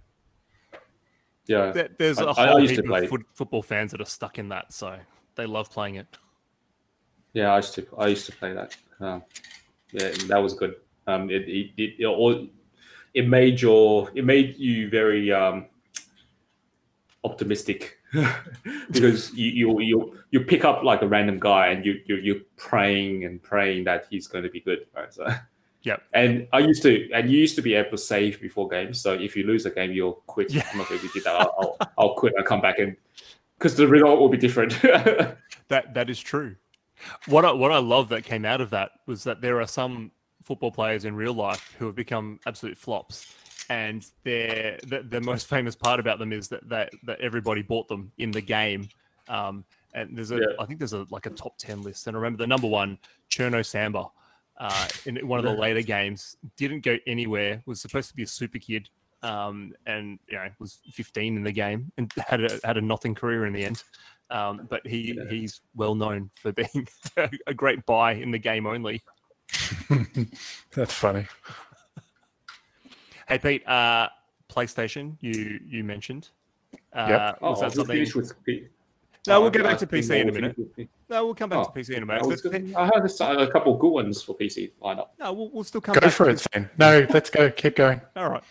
yeah. 1.48 1.72
there, 1.72 1.90
there's 1.98 2.20
I- 2.20 2.24
a 2.26 2.30
I 2.32 2.48
whole 2.50 2.60
used 2.60 2.76
to 2.76 2.82
heap 2.82 2.90
play 2.90 3.04
of 3.04 3.10
foot, 3.10 3.26
football 3.34 3.62
fans 3.62 3.92
that 3.92 4.02
are 4.02 4.06
stuck 4.06 4.38
in 4.38 4.50
that, 4.50 4.74
so 4.74 4.98
they 5.36 5.46
love 5.46 5.72
playing 5.72 5.96
it. 5.96 6.08
Yeah, 7.34 7.54
I 7.54 7.58
used 7.58 7.74
to 7.76 7.88
I 7.98 8.08
used 8.08 8.26
to 8.26 8.34
play 8.34 8.54
that. 8.54 8.76
Um, 9.00 9.24
yeah, 9.94 10.10
that 10.28 10.38
was 10.40 10.54
good. 10.56 10.76
Um, 11.08 11.30
it 11.30 11.48
it, 11.48 11.72
it, 11.78 11.94
it 12.00 12.06
all 12.06 12.48
it 13.14 13.28
made 13.30 13.62
your 13.62 14.10
it 14.14 14.26
made 14.26 14.58
you 14.58 14.90
very 14.90 15.32
um, 15.32 15.68
optimistic 17.24 17.99
because 18.92 19.34
you, 19.34 19.52
you 19.52 19.80
you 19.80 20.18
you 20.32 20.40
pick 20.42 20.66
up 20.66 20.84
like 20.84 21.02
a 21.02 21.08
random 21.08 21.40
guy 21.40 21.68
and 21.68 21.86
you 21.86 22.02
you 22.06 22.16
you're 22.18 22.42
praying 22.58 23.26
and 23.26 23.42
praying 23.42 23.84
that 23.84 24.08
he's 24.10 24.28
going 24.28 24.44
to 24.44 24.50
be 24.50 24.62
good. 24.62 24.86
Right? 24.96 25.14
So 25.14 25.28
Yep. 25.84 26.04
And 26.14 26.48
I 26.52 26.60
used 26.60 26.84
to 26.84 27.10
and 27.14 27.30
you 27.32 27.40
used 27.40 27.56
to 27.56 27.62
be 27.62 27.74
able 27.74 27.92
to 27.92 27.98
save 27.98 28.42
before 28.42 28.68
games. 28.68 29.00
So 29.00 29.14
if 29.14 29.36
you 29.36 29.44
lose 29.44 29.66
a 29.66 29.72
game, 29.72 29.92
you'll 29.92 30.24
quit. 30.28 30.52
Yeah. 30.52 30.68
I'm 30.72 30.80
not 30.80 30.90
going 30.90 31.00
to 31.00 31.08
do 31.08 31.22
that. 31.22 31.36
I'll, 31.36 31.56
I'll, 31.58 31.92
I'll 31.98 32.16
quit 32.16 32.34
and 32.36 32.46
come 32.46 32.62
back 32.62 32.80
and 32.80 32.96
because 33.58 33.76
the 33.76 33.88
result 33.88 34.20
will 34.20 34.30
be 34.30 34.38
different. 34.38 34.78
That 35.68 35.94
that 35.94 36.10
is 36.10 36.20
true. 36.20 36.56
What 37.28 37.46
I, 37.46 37.52
what 37.52 37.72
I 37.72 37.78
love 37.78 38.10
that 38.10 38.24
came 38.24 38.44
out 38.44 38.60
of 38.60 38.72
that 38.72 38.90
was 39.06 39.24
that 39.26 39.40
there 39.40 39.62
are 39.62 39.68
some 39.68 40.12
football 40.42 40.72
players 40.72 41.06
in 41.06 41.16
real 41.16 41.34
life 41.34 41.76
who 41.78 41.86
have 41.86 41.94
become 41.94 42.40
absolute 42.48 42.76
flops, 42.76 43.32
and 43.70 44.06
they're, 44.24 44.80
the 44.88 45.04
the 45.08 45.22
most 45.22 45.48
famous 45.48 45.76
part 45.76 46.00
about 46.00 46.20
them 46.20 46.34
is 46.34 46.48
that 46.50 46.68
that, 46.70 46.92
that 47.04 47.20
everybody 47.22 47.62
bought 47.62 47.88
them 47.88 48.12
in 48.18 48.32
the 48.32 48.42
game. 48.42 48.90
Um, 49.28 49.64
and 49.94 50.18
there's 50.18 50.32
a 50.32 50.36
I 50.36 50.40
Yeah. 50.60 50.66
think 50.66 50.80
there's 50.80 50.94
a 50.94 51.06
like 51.10 51.26
a 51.26 51.32
top 51.32 51.58
ten 51.58 51.82
list, 51.84 52.08
and 52.08 52.16
I 52.16 52.20
remember 52.20 52.38
the 52.44 52.48
number 52.48 52.68
one 52.68 52.98
Cherno 53.30 53.66
Samba. 53.66 54.08
Uh, 54.58 54.86
in 55.06 55.26
one 55.26 55.40
of 55.40 55.46
the 55.46 55.52
later 55.54 55.82
games, 55.82 56.36
didn't 56.58 56.82
go 56.82 56.98
anywhere. 57.08 57.62
Was 57.66 57.80
supposed 57.80 58.10
to 58.10 58.16
be 58.16 58.24
a 58.24 58.28
super 58.28 58.60
kid, 58.60 58.90
um, 59.24 59.72
and 59.86 60.20
you 60.28 60.36
know 60.36 60.50
was 60.60 60.80
15 60.92 61.38
in 61.38 61.44
the 61.44 61.52
game 61.52 61.92
and 61.98 62.12
had 62.28 62.44
a 62.44 62.60
had 62.66 62.76
a 62.78 62.82
nothing 62.82 63.16
career 63.16 63.46
in 63.46 63.54
the 63.54 63.64
end. 63.64 63.82
Um, 64.30 64.68
but 64.70 64.86
he 64.86 65.14
Yeah. 65.16 65.30
he's 65.30 65.62
well 65.76 65.96
known 65.96 66.30
for 66.36 66.52
being 66.52 66.88
a 67.48 67.54
great 67.54 67.86
buy 67.86 68.14
in 68.14 68.32
the 68.32 68.38
game 68.38 68.68
only. 68.68 69.02
That's 70.76 70.94
funny. 70.94 71.26
Hey 73.30 73.38
Pete, 73.38 73.68
uh, 73.68 74.10
PlayStation 74.50 75.16
you 75.22 75.60
you 75.68 75.84
mentioned. 75.84 76.30
Uh, 76.94 77.06
Yep. 77.10 77.38
oh, 77.42 77.50
was 77.52 77.60
that 77.60 77.66
we'll 77.68 77.72
something? 77.76 77.96
finish 77.96 78.16
with 78.16 78.44
P- 78.44 78.68
No, 79.28 79.42
we'll 79.42 79.52
get 79.52 79.64
back 79.64 79.78
to 79.80 79.88
PC 79.88 80.20
in 80.22 80.30
a 80.30 80.32
minute. 80.32 80.56
finish 80.56 80.58
with 80.58 80.76
P- 80.76 80.90
No, 81.10 81.26
we'll 81.26 81.36
come 81.36 81.50
back 81.52 81.60
Oh, 81.60 81.64
to 81.66 81.72
PC 81.72 81.96
in 81.96 82.04
a 82.04 82.06
minute. 82.08 82.26
was 82.26 82.42
But- 82.42 82.52
gonna- 82.54 82.78
I 82.78 82.86
have 82.86 83.04
a, 83.04 83.06
s- 83.06 83.20
a 83.22 83.48
couple 83.52 83.76
good 83.78 83.90
ones 83.92 84.24
for 84.24 84.36
PC 84.36 84.72
lined 84.82 85.00
up. 85.00 85.14
no, 85.20 85.34
we'll, 85.34 85.50
we'll 85.52 85.64
still 85.64 85.82
come 85.82 85.94
Go 85.94 86.02
back. 86.02 86.12
for 86.12 86.26
to 86.26 86.32
it, 86.32 86.48
then. 86.54 86.70
No, 86.80 87.06
let's 87.12 87.30
go. 87.30 87.52
Keep 87.52 87.76
going. 87.76 88.02
All 88.16 88.30
right. 88.30 88.44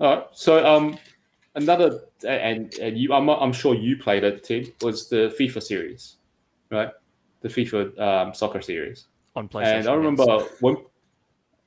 All 0.00 0.16
right. 0.16 0.26
So 0.32 0.66
um, 0.66 0.98
another 1.54 2.04
and 2.26 2.72
and 2.74 2.96
you, 2.96 3.12
I'm 3.12 3.28
I'm 3.28 3.52
sure 3.52 3.74
you 3.74 3.98
played 3.98 4.24
it, 4.24 4.44
Tim. 4.44 4.64
Was 4.80 5.08
the 5.10 5.34
FIFA 5.38 5.62
series, 5.62 6.16
right? 6.70 6.90
The 7.42 7.48
FIFA 7.48 7.98
um, 8.00 8.34
soccer 8.34 8.62
series. 8.62 9.06
On 9.36 9.48
PlayStation. 9.48 9.78
and 9.80 9.88
I 9.88 9.94
remember 9.94 10.24
when, 10.60 10.76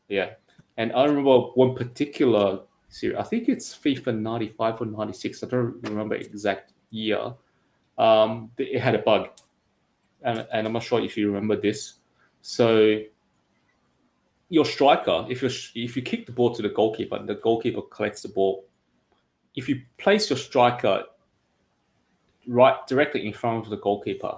yeah, 0.07 0.32
and 0.78 0.92
I 0.94 1.06
remember 1.06 1.40
one 1.56 1.76
particular 1.76 2.60
series. 2.90 3.18
I 3.18 3.24
think 3.24 3.50
it's 3.50 3.76
FIFA 3.76 4.20
'95 4.20 4.82
or 4.82 4.86
'96. 4.86 5.44
I 5.44 5.48
don't 5.48 5.84
remember 5.84 6.16
exact 6.16 6.74
year. 6.90 7.34
Um, 7.98 8.52
it 8.58 8.80
had 8.80 8.96
a 8.96 9.00
bug, 9.00 9.30
and, 10.24 10.46
and 10.52 10.68
I'm 10.68 10.74
not 10.74 10.84
sure 10.84 11.02
if 11.02 11.16
you 11.16 11.28
remember 11.28 11.56
this. 11.56 11.96
So 12.42 13.00
your 14.50 14.66
striker, 14.66 15.26
if 15.30 15.42
you 15.42 15.50
if 15.76 15.96
you 15.96 16.02
kick 16.02 16.26
the 16.26 16.32
ball 16.32 16.54
to 16.56 16.62
the 16.62 16.70
goalkeeper, 16.70 17.16
and 17.16 17.28
the 17.28 17.36
goalkeeper 17.36 17.82
collects 17.82 18.22
the 18.22 18.30
ball. 18.30 18.66
If 19.56 19.70
you 19.70 19.82
place 19.98 20.30
your 20.30 20.38
striker 20.38 21.04
right 22.46 22.76
directly 22.88 23.26
in 23.26 23.32
front 23.32 23.64
of 23.64 23.70
the 23.70 23.78
goalkeeper, 23.78 24.38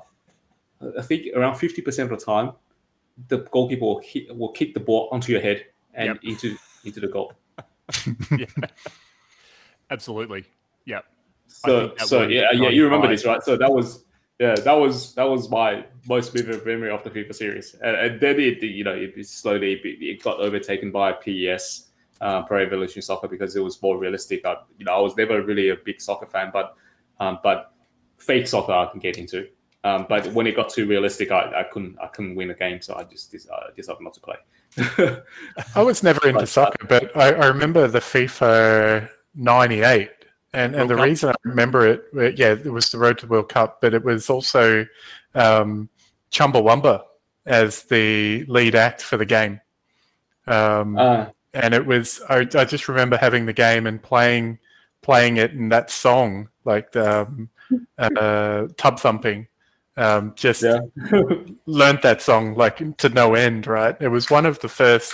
I 0.97 1.01
think 1.01 1.35
around 1.35 1.55
fifty 1.55 1.81
percent 1.81 2.11
of 2.11 2.19
the 2.19 2.23
time, 2.23 2.51
the 3.27 3.39
goalkeeper 3.51 3.83
will, 3.83 3.99
hit, 3.99 4.35
will 4.37 4.51
kick 4.51 4.75
the 4.75 4.79
ball 4.79 5.09
onto 5.11 5.31
your 5.31 5.41
head 5.41 5.65
and 5.97 6.07
Yep. 6.07 6.17
into 6.23 6.57
into 6.85 6.99
the 7.01 7.07
goal. 7.07 7.33
yeah. 8.37 8.45
Absolutely. 9.89 10.45
Yep. 10.85 11.05
So 11.47 11.93
so 11.97 12.27
yeah 12.27 12.51
yeah 12.53 12.69
you 12.69 12.83
remember 12.85 13.07
this 13.07 13.25
right? 13.25 13.41
So 13.43 13.57
that 13.57 13.71
was 13.71 14.05
yeah 14.39 14.55
that 14.55 14.73
was 14.73 15.13
that 15.15 15.23
was 15.23 15.49
my 15.49 15.85
most 16.07 16.33
vivid 16.33 16.65
memory 16.65 16.91
of 16.91 17.03
the 17.03 17.09
FIFA 17.09 17.35
series, 17.35 17.75
and, 17.81 17.95
and 17.97 18.21
then 18.21 18.39
it 18.39 18.61
you 18.63 18.83
know 18.83 18.93
it, 18.93 19.25
slowly 19.25 19.73
it, 19.73 19.81
it 19.83 20.23
got 20.23 20.39
overtaken 20.39 20.91
by 20.91 21.11
PES. 21.13 21.83
Uh, 22.19 22.41
Pro 22.41 22.63
Evolution 22.63 23.03
Soccer 23.03 23.27
because 23.27 23.55
it 23.55 23.59
was 23.59 23.79
more 23.79 23.99
realistic. 23.99 24.43
I, 24.43 24.55
you 24.79 24.85
know, 24.85 24.91
I 24.91 24.99
was 24.99 25.15
never 25.15 25.43
really 25.43 25.69
a 25.69 25.75
big 25.75 26.01
soccer 26.01 26.25
fan, 26.25 26.49
but 26.51 26.73
um, 27.19 27.37
but 27.43 27.73
fake 28.17 28.47
soccer 28.47 28.71
I 28.71 28.87
can 28.87 28.99
get 28.99 29.19
into. 29.19 29.47
Um, 29.83 30.07
but 30.09 30.25
when 30.33 30.47
it 30.47 30.55
got 30.55 30.69
too 30.69 30.87
realistic, 30.87 31.31
I, 31.31 31.61
I 31.61 31.63
couldn't 31.71 31.95
I 32.01 32.07
couldn't 32.07 32.35
win 32.35 32.49
a 32.49 32.55
game, 32.55 32.81
so 32.81 32.95
I 32.95 33.03
just 33.03 33.35
uh, 33.35 33.71
decided 33.75 34.01
not 34.01 34.15
to 34.15 34.19
play. 34.19 34.35
I 35.75 35.81
was 35.81 36.03
never 36.03 36.27
into 36.27 36.47
soccer, 36.47 36.85
but 36.87 37.15
I, 37.15 37.33
I 37.33 37.47
remember 37.47 37.87
the 37.87 37.99
FIFA 37.99 39.09
'98 39.35 40.11
and 40.53 40.75
and 40.75 40.89
the 40.89 40.95
Cup. 40.95 41.05
reason 41.05 41.29
I 41.29 41.35
remember 41.43 41.87
it, 41.87 42.05
uh, 42.15 42.21
yeah, 42.35 42.51
it 42.51 42.71
was 42.71 42.89
the 42.91 42.97
Road 42.97 43.17
to 43.19 43.25
the 43.25 43.31
World 43.31 43.49
Cup, 43.49 43.81
but 43.81 43.93
it 43.93 44.03
was 44.03 44.29
also 44.29 44.85
um, 45.35 45.89
Chumbawamba 46.31 47.03
as 47.45 47.83
the 47.83 48.45
lead 48.45 48.75
act 48.75 49.01
for 49.01 49.17
the 49.17 49.25
game. 49.25 49.61
Um, 50.47 50.97
uh. 50.97 51.27
And 51.53 51.73
it 51.73 51.85
was, 51.85 52.21
I, 52.29 52.47
I, 52.53 52.65
just 52.65 52.87
remember 52.87 53.17
having 53.17 53.45
the 53.45 53.53
game 53.53 53.87
and 53.87 54.01
playing 54.01 54.59
playing 55.01 55.37
it 55.37 55.53
and 55.53 55.71
that 55.71 55.89
song, 55.89 56.49
like 56.65 56.91
the 56.91 57.21
um, 57.21 57.49
uh, 57.97 58.67
tub 58.77 58.99
thumping. 58.99 59.47
Um, 59.97 60.33
just 60.35 60.61
yeah. 60.61 60.79
learned 61.65 62.01
that 62.03 62.21
song 62.21 62.53
like 62.53 62.97
to 62.97 63.09
no 63.09 63.33
end, 63.33 63.67
right? 63.67 63.97
It 63.99 64.09
was 64.09 64.29
one 64.29 64.45
of 64.45 64.59
the 64.59 64.69
first, 64.69 65.13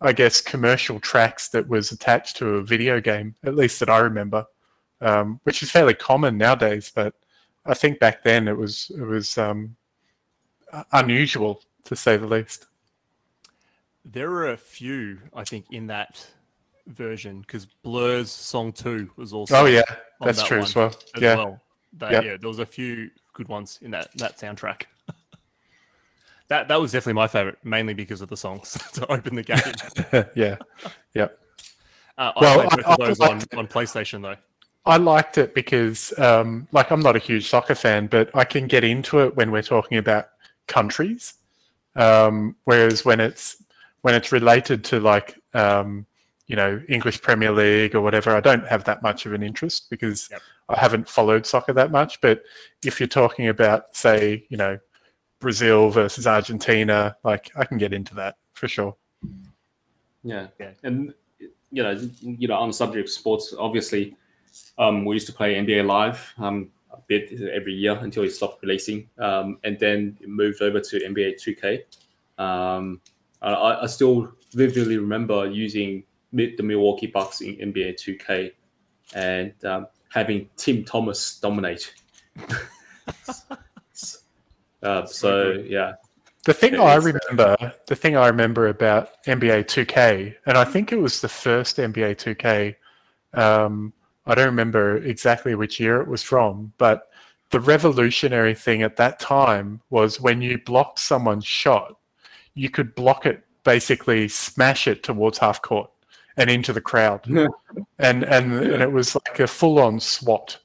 I 0.00 0.12
guess, 0.12 0.40
commercial 0.40 1.00
tracks 1.00 1.48
that 1.48 1.68
was 1.68 1.90
attached 1.90 2.36
to 2.36 2.56
a 2.56 2.62
video 2.62 3.00
game, 3.00 3.34
at 3.42 3.56
least 3.56 3.80
that 3.80 3.90
I 3.90 3.98
remember 3.98 4.46
um, 5.04 5.40
which 5.44 5.62
is 5.62 5.70
fairly 5.70 5.94
common 5.94 6.36
nowadays. 6.36 6.90
But 6.94 7.14
I 7.66 7.74
think 7.74 8.00
back 8.00 8.24
then 8.24 8.48
it 8.48 8.56
was 8.56 8.90
it 8.96 9.02
was 9.02 9.38
um, 9.38 9.76
unusual 10.92 11.62
to 11.84 11.94
say 11.94 12.16
the 12.16 12.26
least. 12.26 12.66
There 14.04 14.30
are 14.32 14.50
a 14.50 14.56
few, 14.56 15.18
I 15.34 15.44
think, 15.44 15.66
in 15.70 15.86
that 15.86 16.26
version 16.86 17.40
because 17.40 17.66
Blur's 17.66 18.30
song 18.30 18.72
two 18.72 19.10
was 19.16 19.32
also. 19.32 19.56
Oh 19.56 19.66
yeah, 19.66 19.82
that's 20.20 20.38
that 20.38 20.46
true 20.46 20.60
as 20.60 20.74
well. 20.74 20.94
As 21.14 21.22
yeah, 21.22 21.36
well. 21.36 21.60
That, 21.94 22.10
yep. 22.12 22.24
yeah, 22.24 22.36
there 22.40 22.48
was 22.48 22.58
a 22.58 22.66
few 22.66 23.10
good 23.34 23.48
ones 23.48 23.78
in 23.82 23.90
that 23.90 24.10
that 24.16 24.38
soundtrack. 24.38 24.84
that 26.48 26.68
that 26.68 26.80
was 26.80 26.92
definitely 26.92 27.14
my 27.14 27.28
favorite, 27.28 27.58
mainly 27.62 27.94
because 27.94 28.22
of 28.22 28.28
the 28.28 28.36
songs 28.36 28.78
to 28.94 29.06
open 29.12 29.34
the 29.34 29.42
game. 30.12 30.24
yeah, 30.34 30.56
yep. 31.12 31.38
Uh, 32.16 32.32
I 32.36 32.40
well, 32.40 32.58
played 32.58 32.70
both 32.70 32.86
I, 32.86 32.92
of 32.92 32.98
those 32.98 33.20
I, 33.20 33.28
on, 33.28 33.42
on 33.58 33.66
PlayStation 33.66 34.22
though. 34.22 34.36
I 34.86 34.98
liked 34.98 35.38
it 35.38 35.54
because, 35.54 36.12
um, 36.18 36.68
like, 36.70 36.90
I'm 36.90 37.00
not 37.00 37.16
a 37.16 37.18
huge 37.18 37.48
soccer 37.48 37.74
fan, 37.74 38.06
but 38.06 38.30
I 38.34 38.44
can 38.44 38.66
get 38.66 38.84
into 38.84 39.20
it 39.20 39.34
when 39.34 39.50
we're 39.50 39.62
talking 39.62 39.96
about 39.96 40.28
countries. 40.66 41.34
Um, 41.96 42.56
whereas 42.64 43.04
when 43.04 43.20
it's 43.20 43.62
when 44.02 44.14
it's 44.14 44.32
related 44.32 44.84
to 44.84 45.00
like 45.00 45.40
um, 45.54 46.06
you 46.46 46.56
know 46.56 46.82
English 46.88 47.22
Premier 47.22 47.52
League 47.52 47.94
or 47.94 48.00
whatever, 48.00 48.36
I 48.36 48.40
don't 48.40 48.66
have 48.66 48.84
that 48.84 49.02
much 49.02 49.26
of 49.26 49.32
an 49.32 49.42
interest 49.42 49.88
because 49.90 50.28
yep. 50.30 50.42
I 50.68 50.78
haven't 50.78 51.08
followed 51.08 51.46
soccer 51.46 51.72
that 51.74 51.90
much. 51.90 52.20
But 52.20 52.42
if 52.84 53.00
you're 53.00 53.06
talking 53.06 53.48
about, 53.48 53.94
say, 53.96 54.46
you 54.48 54.56
know, 54.56 54.78
Brazil 55.40 55.90
versus 55.90 56.26
Argentina, 56.26 57.16
like 57.22 57.50
I 57.56 57.64
can 57.64 57.78
get 57.78 57.92
into 57.92 58.14
that 58.14 58.36
for 58.54 58.68
sure. 58.68 58.96
Yeah, 60.22 60.46
yeah, 60.58 60.70
and 60.82 61.12
you 61.70 61.82
know, 61.82 62.10
you 62.22 62.48
know, 62.48 62.54
on 62.54 62.68
the 62.68 62.74
subject 62.74 63.08
of 63.08 63.12
sports, 63.12 63.54
obviously 63.58 64.16
um, 64.78 65.04
we 65.04 65.16
used 65.16 65.26
to 65.26 65.34
play 65.34 65.54
NBA 65.54 65.84
Live 65.86 66.32
um, 66.38 66.70
a 66.90 66.96
bit 67.08 67.30
every 67.52 67.74
year 67.74 67.98
until 68.00 68.22
it 68.22 68.30
stopped 68.30 68.62
releasing, 68.62 69.08
um, 69.18 69.58
and 69.64 69.78
then 69.78 70.16
it 70.20 70.28
moved 70.28 70.62
over 70.62 70.80
to 70.80 71.00
NBA 71.00 71.34
2K. 71.42 71.82
Um, 72.42 73.00
I, 73.42 73.82
I, 73.82 73.86
still 73.86 74.32
vividly 74.52 74.96
remember 74.96 75.46
using 75.46 76.04
the 76.32 76.62
Milwaukee 76.62 77.06
Bucks 77.06 77.42
in 77.42 77.54
NBA 77.56 77.94
2K 77.94 78.50
and 79.14 79.52
um, 79.64 79.86
having 80.14 80.48
Tim 80.56 80.84
Thomas 80.84 81.38
dominate. 81.40 81.92
uh, 84.82 85.04
so 85.04 85.52
yeah. 85.66 85.94
The 86.44 86.54
thing 86.54 86.78
I 86.78 86.94
remember, 86.96 87.56
the 87.86 87.96
thing 87.96 88.16
I 88.16 88.28
remember 88.28 88.68
about 88.68 89.22
NBA 89.24 89.64
2K, 89.64 90.36
and 90.46 90.58
I 90.58 90.64
think 90.64 90.92
it 90.92 91.00
was 91.00 91.20
the 91.20 91.28
first 91.28 91.78
NBA 91.78 92.16
2K 92.16 92.76
um, 93.34 93.92
I 94.26 94.34
don't 94.34 94.46
remember 94.46 94.98
exactly 94.98 95.54
which 95.54 95.78
year 95.78 96.00
it 96.00 96.08
was 96.08 96.22
from, 96.22 96.72
but 96.78 97.08
the 97.50 97.60
revolutionary 97.60 98.54
thing 98.54 98.82
at 98.82 98.96
that 98.96 99.20
time 99.20 99.80
was 99.90 100.20
when 100.20 100.40
you 100.40 100.58
blocked 100.58 100.98
someone's 100.98 101.46
shot, 101.46 101.96
you 102.54 102.70
could 102.70 102.94
block 102.94 103.26
it, 103.26 103.44
basically 103.64 104.28
smash 104.28 104.86
it 104.86 105.02
towards 105.02 105.38
half 105.38 105.60
court 105.62 105.90
and 106.36 106.50
into 106.50 106.72
the 106.72 106.80
crowd. 106.80 107.26
and 107.98 108.24
and 108.24 108.24
and 108.24 108.82
it 108.82 108.92
was 108.92 109.14
like 109.14 109.40
a 109.40 109.46
full 109.46 109.78
on 109.78 110.00
SWAT, 110.00 110.58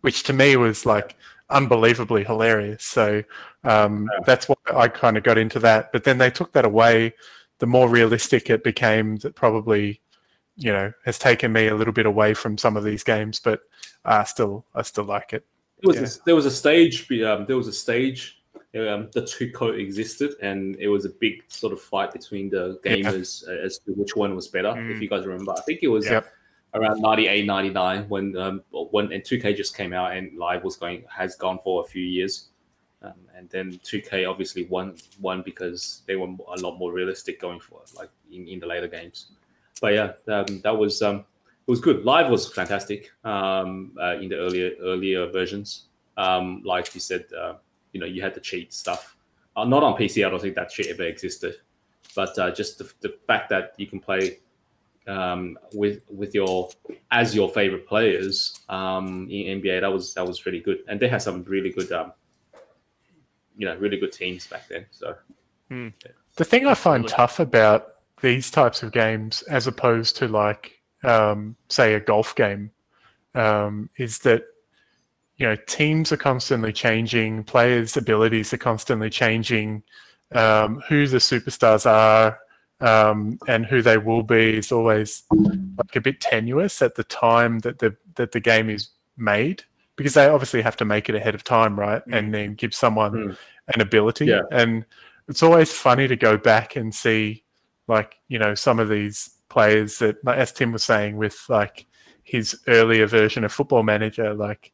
which 0.00 0.22
to 0.24 0.32
me 0.32 0.56
was 0.56 0.86
like 0.86 1.16
unbelievably 1.50 2.24
hilarious. 2.24 2.84
So 2.84 3.22
um, 3.64 4.08
yeah. 4.12 4.24
that's 4.26 4.48
why 4.48 4.56
I 4.74 4.88
kind 4.88 5.16
of 5.16 5.24
got 5.24 5.38
into 5.38 5.58
that. 5.60 5.92
But 5.92 6.04
then 6.04 6.18
they 6.18 6.30
took 6.30 6.52
that 6.52 6.64
away. 6.64 7.14
The 7.58 7.66
more 7.66 7.88
realistic 7.88 8.50
it 8.50 8.62
became, 8.62 9.16
that 9.18 9.34
probably 9.34 10.00
you 10.56 10.72
know 10.72 10.92
has 11.04 11.18
taken 11.18 11.52
me 11.52 11.68
a 11.68 11.74
little 11.74 11.92
bit 11.92 12.06
away 12.06 12.34
from 12.34 12.58
some 12.58 12.76
of 12.76 12.84
these 12.84 13.02
games, 13.02 13.40
but 13.40 13.60
I 14.04 14.24
still 14.24 14.64
I 14.74 14.82
still 14.82 15.04
like 15.04 15.32
it. 15.32 15.44
There 15.82 15.88
was 15.88 15.96
yeah. 15.96 16.22
a, 16.22 16.24
there 16.24 16.34
was 16.34 16.46
a 16.46 16.50
stage 16.50 17.10
um, 17.22 17.46
there 17.46 17.56
was 17.56 17.68
a 17.68 17.72
stage 17.72 18.37
um, 18.76 19.08
the 19.12 19.24
two 19.26 19.50
coexisted, 19.50 20.34
and 20.42 20.76
it 20.76 20.88
was 20.88 21.04
a 21.04 21.10
big 21.10 21.42
sort 21.48 21.72
of 21.72 21.80
fight 21.80 22.12
between 22.12 22.50
the 22.50 22.78
gamers 22.84 23.44
yeah. 23.46 23.64
as 23.64 23.78
to 23.80 23.92
which 23.92 24.16
one 24.16 24.34
was 24.34 24.48
better. 24.48 24.68
Mm. 24.68 24.94
If 24.94 25.02
you 25.02 25.08
guys 25.08 25.26
remember, 25.26 25.52
I 25.52 25.60
think 25.62 25.80
it 25.82 25.88
was 25.88 26.06
yep. 26.06 26.32
around 26.74 27.00
98, 27.00 27.46
99 27.46 28.08
when 28.08 28.36
um, 28.36 28.62
when 28.70 29.12
and 29.12 29.22
2K 29.22 29.56
just 29.56 29.76
came 29.76 29.92
out 29.92 30.16
and 30.16 30.36
live 30.38 30.64
was 30.64 30.76
going 30.76 31.04
has 31.08 31.36
gone 31.36 31.58
for 31.62 31.82
a 31.82 31.86
few 31.86 32.02
years. 32.02 32.48
Um, 33.00 33.14
and 33.36 33.48
then 33.50 33.78
2K 33.84 34.28
obviously 34.28 34.64
won 34.66 34.96
won 35.20 35.42
because 35.42 36.02
they 36.06 36.16
were 36.16 36.26
a 36.26 36.60
lot 36.60 36.78
more 36.78 36.92
realistic 36.92 37.40
going 37.40 37.60
for 37.60 37.80
it, 37.82 37.96
like 37.96 38.10
in, 38.32 38.48
in 38.48 38.58
the 38.58 38.66
later 38.66 38.88
games 38.88 39.28
but 39.80 39.94
yeah, 39.94 40.12
um, 40.28 40.60
that 40.62 40.76
was 40.76 41.02
um, 41.02 41.18
it 41.18 41.70
was 41.70 41.80
good. 41.80 42.04
Live 42.04 42.30
was 42.30 42.52
fantastic 42.52 43.10
um, 43.24 43.92
uh, 44.00 44.16
in 44.16 44.28
the 44.28 44.36
earlier 44.36 44.72
earlier 44.82 45.30
versions. 45.30 45.84
Um, 46.16 46.62
like 46.64 46.94
you 46.94 47.00
said, 47.00 47.26
uh, 47.38 47.54
you 47.92 48.00
know, 48.00 48.06
you 48.06 48.22
had 48.22 48.34
to 48.34 48.40
cheat 48.40 48.72
stuff. 48.72 49.16
Uh, 49.56 49.64
not 49.64 49.82
on 49.82 49.94
PC. 49.94 50.26
I 50.26 50.30
don't 50.30 50.40
think 50.40 50.54
that 50.54 50.70
shit 50.70 50.86
ever 50.88 51.04
existed. 51.04 51.56
But 52.14 52.38
uh, 52.38 52.50
just 52.50 52.78
the, 52.78 52.90
the 53.00 53.16
fact 53.26 53.48
that 53.50 53.74
you 53.76 53.86
can 53.86 54.00
play 54.00 54.38
um, 55.06 55.58
with 55.72 56.02
with 56.10 56.34
your 56.34 56.68
as 57.10 57.34
your 57.34 57.48
favorite 57.48 57.86
players 57.86 58.60
um, 58.68 59.28
in 59.30 59.60
NBA, 59.60 59.80
that 59.80 59.92
was 59.92 60.14
that 60.14 60.26
was 60.26 60.46
really 60.46 60.60
good. 60.60 60.78
And 60.88 61.00
they 61.00 61.08
had 61.08 61.22
some 61.22 61.42
really 61.44 61.70
good, 61.70 61.90
um, 61.92 62.12
you 63.56 63.66
know, 63.66 63.76
really 63.76 63.98
good 63.98 64.12
teams 64.12 64.46
back 64.46 64.68
then. 64.68 64.86
So. 64.90 65.16
Hmm. 65.68 65.88
Yeah. 66.04 66.12
The 66.36 66.44
thing 66.44 66.66
I 66.66 66.74
find 66.74 67.06
tough 67.06 67.40
about 67.40 67.94
these 68.20 68.50
types 68.50 68.82
of 68.82 68.92
games 68.92 69.42
as 69.42 69.66
opposed 69.66 70.16
to 70.16 70.28
like 70.28 70.80
um, 71.04 71.56
say 71.68 71.94
a 71.94 72.00
golf 72.00 72.34
game 72.34 72.70
um, 73.34 73.90
is 73.96 74.20
that 74.20 74.44
you 75.38 75.46
know 75.46 75.56
teams 75.66 76.12
are 76.12 76.16
constantly 76.16 76.72
changing 76.72 77.44
players 77.44 77.96
abilities 77.96 78.52
are 78.52 78.58
constantly 78.58 79.10
changing 79.10 79.82
um, 80.34 80.82
who 80.88 81.06
the 81.06 81.18
superstars 81.18 81.86
are 81.90 82.38
um, 82.80 83.38
and 83.48 83.66
who 83.66 83.82
they 83.82 83.98
will 83.98 84.22
be 84.22 84.56
is 84.56 84.70
always 84.70 85.24
like 85.32 85.96
a 85.96 86.00
bit 86.00 86.20
tenuous 86.20 86.82
at 86.82 86.94
the 86.94 87.04
time 87.04 87.60
that 87.60 87.78
the 87.78 87.96
that 88.14 88.32
the 88.32 88.40
game 88.40 88.68
is 88.68 88.90
made 89.16 89.62
because 89.96 90.14
they 90.14 90.28
obviously 90.28 90.62
have 90.62 90.76
to 90.76 90.84
make 90.84 91.08
it 91.08 91.14
ahead 91.14 91.34
of 91.34 91.42
time 91.42 91.78
right 91.78 92.06
mm. 92.06 92.16
and 92.16 92.34
then 92.34 92.54
give 92.54 92.74
someone 92.74 93.12
mm. 93.12 93.36
an 93.74 93.80
ability 93.80 94.26
yeah. 94.26 94.42
and 94.52 94.84
it's 95.28 95.42
always 95.42 95.72
funny 95.72 96.06
to 96.06 96.16
go 96.16 96.36
back 96.36 96.76
and 96.76 96.94
see 96.94 97.42
like 97.86 98.16
you 98.28 98.38
know 98.38 98.54
some 98.54 98.78
of 98.78 98.88
these 98.88 99.38
players 99.48 99.98
that, 99.98 100.16
as 100.26 100.52
Tim 100.52 100.72
was 100.72 100.84
saying, 100.84 101.16
with 101.16 101.44
like 101.48 101.86
his 102.22 102.60
earlier 102.66 103.06
version 103.06 103.44
of 103.44 103.52
Football 103.52 103.82
Manager, 103.82 104.34
like 104.34 104.72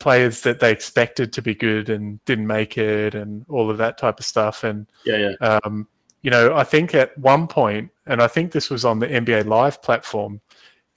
players 0.00 0.40
that 0.40 0.58
they 0.58 0.72
expected 0.72 1.32
to 1.34 1.42
be 1.42 1.54
good 1.54 1.88
and 1.88 2.22
didn't 2.24 2.46
make 2.46 2.76
it, 2.76 3.14
and 3.14 3.44
all 3.48 3.70
of 3.70 3.78
that 3.78 3.98
type 3.98 4.18
of 4.18 4.26
stuff. 4.26 4.64
And 4.64 4.86
yeah, 5.04 5.34
yeah. 5.40 5.58
Um, 5.62 5.86
you 6.22 6.30
know, 6.30 6.54
I 6.54 6.64
think 6.64 6.94
at 6.94 7.16
one 7.16 7.46
point, 7.46 7.90
and 8.06 8.20
I 8.20 8.26
think 8.26 8.52
this 8.52 8.68
was 8.68 8.84
on 8.84 8.98
the 8.98 9.06
NBA 9.06 9.46
Live 9.46 9.80
platform, 9.82 10.40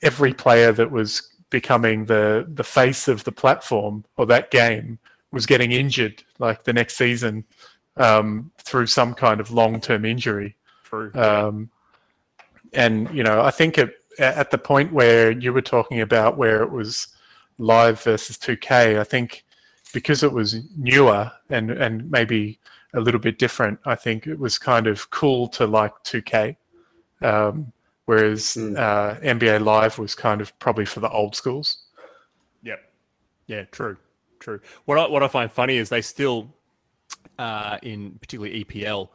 every 0.01 0.33
player 0.33 0.71
that 0.71 0.89
was 0.89 1.29
becoming 1.49 2.05
the 2.05 2.47
the 2.55 2.63
face 2.63 3.07
of 3.07 3.23
the 3.25 3.31
platform 3.31 4.03
or 4.17 4.25
that 4.25 4.49
game 4.49 4.97
was 5.31 5.45
getting 5.45 5.71
injured 5.71 6.23
like 6.39 6.63
the 6.63 6.73
next 6.73 6.95
season 6.95 7.43
um, 7.97 8.51
through 8.57 8.87
some 8.87 9.13
kind 9.13 9.39
of 9.39 9.51
long 9.51 9.79
term 9.79 10.03
injury. 10.05 10.55
True. 10.83 11.11
Um, 11.13 11.69
and 12.73 13.09
you 13.13 13.23
know, 13.23 13.41
I 13.41 13.51
think 13.51 13.77
it, 13.77 13.93
at 14.19 14.51
the 14.51 14.57
point 14.57 14.91
where 14.91 15.31
you 15.31 15.53
were 15.53 15.61
talking 15.61 16.01
about 16.01 16.37
where 16.37 16.63
it 16.63 16.71
was 16.71 17.07
live 17.57 18.01
versus 18.01 18.37
2K, 18.37 18.99
I 18.99 19.03
think 19.03 19.45
because 19.93 20.23
it 20.23 20.31
was 20.31 20.61
newer 20.77 21.31
and 21.49 21.69
and 21.71 22.09
maybe 22.09 22.59
a 22.95 22.99
little 22.99 23.19
bit 23.19 23.39
different, 23.39 23.79
I 23.85 23.95
think 23.95 24.27
it 24.27 24.37
was 24.37 24.57
kind 24.57 24.87
of 24.87 25.09
cool 25.09 25.47
to 25.49 25.65
like 25.65 25.93
2K. 26.03 26.55
Um, 27.21 27.71
whereas 28.05 28.55
Mm. 28.55 28.77
uh, 28.77 29.19
NBA 29.21 29.63
Live 29.63 29.97
was 29.97 30.13
kind 30.13 30.41
of 30.41 30.57
probably 30.59 30.85
for 30.85 30.99
the 30.99 31.09
old 31.09 31.35
schools. 31.35 31.85
Yep. 32.63 32.79
Yeah, 33.47 33.63
true. 33.65 33.97
True. 34.39 34.59
What 34.85 34.97
I, 34.97 35.07
what 35.07 35.23
I 35.23 35.27
find 35.27 35.51
funny 35.51 35.77
is 35.77 35.89
they 35.89 36.01
still, 36.01 36.53
uh, 37.39 37.77
in 37.81 38.11
particularly 38.19 38.63
EPL, 38.63 39.09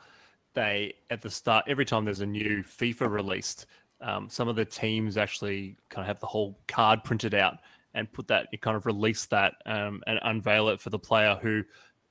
they 0.54 0.94
at 1.10 1.20
the 1.20 1.30
start 1.30 1.64
every 1.68 1.84
time 1.84 2.04
there's 2.04 2.20
a 2.20 2.26
new 2.26 2.62
FIFA 2.64 3.10
released, 3.10 3.66
um, 4.00 4.28
some 4.30 4.48
of 4.48 4.56
the 4.56 4.64
teams 4.64 5.16
actually 5.16 5.76
kind 5.90 6.02
of 6.02 6.06
have 6.06 6.18
the 6.20 6.26
whole 6.26 6.58
card 6.66 7.04
printed 7.04 7.34
out 7.34 7.58
and 7.98 8.12
put 8.12 8.28
that, 8.28 8.48
you 8.52 8.58
kind 8.58 8.76
of 8.76 8.86
release 8.86 9.26
that 9.26 9.54
um, 9.66 10.02
and 10.06 10.18
unveil 10.22 10.68
it 10.68 10.80
for 10.80 10.90
the 10.90 10.98
player 10.98 11.38
who 11.40 11.62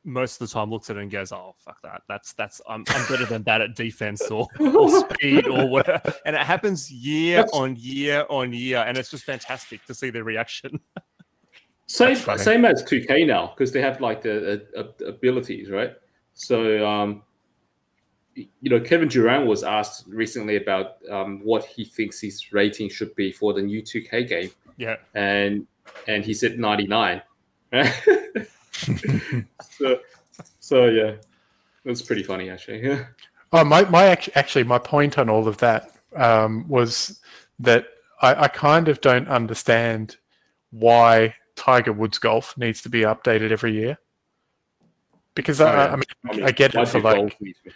most 0.04 0.40
of 0.42 0.48
the 0.48 0.54
time 0.54 0.70
looks 0.70 0.90
at 0.90 0.96
it 0.96 1.02
and 1.02 1.12
goes, 1.12 1.32
"Oh 1.32 1.54
fuck 1.58 1.82
that! 1.82 2.02
That's 2.08 2.34
that's 2.34 2.62
I'm, 2.68 2.84
I'm 2.90 3.08
better 3.08 3.26
than 3.26 3.44
that 3.44 3.62
at 3.62 3.76
defense 3.76 4.22
or, 4.32 4.48
or 4.60 4.90
speed 5.02 5.48
or 5.48 5.68
whatever." 5.70 6.14
And 6.26 6.36
it 6.36 6.42
happens 6.44 6.92
year 6.92 7.38
That's- 7.38 7.54
on 7.54 7.76
year 7.78 8.26
on 8.30 8.54
year, 8.54 8.80
and 8.88 8.98
it's 8.98 9.12
just 9.12 9.26
fantastic 9.26 9.86
to 9.86 9.94
see 9.94 10.10
their 10.10 10.24
reaction. 10.24 10.80
Same 11.90 12.18
same 12.38 12.66
as 12.66 12.84
2K 12.84 13.26
now 13.26 13.54
because 13.56 13.72
they 13.72 13.82
have 13.82 14.02
like 14.02 14.22
the, 14.22 14.62
uh 14.76 14.82
uh 14.82 15.06
abilities, 15.08 15.70
right? 15.70 15.94
So 16.34 16.86
um, 16.86 17.24
you 18.36 18.70
know, 18.70 18.80
Kevin 18.80 19.08
Durant 19.08 19.48
was 19.48 19.64
asked 19.64 20.06
recently 20.08 20.58
about 20.58 20.98
um, 21.10 21.40
what 21.44 21.66
he 21.66 21.86
thinks 21.86 22.20
his 22.20 22.52
rating 22.52 22.90
should 22.90 23.16
be 23.16 23.32
for 23.32 23.54
the 23.54 23.62
new 23.62 23.82
2K 23.82 24.28
game, 24.28 24.52
yeah. 24.78 24.98
and 25.16 25.66
and 26.08 26.24
he 26.24 26.34
said 26.34 26.60
99. 26.60 27.22
so 29.78 30.00
so 30.60 30.86
yeah, 30.88 31.16
that's 31.84 32.02
pretty 32.02 32.24
funny 32.24 32.50
actually. 32.50 33.00
Oh, 33.54 33.64
my, 33.64 33.84
my 33.86 34.08
actually, 34.36 34.66
my 34.66 34.78
point 34.78 35.18
on 35.18 35.30
all 35.30 35.48
of 35.48 35.58
that 35.60 35.96
um, 36.16 36.68
was 36.68 37.22
that 37.60 37.86
I, 38.22 38.44
I 38.44 38.48
kind 38.50 38.90
of 38.90 39.00
don't 39.00 39.28
understand 39.30 40.18
why 40.72 41.34
Tiger 41.56 41.94
Woods 41.94 42.20
golf 42.20 42.58
needs 42.58 42.82
to 42.82 42.90
be 42.90 43.02
updated 43.02 43.52
every 43.52 43.74
year. 43.74 43.98
Because 45.34 45.62
I, 45.62 45.72
Oh, 45.72 45.76
yeah. 45.76 45.94
I 45.94 45.96
mean, 46.36 46.44
I 46.44 46.52
get 46.52 46.76
it 46.76 46.88
for 46.88 47.00
like, 47.00 47.16
golf 47.16 47.34
need 47.40 47.56
to 47.64 47.64
be- 47.64 47.72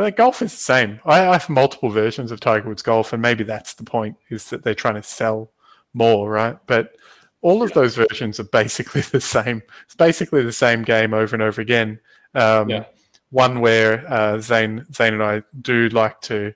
like 0.00 0.16
golf 0.16 0.40
is 0.40 0.52
the 0.52 0.58
same. 0.58 1.00
I, 1.04 1.26
I 1.26 1.32
have 1.32 1.48
multiple 1.48 1.90
versions 1.90 2.30
of 2.30 2.40
Tiger 2.40 2.68
Woods 2.68 2.82
golf, 2.82 3.12
and 3.12 3.20
maybe 3.20 3.44
that's 3.44 3.74
the 3.74 3.84
point 3.84 4.16
is 4.30 4.48
that 4.50 4.62
they're 4.62 4.74
trying 4.74 4.94
to 4.94 5.02
sell 5.02 5.50
more, 5.92 6.30
right? 6.30 6.56
But 6.66 6.94
all 7.42 7.62
of 7.62 7.70
Yeah. 7.70 7.74
those 7.74 7.96
versions 7.96 8.38
are 8.40 8.44
basically 8.44 9.00
the 9.12 9.20
same. 9.20 9.62
It's 9.84 9.94
basically 9.94 10.42
the 10.42 10.52
same 10.52 10.82
game 10.82 11.14
over 11.14 11.34
and 11.34 11.42
over 11.42 11.60
again. 11.60 11.98
Um, 12.34 12.68
Yeah. 12.70 12.84
One 13.30 13.60
where 13.60 14.04
uh, 14.12 14.40
Zane, 14.40 14.84
Zane 14.92 15.14
and 15.14 15.22
I 15.22 15.42
do 15.62 15.88
like 15.90 16.20
to 16.22 16.52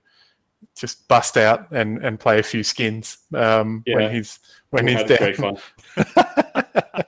just 0.77 1.07
bust 1.07 1.37
out 1.37 1.71
and, 1.71 2.05
and 2.05 2.19
play 2.19 2.41
a 2.41 2.43
few 2.43 2.65
skins 2.65 3.19
um, 3.33 3.85
Yeah. 3.87 3.95
when 3.97 4.13
he's 4.15 4.41
when 4.71 4.85
we 4.87 4.93
he's 4.97 5.09
had 5.09 5.19
great 5.19 5.37
down. 5.39 5.57
fun. 5.57 6.17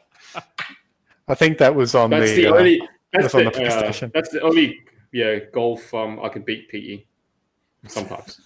I 1.29 1.35
think 1.35 1.59
that 1.59 1.75
was 1.75 1.95
on 1.97 2.11
That's 2.11 2.31
the. 2.31 2.43
the 2.43 2.47
uh, 2.47 2.57
only. 2.59 2.81
That's 3.13 3.33
that's 3.33 3.35
on 3.35 3.45
the, 3.45 3.51
the 3.51 4.07
uh, 4.07 4.09
that's 4.15 4.31
the 4.31 4.41
only 4.43 4.79
yeah 5.13 5.39
golf 5.53 5.93
um 5.95 6.21
I 6.23 6.29
can 6.29 6.43
beat 6.43 6.69
PE 6.69 7.03
sometimes. 7.89 8.41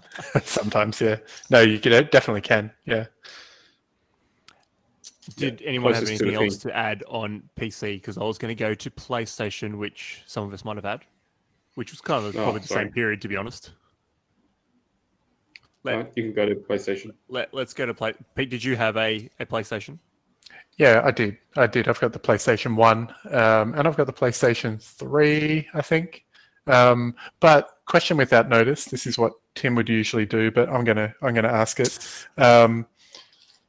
sometimes, 0.44 1.00
yeah. 1.00 1.16
No, 1.50 1.60
you 1.60 1.78
could, 1.78 2.10
definitely 2.10 2.40
can. 2.40 2.72
Yeah. 2.84 3.06
Did 5.36 5.62
anyone 5.64 5.94
have 5.94 6.02
closest 6.04 6.18
to 6.20 6.24
anything 6.26 6.40
the 6.40 6.44
else 6.46 6.56
to 6.58 6.76
add 6.76 7.02
on 7.08 7.42
PC? 7.56 7.94
Because 7.96 8.18
I 8.18 8.24
was 8.24 8.38
going 8.38 8.50
to 8.50 8.54
go 8.54 8.74
to 8.74 8.90
PlayStation, 8.90 9.78
which 9.78 10.22
some 10.26 10.44
of 10.44 10.52
us 10.52 10.64
might 10.64 10.76
have 10.76 10.84
had, 10.84 11.02
which 11.74 11.90
was 11.90 12.00
kind 12.00 12.24
of 12.26 12.36
Oh, 12.36 12.42
probably 12.42 12.60
the 12.60 12.68
same 12.68 12.90
period, 12.90 13.20
to 13.22 13.28
be 13.28 13.36
honest. 13.36 13.72
Let, 15.82 15.96
Right, 15.96 16.12
you 16.14 16.22
can 16.24 16.32
go 16.32 16.46
to 16.46 16.54
PlayStation. 16.54 17.10
let, 17.28 17.52
let's 17.52 17.74
go 17.74 17.84
to 17.86 17.94
play. 17.94 18.14
Pete, 18.34 18.50
did 18.50 18.64
you 18.64 18.76
have 18.76 18.96
a, 18.96 19.28
a 19.38 19.46
PlayStation? 19.46 19.98
Yeah, 20.76 21.02
I 21.04 21.10
did. 21.10 21.38
I 21.56 21.66
did. 21.66 21.88
I've 21.88 22.00
got 22.00 22.12
the 22.12 22.18
PlayStation 22.18 22.74
One, 22.74 23.14
um, 23.30 23.74
and 23.74 23.86
I've 23.86 23.96
got 23.96 24.06
the 24.06 24.12
PlayStation 24.12 24.82
Three, 24.82 25.68
I 25.74 25.82
think. 25.82 26.24
Um, 26.66 27.14
but 27.40 27.78
question 27.86 28.16
without 28.16 28.48
notice. 28.48 28.86
This 28.86 29.06
is 29.06 29.18
what 29.18 29.34
Tim 29.54 29.74
would 29.76 29.88
usually 29.88 30.26
do, 30.26 30.50
but 30.50 30.68
I'm 30.68 30.82
gonna 30.82 31.14
I'm 31.22 31.34
gonna 31.34 31.48
ask 31.48 31.78
it. 31.78 31.98
Um, 32.38 32.86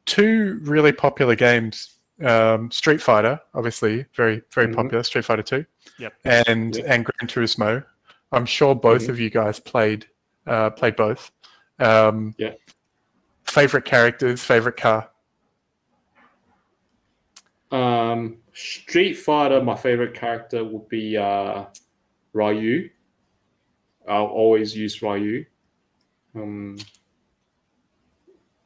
two 0.06 0.60
really 0.64 0.92
popular 0.92 1.36
games: 1.36 1.98
um, 2.24 2.72
Street 2.72 3.02
Fighter, 3.02 3.40
obviously 3.54 4.06
very 4.16 4.42
very 4.54 4.68
Mhm. 4.68 4.76
popular. 4.76 5.04
Street 5.04 5.26
Fighter 5.26 5.44
Two, 5.44 5.66
Yep. 6.00 6.14
and 6.26 6.76
Yep. 6.76 6.86
and 6.88 7.06
Gran 7.06 7.28
Turismo. 7.28 7.86
I'm 8.32 8.46
sure 8.46 8.76
both 8.76 9.04
Mhm. 9.04 9.10
of 9.10 9.20
you 9.20 9.30
guys 9.30 9.60
played 9.60 10.08
uh, 10.48 10.70
played 10.70 10.96
both. 10.96 11.32
Um, 11.80 12.36
Yeah. 12.38 12.54
Favorite 13.46 13.86
characters, 13.86 14.44
favorite 14.44 14.78
car. 14.78 15.10
Um, 17.72 18.38
Street 18.54 19.16
Fighter, 19.16 19.62
my 19.62 19.76
favorite 19.76 20.14
character 20.14 20.64
would 20.64 20.88
be 20.88 21.18
uh, 21.18 21.66
Ryu. 22.34 22.90
I'll 24.08 24.26
always 24.28 24.76
use 24.76 25.02
Ryu. 25.02 25.46
Um, 26.36 26.78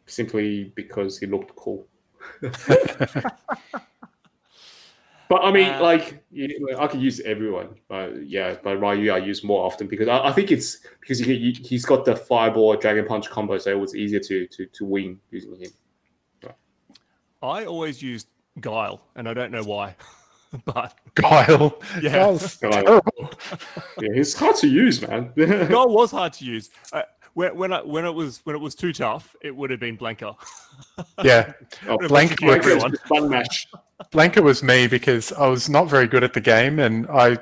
simply 0.09 0.71
because 0.75 1.17
he 1.19 1.25
looked 1.27 1.55
cool. 1.55 1.87
But 5.29 5.43
I 5.43 5.51
mean, 5.51 5.67
Uh, 5.69 5.81
like, 5.83 6.23
you- 6.31 6.75
I 6.79 6.87
could 6.87 7.01
use 7.01 7.19
everyone. 7.19 7.75
But 7.87 8.27
yeah, 8.27 8.55
but 8.63 8.77
Ryu 8.81 9.11
I 9.11 9.19
use 9.19 9.43
more 9.43 9.63
often 9.63 9.85
because 9.87 10.07
I, 10.07 10.29
I 10.29 10.31
think 10.31 10.51
it's 10.51 10.77
because 10.99 11.19
he, 11.19 11.37
he- 11.37 11.63
he's 11.63 11.85
got 11.85 12.03
the 12.03 12.15
fireball 12.15 12.75
dragon 12.75 13.05
punch 13.05 13.29
combo, 13.29 13.59
so 13.59 13.69
it 13.69 13.77
was 13.79 13.95
easier 13.95 14.19
to 14.21 14.47
to, 14.47 14.65
to 14.65 14.85
win 14.85 15.19
using 15.29 15.55
him. 15.55 15.69
I 17.43 17.63
always 17.65 18.01
used 18.01 18.27
Guile, 18.59 19.01
and 19.15 19.29
I 19.29 19.33
don't 19.35 19.51
know 19.51 19.63
why. 19.63 19.95
but 20.65 20.95
Guile. 21.13 21.79
Yeah. 22.01 22.13
Guile's 22.13 22.55
Guile. 22.57 22.71
terrible. 22.83 23.31
Yeah, 24.01 24.13
he's 24.15 24.33
hard 24.33 24.55
to 24.57 24.67
use, 24.67 24.99
man. 25.07 25.31
Guile 25.37 25.89
was 25.89 26.09
hard 26.11 26.33
to 26.33 26.43
use. 26.45 26.69
Uh, 26.91 27.03
when, 27.33 27.55
when, 27.57 27.73
I, 27.73 27.81
when 27.81 28.05
it 28.05 28.11
was 28.13 28.41
when 28.43 28.55
it 28.55 28.59
was 28.59 28.75
too 28.75 28.93
tough, 28.93 29.35
it 29.41 29.55
would 29.55 29.69
have 29.69 29.79
been 29.79 29.97
Blanka. 29.97 30.35
Yeah, 31.23 31.53
Oh, 31.87 31.97
Blank 32.07 32.31
Blanka 32.39 32.47
works. 32.47 32.65
everyone. 32.65 32.95
Fun 33.07 33.29
match. 33.29 33.67
Blanka 34.11 34.41
was 34.41 34.63
me 34.63 34.87
because 34.87 35.31
I 35.33 35.47
was 35.47 35.69
not 35.69 35.89
very 35.89 36.07
good 36.07 36.23
at 36.23 36.33
the 36.33 36.41
game, 36.41 36.79
and 36.79 37.05
I 37.07 37.37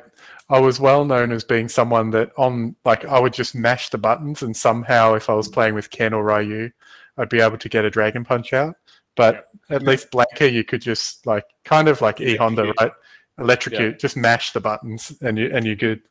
I 0.49 0.59
was 0.59 0.80
well 0.80 1.05
known 1.05 1.31
as 1.31 1.43
being 1.43 1.69
someone 1.69 2.09
that 2.11 2.31
on 2.38 2.76
like 2.85 3.05
I 3.05 3.19
would 3.19 3.34
just 3.34 3.53
mash 3.55 3.89
the 3.89 3.97
buttons, 3.97 4.41
and 4.41 4.55
somehow 4.55 5.14
if 5.14 5.30
I 5.30 5.34
was 5.34 5.47
playing 5.47 5.76
with 5.76 5.89
Ken 5.91 6.14
or 6.14 6.23
Ryu, 6.23 6.72
I'd 7.18 7.30
be 7.30 7.39
able 7.41 7.57
to 7.59 7.69
get 7.69 7.85
a 7.85 7.89
dragon 7.89 8.23
punch 8.23 8.53
out. 8.53 8.76
But 9.15 9.49
at 9.69 9.84
least 9.84 10.09
Blanka, 10.11 10.51
you 10.51 10.64
could 10.64 10.81
just 10.81 11.26
like 11.27 11.45
kind 11.65 11.88
of 11.88 12.01
like 12.01 12.22
E 12.22 12.35
Honda, 12.35 12.64
Electrocute. 12.64 12.80
right? 12.81 12.91
Electrocute, 13.39 13.99
just 13.99 14.18
mash 14.18 14.51
the 14.51 14.59
buttons, 14.59 15.14
and 15.22 15.38
you 15.38 15.51
and 15.53 15.65
you're 15.65 15.76
good. 15.76 16.01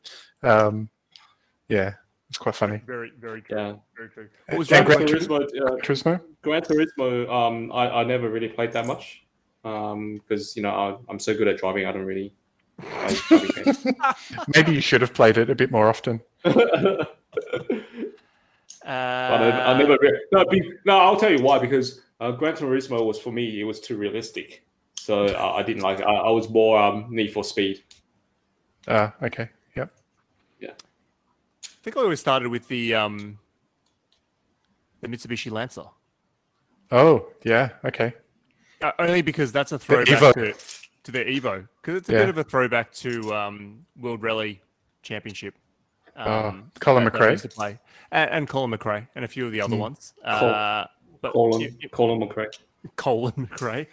Um, 0.43 0.89
yeah, 1.67 1.93
it's 2.29 2.37
quite 2.37 2.55
funny. 2.55 2.81
Very, 2.85 3.11
very 3.19 3.41
true. 3.41 3.57
Yeah. 3.57 3.73
Very 3.95 4.09
true. 4.09 4.29
What 4.49 4.57
was 4.59 4.69
Yeah, 4.71 4.77
your 4.77 4.85
Gran 4.85 4.97
Gran 5.05 5.07
favorite- 5.19 5.51
Turismo, 5.51 5.67
uh, 5.67 5.75
Turismo. 5.81 6.21
Gran 6.41 6.61
Turismo, 6.61 7.29
um, 7.31 7.71
I, 7.71 8.01
I 8.01 8.03
never 8.03 8.29
really 8.29 8.49
played 8.49 8.71
that 8.73 8.85
much 8.85 9.23
because 9.63 10.55
you 10.55 10.61
know 10.63 10.69
I, 10.71 10.97
I'm 11.09 11.19
so 11.19 11.35
good 11.35 11.47
at 11.47 11.57
driving. 11.57 11.85
I 11.85 11.91
don't 11.91 12.05
really. 12.05 12.33
play. 12.79 13.73
Maybe 14.55 14.73
you 14.73 14.81
should 14.81 15.01
have 15.01 15.13
played 15.13 15.37
it 15.37 15.49
a 15.49 15.55
bit 15.55 15.71
more 15.71 15.89
often. 15.89 16.21
Uh, 18.85 18.89
I, 18.89 19.73
I 19.73 19.77
never. 19.77 19.97
Re- 19.99 20.21
no, 20.31 20.45
be, 20.45 20.61
no, 20.85 20.97
I'll 20.97 21.17
tell 21.17 21.31
you 21.31 21.43
why. 21.43 21.59
Because 21.59 22.01
uh, 22.21 22.31
Gran 22.31 22.55
Turismo 22.55 23.05
was 23.05 23.19
for 23.19 23.31
me, 23.33 23.59
it 23.59 23.65
was 23.65 23.81
too 23.81 23.97
realistic. 23.97 24.63
So 24.95 25.25
I, 25.25 25.57
I 25.57 25.63
didn't 25.63 25.83
like. 25.83 25.99
It. 25.99 26.05
I, 26.05 26.13
I 26.13 26.29
was 26.29 26.49
more 26.49 26.79
um, 26.79 27.07
Need 27.09 27.33
for 27.33 27.43
Speed. 27.43 27.83
Ah, 28.87 29.13
okay. 29.21 29.49
Yep. 31.87 31.91
I 31.93 31.95
think 31.95 32.01
I 32.01 32.03
always 32.03 32.19
started 32.19 32.49
with 32.49 32.67
the 32.67 32.93
um, 32.95 33.39
the 35.01 35.07
Mitsubishi 35.07 35.49
Lancer. 35.51 35.83
Oh, 36.91 37.27
yeah. 37.43 37.69
Okay. 37.85 38.13
Uh, 38.81 38.91
only 38.99 39.21
because 39.21 39.51
that's 39.51 39.71
a 39.71 39.79
throwback 39.79 40.07
Evo. 40.07 40.33
to, 40.33 40.53
to 41.03 41.11
their 41.11 41.25
Evo. 41.25 41.67
Because 41.81 41.97
it's 41.97 42.09
a 42.09 42.13
Yeah. 42.13 42.19
bit 42.19 42.29
of 42.29 42.37
a 42.37 42.43
throwback 42.43 42.91
to 42.95 43.33
um, 43.33 43.85
World 43.99 44.21
Rally 44.21 44.61
Championship. 45.01 45.55
Oh, 46.17 46.47
Um, 46.49 46.71
Colin 46.79 47.03
that- 47.05 47.13
that 47.13 47.21
McRae. 47.21 47.31
used 47.31 47.43
to 47.43 47.49
play. 47.49 47.79
And, 48.11 48.29
and 48.31 48.47
Colin 48.47 48.71
McRae 48.71 49.07
and 49.15 49.23
a 49.25 49.27
few 49.27 49.45
of 49.45 49.51
the 49.51 49.61
other 49.61 49.75
Hmm. 49.75 49.81
ones. 49.81 50.13
Col- 50.23 50.49
Uh, 50.49 50.87
but 51.21 51.33
Colin, 51.33 51.61
you- 51.61 51.75
you- 51.79 51.89
Colin 51.89 52.19
McRae. 52.21 52.47
Colin 52.95 53.33
McRae. 53.33 53.87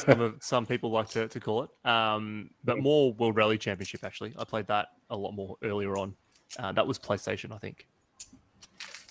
some, 0.06 0.20
of, 0.20 0.36
some 0.42 0.66
people 0.66 0.90
like 0.90 1.08
to, 1.10 1.28
to 1.28 1.40
call 1.40 1.64
it. 1.64 1.70
Um, 1.88 2.50
but 2.64 2.78
more 2.78 3.12
World 3.14 3.36
Rally 3.36 3.56
Championship, 3.58 4.04
actually. 4.04 4.34
I 4.38 4.44
played 4.44 4.66
that 4.68 4.88
a 5.10 5.16
lot 5.16 5.32
more 5.32 5.56
earlier 5.62 5.96
on. 5.96 6.14
Uh, 6.58 6.72
that 6.72 6.86
was 6.86 6.98
PlayStation, 6.98 7.52
I 7.52 7.58
think. 7.58 7.86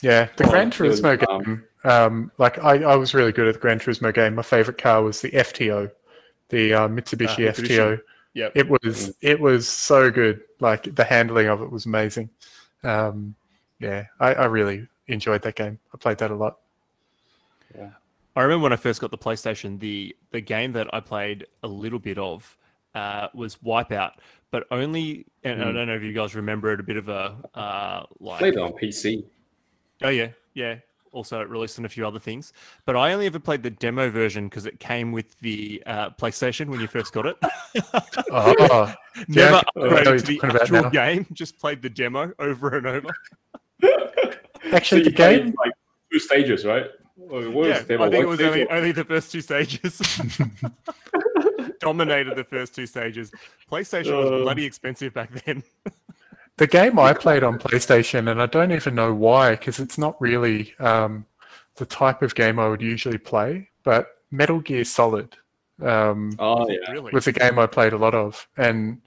Yeah, 0.02 0.28
the 0.38 0.46
Oh, 0.46 0.50
Gran 0.50 0.68
it 0.70 0.80
was, 0.80 1.02
Turismo 1.02 1.30
um, 1.30 1.44
game. 1.44 1.64
Um, 1.84 2.32
like 2.38 2.58
I, 2.64 2.84
I 2.84 2.96
was 2.96 3.14
really 3.14 3.32
good 3.32 3.48
at 3.48 3.54
the 3.54 3.60
Gran 3.60 3.80
Turismo 3.80 4.14
game. 4.14 4.36
My 4.36 4.42
favorite 4.42 4.78
car 4.78 5.02
was 5.04 5.22
the 5.22 5.32
FTO, 5.32 5.92
the 6.50 6.74
uh, 6.74 6.88
Mitsubishi 6.88 7.48
Ah, 7.48 7.52
Mitsubishi. 7.52 7.68
FTO. 7.68 8.02
Yep. 8.34 8.52
It 8.56 8.70
was 8.70 9.14
it 9.22 9.40
was 9.40 9.68
so 9.68 10.10
good. 10.12 10.42
Like 10.60 10.94
the 10.96 11.04
handling 11.04 11.48
of 11.48 11.62
it 11.62 11.72
was 11.72 11.86
amazing. 11.86 12.30
Um, 12.84 13.36
yeah, 13.80 14.06
I, 14.20 14.34
I 14.34 14.46
really 14.46 14.88
enjoyed 15.08 15.42
that 15.42 15.56
game. 15.56 15.80
I 15.94 15.98
played 15.98 16.18
that 16.20 16.32
a 16.32 16.36
lot. 16.36 16.60
Yeah, 17.76 17.90
I 18.36 18.44
remember 18.44 18.64
when 18.64 18.74
I 18.74 18.78
first 18.78 19.02
got 19.02 19.12
the 19.12 19.18
PlayStation, 19.18 19.80
the 19.80 20.16
the 20.32 20.42
game 20.42 20.74
that 20.74 20.94
I 20.94 21.00
played 21.00 21.48
a 21.64 21.68
little 21.68 22.00
bit 22.00 22.18
of 22.18 22.56
uh, 22.96 23.28
was 23.34 23.56
Wipeout, 23.58 24.12
but 24.52 24.66
only. 24.72 25.26
And 25.44 25.62
I 25.62 25.66
Mm. 25.68 25.74
don't 25.74 25.88
know 25.88 25.96
if 25.96 26.04
you 26.04 26.14
guys 26.14 26.36
remember 26.36 26.74
it. 26.74 26.80
A 26.80 26.84
bit 26.84 26.98
of 26.98 27.08
a 27.10 27.38
uh, 27.56 28.06
like. 28.20 28.40
Played 28.40 28.58
on 28.58 28.72
PC. 28.74 29.24
Oh 30.02 30.10
yeah, 30.10 30.30
yeah. 30.54 30.76
Also 31.12 31.42
it 31.42 31.50
released 31.50 31.80
on 31.80 31.86
a 31.86 31.90
few 31.90 32.06
other 32.06 32.20
things, 32.20 32.54
but 32.86 32.96
I 32.96 33.14
only 33.14 33.26
ever 33.26 33.40
played 33.40 33.64
the 33.64 33.72
demo 33.72 34.12
version 34.12 34.48
because 34.48 34.68
it 34.68 34.80
came 34.80 35.12
with 35.12 35.40
the 35.40 35.82
uh, 35.88 36.12
PlayStation 36.12 36.68
when 36.68 36.80
you 36.80 36.88
first 36.88 37.14
got 37.14 37.26
it. 37.26 37.36
Oh, 38.32 38.94
Never 39.28 39.56
I 39.56 39.64
upgraded 39.76 40.06
you're 40.06 40.42
to 40.42 40.48
the 40.54 40.60
actual 40.62 40.90
game. 40.92 41.26
Just 41.34 41.58
played 41.58 41.82
the 41.82 41.90
demo 41.90 42.32
over 42.38 42.78
and 42.78 42.86
over. 42.86 43.10
actually, 44.72 45.04
So 45.04 45.10
the 45.10 45.16
game. 45.16 45.56
like 45.58 45.72
two 46.12 46.20
stages, 46.20 46.64
right? 46.64 46.86
Or 47.18 47.42
what 47.50 47.54
was 47.54 47.68
yeah, 47.70 47.84
demo? 47.84 48.06
I 48.06 48.10
think 48.12 48.24
it 48.24 48.28
was 48.28 48.42
only, 48.42 48.70
only 48.70 48.92
the 48.92 49.04
first 49.04 49.32
two 49.32 49.42
stages. 49.42 50.00
Dominated 51.80 52.36
the 52.36 52.44
first 52.44 52.76
two 52.76 52.86
stages. 52.86 53.32
PlayStation 53.72 54.18
was 54.18 54.32
Uh. 54.32 54.44
bloody 54.44 54.66
expensive 54.66 55.14
back 55.14 55.32
then. 55.46 55.64
The 56.58 56.68
game 56.68 57.00
I 57.00 57.14
played 57.14 57.42
on 57.42 57.58
PlayStation, 57.58 58.30
and 58.30 58.42
I 58.42 58.46
don't 58.46 58.74
even 58.74 58.94
know 58.94 59.14
why, 59.14 59.52
because 59.52 59.80
it's 59.80 59.98
not 59.98 60.20
really 60.20 60.74
um, 60.80 61.26
the 61.76 61.86
type 61.86 62.22
of 62.22 62.36
game 62.36 62.60
I 62.60 62.68
would 62.68 62.82
usually 62.82 63.18
play. 63.18 63.70
But 63.86 64.08
Metal 64.30 64.60
Gear 64.60 64.84
Solid 64.84 65.38
um, 65.82 66.34
Oh 66.38 66.68
yeah. 66.70 66.92
really. 66.92 67.14
was 67.14 67.28
a 67.28 67.32
game 67.32 67.58
I 67.60 67.66
played 67.66 67.94
a 67.94 67.98
lot 67.98 68.14
of, 68.14 68.46
and 68.58 69.00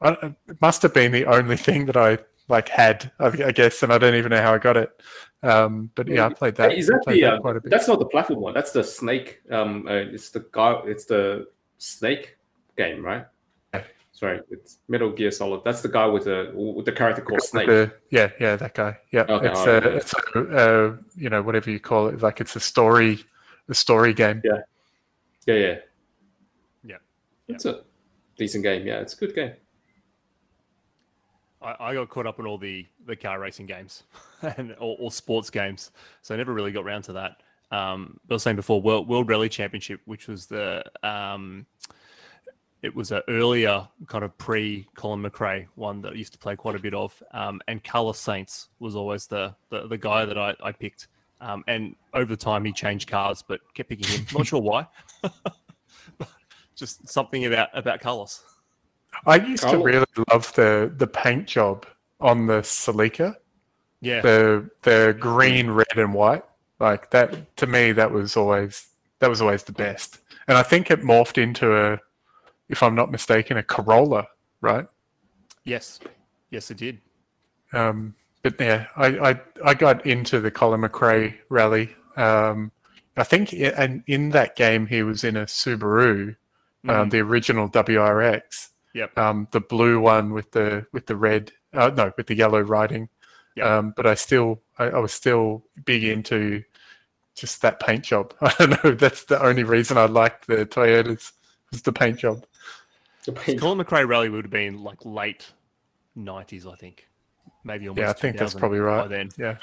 I, 0.00 0.10
it 0.46 0.60
must 0.60 0.80
have 0.82 0.94
been 0.94 1.10
the 1.10 1.26
only 1.26 1.56
thing 1.56 1.86
that 1.86 1.96
I 1.96 2.18
like 2.46 2.68
had, 2.68 3.10
I, 3.18 3.26
I 3.46 3.50
guess, 3.50 3.82
and 3.82 3.92
I 3.92 3.98
don't 3.98 4.14
even 4.14 4.30
know 4.30 4.40
how 4.40 4.54
I 4.54 4.58
got 4.58 4.76
it. 4.76 5.02
Um, 5.42 5.90
but 5.96 6.06
yeah, 6.06 6.26
I 6.26 6.32
played 6.32 6.54
that. 6.54 6.70
Hey, 6.70 6.78
is 6.78 6.86
that 6.86 7.00
played 7.02 7.20
the? 7.20 7.32
Uh, 7.32 7.40
quite 7.40 7.56
a 7.56 7.60
bit. 7.62 7.70
that's 7.72 7.88
not 7.88 7.98
the 7.98 8.06
platform 8.06 8.40
one. 8.42 8.54
That's 8.54 8.70
the 8.70 8.84
snake. 8.84 9.40
Um, 9.50 9.88
uh, 9.88 9.92
it's 9.94 10.30
the 10.30 10.46
guy. 10.52 10.80
It's 10.84 11.04
the 11.06 11.48
snake 11.82 12.36
game, 12.76 13.04
right? 13.04 13.26
Yeah. 13.74 13.82
Sorry, 14.12 14.40
it's 14.50 14.78
Metal 14.88 15.10
Gear 15.10 15.30
Solid. 15.30 15.62
That's 15.64 15.82
the 15.82 15.88
guy 15.88 16.06
with 16.06 16.24
the 16.24 16.52
with 16.54 16.84
the 16.84 16.92
character 16.92 17.22
called 17.22 17.42
Snake. 17.42 17.66
The- 17.66 17.92
yeah, 18.10 18.30
yeah, 18.38 18.56
that 18.56 18.74
guy. 18.74 18.98
Yeah, 19.10 19.22
Okay, 19.28 19.48
it's, 19.48 19.60
alright, 19.60 19.86
a, 19.86 19.90
yeah. 19.90 19.96
it's 19.96 20.14
a, 20.14 20.56
uh, 20.56 20.96
you 21.16 21.28
know, 21.28 21.42
whatever 21.42 21.70
you 21.70 21.80
call 21.80 22.08
it, 22.08 22.22
like 22.22 22.40
it's 22.40 22.54
a 22.56 22.60
story, 22.60 23.24
a 23.68 23.74
story 23.74 24.14
game. 24.14 24.42
Yeah. 24.44 24.58
Yeah, 25.46 25.54
yeah, 25.54 25.78
Yeah. 26.84 26.96
It's 27.48 27.64
a 27.64 27.80
decent 28.36 28.62
game. 28.62 28.86
Yeah, 28.86 29.00
it's 29.00 29.14
a 29.14 29.16
good 29.16 29.34
game. 29.34 29.54
I, 31.60 31.76
I 31.80 31.94
got 31.94 32.08
caught 32.08 32.26
up 32.28 32.38
in 32.38 32.46
all 32.46 32.58
the 32.58 32.86
the 33.06 33.16
car 33.16 33.40
racing 33.40 33.66
games 33.66 34.04
and 34.42 34.72
all, 34.74 34.96
all 35.00 35.10
sports 35.10 35.50
games, 35.50 35.90
so 36.22 36.34
I 36.34 36.38
never 36.38 36.52
really 36.52 36.70
got 36.70 36.84
around 36.84 37.02
to 37.02 37.14
that. 37.14 37.42
Um, 37.72 38.20
but 38.26 38.34
I 38.34 38.36
was 38.36 38.42
saying 38.42 38.56
before, 38.56 38.80
World, 38.80 39.08
World 39.08 39.28
Rally 39.28 39.48
Championship, 39.48 40.00
which 40.04 40.28
was 40.28 40.46
the 40.46 40.84
um, 41.02 41.66
it 42.82 42.94
was 42.94 43.12
an 43.12 43.22
earlier 43.28 43.88
kind 44.08 44.24
of 44.24 44.36
pre 44.36 44.86
Colin 44.94 45.22
McRae 45.22 45.66
one 45.76 46.02
that 46.02 46.12
I 46.12 46.16
used 46.16 46.32
to 46.34 46.38
play 46.38 46.54
quite 46.54 46.76
a 46.76 46.78
bit 46.78 46.94
of, 46.94 47.20
um, 47.32 47.60
and 47.68 47.82
Carlos 47.82 48.22
Sainz 48.22 48.68
was 48.78 48.94
always 48.94 49.26
the 49.26 49.54
the, 49.70 49.88
the 49.88 49.98
guy 49.98 50.26
that 50.26 50.36
I, 50.38 50.54
I 50.62 50.72
picked. 50.72 51.08
Um, 51.40 51.64
and 51.66 51.96
over 52.14 52.26
the 52.26 52.36
time, 52.36 52.64
he 52.64 52.72
changed 52.72 53.08
cars, 53.08 53.42
but 53.42 53.60
kept 53.74 53.88
picking 53.88 54.06
him. 54.06 54.26
Not 54.32 54.46
sure 54.46 54.60
why. 54.62 54.86
Just 56.76 57.08
something 57.08 57.46
about 57.46 57.70
about 57.72 58.00
Carlos. 58.00 58.44
I 59.26 59.36
used 59.36 59.68
to 59.68 59.78
really 59.78 60.06
love 60.30 60.52
the 60.54 60.92
the 60.96 61.06
paint 61.06 61.46
job 61.46 61.86
on 62.20 62.46
the 62.46 62.60
Celica, 62.60 63.36
Yeah, 64.00 64.20
the 64.20 64.70
the 64.82 65.16
green, 65.18 65.70
red, 65.70 65.96
and 65.96 66.12
white. 66.12 66.44
Like 66.82 67.10
that 67.10 67.56
to 67.58 67.66
me, 67.68 67.92
that 67.92 68.10
was 68.10 68.36
always 68.36 68.88
that 69.20 69.30
was 69.30 69.40
always 69.40 69.62
the 69.62 69.72
best. 69.72 70.18
And 70.48 70.58
I 70.58 70.64
think 70.64 70.90
it 70.90 71.02
morphed 71.02 71.38
into 71.40 71.76
a, 71.76 72.00
if 72.68 72.82
I'm 72.82 72.96
not 72.96 73.12
mistaken, 73.12 73.56
a 73.56 73.62
Corolla, 73.62 74.26
right? 74.60 74.86
yes, 75.64 76.00
yes, 76.50 76.72
it 76.72 76.78
did. 76.78 76.98
Um, 77.72 78.16
but 78.42 78.60
yeah, 78.60 78.86
I, 78.96 79.06
I 79.30 79.40
I 79.64 79.74
got 79.74 80.04
into 80.04 80.40
the 80.40 80.50
Colin 80.50 80.80
McRae 80.80 81.34
rally. 81.48 81.94
Um, 82.16 82.72
I 83.16 83.22
think, 83.22 83.54
i 83.54 83.66
and 83.76 84.02
in 84.08 84.30
that 84.30 84.56
game, 84.56 84.86
he 84.86 85.04
was 85.04 85.22
in 85.22 85.36
a 85.36 85.46
Subaru, 85.46 86.34
um, 86.88 87.06
Mhm. 87.06 87.10
the 87.12 87.20
original 87.20 87.68
WRX. 87.68 88.70
Yep. 88.94 89.16
Um, 89.16 89.46
the 89.52 89.60
blue 89.60 90.00
one 90.00 90.32
with 90.32 90.50
the 90.50 90.84
with 90.92 91.06
the 91.06 91.14
red, 91.16 91.52
uh, 91.72 91.92
no, 91.96 92.12
with 92.16 92.26
the 92.26 92.34
yellow 92.34 92.60
writing. 92.60 93.08
Yep. 93.54 93.66
Um, 93.66 93.92
but 93.96 94.06
I 94.06 94.14
still, 94.14 94.60
I, 94.78 94.84
I 94.86 94.98
was 94.98 95.12
still 95.12 95.62
big 95.84 96.02
into 96.02 96.64
just 97.34 97.62
that 97.62 97.80
paint 97.80 98.04
job. 98.04 98.34
I 98.40 98.54
don't 98.58 98.84
know. 98.84 98.92
That's 98.94 99.24
the 99.24 99.42
only 99.42 99.64
reason 99.64 99.96
I 99.98 100.06
liked 100.06 100.46
the 100.46 100.66
Toyotas 100.66 101.32
was 101.70 101.82
the 101.82 101.92
paint 101.92 102.18
job. 102.18 102.44
The 103.24 103.32
paint- 103.32 103.60
Colin 103.60 103.78
McRae 103.84 104.06
rally 104.06 104.28
would 104.28 104.44
have 104.44 104.50
been 104.50 104.82
like 104.82 105.04
late 105.04 105.50
nineties, 106.14 106.66
I 106.66 106.74
think. 106.74 107.08
Maybe 107.64 107.88
almost. 107.88 108.02
Yeah, 108.02 108.10
I 108.10 108.12
think 108.14 108.36
that's 108.36 108.52
2000 108.54 108.60
probably 108.60 108.78
By 108.80 108.84
right. 108.84 109.08
then, 109.08 109.30
Yeah. 109.38 109.56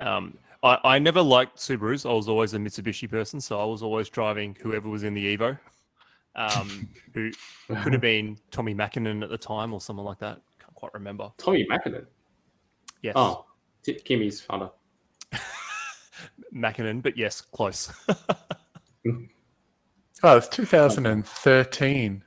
um, 0.00 0.38
I, 0.62 0.78
I 0.84 0.98
never 1.00 1.20
liked 1.20 1.56
Subarus. 1.58 2.08
I 2.08 2.12
was 2.12 2.28
always 2.28 2.54
a 2.54 2.58
Mitsubishi 2.58 3.10
person, 3.10 3.40
so 3.40 3.60
I 3.60 3.64
was 3.64 3.82
always 3.82 4.08
driving 4.08 4.56
whoever 4.62 4.88
was 4.88 5.02
in 5.02 5.12
the 5.14 5.36
Evo, 5.36 5.58
um, 6.36 6.88
who 7.14 7.32
could 7.82 7.92
have 7.92 8.00
been 8.00 8.38
Tommi 8.52 8.74
Mäkinen 8.76 9.22
at 9.24 9.28
the 9.30 9.38
time 9.38 9.74
or 9.74 9.80
someone 9.80 10.06
like 10.06 10.18
that. 10.20 10.40
Can't 10.60 10.74
quite 10.74 10.94
remember. 10.94 11.32
Tommi 11.38 11.66
Mäkinen. 11.68 12.06
Yes, 13.02 13.14
Oh, 13.16 13.44
T- 13.82 13.94
Kimmy's 13.94 14.40
father. 14.40 14.70
Mäkinen, 16.54 17.02
but 17.02 17.16
yes, 17.16 17.40
close. 17.40 17.92
Oh, 20.24 20.36
it's 20.36 20.46
2013. 20.46 22.22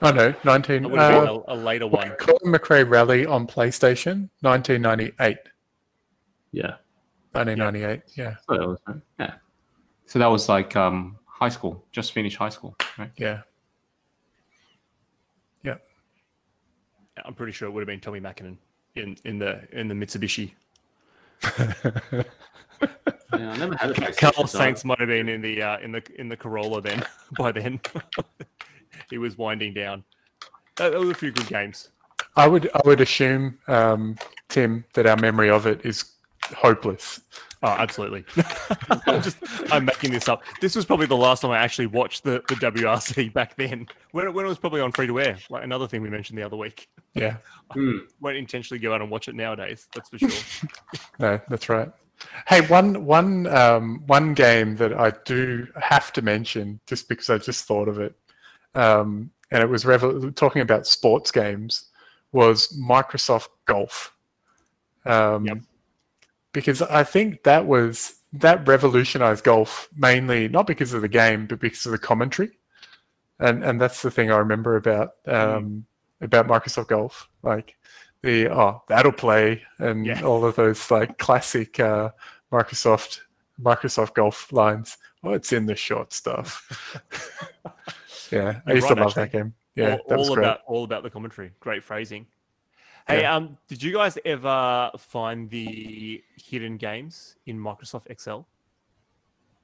Oh 0.00 0.10
no, 0.10 0.34
19. 0.42 0.84
It 0.86 0.90
would 0.90 0.98
have 0.98 1.14
Uh, 1.14 1.20
been 1.20 1.42
a, 1.48 1.52
a 1.52 1.56
later 1.56 1.86
one. 1.86 2.12
Colin 2.18 2.54
McRae 2.54 2.88
Rally 2.88 3.26
on 3.26 3.46
PlayStation, 3.46 4.30
1998. 4.40 5.36
Yeah. 6.52 6.76
1998. 7.32 8.02
Yeah, 8.16 8.36
So 8.48 8.56
that 8.56 8.66
was, 8.66 8.78
yeah. 9.18 9.34
So 10.06 10.18
that 10.18 10.28
was 10.28 10.48
like 10.48 10.74
um, 10.76 11.18
high 11.26 11.50
school, 11.50 11.84
just 11.92 12.12
finished 12.12 12.38
high 12.38 12.48
school, 12.48 12.74
right? 12.96 13.10
Yeah. 13.18 13.42
Yeah. 15.62 15.76
I'm 17.22 17.34
pretty 17.34 17.52
sure 17.52 17.68
it 17.68 17.72
would 17.72 17.86
have 17.86 17.86
been 17.86 18.00
Tommi 18.00 18.22
Mäkinen 18.22 18.56
in, 18.94 19.18
in 19.26 19.38
the 19.38 19.68
in 19.78 19.88
the 19.88 19.94
Mitsubishi. 19.94 20.52
Yeah, 23.32 23.52
I 23.52 23.56
never 23.58 23.76
had 23.76 23.90
a 23.90 23.94
PlayStation. 23.94 24.16
Carlos 24.18 24.50
so- 24.50 24.58
Sainz 24.58 24.84
might 24.84 24.98
have 24.98 25.08
been 25.08 25.28
in 25.28 25.40
the 25.40 25.62
uh, 25.62 25.78
in 25.78 25.92
the 25.92 26.02
in 26.18 26.28
the 26.28 26.36
Corolla 26.36 26.82
then. 26.82 27.04
by 27.38 27.52
then, 27.52 27.80
he 29.10 29.18
was 29.18 29.38
winding 29.38 29.72
down. 29.72 30.02
There 30.76 30.98
were 30.98 31.12
a 31.12 31.14
few 31.14 31.30
good 31.30 31.46
games. 31.46 31.90
I 32.36 32.48
would 32.48 32.68
I 32.74 32.80
would 32.84 33.00
assume, 33.00 33.56
um, 33.68 34.16
Tim, 34.48 34.84
that 34.94 35.06
our 35.06 35.16
memory 35.16 35.48
of 35.48 35.66
it 35.66 35.86
is 35.86 36.12
hopeless. 36.56 37.20
Oh, 37.62 37.68
absolutely. 37.68 38.24
I'm 39.06 39.22
just 39.22 39.36
I'm 39.70 39.84
making 39.84 40.10
this 40.12 40.28
up. 40.28 40.42
This 40.60 40.74
was 40.74 40.84
probably 40.86 41.06
the 41.06 41.16
last 41.16 41.42
time 41.42 41.50
I 41.50 41.58
actually 41.58 41.86
watched 41.86 42.24
the, 42.24 42.42
the 42.48 42.54
WRC 42.56 43.32
back 43.34 43.54
then, 43.56 43.86
when 44.12 44.26
it, 44.26 44.34
when 44.34 44.44
it 44.46 44.48
was 44.48 44.58
probably 44.58 44.80
on 44.80 44.92
free 44.92 45.06
to 45.06 45.20
air. 45.20 45.36
Like 45.50 45.62
another 45.62 45.86
thing 45.86 46.00
we 46.02 46.08
mentioned 46.10 46.36
the 46.38 46.42
other 46.42 46.56
week. 46.56 46.88
Yeah, 47.14 47.36
Hmm. 47.70 47.98
Won't 48.20 48.38
intentionally 48.38 48.80
go 48.80 48.92
out 48.94 49.02
and 49.02 49.10
watch 49.10 49.28
it 49.28 49.34
nowadays. 49.34 49.86
That's 49.94 50.08
for 50.08 50.18
sure. 50.18 50.68
no, 51.18 51.40
that's 51.48 51.68
right. 51.68 51.90
Hey, 52.46 52.60
one 52.62 53.04
one 53.04 53.46
um, 53.46 54.02
one 54.06 54.34
game 54.34 54.76
that 54.76 54.92
I 54.92 55.12
do 55.24 55.66
have 55.80 56.12
to 56.14 56.22
mention, 56.22 56.80
just 56.86 57.08
because 57.08 57.30
I 57.30 57.38
just 57.38 57.66
thought 57.66 57.88
of 57.88 57.98
it, 58.00 58.14
um, 58.74 59.30
and 59.50 59.62
it 59.62 59.68
was 59.68 59.84
revel- 59.84 60.32
talking 60.32 60.62
about 60.62 60.86
sports 60.86 61.30
games, 61.30 61.90
was 62.32 62.68
Microsoft 62.78 63.48
Golf. 63.66 64.14
Um, 65.04 65.46
Yep. 65.46 65.58
Because 66.52 66.82
I 66.82 67.04
think 67.04 67.44
that 67.44 67.64
was 67.66 68.16
that 68.32 68.66
revolutionized 68.66 69.44
golf 69.44 69.88
mainly 69.96 70.48
not 70.48 70.66
because 70.66 70.92
of 70.92 71.02
the 71.02 71.08
game, 71.08 71.46
but 71.46 71.60
because 71.60 71.86
of 71.86 71.92
the 71.92 71.98
commentary, 71.98 72.50
and 73.38 73.64
and 73.64 73.80
that's 73.80 74.02
the 74.02 74.10
thing 74.10 74.30
I 74.32 74.36
remember 74.38 74.74
about 74.76 75.10
um, 75.26 75.86
about 76.20 76.48
Microsoft 76.48 76.88
Golf, 76.88 77.28
like 77.42 77.76
the 78.22 78.48
oh 78.48 78.82
that'll 78.88 79.12
play 79.12 79.62
and 79.78 80.04
Yeah. 80.06 80.22
all 80.22 80.44
of 80.44 80.56
those 80.56 80.90
like 80.90 81.18
classic 81.18 81.80
uh, 81.80 82.10
Microsoft 82.52 83.20
Microsoft 83.60 84.14
Golf 84.14 84.52
lines. 84.52 84.98
Oh, 85.22 85.32
it's 85.32 85.52
in 85.52 85.66
the 85.66 85.74
short 85.76 86.12
stuff. 86.12 87.02
yeah, 88.32 88.60
I 88.66 88.70
You're 88.70 88.76
used 88.76 88.88
to 88.88 88.94
right, 88.94 89.04
love 89.04 89.14
that 89.14 89.32
game. 89.32 89.54
Yeah, 89.74 89.92
all, 89.92 90.00
that 90.08 90.18
was 90.18 90.28
all 90.28 90.34
great. 90.34 90.44
about 90.46 90.60
all 90.66 90.84
about 90.84 91.02
the 91.02 91.10
commentary. 91.10 91.52
Great 91.60 91.82
phrasing. 91.82 92.26
Hey, 93.06 93.22
Yeah. 93.22 93.34
um, 93.36 93.56
did 93.68 93.82
you 93.82 93.92
guys 93.92 94.18
ever 94.24 94.90
find 94.98 95.48
the 95.50 96.22
hidden 96.36 96.76
games 96.76 97.36
in 97.46 97.58
Microsoft 97.58 98.06
Excel? 98.08 98.46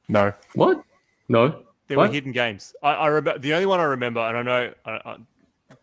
No. 0.09 0.33
What? 0.55 0.83
No. 1.29 1.63
There 1.89 1.99
were 1.99 2.09
hidden 2.09 2.33
games. 2.33 2.75
I, 2.83 2.93
I 2.95 3.07
remember 3.09 3.39
the 3.39 3.55
only 3.55 3.67
one 3.67 3.79
I 3.79 3.85
remember, 3.85 4.21
and 4.21 4.37
I 4.39 4.43
know 4.43 4.73
I, 4.85 4.91
I 4.91 5.17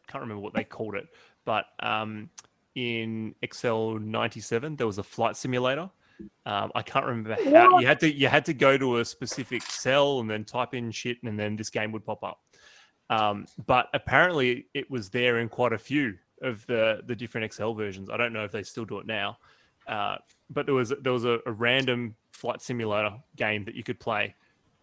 can't 0.07 0.21
remember 0.21 0.41
what 0.41 0.53
they 0.53 0.63
called 0.63 0.95
it, 0.95 1.07
but 1.45 1.65
um, 1.79 2.29
in 2.75 3.35
Excel 3.41 3.99
'97 3.99 4.75
there 4.75 4.87
was 4.87 4.97
a 4.97 5.03
flight 5.03 5.35
simulator. 5.35 5.89
Um, 6.45 6.71
I 6.75 6.81
can't 6.81 7.05
remember 7.05 7.35
how 7.51 7.79
you 7.79 7.87
had 7.87 7.99
to 8.01 8.11
you 8.11 8.27
had 8.27 8.45
to 8.45 8.53
go 8.53 8.77
to 8.77 8.99
a 8.99 9.05
specific 9.05 9.63
cell 9.63 10.19
and 10.19 10.29
then 10.29 10.43
type 10.43 10.73
in 10.73 10.91
shit, 10.91 11.17
and 11.23 11.39
then 11.39 11.55
this 11.55 11.69
game 11.69 11.91
would 11.91 12.05
pop 12.05 12.23
up. 12.23 12.39
Um, 13.09 13.45
but 13.65 13.89
apparently, 13.93 14.67
it 14.73 14.89
was 14.89 15.09
there 15.09 15.39
in 15.39 15.49
quite 15.49 15.73
a 15.73 15.77
few 15.77 16.17
of 16.41 16.65
the 16.67 17.01
the 17.05 17.15
different 17.15 17.45
Excel 17.45 17.73
versions. 17.73 18.09
I 18.09 18.17
don't 18.17 18.33
know 18.33 18.43
if 18.43 18.51
they 18.51 18.63
still 18.63 18.85
do 18.85 18.99
it 18.99 19.07
now, 19.07 19.37
uh, 19.87 20.17
but 20.49 20.65
there 20.65 20.75
was 20.75 20.93
there 21.01 21.13
was 21.13 21.25
a, 21.25 21.39
a 21.45 21.51
random 21.51 22.15
flight 22.31 22.61
simulator 22.61 23.13
game 23.35 23.65
that 23.65 23.75
you 23.75 23.83
could 23.83 23.99
play. 23.99 24.35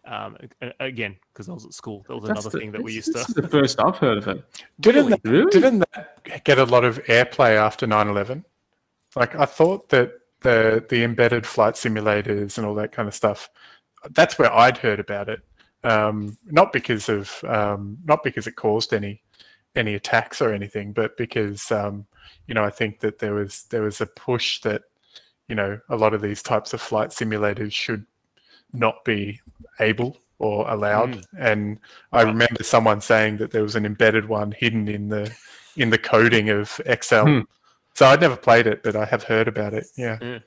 Um, 0.03 0.35
again, 0.79 1.15
because 1.31 1.47
I 1.47 1.53
was 1.53 1.63
at 1.65 1.73
school, 1.73 2.03
that 2.07 2.15
was 2.15 2.23
That's 2.23 2.31
another 2.45 2.49
the- 2.49 2.59
thing 2.59 2.71
that 2.71 2.81
we 2.81 2.95
this- 2.95 3.07
used 3.07 3.13
This 3.13 3.25
to. 3.25 3.29
is 3.29 3.35
the 3.35 3.47
first 3.47 3.79
I've 3.79 3.97
heard 3.97 4.17
of 4.17 4.27
it. 4.27 4.43
Didn't 4.79 5.05
Really? 5.05 5.17
that, 5.23 5.29
Really? 5.29 5.51
didn't 5.51 5.79
that 5.93 6.43
get 6.43 6.57
a 6.57 6.63
lot 6.65 6.83
of 6.83 6.97
airplay 7.03 7.55
after 7.55 7.85
9/11? 7.85 8.43
Like 9.15 9.35
I 9.35 9.45
thought 9.45 9.89
that 9.89 10.13
the 10.41 10.83
the 10.89 11.03
embedded 11.03 11.45
flight 11.45 11.75
simulators 11.75 12.57
and 12.57 12.65
all 12.65 12.73
that 12.75 12.91
kind 12.91 13.07
of 13.07 13.13
stuff. 13.13 13.49
That's 14.09 14.39
where 14.39 14.51
I'd 14.51 14.77
heard 14.79 14.99
about 14.99 15.29
it. 15.29 15.41
Um, 15.83 16.35
not 16.45 16.73
because 16.73 17.07
of 17.09 17.43
um, 17.43 17.97
not 18.03 18.23
because 18.23 18.47
it 18.47 18.55
caused 18.55 18.93
any 18.93 19.21
any 19.75 19.93
attacks 19.93 20.41
or 20.41 20.51
anything, 20.51 20.93
but 20.93 21.15
because 21.15 21.71
um, 21.71 22.07
you 22.47 22.55
know 22.55 22.63
I 22.63 22.71
think 22.71 23.01
that 23.01 23.19
there 23.19 23.35
was 23.35 23.63
there 23.69 23.83
was 23.83 24.01
a 24.01 24.07
push 24.07 24.61
that 24.61 24.81
you 25.47 25.53
know 25.55 25.79
a 25.89 25.95
lot 25.95 26.15
of 26.15 26.21
these 26.21 26.41
types 26.41 26.73
of 26.73 26.81
flight 26.81 27.09
simulators 27.11 27.71
should 27.73 28.05
not 28.73 29.03
be 29.05 29.39
able 29.79 30.17
or 30.39 30.69
allowed. 30.69 31.25
And 31.37 31.79
I 32.11 32.23
remember 32.23 32.63
someone 32.63 33.01
saying 33.01 33.37
that 33.37 33.51
there 33.51 33.63
was 33.63 33.75
an 33.75 33.85
embedded 33.85 34.27
one 34.27 34.51
hidden 34.51 34.87
in 34.87 35.09
the 35.09 35.31
in 35.77 35.89
the 35.89 35.97
coding 35.97 36.49
of 36.49 36.81
Excel. 36.85 37.25
Hmm. 37.25 37.39
So 37.93 38.05
I'd 38.05 38.21
never 38.21 38.35
played 38.37 38.67
it, 38.67 38.83
but 38.83 38.95
I 38.95 39.05
have 39.05 39.23
heard 39.23 39.47
about 39.47 39.73
it. 39.73 39.85
Yeah. 39.95 40.39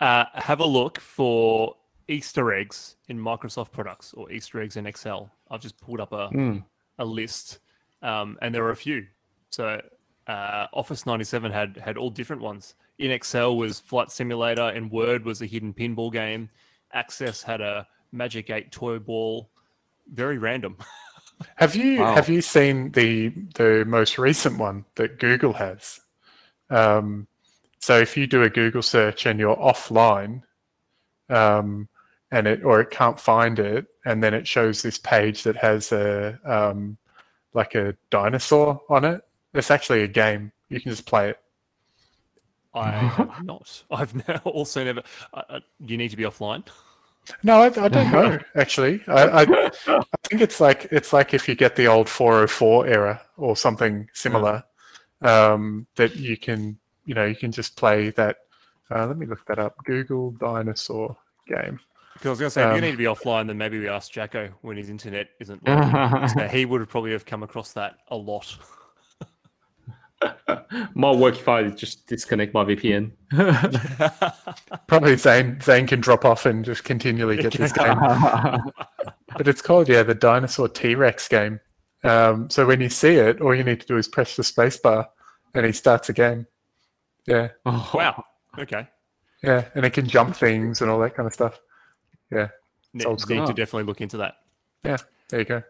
Uh, 0.00 0.24
have 0.34 0.60
a 0.60 0.64
look 0.66 0.98
for 1.00 1.76
Easter 2.08 2.52
eggs 2.52 2.96
in 3.08 3.18
Microsoft 3.18 3.72
products 3.72 4.12
or 4.14 4.30
Easter 4.30 4.60
eggs 4.60 4.76
in 4.76 4.86
Excel. 4.86 5.30
I've 5.50 5.60
just 5.60 5.78
pulled 5.80 6.00
up 6.00 6.12
a, 6.12 6.28
Hmm. 6.28 6.58
a 6.98 7.04
list, 7.04 7.58
um, 8.02 8.38
and 8.40 8.54
there 8.54 8.64
are 8.64 8.70
a 8.70 8.76
few. 8.76 9.06
So 9.50 9.80
uh, 10.26 10.66
Office 10.72 11.04
97 11.04 11.50
had 11.52 11.76
had 11.76 11.96
all 11.96 12.10
different 12.10 12.42
ones. 12.42 12.74
In 12.98 13.10
Excel 13.10 13.56
was 13.56 13.80
Flight 13.80 14.10
Simulator, 14.10 14.68
and 14.68 14.90
Word 14.90 15.24
was 15.24 15.42
a 15.42 15.46
hidden 15.46 15.74
pinball 15.74 16.12
game. 16.12 16.48
Access 16.92 17.42
had 17.42 17.60
a 17.60 17.86
Magic 18.12 18.50
8 18.50 18.70
toy 18.70 18.98
ball. 18.98 19.48
Very 20.12 20.38
random. 20.38 20.76
Have 21.56 21.74
you 21.74 22.00
Wow. 22.00 22.14
have 22.14 22.28
you 22.28 22.40
seen 22.40 22.92
the 22.92 23.30
the 23.54 23.84
most 23.84 24.16
recent 24.16 24.58
one 24.58 24.84
that 24.94 25.18
Google 25.18 25.54
has? 25.54 26.00
Um, 26.70 27.26
so 27.80 27.98
if 27.98 28.16
you 28.16 28.28
do 28.28 28.42
a 28.44 28.50
Google 28.50 28.82
search 28.82 29.26
and 29.26 29.40
you're 29.40 29.56
offline, 29.56 30.42
um, 31.28 31.88
and 32.30 32.46
it 32.46 32.64
or 32.64 32.80
it 32.80 32.90
can't 32.90 33.18
find 33.18 33.58
it, 33.58 33.86
and 34.04 34.22
then 34.22 34.34
it 34.34 34.46
shows 34.46 34.82
this 34.82 34.98
page 34.98 35.42
that 35.42 35.56
has 35.56 35.90
a 35.90 36.38
um, 36.44 36.96
like 37.54 37.74
a 37.74 37.96
dinosaur 38.10 38.80
on 38.88 39.04
it. 39.04 39.22
It's 39.52 39.70
actually 39.70 40.02
a 40.02 40.08
game. 40.08 40.52
You 40.68 40.80
can 40.80 40.90
just 40.90 41.06
play 41.06 41.30
it. 41.30 41.38
I 42.74 42.90
have 42.90 43.44
not. 43.44 43.82
I've 43.90 44.14
now 44.28 44.36
also 44.44 44.84
never. 44.84 45.02
Uh, 45.32 45.42
uh, 45.48 45.60
you 45.80 45.96
need 45.96 46.10
to 46.10 46.16
be 46.16 46.24
offline. 46.24 46.64
No, 47.44 47.60
I, 47.60 47.66
I 47.66 47.88
don't 47.88 48.10
know. 48.12 48.38
Actually, 48.56 49.00
I, 49.06 49.22
I, 49.22 49.42
I 49.86 50.02
think 50.24 50.42
it's 50.42 50.60
like 50.60 50.88
it's 50.90 51.12
like 51.12 51.34
if 51.34 51.48
you 51.48 51.54
get 51.54 51.76
the 51.76 51.86
old 51.86 52.08
404 52.08 52.86
error 52.88 53.20
or 53.36 53.56
something 53.56 54.08
similar, 54.12 54.64
um, 55.20 55.86
that 55.96 56.16
you 56.16 56.36
can 56.36 56.78
you 57.04 57.14
know 57.14 57.24
you 57.24 57.36
can 57.36 57.52
just 57.52 57.76
play 57.76 58.10
that. 58.10 58.38
Uh, 58.90 59.06
let 59.06 59.16
me 59.16 59.26
look 59.26 59.44
that 59.46 59.58
up. 59.58 59.76
Google 59.84 60.32
dinosaur 60.32 61.16
game. 61.46 61.78
Because 62.14 62.26
I 62.26 62.30
was 62.30 62.38
going 62.40 62.46
to 62.48 62.50
say, 62.50 62.62
if 62.62 62.68
Um, 62.68 62.74
you 62.74 62.80
need 62.82 62.90
to 62.90 62.96
be 62.98 63.04
offline, 63.04 63.46
then 63.46 63.56
maybe 63.56 63.78
we 63.78 63.88
ask 63.88 64.12
Jacko 64.12 64.50
when 64.60 64.76
his 64.76 64.90
internet 64.90 65.30
isn't 65.40 65.62
working. 65.62 66.28
so 66.28 66.46
he 66.46 66.66
would 66.66 66.80
have 66.82 66.90
probably 66.90 67.12
have 67.12 67.24
come 67.24 67.42
across 67.42 67.72
that 67.72 67.96
a 68.08 68.16
lot. 68.16 68.54
Might 70.94 71.16
work 71.16 71.36
if 71.36 71.48
I 71.48 71.68
just 71.70 72.06
disconnect 72.06 72.54
my 72.54 72.64
VPN. 72.64 73.12
Probably 74.86 75.16
Zane 75.16 75.60
Zane 75.60 75.86
can 75.86 76.00
drop 76.00 76.24
off 76.24 76.46
and 76.46 76.64
just 76.64 76.84
continually 76.84 77.36
get 77.36 77.52
this 77.52 77.72
game. 77.72 77.98
But 79.34 79.48
it's 79.48 79.62
called 79.62 79.88
yeah 79.88 80.02
the 80.02 80.14
dinosaur 80.14 80.68
T 80.68 80.94
Rex 80.94 81.26
game. 81.26 81.58
Um, 82.04 82.50
so 82.50 82.66
when 82.66 82.82
you 82.82 82.90
see 82.90 83.14
it, 83.14 83.40
all 83.40 83.54
you 83.54 83.64
need 83.64 83.80
to 83.80 83.86
do 83.86 83.96
is 83.96 84.06
press 84.06 84.36
the 84.36 84.44
space 84.44 84.76
bar, 84.76 85.08
and 85.54 85.64
he 85.64 85.72
starts 85.72 86.10
a 86.10 86.12
game. 86.12 86.46
Yeah, 87.26 87.48
Oh, 87.64 87.90
wow. 87.94 88.24
Okay. 88.58 88.86
yeah, 89.42 89.64
and 89.74 89.86
it 89.86 89.90
can 89.94 90.06
jump 90.06 90.36
things 90.36 90.82
and 90.82 90.90
all 90.90 90.98
that 91.00 91.14
kind 91.14 91.26
of 91.26 91.32
stuff. 91.32 91.58
Yeah. 92.30 92.48
Ne- 92.92 93.06
need 93.06 93.46
to 93.46 93.54
definitely 93.54 93.84
look 93.84 94.02
into 94.02 94.18
that. 94.18 94.34
Yeah, 94.84 94.98
there 95.30 95.40
you 95.40 95.46
go. 95.46 95.62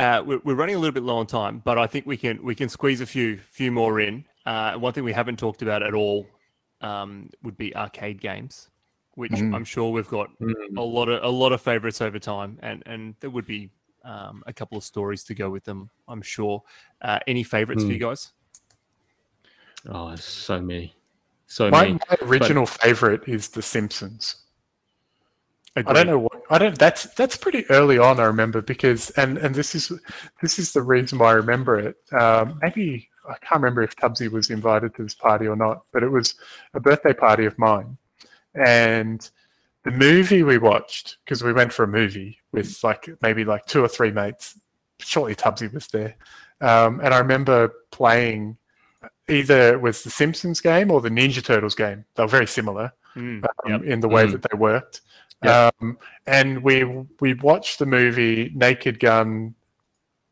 Uh, 0.00 0.22
we're, 0.22 0.40
we're 0.44 0.54
running 0.54 0.74
a 0.74 0.78
little 0.78 0.94
bit 0.94 1.02
low 1.02 1.18
on 1.18 1.26
time, 1.26 1.60
but 1.64 1.78
I 1.78 1.86
think 1.86 2.06
we 2.06 2.16
can 2.16 2.42
we 2.42 2.54
can 2.54 2.68
squeeze 2.68 3.00
a 3.00 3.06
few 3.06 3.38
few 3.38 3.70
more 3.70 4.00
in. 4.00 4.24
Uh, 4.46 4.74
one 4.74 4.92
thing 4.92 5.04
we 5.04 5.12
haven't 5.12 5.38
talked 5.38 5.62
about 5.62 5.82
at 5.82 5.94
all 5.94 6.26
um, 6.80 7.28
would 7.42 7.56
be 7.56 7.74
arcade 7.76 8.20
games, 8.20 8.70
which 9.14 9.32
Mm. 9.32 9.54
I'm 9.54 9.64
sure 9.64 9.90
we've 9.92 10.08
got 10.08 10.30
Mm. 10.40 10.78
a 10.78 10.80
lot 10.82 11.08
of 11.08 11.22
a 11.22 11.28
lot 11.28 11.52
of 11.52 11.60
favorites 11.60 12.00
over 12.00 12.18
time, 12.18 12.58
and 12.62 12.82
and 12.86 13.14
there 13.20 13.30
would 13.30 13.46
be 13.46 13.70
um, 14.04 14.42
a 14.46 14.52
couple 14.52 14.78
of 14.78 14.84
stories 14.84 15.22
to 15.24 15.34
go 15.34 15.50
with 15.50 15.64
them. 15.64 15.90
I'm 16.08 16.22
sure. 16.22 16.62
Uh, 17.02 17.18
any 17.26 17.42
favorites 17.42 17.84
for 17.84 17.90
you 17.92 17.98
guys? 17.98 18.32
Oh, 19.88 20.14
so 20.16 20.60
many. 20.60 20.94
So 21.46 21.68
My, 21.70 21.82
many. 21.84 21.98
my 22.08 22.16
original 22.22 22.64
favorite 22.64 23.22
is 23.26 23.48
The 23.48 23.60
Simpsons. 23.62 24.36
I 25.76 25.82
don't 25.82 26.06
know 26.06 26.18
what 26.18 26.42
I 26.50 26.58
don't. 26.58 26.78
That's 26.78 27.04
that's 27.14 27.36
pretty 27.36 27.64
early 27.70 27.96
on. 27.98 28.18
I 28.18 28.24
remember 28.24 28.60
because 28.60 29.10
and 29.10 29.38
and 29.38 29.54
this 29.54 29.74
is 29.74 29.92
this 30.42 30.58
is 30.58 30.72
the 30.72 30.82
reason 30.82 31.18
why 31.18 31.28
I 31.30 31.32
remember 31.34 31.78
it. 31.78 31.96
Um, 32.12 32.58
maybe 32.60 33.08
I 33.28 33.34
can't 33.34 33.60
remember 33.62 33.82
if 33.82 33.94
Tubbsy 33.94 34.28
was 34.30 34.50
invited 34.50 34.94
to 34.96 35.04
this 35.04 35.14
party 35.14 35.46
or 35.46 35.54
not, 35.56 35.82
but 35.92 36.02
it 36.02 36.08
was 36.08 36.34
a 36.74 36.80
birthday 36.80 37.12
party 37.12 37.44
of 37.46 37.56
mine, 37.58 37.96
and 38.54 39.30
the 39.84 39.90
movie 39.92 40.42
we 40.42 40.58
watched 40.58 41.18
because 41.24 41.42
we 41.44 41.52
went 41.52 41.72
for 41.72 41.84
a 41.84 41.88
movie 41.88 42.38
with 42.52 42.82
like 42.82 43.08
maybe 43.22 43.44
like 43.44 43.66
two 43.66 43.82
or 43.84 43.88
three 43.88 44.10
mates. 44.10 44.58
Shortly, 44.98 45.34
Tubbsy 45.34 45.72
was 45.72 45.86
there, 45.88 46.16
um, 46.60 47.00
and 47.00 47.14
I 47.14 47.18
remember 47.18 47.72
playing 47.90 48.58
either 49.28 49.72
it 49.74 49.80
was 49.80 50.02
the 50.02 50.10
Simpsons 50.10 50.60
game 50.60 50.90
or 50.90 51.00
the 51.00 51.08
Ninja 51.08 51.42
Turtles 51.42 51.74
game. 51.74 52.04
They 52.16 52.22
were 52.24 52.28
very 52.28 52.46
similar 52.48 52.92
Mm, 53.16 53.42
um, 53.44 53.50
yep. 53.70 53.82
in 53.82 54.00
the 54.00 54.08
way 54.08 54.24
Mm. 54.26 54.32
that 54.32 54.42
they 54.50 54.56
worked. 54.56 55.00
Yep. 55.42 55.74
Um, 55.80 55.98
and 56.26 56.62
we 56.62 56.84
we 57.20 57.34
watched 57.34 57.78
the 57.78 57.86
movie 57.86 58.52
Naked 58.54 59.00
Gun 59.00 59.54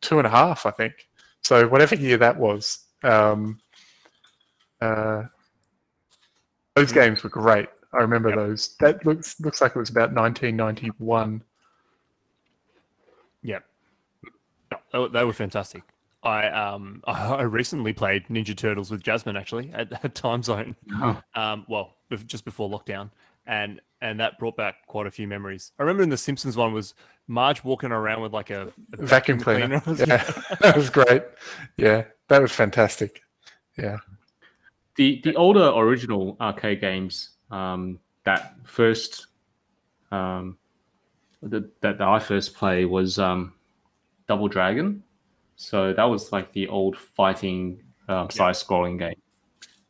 two 0.01 0.18
and 0.18 0.26
a 0.26 0.30
half, 0.30 0.66
I 0.66 0.70
think. 0.70 1.09
So 1.43 1.66
whatever 1.66 1.94
year 1.94 2.18
that 2.18 2.36
was, 2.36 2.85
um, 3.02 3.59
uh, 4.80 5.24
those 6.76 6.93
games 6.93 7.22
were 7.22 7.30
great. 7.30 7.68
I 7.93 7.98
remember 7.98 8.28
Yep. 8.28 8.36
those. 8.39 8.76
That 8.80 9.06
looks 9.06 9.40
looks 9.40 9.60
like 9.60 9.74
it 9.74 9.78
was 9.78 9.89
about 9.90 10.12
1991. 10.12 11.43
Yeah, 13.43 13.60
They 14.93 14.98
were, 14.98 15.09
they 15.09 15.24
were 15.24 15.32
fantastic. 15.32 15.82
I 16.22 16.48
um 16.48 17.02
I 17.06 17.43
recently 17.43 17.93
played 17.93 18.26
Ninja 18.26 18.55
Turtles 18.56 18.90
with 18.90 19.02
Jasmine 19.02 19.36
actually 19.36 19.70
at, 19.72 19.93
at 20.05 20.14
Timezone. 20.14 20.74
Oh. 20.94 21.22
Um, 21.35 21.64
well, 21.68 21.94
just 22.26 22.44
before 22.44 22.68
lockdown, 22.68 23.10
and 23.49 23.81
and 24.01 24.20
that 24.20 24.39
brought 24.39 24.57
back 24.57 24.87
quite 24.87 25.09
a 25.09 25.11
few 25.11 25.27
memories. 25.27 25.73
I 25.79 25.83
remember 25.83 26.05
in 26.05 26.09
the 26.11 26.16
Simpsons 26.16 26.57
one 26.57 26.73
was 26.73 26.95
Marge 27.27 27.65
walking 27.65 27.91
around 27.91 28.23
with 28.23 28.33
like 28.33 28.51
a, 28.51 28.73
a 28.97 29.05
Vacuum 29.05 29.41
cleaner. 29.41 29.83
Yeah, 29.87 30.23
that 30.61 30.75
was 30.77 30.91
great. 30.91 31.25
Yeah, 31.77 32.05
that 32.29 32.41
was 32.41 32.53
fantastic. 32.53 33.23
Yeah. 33.77 33.97
the 34.95 35.20
the 35.25 35.35
older 35.35 35.73
original 35.75 36.37
arcade 36.41 36.81
games 36.81 37.31
um, 37.51 37.99
that 38.25 38.55
first 38.65 39.27
um, 40.12 40.59
that, 41.43 41.81
that 41.81 42.01
I 42.01 42.19
first 42.19 42.55
played 42.55 42.87
was 42.87 43.19
um, 43.19 43.55
Double 44.29 44.49
Dragon. 44.49 45.03
So 45.57 45.93
that 45.93 46.05
was 46.05 46.31
like 46.31 46.53
the 46.53 46.69
old 46.69 46.97
fighting 46.97 47.83
um, 48.09 48.31
side-scrolling 48.31 48.99
game. 48.99 49.20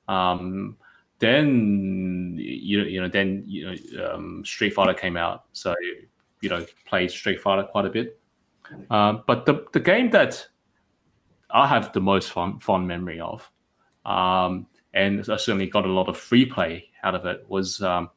Um, 0.09 0.77
then 1.19 2.37
you 2.39 2.83
you 2.83 3.01
know 3.01 3.09
then 3.09 3.45
you 3.47 3.67
know 3.67 4.15
um, 4.15 4.45
Street 4.45 4.75
Fighter 4.75 4.95
came 4.95 5.17
out, 5.17 5.45
so 5.53 5.75
you 6.41 6.49
know 6.49 6.65
played 6.87 7.11
Street 7.11 7.41
Fighter 7.41 7.65
quite 7.65 7.87
a 7.87 7.91
bit. 7.91 8.19
Um, 8.91 9.25
but 9.27 9.47
the 9.47 9.67
the 9.73 9.81
game 9.81 10.11
that 10.11 10.47
I 11.51 11.67
have 11.67 11.93
the 11.93 12.01
most 12.01 12.31
fun 12.33 12.61
fond 12.61 12.87
memory 12.87 13.21
of 13.21 13.51
um, 14.05 14.67
and 14.95 15.21
I 15.21 15.37
certainly 15.37 15.67
got 15.67 15.85
a 15.85 15.93
lot 15.93 16.09
of 16.09 16.17
free 16.17 16.47
play 16.47 16.89
out 17.03 17.15
of 17.15 17.27
it. 17.27 17.45
Was 17.49 17.83
um, 17.83 18.11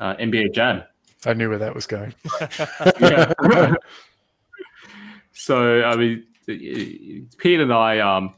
uh, 0.00 0.16
NBA 0.16 0.54
Jam. 0.54 0.82
I 1.24 1.34
knew 1.34 1.48
where 1.48 1.58
that 1.58 1.74
was 1.74 1.86
going. 1.86 2.14
So 5.38 5.82
I 5.84 5.94
mean, 5.96 6.24
Pete 6.46 7.60
and 7.60 7.72
I, 7.72 7.98
um, 7.98 8.34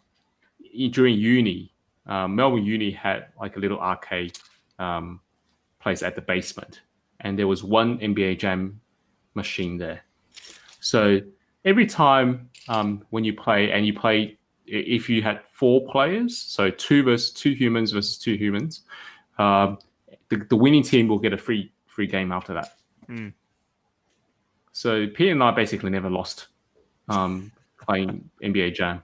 during 0.90 1.14
uni, 1.14 1.72
um, 2.08 2.34
Melbourne 2.34 2.64
Uni 2.64 2.90
had 2.90 3.26
like 3.38 3.56
a 3.56 3.60
little 3.60 3.78
arcade 3.78 4.38
um, 4.78 5.20
place 5.80 6.02
at 6.02 6.14
the 6.14 6.22
basement, 6.22 6.82
and 7.20 7.38
there 7.38 7.46
was 7.46 7.62
one 7.62 7.98
NBA 7.98 8.38
Jam 8.38 8.80
machine 9.34 9.78
there. 9.78 10.02
So 10.80 11.20
every 11.64 11.86
time 11.86 12.50
um, 12.68 13.04
when 13.10 13.24
you 13.24 13.34
play, 13.34 13.70
and 13.72 13.86
you 13.86 13.94
play, 13.94 14.38
if 14.66 15.08
you 15.08 15.22
had 15.22 15.40
four 15.52 15.86
players, 15.86 16.36
so 16.36 16.70
two 16.70 17.02
versus 17.02 17.32
two 17.32 17.52
humans 17.52 17.92
versus 17.92 18.18
two 18.18 18.34
humans, 18.34 18.82
um, 19.38 19.78
the, 20.28 20.36
the 20.48 20.56
winning 20.56 20.82
team 20.82 21.08
will 21.08 21.18
get 21.18 21.32
a 21.32 21.38
free 21.38 21.72
free 21.86 22.06
game 22.06 22.32
after 22.32 22.54
that. 22.54 22.76
Hmm. 23.06 23.28
So 24.72 25.06
Pete 25.08 25.32
and 25.32 25.42
I 25.42 25.50
basically 25.50 25.90
never 25.90 26.08
lost 26.08 26.48
um, 27.08 27.50
playing 27.80 28.30
NBA 28.42 28.74
Jam. 28.74 29.02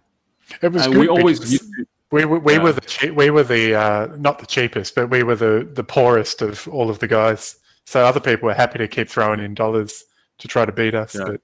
It 0.63 0.69
was 0.73 0.85
And 0.85 0.95
good 0.95 1.01
we 1.01 1.09
always 1.09 1.41
used 1.51 1.73
to, 1.79 1.87
we 2.15 2.25
were, 2.25 2.39
we 2.39 2.53
yeah. 2.55 2.63
were 2.63 2.73
the 2.73 2.81
chea- 2.81 3.11
we 3.11 3.31
were 3.31 3.43
the 3.43 3.75
uh, 3.75 4.07
not 4.19 4.39
the 4.39 4.47
cheapest, 4.47 4.95
but 4.95 5.11
we 5.11 5.25
were 5.25 5.35
the 5.35 5.69
the 5.73 5.83
poorest 5.83 6.43
of 6.43 6.69
all 6.69 6.89
of 6.89 7.01
the 7.01 7.09
guys. 7.09 7.57
So 7.87 8.05
other 8.05 8.21
people 8.21 8.47
were 8.47 8.55
happy 8.55 8.79
to 8.79 8.87
keep 8.87 9.09
throwing 9.09 9.41
in 9.41 9.53
dollars 9.55 10.05
to 10.39 10.47
try 10.47 10.65
to 10.65 10.71
beat 10.71 10.95
us, 10.95 11.15
Yeah. 11.17 11.25
but 11.27 11.41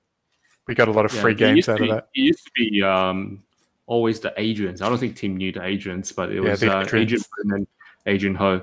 we 0.68 0.76
got 0.76 0.86
a 0.86 0.92
lot 0.92 1.04
of 1.04 1.12
yeah, 1.12 1.22
free 1.22 1.34
games 1.34 1.56
used 1.56 1.66
to 1.66 1.72
out 1.72 1.80
of 1.82 1.88
that. 1.88 2.08
It 2.14 2.20
used 2.20 2.44
to 2.44 2.50
be 2.56 2.82
um, 2.84 3.42
always 3.86 4.20
the 4.20 4.32
Adrians. 4.38 4.80
I 4.80 4.88
don't 4.88 4.98
think 4.98 5.16
Tim 5.16 5.36
knew 5.36 5.50
the 5.50 5.58
Adrians, 5.60 6.14
but 6.14 6.30
it 6.30 6.36
Yeah, 6.42 6.50
was 6.50 6.60
the 6.60 6.72
uh, 6.72 6.82
Adrian 6.82 7.20
and 7.42 7.50
then 7.52 7.66
Adrian 8.06 8.36
Ho. 8.36 8.62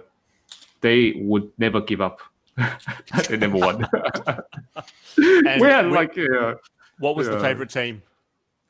They 0.79 1.13
would 1.17 1.51
never 1.57 1.81
give 1.81 1.99
up. 1.99 2.21
they 3.27 3.35
never 3.37 3.57
won. 3.57 3.85
We 5.17 5.67
had 5.67 5.87
we- 5.87 5.91
like 5.91 6.17
uh, 6.17 6.55
What 6.99 7.17
was 7.17 7.27
the 7.27 7.39
favorite 7.39 7.69
team? 7.69 8.01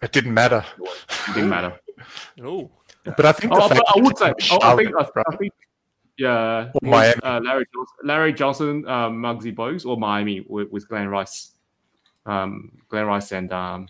It 0.01 0.11
didn't 0.11 0.33
matter, 0.33 0.65
it 0.79 1.33
didn't 1.35 1.49
matter. 1.49 1.79
Oh, 2.43 2.69
but 3.15 3.25
I 3.25 3.31
think 3.31 3.53
the 3.53 3.59
Oh, 3.59 3.69
but 3.69 3.83
I 3.95 4.01
would 4.01 4.17
say, 4.17 4.33
oh, 4.51 4.59
I 4.61 4.75
think, 4.75 4.95
I, 4.97 5.21
I 5.29 5.35
think, 5.37 5.53
yeah, 6.17 6.71
Or 6.73 6.79
Miami. 6.81 7.21
uh, 7.23 7.39
Larry 7.41 7.65
Johnson, 7.73 7.95
Larry 8.03 8.33
Johnson, 8.33 8.87
um, 8.87 9.17
Muggsy 9.21 9.55
Bogues, 9.55 9.85
or 9.85 9.97
Miami 9.97 10.45
with, 10.47 10.71
with 10.71 10.87
Glenn 10.89 11.09
Rice, 11.09 11.51
um, 12.25 12.71
Glenn 12.89 13.05
Rice 13.05 13.31
and 13.31 13.53
um, 13.53 13.87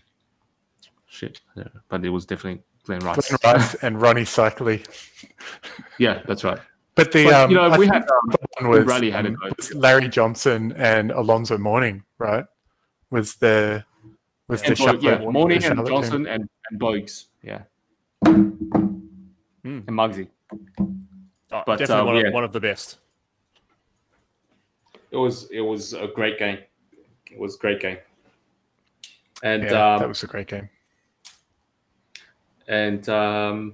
shit, 1.07 1.41
yeah, 1.55 1.63
but 1.89 2.03
it 2.03 2.09
was 2.09 2.25
definitely 2.25 2.61
Glenn 2.83 2.99
Rice. 2.99 3.29
Glenn 3.29 3.55
Rice 3.55 3.75
and 3.75 3.97
Rony 3.97 4.23
Seikaly. 4.23 4.85
yeah, 5.97 6.21
that's 6.27 6.43
right. 6.43 6.59
But 6.95 7.11
the 7.11 7.25
But, 7.25 7.33
um, 7.33 7.51
you 7.51 7.57
know, 7.57 7.63
I 7.63 7.77
we 7.77 7.85
had 7.85 8.01
um, 8.01 8.29
the 8.29 8.37
one 8.59 8.71
was, 8.71 8.85
Bradley 8.85 9.11
had 9.11 9.27
um, 9.27 9.37
Larry 9.75 10.09
Johnson 10.09 10.73
and 10.77 11.11
Alonzo 11.11 11.57
Mourning, 11.57 12.03
right? 12.17 12.43
Was 13.11 13.35
the 13.35 13.85
was 14.47 14.63
the 14.63 14.75
Bo- 14.75 14.99
yeah, 14.99 15.19
Mourning 15.19 15.63
and 15.63 15.77
team. 15.77 15.85
Johnson 15.85 16.25
and, 16.27 16.49
and 16.71 16.79
Bogues, 16.79 17.25
yeah, 17.43 17.63
Hmm. 19.67 19.79
and 19.85 19.97
Muggsy. 19.97 20.29
oh, 21.51 21.63
But, 21.65 21.77
definitely 21.77 21.93
uh, 21.93 22.05
one, 22.05 22.15
yeah. 22.15 22.27
of, 22.27 22.33
one 22.33 22.43
of 22.45 22.53
the 22.53 22.61
best. 22.61 22.99
It 25.11 25.17
was 25.17 25.51
it 25.51 25.59
was 25.59 25.91
a 25.91 26.07
great 26.07 26.39
game. 26.39 26.59
It 27.29 27.37
was 27.37 27.55
a 27.55 27.57
great 27.57 27.81
game. 27.81 27.97
And 29.43 29.63
Yeah, 29.63 29.95
um, 29.95 29.99
that 29.99 30.07
was 30.07 30.23
a 30.23 30.27
great 30.27 30.47
game. 30.47 30.69
and 32.69 33.09
um, 33.09 33.73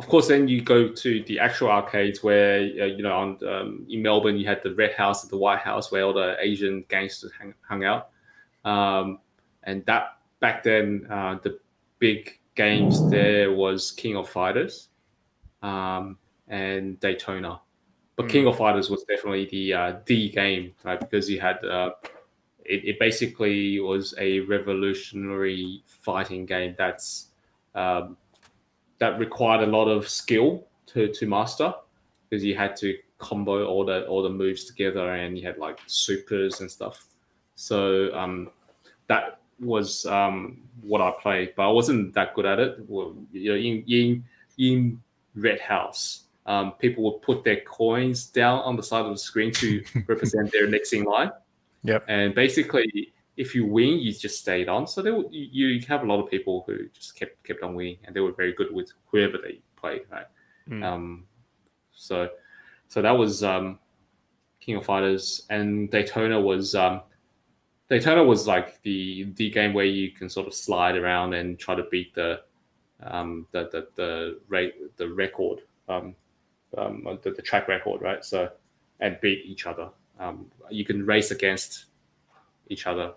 of 0.00 0.08
course, 0.08 0.26
then 0.26 0.48
you 0.48 0.62
go 0.62 0.88
to 0.88 1.22
the 1.22 1.38
actual 1.38 1.70
arcades 1.70 2.24
where 2.24 2.62
uh, 2.62 2.86
you 2.86 3.02
know 3.04 3.12
on 3.12 3.38
um, 3.46 3.86
in 3.88 4.02
Melbourne 4.02 4.36
you 4.36 4.46
had 4.46 4.60
the 4.64 4.74
Red 4.74 4.94
House 4.94 5.22
and 5.22 5.30
the 5.30 5.38
White 5.38 5.60
House 5.60 5.92
where 5.92 6.02
all 6.02 6.12
the 6.12 6.34
Asian 6.40 6.84
gangsters 6.88 7.30
hang, 7.38 7.54
hung 7.60 7.84
out, 7.84 8.10
um, 8.64 9.20
and 9.62 9.86
that 9.86 10.18
back 10.40 10.64
then 10.64 11.06
uh, 11.08 11.36
the 11.40 11.60
big 12.00 12.36
games 12.56 13.08
there 13.10 13.52
was 13.52 13.92
King 13.92 14.16
of 14.16 14.28
Fighters 14.28 14.89
um, 15.62 16.16
and 16.48 16.98
Daytona, 17.00 17.60
but 18.16 18.28
King 18.28 18.46
of 18.46 18.56
Fighters 18.56 18.90
was 18.90 19.04
definitely 19.04 19.46
the 19.46 19.74
uh, 19.74 19.92
D 20.04 20.30
game 20.30 20.72
right 20.84 21.00
because 21.00 21.28
you 21.28 21.40
had. 21.40 21.64
Uh, 21.64 21.90
it, 22.64 22.84
it 22.84 22.98
basically 23.00 23.80
was 23.80 24.14
a 24.18 24.40
revolutionary 24.40 25.82
fighting 25.86 26.46
game 26.46 26.74
that's 26.78 27.28
um, 27.74 28.16
that 28.98 29.18
required 29.18 29.66
a 29.66 29.70
lot 29.70 29.86
of 29.86 30.08
skill 30.08 30.66
to, 30.86 31.08
to 31.08 31.26
master 31.26 31.72
because 32.28 32.44
you 32.44 32.54
had 32.54 32.76
to 32.76 32.96
combo 33.18 33.66
all 33.66 33.84
the 33.84 34.06
all 34.06 34.22
the 34.22 34.30
moves 34.30 34.64
together 34.64 35.14
and 35.14 35.36
you 35.36 35.46
had 35.46 35.58
like 35.58 35.80
supers 35.86 36.60
and 36.60 36.70
stuff. 36.70 37.06
So 37.54 38.14
um, 38.14 38.50
that 39.08 39.40
was 39.58 40.06
um, 40.06 40.62
what 40.80 41.00
I 41.00 41.12
played, 41.20 41.54
but 41.56 41.68
I 41.68 41.72
wasn't 41.72 42.14
that 42.14 42.34
good 42.34 42.46
at 42.46 42.58
it. 42.58 42.78
Well, 42.88 43.14
you 43.32 43.50
know, 43.50 43.56
in 43.56 43.84
in 43.86 44.24
in 44.58 45.02
Red 45.34 45.60
House, 45.60 46.24
um, 46.46 46.72
people 46.72 47.04
would 47.04 47.22
put 47.22 47.44
their 47.44 47.60
coins 47.60 48.26
down 48.26 48.60
on 48.60 48.76
the 48.76 48.82
side 48.82 49.04
of 49.04 49.12
the 49.12 49.18
screen 49.18 49.52
to 49.52 49.82
represent 50.06 50.50
their 50.52 50.66
next 50.66 50.92
in 50.92 51.04
line. 51.04 51.30
Yep. 51.82 52.04
And 52.08 52.34
basically, 52.34 53.12
if 53.36 53.54
you 53.54 53.66
win, 53.66 54.00
you 54.00 54.12
just 54.12 54.38
stayed 54.40 54.68
on. 54.68 54.86
So 54.86 55.02
there, 55.02 55.14
were- 55.14 55.30
you 55.30 55.68
you 55.68 55.86
have 55.86 56.02
a 56.02 56.06
lot 56.06 56.22
of 56.22 56.30
people 56.30 56.64
who 56.66 56.88
just 56.88 57.16
kept 57.16 57.42
kept 57.44 57.62
on 57.62 57.74
winning, 57.74 57.98
and 58.04 58.14
they 58.14 58.20
were 58.20 58.32
very 58.32 58.52
good 58.52 58.72
with 58.72 58.92
whoever 59.06 59.38
they 59.38 59.60
played, 59.76 60.02
right? 60.10 60.26
Mm. 60.68 60.84
Um, 60.84 61.26
so 61.92 62.28
so 62.88 63.00
that 63.00 63.12
was 63.12 63.42
um, 63.42 63.78
King 64.60 64.76
of 64.76 64.84
Fighters, 64.84 65.46
and 65.50 65.90
Daytona 65.90 66.40
was 66.40 66.74
um, 66.74 67.02
Daytona 67.88 68.24
was 68.24 68.46
like 68.46 68.82
the 68.82 69.32
the 69.36 69.50
game 69.50 69.72
where 69.74 69.84
you 69.84 70.10
can 70.12 70.28
sort 70.28 70.46
of 70.46 70.54
slide 70.54 70.96
around 70.96 71.34
and 71.34 71.58
try 71.58 71.74
to 71.74 71.84
beat 71.90 72.14
the 72.14 72.42
um, 73.02 73.46
the 73.52 73.68
the 73.72 73.88
the 73.96 74.38
rate 74.48 74.74
the 74.96 75.08
record 75.08 75.60
um, 75.88 76.14
um, 76.78 77.18
the, 77.22 77.30
the 77.30 77.42
track 77.42 77.68
record, 77.68 78.00
right? 78.02 78.24
So 78.24 78.50
and 79.00 79.18
beat 79.20 79.44
each 79.46 79.66
other. 79.66 79.88
Um, 80.18 80.50
you 80.70 80.84
can 80.84 81.04
race 81.06 81.30
against 81.30 81.86
each 82.68 82.86
other. 82.86 83.12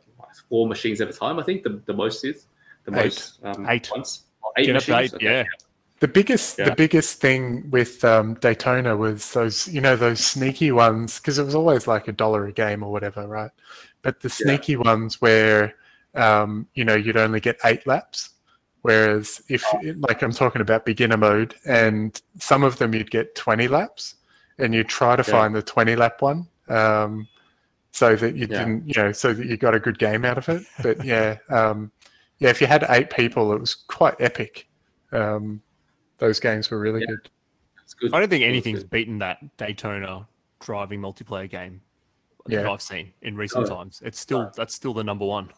Four 0.49 0.68
machines 0.68 1.01
at 1.01 1.10
a 1.10 1.14
time, 1.14 1.39
I 1.39 1.43
think 1.43 1.64
the, 1.64 1.81
the 1.85 1.93
most 1.93 2.23
is 2.23 2.47
the 2.85 2.91
Eight. 2.91 3.03
most 3.03 3.39
um, 3.43 3.68
Eight. 3.69 3.89
once. 3.91 4.23
Eight 4.57 4.68
Get 4.68 4.73
machines. 4.73 4.99
eight, 4.99 5.14
Okay. 5.15 5.26
yeah. 5.26 5.43
The 5.99 6.07
biggest, 6.07 6.57
Yeah. 6.57 6.65
the 6.65 6.76
biggest 6.76 7.19
thing 7.22 7.69
with 7.69 8.03
um, 8.03 8.34
Daytona 8.35 8.95
was 8.97 9.31
those, 9.34 9.68
you 9.68 9.80
know, 9.81 9.95
those 9.95 10.19
sneaky 10.26 10.72
ones 10.72 11.19
because 11.19 11.38
it 11.39 11.43
was 11.43 11.55
always 11.55 11.85
like 11.88 12.07
a 12.07 12.11
dollar 12.11 12.45
a 12.47 12.51
game 12.51 12.81
or 12.84 12.91
whatever, 12.91 13.27
right? 13.27 13.51
But 14.01 14.22
the 14.22 14.30
Yeah. 14.30 14.45
sneaky 14.55 14.76
ones 14.76 15.22
where, 15.22 15.76
um, 16.15 16.68
you 16.73 16.84
know, 16.85 16.95
you'd 16.95 17.18
only 17.18 17.39
get 17.39 17.57
eight 17.65 17.85
laps, 17.85 18.30
whereas 18.84 19.41
if, 19.49 19.65
like, 19.97 20.22
I'm 20.22 20.31
talking 20.31 20.61
about 20.61 20.85
beginner 20.85 21.18
mode, 21.18 21.55
and 21.65 22.22
some 22.39 22.64
of 22.64 22.77
them 22.77 22.93
you'd 22.93 23.11
get 23.11 23.34
20 23.35 23.68
laps, 23.68 24.15
and 24.60 24.73
you 24.73 24.84
try 24.84 25.15
to 25.15 25.23
Yeah. 25.23 25.31
find 25.31 25.55
the 25.55 25.61
20 25.64 25.95
lap 25.95 26.22
one, 26.22 26.47
um, 26.69 27.27
so 27.91 28.15
that 28.15 28.35
you 28.35 28.45
Yeah. 28.49 28.60
didn't, 28.60 28.88
you 28.88 28.93
know, 29.01 29.11
so 29.11 29.34
that 29.34 29.45
you 29.45 29.57
got 29.57 29.73
a 29.73 29.80
good 29.80 29.97
game 29.99 30.23
out 30.23 30.38
of 30.38 30.47
it. 30.49 30.64
But 30.81 31.03
yeah, 31.05 31.38
um, 31.49 31.91
yeah, 32.39 32.49
if 32.49 32.61
you 32.61 32.68
had 32.68 32.85
eight 32.89 33.10
people, 33.10 33.51
it 33.53 33.60
was 33.60 33.73
quite 33.73 34.15
epic. 34.19 34.68
Um, 35.11 35.61
those 36.19 36.39
games 36.39 36.69
were 36.69 36.80
really 36.80 37.01
Yeah. 37.01 37.07
good. 37.07 37.30
Good. 37.99 38.14
I 38.14 38.19
don't 38.19 38.30
think 38.30 38.43
anything's 38.43 38.84
beaten 38.84 39.19
that 39.19 39.55
Daytona 39.57 40.27
driving 40.60 40.99
multiplayer 40.99 41.47
game 41.47 41.81
that 42.47 42.65
I've 42.65 42.81
seen 42.81 43.14
in 43.22 43.35
recent 43.35 43.69
Oh. 43.69 43.76
times. 43.76 44.01
It's 44.03 44.19
still 44.19 44.51
that's 44.55 44.73
still 44.73 44.93
the 44.95 45.03
number 45.03 45.26
one. 45.26 45.51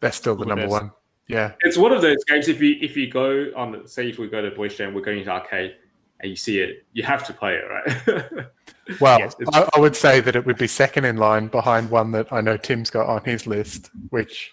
That's 0.00 0.16
still 0.18 0.34
the 0.36 0.44
The 0.44 0.48
number 0.50 0.64
best. 0.68 0.72
one. 0.82 0.92
Yeah, 1.28 1.52
It's 1.60 1.76
one 1.76 1.92
of 1.92 2.00
those 2.00 2.24
games. 2.24 2.48
If 2.48 2.60
you 2.62 2.76
if 2.80 2.96
you 2.96 3.10
go 3.10 3.50
on, 3.54 3.86
say, 3.86 4.08
if 4.08 4.18
we 4.18 4.28
go 4.28 4.40
to 4.40 4.50
Boys 4.50 4.74
Jam, 4.76 4.94
we're 4.94 5.02
going 5.02 5.22
to 5.22 5.30
arcade, 5.30 5.76
and 6.20 6.30
you 6.30 6.36
see 6.36 6.58
it, 6.60 6.86
you 6.94 7.02
have 7.02 7.24
to 7.26 7.32
play 7.34 7.54
it, 7.56 7.64
right? 7.68 8.46
Well, 9.02 9.18
Yes, 9.18 9.36
I, 9.52 9.68
I 9.76 9.80
would 9.80 9.94
say 9.94 10.20
that 10.20 10.34
it 10.34 10.46
would 10.46 10.56
be 10.56 10.66
second 10.66 11.04
in 11.04 11.18
line 11.18 11.48
behind 11.48 11.90
one 11.90 12.10
that 12.12 12.32
I 12.32 12.40
know 12.40 12.56
Tim's 12.56 12.88
got 12.88 13.06
on 13.06 13.22
his 13.22 13.46
list, 13.46 13.90
which 14.08 14.50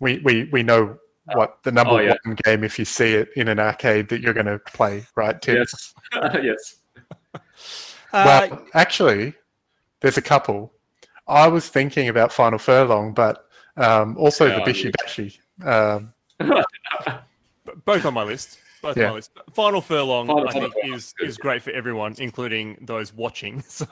we 0.00 0.18
we, 0.24 0.48
we 0.50 0.62
know 0.62 0.96
what 1.34 1.58
the 1.62 1.70
number 1.70 1.92
Oh, 1.92 1.98
yeah. 1.98 2.14
one 2.24 2.36
game 2.44 2.64
if 2.64 2.78
you 2.78 2.86
see 2.86 3.12
it 3.12 3.28
in 3.36 3.48
an 3.48 3.58
arcade 3.60 4.08
that 4.08 4.22
you're 4.22 4.32
going 4.32 4.46
to 4.46 4.58
play, 4.60 5.04
right, 5.14 5.40
Tim? 5.42 5.56
yes, 5.56 5.94
yes. 6.42 6.76
Uh, 7.34 7.40
Well, 8.12 8.64
actually, 8.72 9.34
there's 10.00 10.16
a 10.16 10.22
couple. 10.22 10.72
I 11.28 11.46
was 11.48 11.68
thinking 11.68 12.08
about 12.08 12.32
Final 12.32 12.58
Furlong, 12.58 13.12
but 13.12 13.46
um, 13.76 14.16
also 14.16 14.46
the 14.48 14.62
Oh, 14.62 14.64
Bishi 14.64 14.90
Bashi. 14.98 15.38
Um, 15.62 16.12
both 17.84 18.04
on 18.04 18.14
my 18.14 18.22
list. 18.22 18.58
Both 18.82 18.96
Yeah. 18.96 19.04
on 19.04 19.10
my 19.10 19.14
list. 19.16 19.30
Final 19.52 19.80
Furlong, 19.80 20.26
Final 20.26 20.48
I 20.48 20.52
think, 20.52 20.72
Furlong 20.74 20.94
is 20.96 21.14
is 21.20 21.30
is 21.30 21.36
great 21.38 21.62
for 21.62 21.70
everyone, 21.70 22.14
including 22.18 22.76
those 22.80 23.12
watching. 23.12 23.62
So 23.68 23.84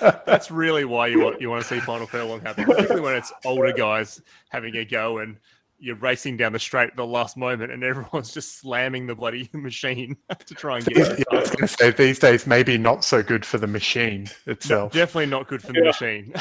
that, 0.00 0.24
that's 0.26 0.48
really 0.52 0.84
why 0.84 1.08
you 1.08 1.20
want 1.20 1.40
you 1.40 1.50
want 1.50 1.60
to 1.62 1.68
see 1.68 1.80
Final 1.80 2.06
Furlong 2.06 2.40
happen, 2.40 2.66
particularly 2.66 3.00
when 3.00 3.16
it's 3.16 3.32
older 3.44 3.72
guys 3.72 4.22
having 4.48 4.76
a 4.76 4.84
go 4.84 5.18
and 5.18 5.36
you're 5.80 5.96
racing 5.96 6.36
down 6.36 6.52
the 6.52 6.58
straight 6.58 6.88
at 6.90 6.96
the 6.96 7.06
last 7.06 7.36
moment, 7.36 7.70
and 7.72 7.82
everyone's 7.84 8.32
just 8.32 8.58
slamming 8.58 9.06
the 9.06 9.14
bloody 9.14 9.48
machine 9.54 10.16
to 10.46 10.54
try 10.54 10.76
and 10.78 10.86
get 10.86 10.96
Yeah. 11.18 11.24
I 11.30 11.34
was 11.36 11.50
going 11.50 11.68
to 11.68 11.68
say 11.68 11.90
these 11.90 12.18
days 12.18 12.46
maybe 12.46 12.76
not 12.78 13.04
so 13.04 13.22
good 13.22 13.44
for 13.46 13.58
the 13.58 13.66
machine 13.66 14.28
itself. 14.46 14.92
Definitely 14.92 15.26
not 15.26 15.48
good 15.48 15.62
for 15.62 15.72
the 15.72 15.82
machine. 15.84 16.32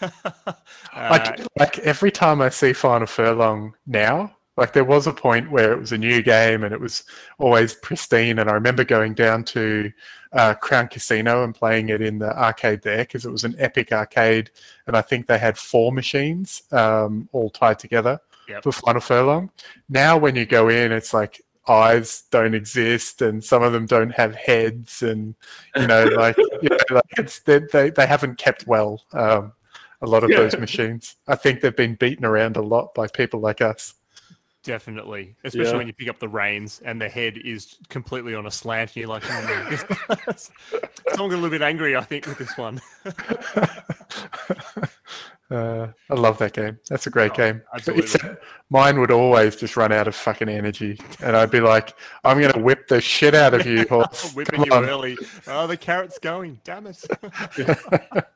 I 0.00 0.54
Uh, 0.94 1.36
do- 1.36 1.46
like 1.58 1.78
every 1.80 2.10
time 2.10 2.40
I 2.40 2.48
see 2.48 2.72
Final 2.72 3.06
Furlong 3.06 3.74
now, 3.86 4.32
like 4.56 4.72
there 4.72 4.84
was 4.84 5.06
a 5.06 5.12
point 5.12 5.50
where 5.50 5.72
it 5.72 5.78
was 5.78 5.92
a 5.92 5.98
new 5.98 6.22
game 6.22 6.64
and 6.64 6.72
it 6.72 6.80
was 6.80 7.04
always 7.38 7.74
pristine. 7.74 8.38
And 8.38 8.48
I 8.48 8.54
remember 8.54 8.84
going 8.84 9.12
down 9.14 9.44
to 9.44 9.92
uh, 10.32 10.54
Crown 10.54 10.88
Casino 10.88 11.44
and 11.44 11.54
playing 11.54 11.90
it 11.90 12.00
in 12.00 12.18
the 12.18 12.34
arcade 12.38 12.82
there 12.82 12.98
because 12.98 13.26
it 13.26 13.30
was 13.30 13.44
an 13.44 13.54
epic 13.58 13.92
arcade. 13.92 14.50
And 14.86 14.96
I 14.96 15.02
think 15.02 15.26
they 15.26 15.38
had 15.38 15.58
four 15.58 15.92
machines 15.92 16.62
um, 16.72 17.28
all 17.32 17.50
tied 17.50 17.78
together 17.78 18.18
Yep. 18.48 18.62
for 18.64 18.72
Final 18.72 19.00
Furlong. 19.00 19.50
Now, 19.88 20.16
when 20.18 20.36
you 20.36 20.46
go 20.46 20.68
in, 20.68 20.92
it's 20.92 21.12
like 21.14 21.42
eyes 21.68 22.22
don't 22.30 22.54
exist 22.54 23.22
and 23.22 23.42
some 23.42 23.62
of 23.62 23.72
them 23.72 23.86
don't 23.86 24.10
have 24.10 24.34
heads 24.36 25.02
and 25.02 25.34
you 25.74 25.86
know 25.88 26.04
like, 26.16 26.36
you 26.38 26.68
know, 26.68 26.76
like 26.90 27.02
it's 27.18 27.40
they, 27.40 27.58
they, 27.72 27.90
they 27.90 28.06
haven't 28.06 28.38
kept 28.38 28.66
well 28.68 29.02
um, 29.14 29.52
a 30.00 30.06
lot 30.06 30.22
of 30.22 30.30
Yeah. 30.30 30.36
those 30.36 30.56
machines 30.58 31.16
i 31.26 31.34
think 31.34 31.60
they've 31.60 31.74
been 31.74 31.96
beaten 31.96 32.24
around 32.24 32.56
a 32.56 32.62
lot 32.62 32.94
by 32.94 33.08
people 33.08 33.40
like 33.40 33.60
us 33.60 33.94
Definitely, 34.62 35.36
especially 35.44 35.70
Yeah. 35.70 35.76
when 35.76 35.86
you 35.86 35.92
pick 35.92 36.08
up 36.08 36.18
the 36.18 36.28
reins 36.28 36.80
and 36.84 37.00
the 37.00 37.08
head 37.08 37.36
is 37.44 37.76
completely 37.88 38.34
on 38.34 38.46
a 38.46 38.50
slant, 38.50 38.90
and 38.90 38.96
you're 38.96 39.08
like, 39.08 39.22
"Hmm, 39.24 39.70
this- 39.70 40.50
someone 41.14 41.30
got 41.30 41.36
a 41.36 41.40
little 41.40 41.50
bit 41.50 41.62
angry, 41.62 41.94
I 41.94 42.00
think, 42.02 42.26
with 42.26 42.36
this 42.38 42.56
one. 42.58 42.80
Uh, 45.50 45.86
i 46.10 46.14
love 46.14 46.38
that 46.38 46.52
game 46.52 46.78
that's 46.90 47.06
a 47.06 47.10
great 47.10 47.30
Oh, 47.32 47.36
game 47.36 47.62
But 47.72 47.88
absolutely. 47.88 48.36
mine 48.70 48.98
would 49.00 49.10
always 49.12 49.54
just 49.56 49.76
run 49.76 49.92
out 49.92 50.08
of 50.08 50.14
fucking 50.16 50.48
energy 50.48 50.98
and 51.22 51.36
i'd 51.36 51.50
be 51.50 51.60
like 51.60 51.94
i'm 52.24 52.40
gonna 52.40 52.58
whip 52.62 52.88
the 52.88 53.00
shit 53.00 53.34
out 53.34 53.54
of 53.54 53.64
you 53.66 53.86
horse 53.88 54.32
Whipping 54.34 54.60
Come 54.60 54.64
you 54.66 54.72
on." 54.72 54.84
early. 54.86 55.16
Oh, 55.46 55.66
the 55.66 55.76
carrot's 55.76 56.18
going. 56.18 56.60
Damn 56.64 56.86
it. 56.88 57.04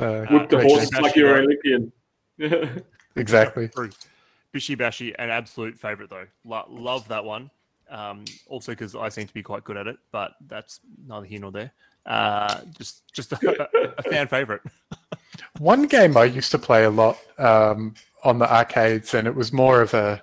Uh, 0.00 0.24
Whip 0.30 0.48
the 0.48 0.58
Uh, 0.58 0.62
horses 0.62 0.90
Bashi 0.90 1.02
like 1.02 1.16
you're 1.16 1.34
Bashi. 1.34 1.62
an 1.72 1.92
Olympian. 2.38 2.82
exactly 3.16 3.68
True. 3.68 3.90
Bishi 4.54 4.78
Bashi, 4.78 5.12
an 5.18 5.28
absolute 5.30 5.76
favorite 5.76 6.08
though. 6.08 6.26
Lo- 6.44 6.66
love 6.68 7.08
that 7.08 7.24
one. 7.24 7.50
Um, 7.90 8.24
also 8.46 8.72
because 8.72 8.94
I 8.94 9.08
seem 9.08 9.26
to 9.26 9.34
be 9.34 9.42
quite 9.42 9.64
good 9.64 9.76
at 9.76 9.86
it, 9.88 9.96
but 10.12 10.32
that's 10.46 10.78
neither 11.06 11.26
here 11.26 11.40
nor 11.40 11.50
there. 11.50 11.72
Uh, 12.06 12.60
just 12.78 13.12
just 13.12 13.32
a, 13.32 13.68
a 13.98 14.02
fan 14.04 14.28
favorite. 14.28 14.62
One 15.58 15.86
game 15.86 16.16
I 16.16 16.24
used 16.24 16.50
to 16.52 16.58
play 16.58 16.84
a 16.84 16.90
lot 16.90 17.18
um, 17.38 17.94
on 18.24 18.38
the 18.38 18.52
arcades, 18.52 19.14
and 19.14 19.26
it 19.26 19.34
was 19.34 19.52
more 19.52 19.82
of 19.82 19.94
a, 19.94 20.22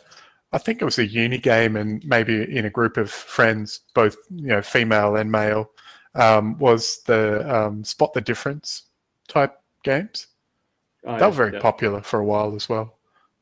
I 0.53 0.57
think 0.57 0.81
it 0.81 0.85
was 0.85 0.97
a 0.99 1.05
uni 1.05 1.37
game, 1.37 1.75
and 1.75 2.03
maybe 2.05 2.43
in 2.55 2.65
a 2.65 2.69
group 2.69 2.97
of 2.97 3.11
friends, 3.11 3.81
both 3.93 4.15
you 4.33 4.47
know, 4.47 4.61
female 4.61 5.15
and 5.17 5.31
male, 5.31 5.71
um, 6.15 6.57
was 6.57 7.01
the 7.05 7.53
um, 7.53 7.83
spot 7.83 8.13
the 8.13 8.21
difference 8.21 8.83
type 9.27 9.59
games. 9.83 10.27
Oh, 11.05 11.17
They 11.19 11.25
were 11.25 11.31
very 11.31 11.53
yeah. 11.53 11.59
popular 11.59 12.01
for 12.01 12.19
a 12.19 12.25
while 12.25 12.55
as 12.55 12.69
well. 12.69 12.97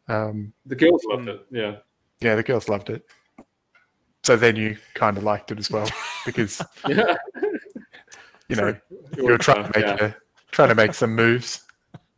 Um, 0.07 0.53
The 0.65 0.75
girls 0.75 1.03
loved 1.05 1.29
it. 1.29 1.45
Yeah. 1.51 1.77
yeah, 2.19 2.35
the 2.35 2.43
girls 2.43 2.67
loved 2.67 2.89
it. 2.89 3.05
So 4.23 4.35
then 4.35 4.55
you 4.55 4.77
kind 4.93 5.17
of 5.17 5.23
liked 5.23 5.51
it 5.51 5.59
as 5.59 5.69
well 5.69 5.87
because 6.25 6.61
Yeah. 6.87 7.15
you 8.49 8.55
know 8.55 8.75
you 9.15 9.23
were 9.23 9.33
was, 9.33 9.41
trying 9.41 9.71
to 9.71 9.79
make 9.79 9.99
yeah. 9.99 10.05
a, 10.07 10.13
trying 10.51 10.69
to 10.69 10.75
make 10.75 10.93
some 10.93 11.15
moves. 11.15 11.61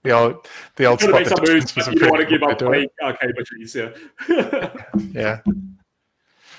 The 0.05 0.11
old 0.11 0.47
the 0.75 0.85
old 0.85 0.99
Trying 0.99 1.23
to 1.23 1.29
spot 1.29 1.41
make 1.41 1.47
some 1.47 1.55
moves, 1.55 1.75
was 1.75 1.85
but 1.85 1.93
you 1.93 1.99
don't 1.99 2.11
want 2.11 2.21
to 2.23 2.29
give 2.29 2.43
up 2.43 2.57
good 2.59 2.67
way 2.69 2.81
to 2.81 2.85
do 2.85 2.89
playing 3.01 3.17
arcade 3.21 3.35
machines. 3.37 3.75
Yeah. 3.75 4.71
Yeah. 5.13 5.41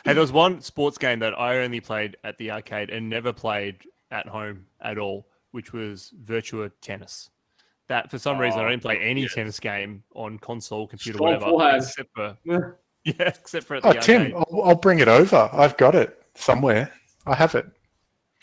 Hey, 0.05 0.13
there 0.13 0.21
was 0.21 0.31
one 0.33 0.61
sports 0.61 0.99
game 0.99 1.19
that 1.21 1.39
I 1.39 1.59
only 1.59 1.81
played 1.81 2.17
at 2.23 2.39
the 2.39 2.53
arcade 2.53 2.91
and 2.91 3.09
never 3.09 3.33
played 3.33 3.79
at 4.13 4.29
home 4.29 4.67
at 4.81 4.99
all, 4.99 5.27
which 5.51 5.73
was 5.73 6.13
Virtua 6.25 6.71
Tennis. 6.81 7.31
That 7.89 8.11
for 8.11 8.19
some 8.19 8.39
reason 8.39 8.61
I 8.61 8.65
Oh, 8.65 8.69
didn't 8.69 8.83
play 8.83 8.99
any 8.99 9.23
yes. 9.23 9.35
tennis 9.35 9.59
game 9.61 10.03
on 10.15 10.39
console, 10.39 10.87
computer, 10.87 11.17
Strong 11.19 11.41
whatever, 11.41 11.77
except 11.77 12.11
for 12.15 12.37
Yeah. 12.45 12.59
yeah, 13.05 13.15
except 13.29 13.67
for 13.67 13.77
at 13.77 13.83
the 13.83 13.89
Oh, 13.89 13.93
arcade. 13.93 14.03
Tim, 14.31 14.37
I'll, 14.37 14.63
I'll 14.65 14.75
bring 14.77 14.99
it 15.01 15.09
over. 15.09 15.49
I've 15.53 15.77
got 15.77 15.95
it 15.95 16.21
somewhere. 16.35 16.93
I 17.27 17.35
have 17.35 17.55
it. 17.57 17.67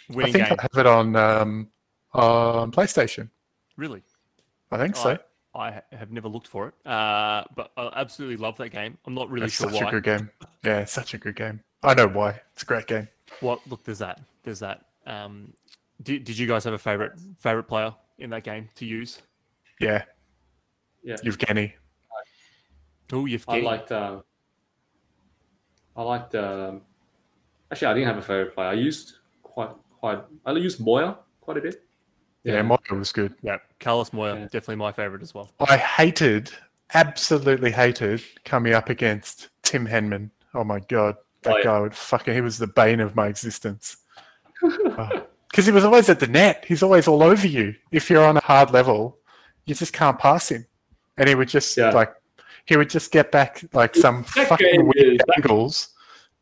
I 0.09 0.31
think 0.31 0.33
game, 0.47 0.55
I 0.59 0.61
have 0.61 0.77
it 0.77 0.85
on 0.85 1.15
um, 1.15 1.69
on 2.13 2.71
PlayStation. 2.71 3.29
really. 3.77 4.03
I 4.73 4.77
think 4.77 4.95
so. 4.95 5.17
I 5.55 5.71
ha- 5.71 5.81
have 5.91 6.11
never 6.11 6.27
looked 6.27 6.47
for 6.47 6.69
it, 6.69 6.87
uh, 6.87 7.43
but 7.55 7.71
I 7.77 7.91
absolutely 7.95 8.37
love 8.37 8.57
that 8.57 8.69
game. 8.69 8.97
I'm 9.05 9.13
not 9.13 9.29
really 9.29 9.45
it's 9.45 9.53
sure 9.55 9.69
such 9.69 9.81
why. 9.81 9.87
a 9.87 9.91
good 9.91 10.03
game. 10.03 10.31
Yeah, 10.63 10.83
such 10.85 11.13
a 11.13 11.19
good 11.19 11.35
game. 11.35 11.61
I 11.83 11.93
know 11.93 12.07
why. 12.07 12.41
It's 12.53 12.63
a 12.63 12.65
great 12.65 12.87
game. 12.87 13.07
What? 13.39 13.59
Look, 13.67 13.83
there's 13.83 13.99
that. 13.99 14.19
There's 14.43 14.59
that. 14.59 14.85
Um, 15.05 15.53
did, 16.01 16.23
did 16.23 16.37
you 16.39 16.47
guys 16.47 16.63
have 16.63 16.73
a 16.73 16.79
favorite 16.79 17.13
favorite 17.37 17.65
player 17.65 17.93
in 18.17 18.31
that 18.31 18.43
game 18.43 18.67
to 18.75 18.85
use? 18.85 19.21
Yeah, 19.79 20.05
Yeah. 21.03 21.17
Evgeny. 21.17 21.73
Oh, 23.11 23.25
you've 23.25 23.45
I 23.47 23.59
liked. 23.59 23.91
Uh, 23.91 24.21
I 25.95 26.01
liked. 26.01 26.33
Um, 26.33 26.81
actually, 27.71 27.87
I 27.89 27.93
didn't 27.93 28.07
have 28.07 28.17
a 28.17 28.21
favorite 28.23 28.55
player. 28.55 28.69
I 28.69 28.73
used 28.73 29.13
quite 29.43 29.69
quite. 29.99 30.23
I 30.47 30.51
used 30.53 30.79
Moya 30.79 31.19
quite 31.41 31.57
a 31.57 31.61
bit. 31.61 31.83
Yeah, 32.43 32.61
Moya 32.61 32.79
was 32.91 33.11
good. 33.11 33.33
Yeah, 33.41 33.57
Carlos 33.79 34.11
Moya, 34.13 34.35
Yeah. 34.35 34.41
definitely 34.45 34.75
my 34.77 34.91
favorite 34.91 35.21
as 35.21 35.33
well. 35.33 35.51
I 35.67 35.77
hated, 35.77 36.51
absolutely 36.93 37.71
hated 37.71 38.21
coming 38.45 38.73
up 38.73 38.89
against 38.89 39.49
Tim 39.63 39.87
Henman. 39.87 40.29
Oh 40.53 40.63
my 40.63 40.79
god, 40.81 41.15
that 41.43 41.53
Oh, 41.53 41.57
yeah. 41.57 41.63
guy 41.63 41.79
would 41.79 41.95
fucking. 41.95 42.33
He 42.33 42.41
was 42.41 42.57
the 42.57 42.67
bane 42.67 42.99
of 42.99 43.15
my 43.15 43.27
existence. 43.27 43.97
Uh, 44.61 45.21
because 45.49 45.65
he 45.67 45.71
was 45.71 45.83
always 45.85 46.09
at 46.09 46.19
the 46.19 46.27
net. 46.27 46.65
He's 46.67 46.81
always 46.83 47.07
all 47.07 47.21
over 47.21 47.45
you. 47.47 47.75
If 47.91 48.09
you're 48.09 48.25
on 48.25 48.37
a 48.37 48.41
hard 48.41 48.71
level, 48.71 49.19
you 49.65 49.75
just 49.75 49.93
can't 49.93 50.17
pass 50.17 50.49
him, 50.49 50.65
and 51.17 51.29
he 51.29 51.35
would 51.35 51.47
just 51.49 51.77
Yeah. 51.77 51.91
like 51.91 52.13
he 52.65 52.75
would 52.77 52.89
just 52.89 53.11
get 53.11 53.31
back 53.31 53.61
like 53.73 53.93
some 53.95 54.25
That 54.35 54.47
fucking 54.47 54.85
weird 54.95 55.15
is- 55.15 55.19
angles 55.37 55.89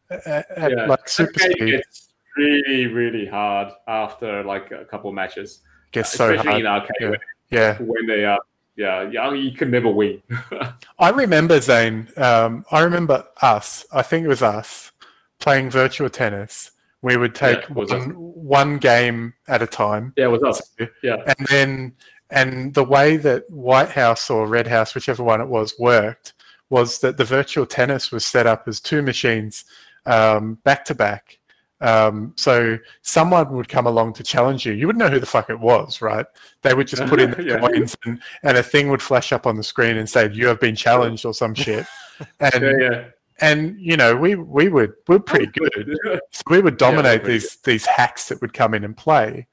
at, 0.10 0.50
at 0.52 0.72
Yeah. 0.72 0.86
like 0.86 1.10
super 1.10 1.40
speed. 1.40 1.72
gets 1.72 2.10
really 2.38 2.88
really 2.88 3.26
hard 3.26 3.70
after 3.88 4.44
like 4.44 4.72
a 4.72 4.86
couple 4.86 5.12
matches, 5.12 5.62
Gets 5.92 6.12
so 6.14 6.30
especially 6.32 6.50
hard. 6.50 6.62
in 6.62 6.68
arcade 6.68 6.90
Yeah. 7.00 7.10
when, 7.10 7.20
Yeah, 7.50 7.78
when 7.80 8.06
they 8.08 8.26
are. 8.26 8.40
Yeah, 8.78 9.10
yeah, 9.12 9.34
you 9.34 9.52
can 9.52 9.70
never 9.70 9.90
win. 9.90 10.22
I 11.00 11.10
remember 11.10 11.60
Zane. 11.60 12.08
Um, 12.18 12.66
I 12.72 12.82
remember 12.82 13.26
us. 13.42 13.86
I 13.92 14.02
think 14.02 14.24
it 14.26 14.30
was 14.30 14.42
us 14.42 14.92
playing 15.40 15.70
Virtua 15.70 16.10
Tennis. 16.12 16.72
We 17.02 17.18
would 17.18 17.36
take 17.36 17.62
Yeah, 17.68 17.74
was 17.74 17.90
one, 17.92 18.10
one 18.12 18.78
game 18.78 19.34
at 19.48 19.62
a 19.62 19.68
time, 19.68 20.14
yeah, 20.16 20.26
it 20.26 20.28
was 20.30 20.44
us. 20.44 20.62
Yeah. 21.04 21.18
and 21.26 21.48
then 21.50 21.94
and 22.30 22.74
the 22.74 22.84
way 22.84 23.18
that 23.18 23.50
White 23.50 23.90
House 23.90 24.30
or 24.30 24.48
Red 24.48 24.68
House, 24.68 24.96
whichever 24.96 25.22
one 25.24 25.42
it 25.42 25.48
was, 25.48 25.74
worked 25.78 26.34
was 26.70 27.00
that 27.00 27.18
the 27.18 27.24
Virtua 27.26 27.68
Tennis 27.68 28.12
was 28.12 28.26
set 28.26 28.48
up 28.48 28.68
as 28.68 28.80
two 28.80 29.02
machines 29.02 29.66
um, 30.06 30.56
back 30.64 30.86
to 30.86 30.96
back. 30.96 31.40
Um, 31.82 32.34
so 32.36 32.78
someone 33.02 33.52
would 33.56 33.68
come 33.68 33.88
along 33.88 34.14
to 34.14 34.24
challenge 34.24 34.66
you. 34.66 34.74
You 34.74 34.88
wouldn't 34.88 35.04
know 35.04 35.10
who 35.10 35.20
the 35.20 35.26
fuck 35.26 35.50
it 35.50 35.60
was, 35.60 36.02
right? 36.02 36.26
They 36.62 36.74
would 36.74 36.88
just 36.88 37.06
put 37.08 37.20
in 37.20 37.32
the 37.32 37.44
Yeah. 37.44 37.60
coins 37.60 37.98
and, 38.06 38.22
and 38.44 38.58
a 38.58 38.64
thing 38.64 38.90
would 38.90 39.02
flash 39.02 39.34
up 39.34 39.48
on 39.48 39.56
the 39.56 39.64
screen 39.64 39.98
and 39.98 40.08
say, 40.10 40.32
you 40.32 40.48
have 40.48 40.60
been 40.60 40.76
challenged 40.76 41.26
or 41.26 41.34
some 41.34 41.54
shit. 41.56 41.86
And, 42.40 42.62
Yeah, 42.64 42.74
yeah. 42.80 43.04
and 43.40 43.80
you 43.82 43.98
know, 43.98 44.16
we, 44.16 44.36
we 44.36 44.70
would, 44.70 44.94
we're 45.08 45.18
pretty 45.18 45.48
good. 45.48 45.98
So 46.32 46.44
we 46.52 46.62
would 46.62 46.78
dominate 46.88 47.24
these 47.24 47.56
these 47.64 47.84
hacks 47.88 48.28
that 48.28 48.40
would 48.42 48.54
come 48.54 48.76
in 48.76 48.84
and 48.84 48.96
play. 48.96 49.48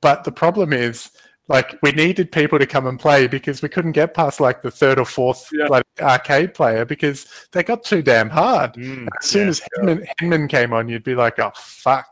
But 0.00 0.24
the 0.24 0.32
problem 0.32 0.72
is, 0.72 1.10
like, 1.48 1.78
we 1.82 1.92
needed 1.92 2.30
people 2.30 2.58
to 2.58 2.66
come 2.66 2.86
and 2.86 3.00
play 3.00 3.26
because 3.26 3.62
we 3.62 3.68
couldn't 3.68 3.92
get 3.92 4.12
past 4.14 4.38
like 4.40 4.60
the 4.62 4.70
third 4.70 4.98
or 4.98 5.04
fourth 5.06 5.48
Yeah. 5.52 5.66
like, 5.68 5.84
arcade 6.00 6.52
player 6.54 6.84
because 6.84 7.26
they 7.52 7.62
got 7.62 7.84
too 7.84 8.02
damn 8.02 8.28
hard. 8.28 8.74
Mm, 8.74 9.08
As 9.18 9.26
soon 9.26 9.44
yeah. 9.44 9.48
as 9.48 9.62
Henman, 9.78 10.06
Henman 10.20 10.48
came 10.48 10.72
on, 10.72 10.88
you'd 10.88 11.04
be 11.04 11.14
like, 11.14 11.38
"Oh 11.38 11.52
fuck, 11.56 12.06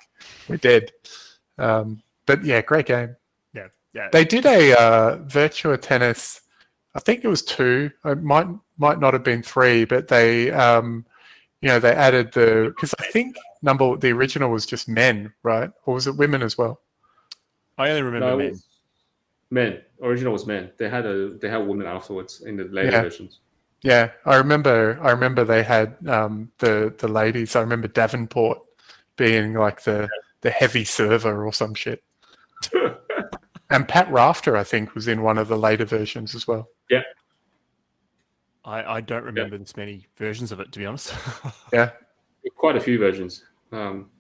we're 0.48 0.56
dead." 0.56 0.90
Um, 1.58 2.02
but 2.26 2.44
yeah, 2.44 2.60
great 2.62 2.86
game. 2.86 3.14
yeah, 3.54 3.68
yeah, 3.92 4.08
They 4.12 4.24
did 4.24 4.46
a 4.46 4.72
uh, 4.78 5.18
Virtua 5.18 5.80
Tennis. 5.80 6.40
I 6.94 7.00
think 7.00 7.24
it 7.24 7.28
was 7.28 7.42
two. 7.42 7.90
It 8.04 8.22
might 8.22 8.46
might 8.78 9.00
not 9.00 9.12
have 9.14 9.22
been 9.22 9.42
three, 9.42 9.84
but 9.84 10.08
they, 10.08 10.50
um, 10.50 11.04
you 11.60 11.68
know, 11.68 11.78
they 11.78 11.92
added 11.92 12.32
the 12.32 12.72
because 12.74 12.94
I 12.98 13.04
think 13.10 13.36
number 13.62 13.96
the 13.96 14.12
original 14.12 14.50
was 14.50 14.64
just 14.66 14.88
men, 14.88 15.32
right? 15.42 15.70
Or 15.84 15.94
was 15.94 16.06
it 16.06 16.16
women 16.16 16.42
as 16.42 16.56
well? 16.56 16.80
I 17.78 17.90
only 17.90 18.02
remember 18.02 18.26
No, 18.28 18.38
it 18.38 18.52
men. 18.52 18.62
Was 19.50 19.54
men. 19.54 19.80
Original 20.02 20.32
was 20.32 20.46
men. 20.46 20.70
They 20.78 20.88
had 20.88 21.06
a 21.06 21.30
they 21.30 21.48
had 21.48 21.66
women 21.66 21.86
afterwards 21.86 22.42
in 22.42 22.56
the 22.56 22.64
later 22.64 22.90
Yeah. 22.90 23.02
versions. 23.02 23.40
Yeah, 23.82 24.10
I 24.24 24.36
remember. 24.36 24.98
I 25.02 25.10
remember 25.10 25.44
they 25.44 25.62
had 25.62 25.96
um, 26.08 26.50
the 26.58 26.94
the 26.98 27.08
ladies. 27.08 27.54
I 27.56 27.60
remember 27.60 27.88
Davenport 27.88 28.58
being 29.16 29.54
like 29.54 29.82
the 29.82 30.08
the 30.40 30.50
heavy 30.50 30.84
server 30.84 31.44
or 31.44 31.52
some 31.52 31.74
shit. 31.74 32.02
and 33.70 33.86
Pat 33.86 34.10
Rafter, 34.10 34.56
I 34.56 34.64
think, 34.64 34.94
was 34.94 35.08
in 35.08 35.22
one 35.22 35.38
of 35.38 35.48
the 35.48 35.56
later 35.58 35.84
versions 35.84 36.34
as 36.34 36.46
well. 36.48 36.68
Yeah. 36.90 37.02
I 38.64 38.96
I 38.96 39.00
don't 39.00 39.24
remember 39.24 39.58
this 39.58 39.76
many 39.76 40.06
versions 40.16 40.52
of 40.52 40.60
it, 40.60 40.72
to 40.72 40.78
be 40.78 40.86
honest. 40.86 41.14
Yeah. 41.72 41.90
quite 42.56 42.76
a 42.76 42.80
few 42.80 42.98
versions. 42.98 43.44
Um, 43.72 44.10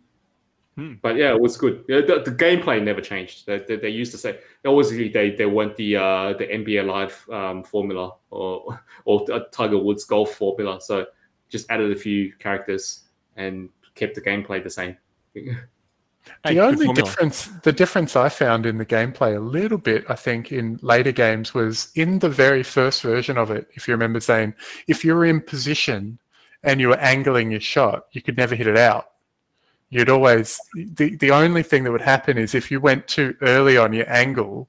Hmm. 0.76 0.94
But 1.00 1.16
yeah, 1.16 1.30
it 1.30 1.40
was 1.40 1.56
good. 1.56 1.84
Yeah, 1.88 2.02
the, 2.02 2.22
the 2.22 2.32
gameplay 2.32 2.82
never 2.82 3.00
changed. 3.00 3.46
They, 3.46 3.58
they, 3.58 3.76
they 3.76 3.88
used 3.88 4.12
to 4.12 4.18
say 4.18 4.38
obviously 4.64 5.08
they 5.08 5.30
they 5.30 5.46
went 5.46 5.74
the 5.76 5.96
uh, 5.96 6.34
the 6.34 6.46
NBA 6.46 6.86
Live 6.86 7.26
um, 7.30 7.62
formula 7.62 8.12
or 8.30 8.78
or 9.06 9.26
Tiger 9.52 9.78
Woods 9.78 10.04
golf 10.04 10.34
formula. 10.34 10.80
So 10.80 11.06
just 11.48 11.70
added 11.70 11.92
a 11.92 11.96
few 11.96 12.32
characters 12.34 13.04
and 13.36 13.70
kept 13.94 14.14
the 14.14 14.20
gameplay 14.20 14.62
the 14.62 14.70
same. 14.70 14.96
The 16.44 16.54
good 16.54 16.58
only 16.58 16.92
difference, 16.92 17.46
the 17.62 17.72
difference 17.72 18.16
I 18.16 18.28
found 18.28 18.66
in 18.66 18.78
the 18.78 18.84
gameplay 18.84 19.36
a 19.36 19.40
little 19.40 19.78
bit, 19.78 20.04
I 20.08 20.16
think, 20.16 20.50
in 20.50 20.76
later 20.82 21.12
games 21.12 21.54
was 21.54 21.92
in 21.94 22.18
the 22.18 22.28
very 22.28 22.64
first 22.64 23.02
version 23.02 23.38
of 23.38 23.52
it. 23.52 23.68
If 23.74 23.86
you 23.86 23.94
remember 23.94 24.18
saying, 24.18 24.54
if 24.88 25.04
you 25.04 25.14
were 25.14 25.24
in 25.24 25.40
position 25.40 26.18
and 26.64 26.80
you 26.80 26.88
were 26.88 26.98
angling 26.98 27.52
your 27.52 27.60
shot, 27.60 28.06
you 28.10 28.22
could 28.22 28.36
never 28.36 28.56
hit 28.56 28.66
it 28.66 28.76
out. 28.76 29.10
You'd 29.90 30.10
always 30.10 30.58
the 30.74 31.14
the 31.16 31.30
only 31.30 31.62
thing 31.62 31.84
that 31.84 31.92
would 31.92 32.00
happen 32.00 32.38
is 32.38 32.54
if 32.54 32.70
you 32.70 32.80
went 32.80 33.06
too 33.06 33.36
early 33.42 33.76
on 33.76 33.92
your 33.92 34.10
angle, 34.10 34.68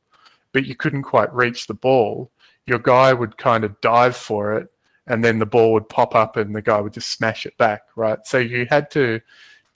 but 0.51 0.65
you 0.65 0.75
couldn't 0.75 1.03
quite 1.03 1.33
reach 1.33 1.65
the 1.67 1.73
ball, 1.73 2.31
your 2.65 2.79
guy 2.79 3.13
would 3.13 3.37
kind 3.37 3.63
of 3.63 3.79
dive 3.81 4.15
for 4.15 4.53
it, 4.53 4.67
and 5.07 5.23
then 5.23 5.39
the 5.39 5.45
ball 5.45 5.73
would 5.73 5.89
pop 5.89 6.13
up 6.15 6.37
and 6.37 6.55
the 6.55 6.61
guy 6.61 6.79
would 6.79 6.93
just 6.93 7.09
smash 7.09 7.45
it 7.45 7.57
back. 7.57 7.81
Right. 7.95 8.19
So 8.25 8.37
you 8.37 8.67
had 8.69 8.91
to 8.91 9.19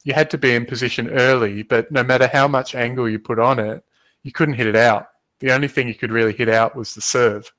you 0.03 0.13
had 0.13 0.30
to 0.31 0.38
be 0.38 0.53
in 0.55 0.65
position 0.65 1.09
early, 1.09 1.63
but 1.63 1.91
no 1.91 2.03
matter 2.03 2.27
how 2.27 2.47
much 2.47 2.76
angle 2.76 3.09
you 3.09 3.19
put 3.19 3.39
on 3.39 3.59
it, 3.59 3.84
you 4.23 4.31
couldn't 4.31 4.55
hit 4.55 4.68
it 4.68 4.76
out. 4.76 5.09
The 5.39 5.51
only 5.51 5.68
thing 5.68 5.88
you 5.88 5.95
could 5.95 6.11
really 6.11 6.34
hit 6.34 6.49
out 6.49 6.76
was 6.76 6.93
the 6.93 7.01
serve. 7.01 7.51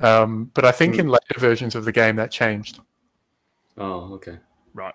Um, 0.00 0.50
but 0.54 0.64
I 0.64 0.72
think 0.72 0.94
Hmm. 0.94 1.00
in 1.00 1.08
later 1.08 1.38
versions 1.38 1.76
of 1.76 1.84
the 1.84 1.92
game 1.92 2.16
that 2.16 2.32
changed. 2.32 2.80
Oh, 3.78 4.14
okay. 4.14 4.38
Right. 4.72 4.94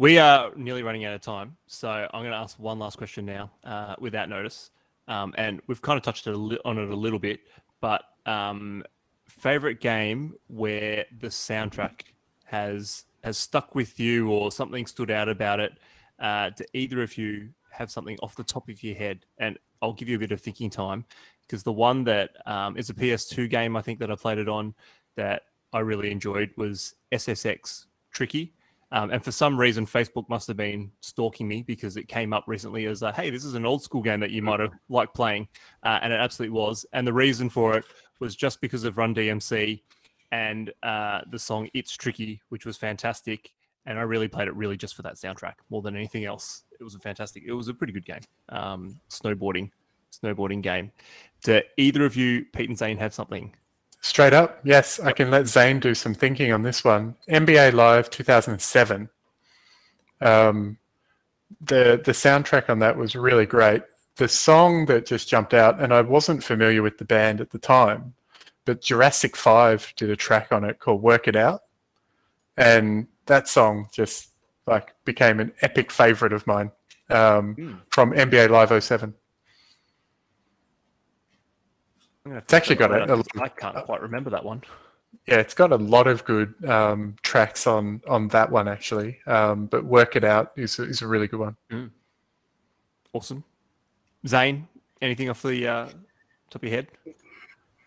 We 0.00 0.16
are 0.16 0.50
nearly 0.56 0.82
running 0.82 1.04
out 1.04 1.12
of 1.12 1.20
time, 1.20 1.58
so 1.66 1.90
I'm 1.90 2.22
going 2.22 2.32
to 2.32 2.38
ask 2.38 2.58
one 2.58 2.78
last 2.78 2.96
question 2.96 3.26
now, 3.26 3.50
uh, 3.64 3.96
without 3.98 4.30
notice. 4.30 4.70
Um, 5.08 5.34
and 5.36 5.60
we've 5.66 5.82
kind 5.82 5.98
of 5.98 6.02
touched 6.02 6.26
on 6.26 6.78
it 6.78 6.88
a 6.88 6.96
little 6.96 7.18
bit, 7.18 7.40
but 7.82 8.04
um, 8.24 8.82
favorite 9.28 9.78
game 9.78 10.36
where 10.46 11.04
the 11.18 11.26
soundtrack 11.26 12.04
has 12.44 13.04
has 13.24 13.36
stuck 13.36 13.74
with 13.74 14.00
you, 14.00 14.30
or 14.30 14.50
something 14.50 14.86
stood 14.86 15.10
out 15.10 15.28
about 15.28 15.60
it. 15.60 15.72
Uh, 16.18 16.48
do 16.48 16.64
either 16.72 17.02
of 17.02 17.18
you 17.18 17.50
have 17.70 17.90
something 17.90 18.16
off 18.22 18.34
the 18.36 18.42
top 18.42 18.70
of 18.70 18.82
your 18.82 18.94
head? 18.94 19.26
And 19.36 19.58
I'll 19.82 19.92
give 19.92 20.08
you 20.08 20.16
a 20.16 20.18
bit 20.18 20.32
of 20.32 20.40
thinking 20.40 20.70
time, 20.70 21.04
because 21.46 21.62
the 21.62 21.72
one 21.72 22.04
that 22.04 22.30
um, 22.46 22.78
is 22.78 22.88
a 22.88 22.94
PS2 22.94 23.50
game, 23.50 23.76
I 23.76 23.82
think 23.82 23.98
that 23.98 24.10
I 24.10 24.14
played 24.14 24.38
it 24.38 24.48
on, 24.48 24.74
that 25.16 25.42
I 25.74 25.80
really 25.80 26.10
enjoyed 26.10 26.52
was 26.56 26.94
SSX 27.12 27.84
Tricky. 28.12 28.54
Um, 28.92 29.10
and 29.10 29.22
for 29.24 29.30
some 29.30 29.58
reason, 29.58 29.86
Facebook 29.86 30.28
must 30.28 30.48
have 30.48 30.56
been 30.56 30.90
stalking 31.00 31.46
me 31.46 31.62
because 31.62 31.96
it 31.96 32.08
came 32.08 32.32
up 32.32 32.44
recently 32.46 32.86
as, 32.86 33.02
uh, 33.02 33.12
hey, 33.12 33.30
this 33.30 33.44
is 33.44 33.54
an 33.54 33.64
old 33.64 33.82
school 33.82 34.02
game 34.02 34.20
that 34.20 34.30
you 34.30 34.42
might 34.42 34.60
have 34.60 34.72
liked 34.88 35.14
playing. 35.14 35.48
Uh, 35.84 36.00
and 36.02 36.12
it 36.12 36.16
absolutely 36.16 36.56
was. 36.56 36.84
And 36.92 37.06
the 37.06 37.12
reason 37.12 37.48
for 37.48 37.76
it 37.76 37.84
was 38.18 38.34
just 38.34 38.60
because 38.60 38.84
of 38.84 38.98
Run 38.98 39.14
DMC 39.14 39.82
and 40.32 40.72
uh, 40.82 41.20
the 41.30 41.38
song 41.38 41.68
It's 41.72 41.96
Tricky, 41.96 42.40
which 42.48 42.66
was 42.66 42.76
fantastic. 42.76 43.52
And 43.86 43.98
I 43.98 44.02
really 44.02 44.28
played 44.28 44.48
it 44.48 44.54
really 44.54 44.76
just 44.76 44.94
for 44.94 45.02
that 45.02 45.14
soundtrack 45.14 45.54
more 45.70 45.82
than 45.82 45.96
anything 45.96 46.24
else. 46.24 46.64
It 46.78 46.84
was 46.84 46.94
a 46.94 46.98
fantastic, 46.98 47.44
it 47.46 47.52
was 47.52 47.68
a 47.68 47.74
pretty 47.74 47.92
good 47.92 48.04
game. 48.04 48.20
Um, 48.48 49.00
snowboarding, 49.08 49.70
snowboarding 50.12 50.62
game. 50.62 50.90
Do 51.44 51.62
either 51.76 52.04
of 52.04 52.16
you, 52.16 52.44
Pete 52.52 52.68
and 52.68 52.78
Zane, 52.78 52.98
have 52.98 53.14
something 53.14 53.54
Straight 54.02 54.32
up, 54.32 54.60
yes, 54.64 54.98
I 54.98 55.12
can 55.12 55.30
let 55.30 55.46
Zane 55.46 55.78
do 55.78 55.94
some 55.94 56.14
thinking 56.14 56.52
on 56.52 56.62
this 56.62 56.84
one. 56.84 57.16
NBA 57.28 57.72
Live 57.74 58.08
2007. 58.10 59.10
Um, 60.22 60.78
the 61.60 62.00
the 62.04 62.12
soundtrack 62.12 62.70
on 62.70 62.78
that 62.78 62.96
was 62.96 63.14
really 63.14 63.46
great. 63.46 63.82
The 64.16 64.28
song 64.28 64.86
that 64.86 65.06
just 65.06 65.28
jumped 65.28 65.54
out, 65.54 65.80
and 65.80 65.92
I 65.92 66.00
wasn't 66.02 66.44
familiar 66.44 66.82
with 66.82 66.98
the 66.98 67.04
band 67.04 67.40
at 67.40 67.50
the 67.50 67.58
time, 67.58 68.14
but 68.64 68.80
Jurassic 68.80 69.36
Five 69.36 69.92
did 69.96 70.10
a 70.10 70.16
track 70.16 70.48
on 70.52 70.64
it 70.64 70.78
called 70.78 71.02
"Work 71.02 71.28
It 71.28 71.36
Out," 71.36 71.62
and 72.56 73.06
that 73.26 73.48
song 73.48 73.88
just 73.92 74.30
like 74.66 74.94
became 75.04 75.40
an 75.40 75.52
epic 75.62 75.90
favorite 75.90 76.32
of 76.32 76.46
mine 76.46 76.70
um, 77.10 77.54
Hmm. 77.54 77.74
from 77.90 78.12
NBA 78.12 78.48
Live 78.48 78.72
07. 78.72 79.10
I'm 79.10 79.14
gonna 81.98 82.06
have 82.06 82.09
It's 82.26 82.52
actually 82.52 82.76
got 82.76 82.90
that 82.90 83.08
a- 83.08 83.14
up 83.14 83.26
'cause 83.26 83.40
I 83.42 83.48
can't 83.48 83.84
quite 83.84 84.02
remember 84.02 84.30
that 84.30 84.44
one. 84.44 84.62
Yeah, 85.26 85.38
it's 85.38 85.54
got 85.54 85.72
a 85.72 85.76
lot 85.76 86.06
of 86.06 86.24
good 86.24 86.54
um, 86.68 87.16
tracks 87.22 87.66
on 87.66 88.00
on 88.06 88.28
that 88.28 88.50
one 88.50 88.68
actually. 88.68 89.20
Um, 89.26 89.66
but 89.66 89.84
"Work 89.84 90.16
It 90.16 90.24
Out" 90.24 90.52
is 90.56 90.78
is 90.78 91.02
a 91.02 91.06
really 91.08 91.26
good 91.28 91.40
one. 91.40 91.90
Awesome. 93.12 93.42
Zane, 94.26 94.68
anything 95.02 95.30
off 95.30 95.42
the 95.42 95.66
uh, 95.66 95.86
top 96.50 96.62
of 96.62 96.64
your 96.64 96.72
head? 96.72 96.88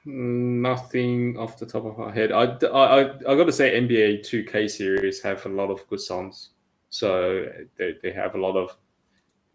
Nothing 0.06 1.38
off 1.38 1.58
the 1.58 1.66
top 1.66 1.86
of 1.86 1.98
my 1.98 2.12
head. 2.14 2.32
I, 2.34 2.44
I, 2.68 3.02
I, 3.02 3.10
I 3.20 3.36
got 3.36 3.46
to 3.46 3.54
say, 3.54 3.80
NBA 3.80 4.20
2K 4.20 4.70
series 4.70 5.22
have 5.22 5.46
a 5.46 5.50
lot 5.50 5.70
of 5.70 5.88
good 5.88 6.02
songs. 6.02 6.50
So 6.90 7.46
they, 7.78 7.96
they 8.04 8.12
have 8.12 8.36
a 8.36 8.38
lot 8.38 8.58
of, 8.58 8.76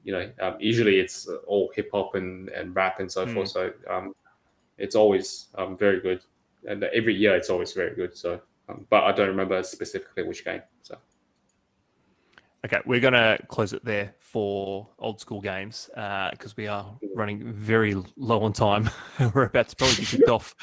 you 0.04 0.12
know, 0.12 0.30
um, 0.40 0.56
usually 0.58 1.00
it's 1.00 1.28
all 1.46 1.70
hip 1.76 1.90
hop 1.92 2.14
and, 2.14 2.48
and 2.48 2.74
rap 2.74 2.98
and 3.00 3.12
so 3.12 3.26
Hmm. 3.26 3.34
forth. 3.34 3.48
So 3.48 3.72
um, 3.90 4.14
it's 4.78 4.94
always 4.94 5.48
um, 5.56 5.76
very 5.76 6.00
good. 6.00 6.22
And 6.66 6.82
every 6.84 7.14
year 7.14 7.36
it's 7.36 7.50
always 7.50 7.72
very 7.72 7.94
good. 7.94 8.16
So, 8.16 8.40
um, 8.68 8.86
but 8.90 9.04
I 9.04 9.12
don't 9.12 9.28
remember 9.28 9.62
specifically 9.62 10.22
which 10.24 10.44
game. 10.44 10.62
So, 10.82 10.98
Okay, 12.64 12.80
we're 12.84 13.00
going 13.00 13.12
to 13.12 13.38
close 13.46 13.72
it 13.72 13.84
there 13.84 14.14
for 14.18 14.88
old 14.98 15.20
school 15.20 15.40
games 15.40 15.88
because 15.94 16.56
we 16.56 16.66
are 16.66 16.98
running 17.14 17.52
very 17.52 17.94
low 18.16 18.42
on 18.42 18.52
time. 18.52 18.90
we're 19.34 19.44
about 19.44 19.68
to 19.68 19.76
probably 19.76 19.96
be 19.96 20.04
kicked 20.04 20.28
off. 20.28 20.56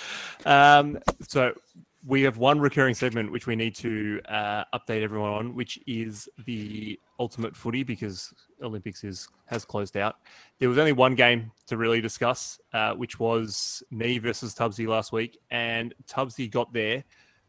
Um, 0.45 0.99
so 1.21 1.53
we 2.05 2.21
have 2.21 2.37
one 2.37 2.59
recurring 2.59 2.93
segment 2.93 3.31
which 3.31 3.47
we 3.47 3.55
need 3.55 3.75
to 3.75 4.21
uh, 4.29 4.63
update 4.73 5.01
everyone 5.01 5.31
on, 5.31 5.55
which 5.55 5.79
is 5.87 6.29
the 6.45 6.99
ultimate 7.19 7.55
footy 7.55 7.83
because 7.83 8.33
Olympics 8.61 9.03
is 9.03 9.27
has 9.45 9.65
closed 9.65 9.97
out. 9.97 10.17
There 10.59 10.69
was 10.69 10.77
only 10.77 10.91
one 10.91 11.15
game 11.15 11.51
to 11.67 11.77
really 11.77 12.01
discuss, 12.01 12.59
uh, 12.73 12.93
which 12.93 13.19
was 13.19 13.81
me 13.89 14.19
versus 14.19 14.53
Tubbsy 14.53 14.87
last 14.87 15.11
week, 15.11 15.39
and 15.49 15.93
Tubbsy 16.07 16.49
got 16.49 16.71
there 16.73 17.03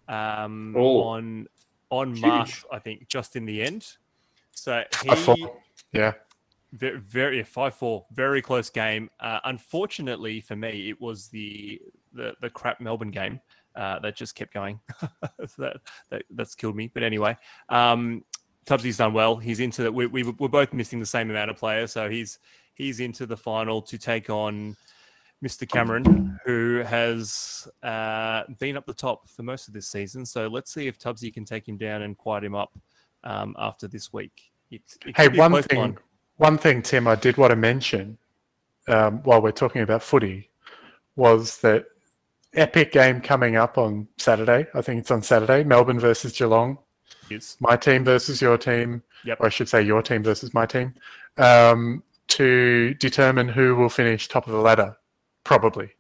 um, 0.09 0.75
Oh. 0.77 1.03
on 1.03 1.47
on 1.91 2.11
Huge. 2.13 2.21
March, 2.21 2.65
I 2.73 2.79
think, 2.79 3.09
just 3.09 3.37
in 3.37 3.45
the 3.45 3.63
end. 3.63 3.87
So 4.53 4.83
he 5.05 5.47
Yeah, 5.93 6.15
very, 6.73 6.99
very 6.99 7.43
five 7.43 7.75
four, 7.75 8.07
very 8.13 8.41
close 8.41 8.71
game. 8.71 9.11
Uh, 9.21 9.41
unfortunately 9.45 10.41
for 10.41 10.57
me, 10.57 10.89
it 10.89 11.01
was 11.01 11.29
the 11.29 11.81
the, 12.15 12.35
the 12.41 12.49
crap 12.49 12.81
Melbourne 12.81 13.11
game 13.11 13.41
uh, 13.77 13.99
that 14.01 14.17
just 14.17 14.35
kept 14.35 14.53
going. 14.55 14.81
so 15.01 15.09
that, 15.59 15.77
that 16.11 16.23
that's 16.31 16.55
killed 16.55 16.77
me. 16.77 16.91
But 16.93 17.03
anyway, 17.03 17.37
um, 17.69 18.25
Tubbsy's 18.67 18.97
done 18.97 19.13
well. 19.13 19.37
He's 19.37 19.61
into 19.61 19.83
that. 19.83 19.93
We, 19.93 20.07
we 20.07 20.23
we're 20.25 20.49
both 20.49 20.73
missing 20.73 21.01
the 21.01 21.07
same 21.07 21.31
amount 21.31 21.51
of 21.51 21.57
players, 21.57 21.93
so 21.93 22.09
he's 22.09 22.39
he's 22.75 23.01
into 23.01 23.27
the 23.27 23.37
final 23.37 23.81
to 23.83 23.99
take 23.99 24.31
on 24.31 24.77
Mr. 25.45 25.69
Cameron, 25.69 26.39
who 26.45 26.83
has 26.87 27.69
uh, 27.83 28.45
been 28.59 28.77
up 28.77 28.87
the 28.87 28.95
top 28.95 29.29
for 29.29 29.43
most 29.43 29.69
of 29.69 29.75
this 29.75 29.89
season. 29.89 30.25
So 30.25 30.47
let's 30.49 30.73
see 30.73 30.87
if 30.87 30.99
Tubbsy 30.99 31.33
can 31.33 31.45
take 31.45 31.69
him 31.69 31.77
down 31.77 32.03
and 32.03 32.17
quiet 32.17 32.45
him 32.45 32.55
up 32.55 32.77
um, 33.25 33.55
after 33.59 33.87
this 33.87 34.13
week. 34.13 34.51
It, 34.71 34.83
it 35.05 35.17
Hey, 35.17 35.25
could 35.25 35.33
be 35.33 35.39
a 35.39 35.49
one 35.49 35.63
thing, 35.63 35.79
one. 35.79 35.99
one 36.37 36.59
thing, 36.59 36.83
Tim, 36.83 37.07
I 37.07 37.15
did 37.17 37.37
want 37.37 37.51
to 37.51 37.57
mention 37.57 38.17
um, 38.89 39.23
while 39.25 39.43
we're 39.43 39.53
talking 39.53 39.83
about 39.83 40.03
footy 40.03 40.51
was 41.17 41.59
that 41.59 41.87
epic 42.57 42.93
game 42.93 43.21
coming 43.21 43.57
up 43.57 43.79
on 43.79 44.09
Saturday. 44.17 44.67
I 44.75 44.83
think 44.83 45.01
it's 45.01 45.11
on 45.11 45.23
Saturday. 45.23 45.65
Melbourne 45.65 46.01
versus 46.01 46.37
Geelong. 46.37 46.79
Yes. 47.29 47.57
My 47.61 47.77
team 47.77 48.05
versus 48.05 48.41
your 48.41 48.59
team. 48.59 49.03
Yep. 49.25 49.41
Or 49.41 49.47
I 49.47 49.49
should 49.49 49.69
say 49.69 49.83
your 49.83 50.03
team 50.03 50.23
versus 50.23 50.55
my 50.55 50.67
team. 50.67 50.95
Um, 51.37 52.03
to 52.29 52.95
determine 52.95 53.49
who 53.49 53.77
will 53.77 53.89
finish 53.89 54.29
top 54.29 54.47
of 54.47 54.53
the 54.53 54.61
ladder, 54.61 54.97
probably. 55.45 55.91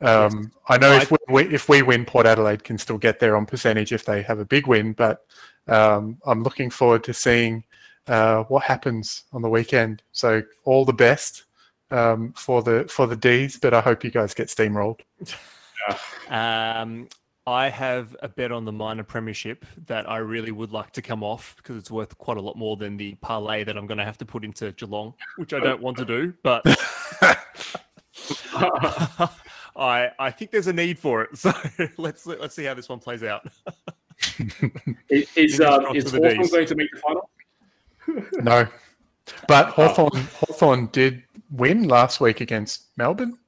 Um, 0.00 0.52
I 0.68 0.78
know 0.78 0.92
if 0.92 1.10
we, 1.10 1.18
we 1.28 1.42
if 1.54 1.68
we 1.68 1.82
win, 1.82 2.04
Port 2.04 2.26
Adelaide 2.26 2.62
can 2.62 2.78
still 2.78 2.98
get 2.98 3.18
there 3.18 3.36
on 3.36 3.46
percentage 3.46 3.92
if 3.92 4.04
they 4.04 4.22
have 4.22 4.38
a 4.38 4.44
big 4.44 4.66
win. 4.66 4.92
But 4.92 5.24
um, 5.66 6.18
I'm 6.24 6.42
looking 6.42 6.70
forward 6.70 7.04
to 7.04 7.14
seeing 7.14 7.64
uh, 8.06 8.44
what 8.44 8.62
happens 8.62 9.24
on 9.32 9.42
the 9.42 9.48
weekend. 9.48 10.02
So 10.12 10.42
all 10.64 10.84
the 10.84 10.92
best 10.92 11.44
um, 11.90 12.32
for 12.36 12.62
the 12.62 12.84
for 12.88 13.06
the 13.06 13.16
D's, 13.16 13.58
but 13.58 13.74
I 13.74 13.80
hope 13.80 14.04
you 14.04 14.10
guys 14.10 14.34
get 14.34 14.48
steamrolled. 14.48 15.00
Um, 16.28 17.08
I 17.48 17.70
have 17.70 18.14
a 18.20 18.28
bet 18.28 18.52
on 18.52 18.66
the 18.66 18.72
minor 18.72 19.04
premiership 19.04 19.64
that 19.86 20.08
I 20.08 20.18
really 20.18 20.50
would 20.50 20.70
like 20.70 20.92
to 20.92 21.02
come 21.02 21.22
off 21.22 21.56
because 21.56 21.76
it's 21.76 21.90
worth 21.90 22.16
quite 22.18 22.36
a 22.36 22.42
lot 22.42 22.56
more 22.56 22.76
than 22.76 22.98
the 22.98 23.14
parlay 23.22 23.64
that 23.64 23.76
I'm 23.78 23.86
going 23.86 23.96
to 23.96 24.04
have 24.04 24.18
to 24.18 24.26
put 24.26 24.44
into 24.44 24.70
Geelong, 24.72 25.14
which 25.36 25.54
I 25.54 25.60
don't 25.60 25.80
want 25.80 25.96
to 25.96 26.04
do. 26.04 26.34
But 26.42 26.62
I 29.74 30.10
I 30.18 30.30
think 30.30 30.50
there's 30.50 30.66
a 30.66 30.74
need 30.74 30.98
for 30.98 31.22
it. 31.22 31.38
So 31.38 31.52
let's 31.96 32.26
let's 32.26 32.54
see 32.54 32.64
how 32.64 32.74
this 32.74 32.88
one 32.88 32.98
plays 32.98 33.22
out. 33.22 33.48
Is, 35.08 35.28
is, 35.36 35.60
um, 35.60 35.94
is 35.94 36.10
for 36.10 36.18
the 36.18 36.30
Hawthorn 36.30 36.42
Ds. 36.42 36.50
going 36.50 36.66
to 36.66 36.74
make 36.74 36.90
the 36.90 36.98
final? 36.98 37.30
No. 38.42 38.66
But 39.46 39.68
Hawthorn, 39.68 40.10
Hawthorn 40.34 40.86
did 40.88 41.22
win 41.52 41.86
last 41.86 42.20
week 42.20 42.40
against 42.40 42.86
Melbourne. 42.96 43.38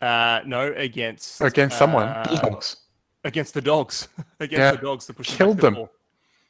Uh, 0.00 0.40
no, 0.46 0.72
against 0.76 1.40
Against 1.40 1.76
someone. 1.78 2.08
uh, 2.08 2.24
Bulldogs. 2.40 2.76
against 3.24 3.52
the 3.54 3.60
dogs, 3.60 4.08
against 4.40 4.58
Yeah. 4.60 4.70
the 4.72 4.78
dogs 4.78 5.06
to 5.06 5.12
push 5.14 5.36
Killed 5.36 5.56
back 5.56 5.60
to 5.60 5.60
the 5.60 5.66
them. 5.66 5.74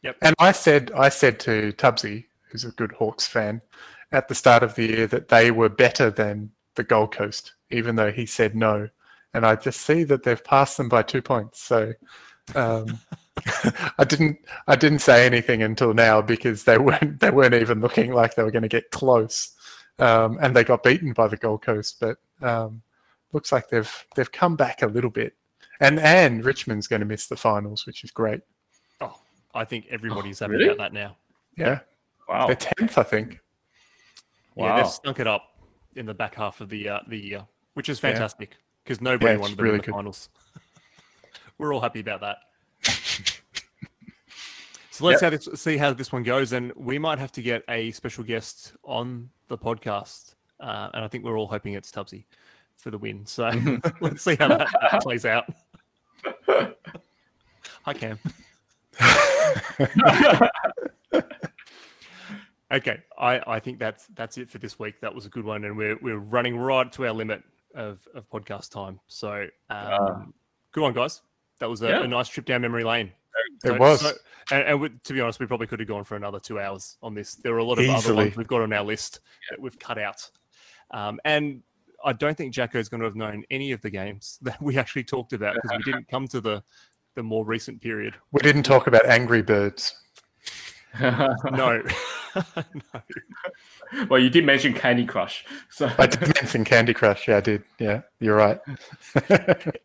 ball. 0.04 0.14
And 0.22 0.34
I 0.38 0.52
said 0.52 0.92
I 0.94 1.08
said 1.08 1.38
to 1.40 1.72
Tubbsy, 1.72 2.26
who's 2.50 2.64
a 2.64 2.70
good 2.70 2.92
Hawks 2.92 3.26
fan, 3.26 3.60
at 4.12 4.28
the 4.28 4.34
start 4.34 4.62
of 4.62 4.74
the 4.74 4.86
year 4.86 5.06
that 5.08 5.28
they 5.28 5.50
were 5.50 5.68
better 5.68 6.10
than 6.10 6.50
the 6.76 6.84
Gold 6.84 7.12
Coast, 7.14 7.54
even 7.70 7.96
though 7.96 8.10
he 8.12 8.24
said 8.26 8.54
no. 8.54 8.88
And 9.34 9.44
I 9.44 9.56
just 9.56 9.80
see 9.82 10.02
that 10.04 10.22
they've 10.22 10.42
passed 10.42 10.76
them 10.76 10.88
by 10.88 11.02
two 11.02 11.20
points. 11.22 11.60
So 11.60 11.92
um, 12.54 12.98
I 13.98 14.04
didn't 14.04 14.38
I 14.66 14.76
didn't 14.76 15.00
say 15.00 15.26
anything 15.26 15.62
until 15.62 15.92
now 15.94 16.22
because 16.22 16.64
they 16.64 16.78
weren't 16.86 17.20
they 17.20 17.30
weren't 17.30 17.54
even 17.54 17.80
looking 17.80 18.12
like 18.12 18.34
they 18.34 18.42
were 18.42 18.50
going 18.50 18.62
to 18.62 18.68
get 18.68 18.90
close. 18.90 19.52
Um, 19.98 20.38
and 20.40 20.56
they 20.56 20.64
got 20.64 20.82
beaten 20.82 21.12
by 21.12 21.28
the 21.28 21.36
Gold 21.36 21.60
Coast, 21.62 21.98
but 22.00 22.16
um, 22.40 22.80
looks 23.32 23.52
like 23.52 23.68
they've 23.68 24.06
they've 24.16 24.30
come 24.30 24.56
back 24.56 24.82
a 24.82 24.86
little 24.86 25.10
bit. 25.10 25.34
And 25.80 25.98
and 26.00 26.44
Richmond's 26.44 26.86
going 26.86 27.00
to 27.00 27.06
miss 27.06 27.26
the 27.26 27.36
finals, 27.36 27.86
which 27.86 28.04
is 28.04 28.10
great. 28.10 28.40
Oh, 29.00 29.18
I 29.54 29.64
think 29.64 29.86
everybody's 29.90 30.38
happy 30.40 30.52
really? 30.52 30.66
about 30.66 30.78
that 30.78 30.92
now. 30.92 31.16
Yeah, 31.56 31.80
Wow. 32.28 32.46
they're 32.46 32.56
tenth, 32.56 32.98
I 32.98 33.02
think. 33.02 33.40
Yeah, 34.56 34.62
Wow. 34.64 34.76
they've 34.76 34.86
stunk 34.88 35.20
it 35.20 35.26
up 35.26 35.58
in 35.96 36.06
the 36.06 36.14
back 36.14 36.34
half 36.34 36.60
of 36.60 36.68
the 36.68 36.88
uh, 36.88 37.00
the 37.08 37.18
year, 37.18 37.46
which 37.74 37.88
is 37.88 37.98
fantastic 37.98 38.56
because 38.84 39.00
nobody 39.00 39.24
Yeah, 39.26 39.32
it's 39.32 39.40
wanted 39.40 39.56
them 39.56 39.64
really 39.64 39.74
in 39.76 39.80
the 39.80 39.86
good. 39.86 39.94
finals. 39.94 40.28
We're 41.58 41.74
all 41.74 41.80
happy 41.80 42.00
about 42.00 42.20
that. 42.20 42.38
so 44.90 45.04
let's 45.06 45.20
how 45.20 45.30
this, 45.30 45.48
see 45.54 45.76
how 45.76 45.92
this 45.92 46.12
one 46.12 46.22
goes, 46.22 46.52
and 46.52 46.72
we 46.76 46.98
might 46.98 47.18
have 47.18 47.32
to 47.32 47.42
get 47.42 47.62
a 47.68 47.90
special 47.92 48.24
guest 48.24 48.72
on 48.84 49.30
the 49.48 49.56
podcast, 49.58 50.34
uh, 50.60 50.90
and 50.94 51.04
I 51.04 51.08
think 51.08 51.24
we're 51.24 51.38
all 51.38 51.46
hoping 51.48 51.74
it's 51.74 51.90
Tubbsy 51.90 52.24
for 52.80 52.90
the 52.90 52.98
win. 52.98 53.24
So 53.26 53.50
let's 54.00 54.22
see 54.22 54.36
how 54.36 54.48
that, 54.48 54.68
that 54.90 55.02
plays 55.02 55.24
out. 55.24 55.46
Hi, 57.84 57.94
Cam. 57.94 58.18
Okay, 62.72 63.00
I, 63.18 63.40
I 63.48 63.58
think 63.58 63.80
that's 63.80 64.06
that's 64.14 64.38
it 64.38 64.48
for 64.48 64.58
this 64.58 64.78
week. 64.78 65.00
That 65.00 65.12
was 65.12 65.26
a 65.26 65.28
good 65.28 65.44
one, 65.44 65.64
and 65.64 65.76
we're 65.76 65.98
we're 66.00 66.18
running 66.18 66.56
right 66.56 66.90
to 66.92 67.04
our 67.04 67.12
limit 67.12 67.42
of, 67.74 67.98
of 68.14 68.30
podcast 68.30 68.70
time. 68.70 69.00
So, 69.08 69.48
um, 69.70 70.32
good 70.70 70.82
one, 70.82 70.92
guys. 70.92 71.20
That 71.58 71.68
was 71.68 71.82
a, 71.82 71.88
Yeah. 71.88 72.04
a 72.04 72.06
nice 72.06 72.28
trip 72.28 72.46
down 72.46 72.60
memory 72.62 72.84
lane. 72.84 73.10
It 73.64 73.70
So- 73.70 73.76
was. 73.76 74.00
so- 74.02 74.12
and, 74.52 74.62
and 74.68 74.80
we, 74.80 74.88
to 74.88 75.12
be 75.12 75.20
honest, 75.20 75.40
we 75.40 75.46
probably 75.46 75.66
could 75.66 75.80
have 75.80 75.88
gone 75.88 76.04
for 76.04 76.14
another 76.16 76.38
two 76.38 76.60
hours 76.60 76.96
on 77.02 77.12
this. 77.12 77.34
There 77.34 77.54
are 77.54 77.58
a 77.58 77.64
lot 77.64 77.80
of 77.80 77.88
other 77.88 78.14
ones 78.14 78.36
we've 78.36 78.46
got 78.48 78.62
on 78.62 78.72
our 78.72 78.84
list 78.84 79.18
that 79.50 79.60
we've 79.60 79.78
cut 79.78 79.98
out, 79.98 80.30
um, 80.92 81.18
and 81.24 81.62
I 82.04 82.12
don't 82.12 82.36
think 82.36 82.52
Jacko 82.54 82.78
is 82.78 82.88
going 82.88 83.00
to 83.00 83.04
have 83.06 83.16
known 83.16 83.44
any 83.50 83.72
of 83.72 83.80
the 83.80 83.90
games 83.90 84.38
that 84.42 84.60
we 84.60 84.78
actually 84.78 85.04
talked 85.04 85.32
about 85.32 85.54
because 85.54 85.76
we 85.76 85.92
didn't 85.92 86.08
come 86.08 86.26
to 86.28 86.40
the 86.40 86.62
the 87.16 87.22
more 87.22 87.44
recent 87.44 87.80
period. 87.80 88.14
We 88.32 88.40
didn't 88.40 88.62
talk 88.62 88.86
about 88.86 89.06
Angry 89.06 89.42
Birds. 89.42 89.94
No, 90.98 91.36
no. 91.52 91.82
well, 94.08 94.18
you 94.18 94.28
did 94.28 94.44
mention 94.44 94.74
Candy 94.74 95.06
Crush. 95.06 95.44
So 95.68 95.88
I 95.98 96.08
did 96.08 96.20
mention 96.34 96.64
Candy 96.64 96.92
Crush. 96.92 97.28
Yeah, 97.28 97.36
I 97.36 97.40
did. 97.40 97.62
Yeah, 97.78 98.00
you're 98.18 98.34
right. 98.34 98.58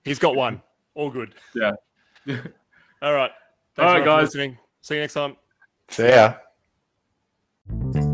He's 0.03 0.17
got 0.17 0.35
one. 0.35 0.63
All 0.95 1.11
good. 1.11 1.35
Yeah. 1.53 1.73
All 3.03 3.13
right. 3.13 3.31
Thanks 3.75 3.77
All 3.77 3.85
right, 3.85 3.97
everyone 3.97 4.01
for 4.01 4.05
guys. 4.05 4.23
listening. 4.23 4.57
See 4.81 4.95
you 4.95 5.01
next 5.01 5.13
time. 5.13 5.35
See 5.89 6.09
ya. 6.09 8.04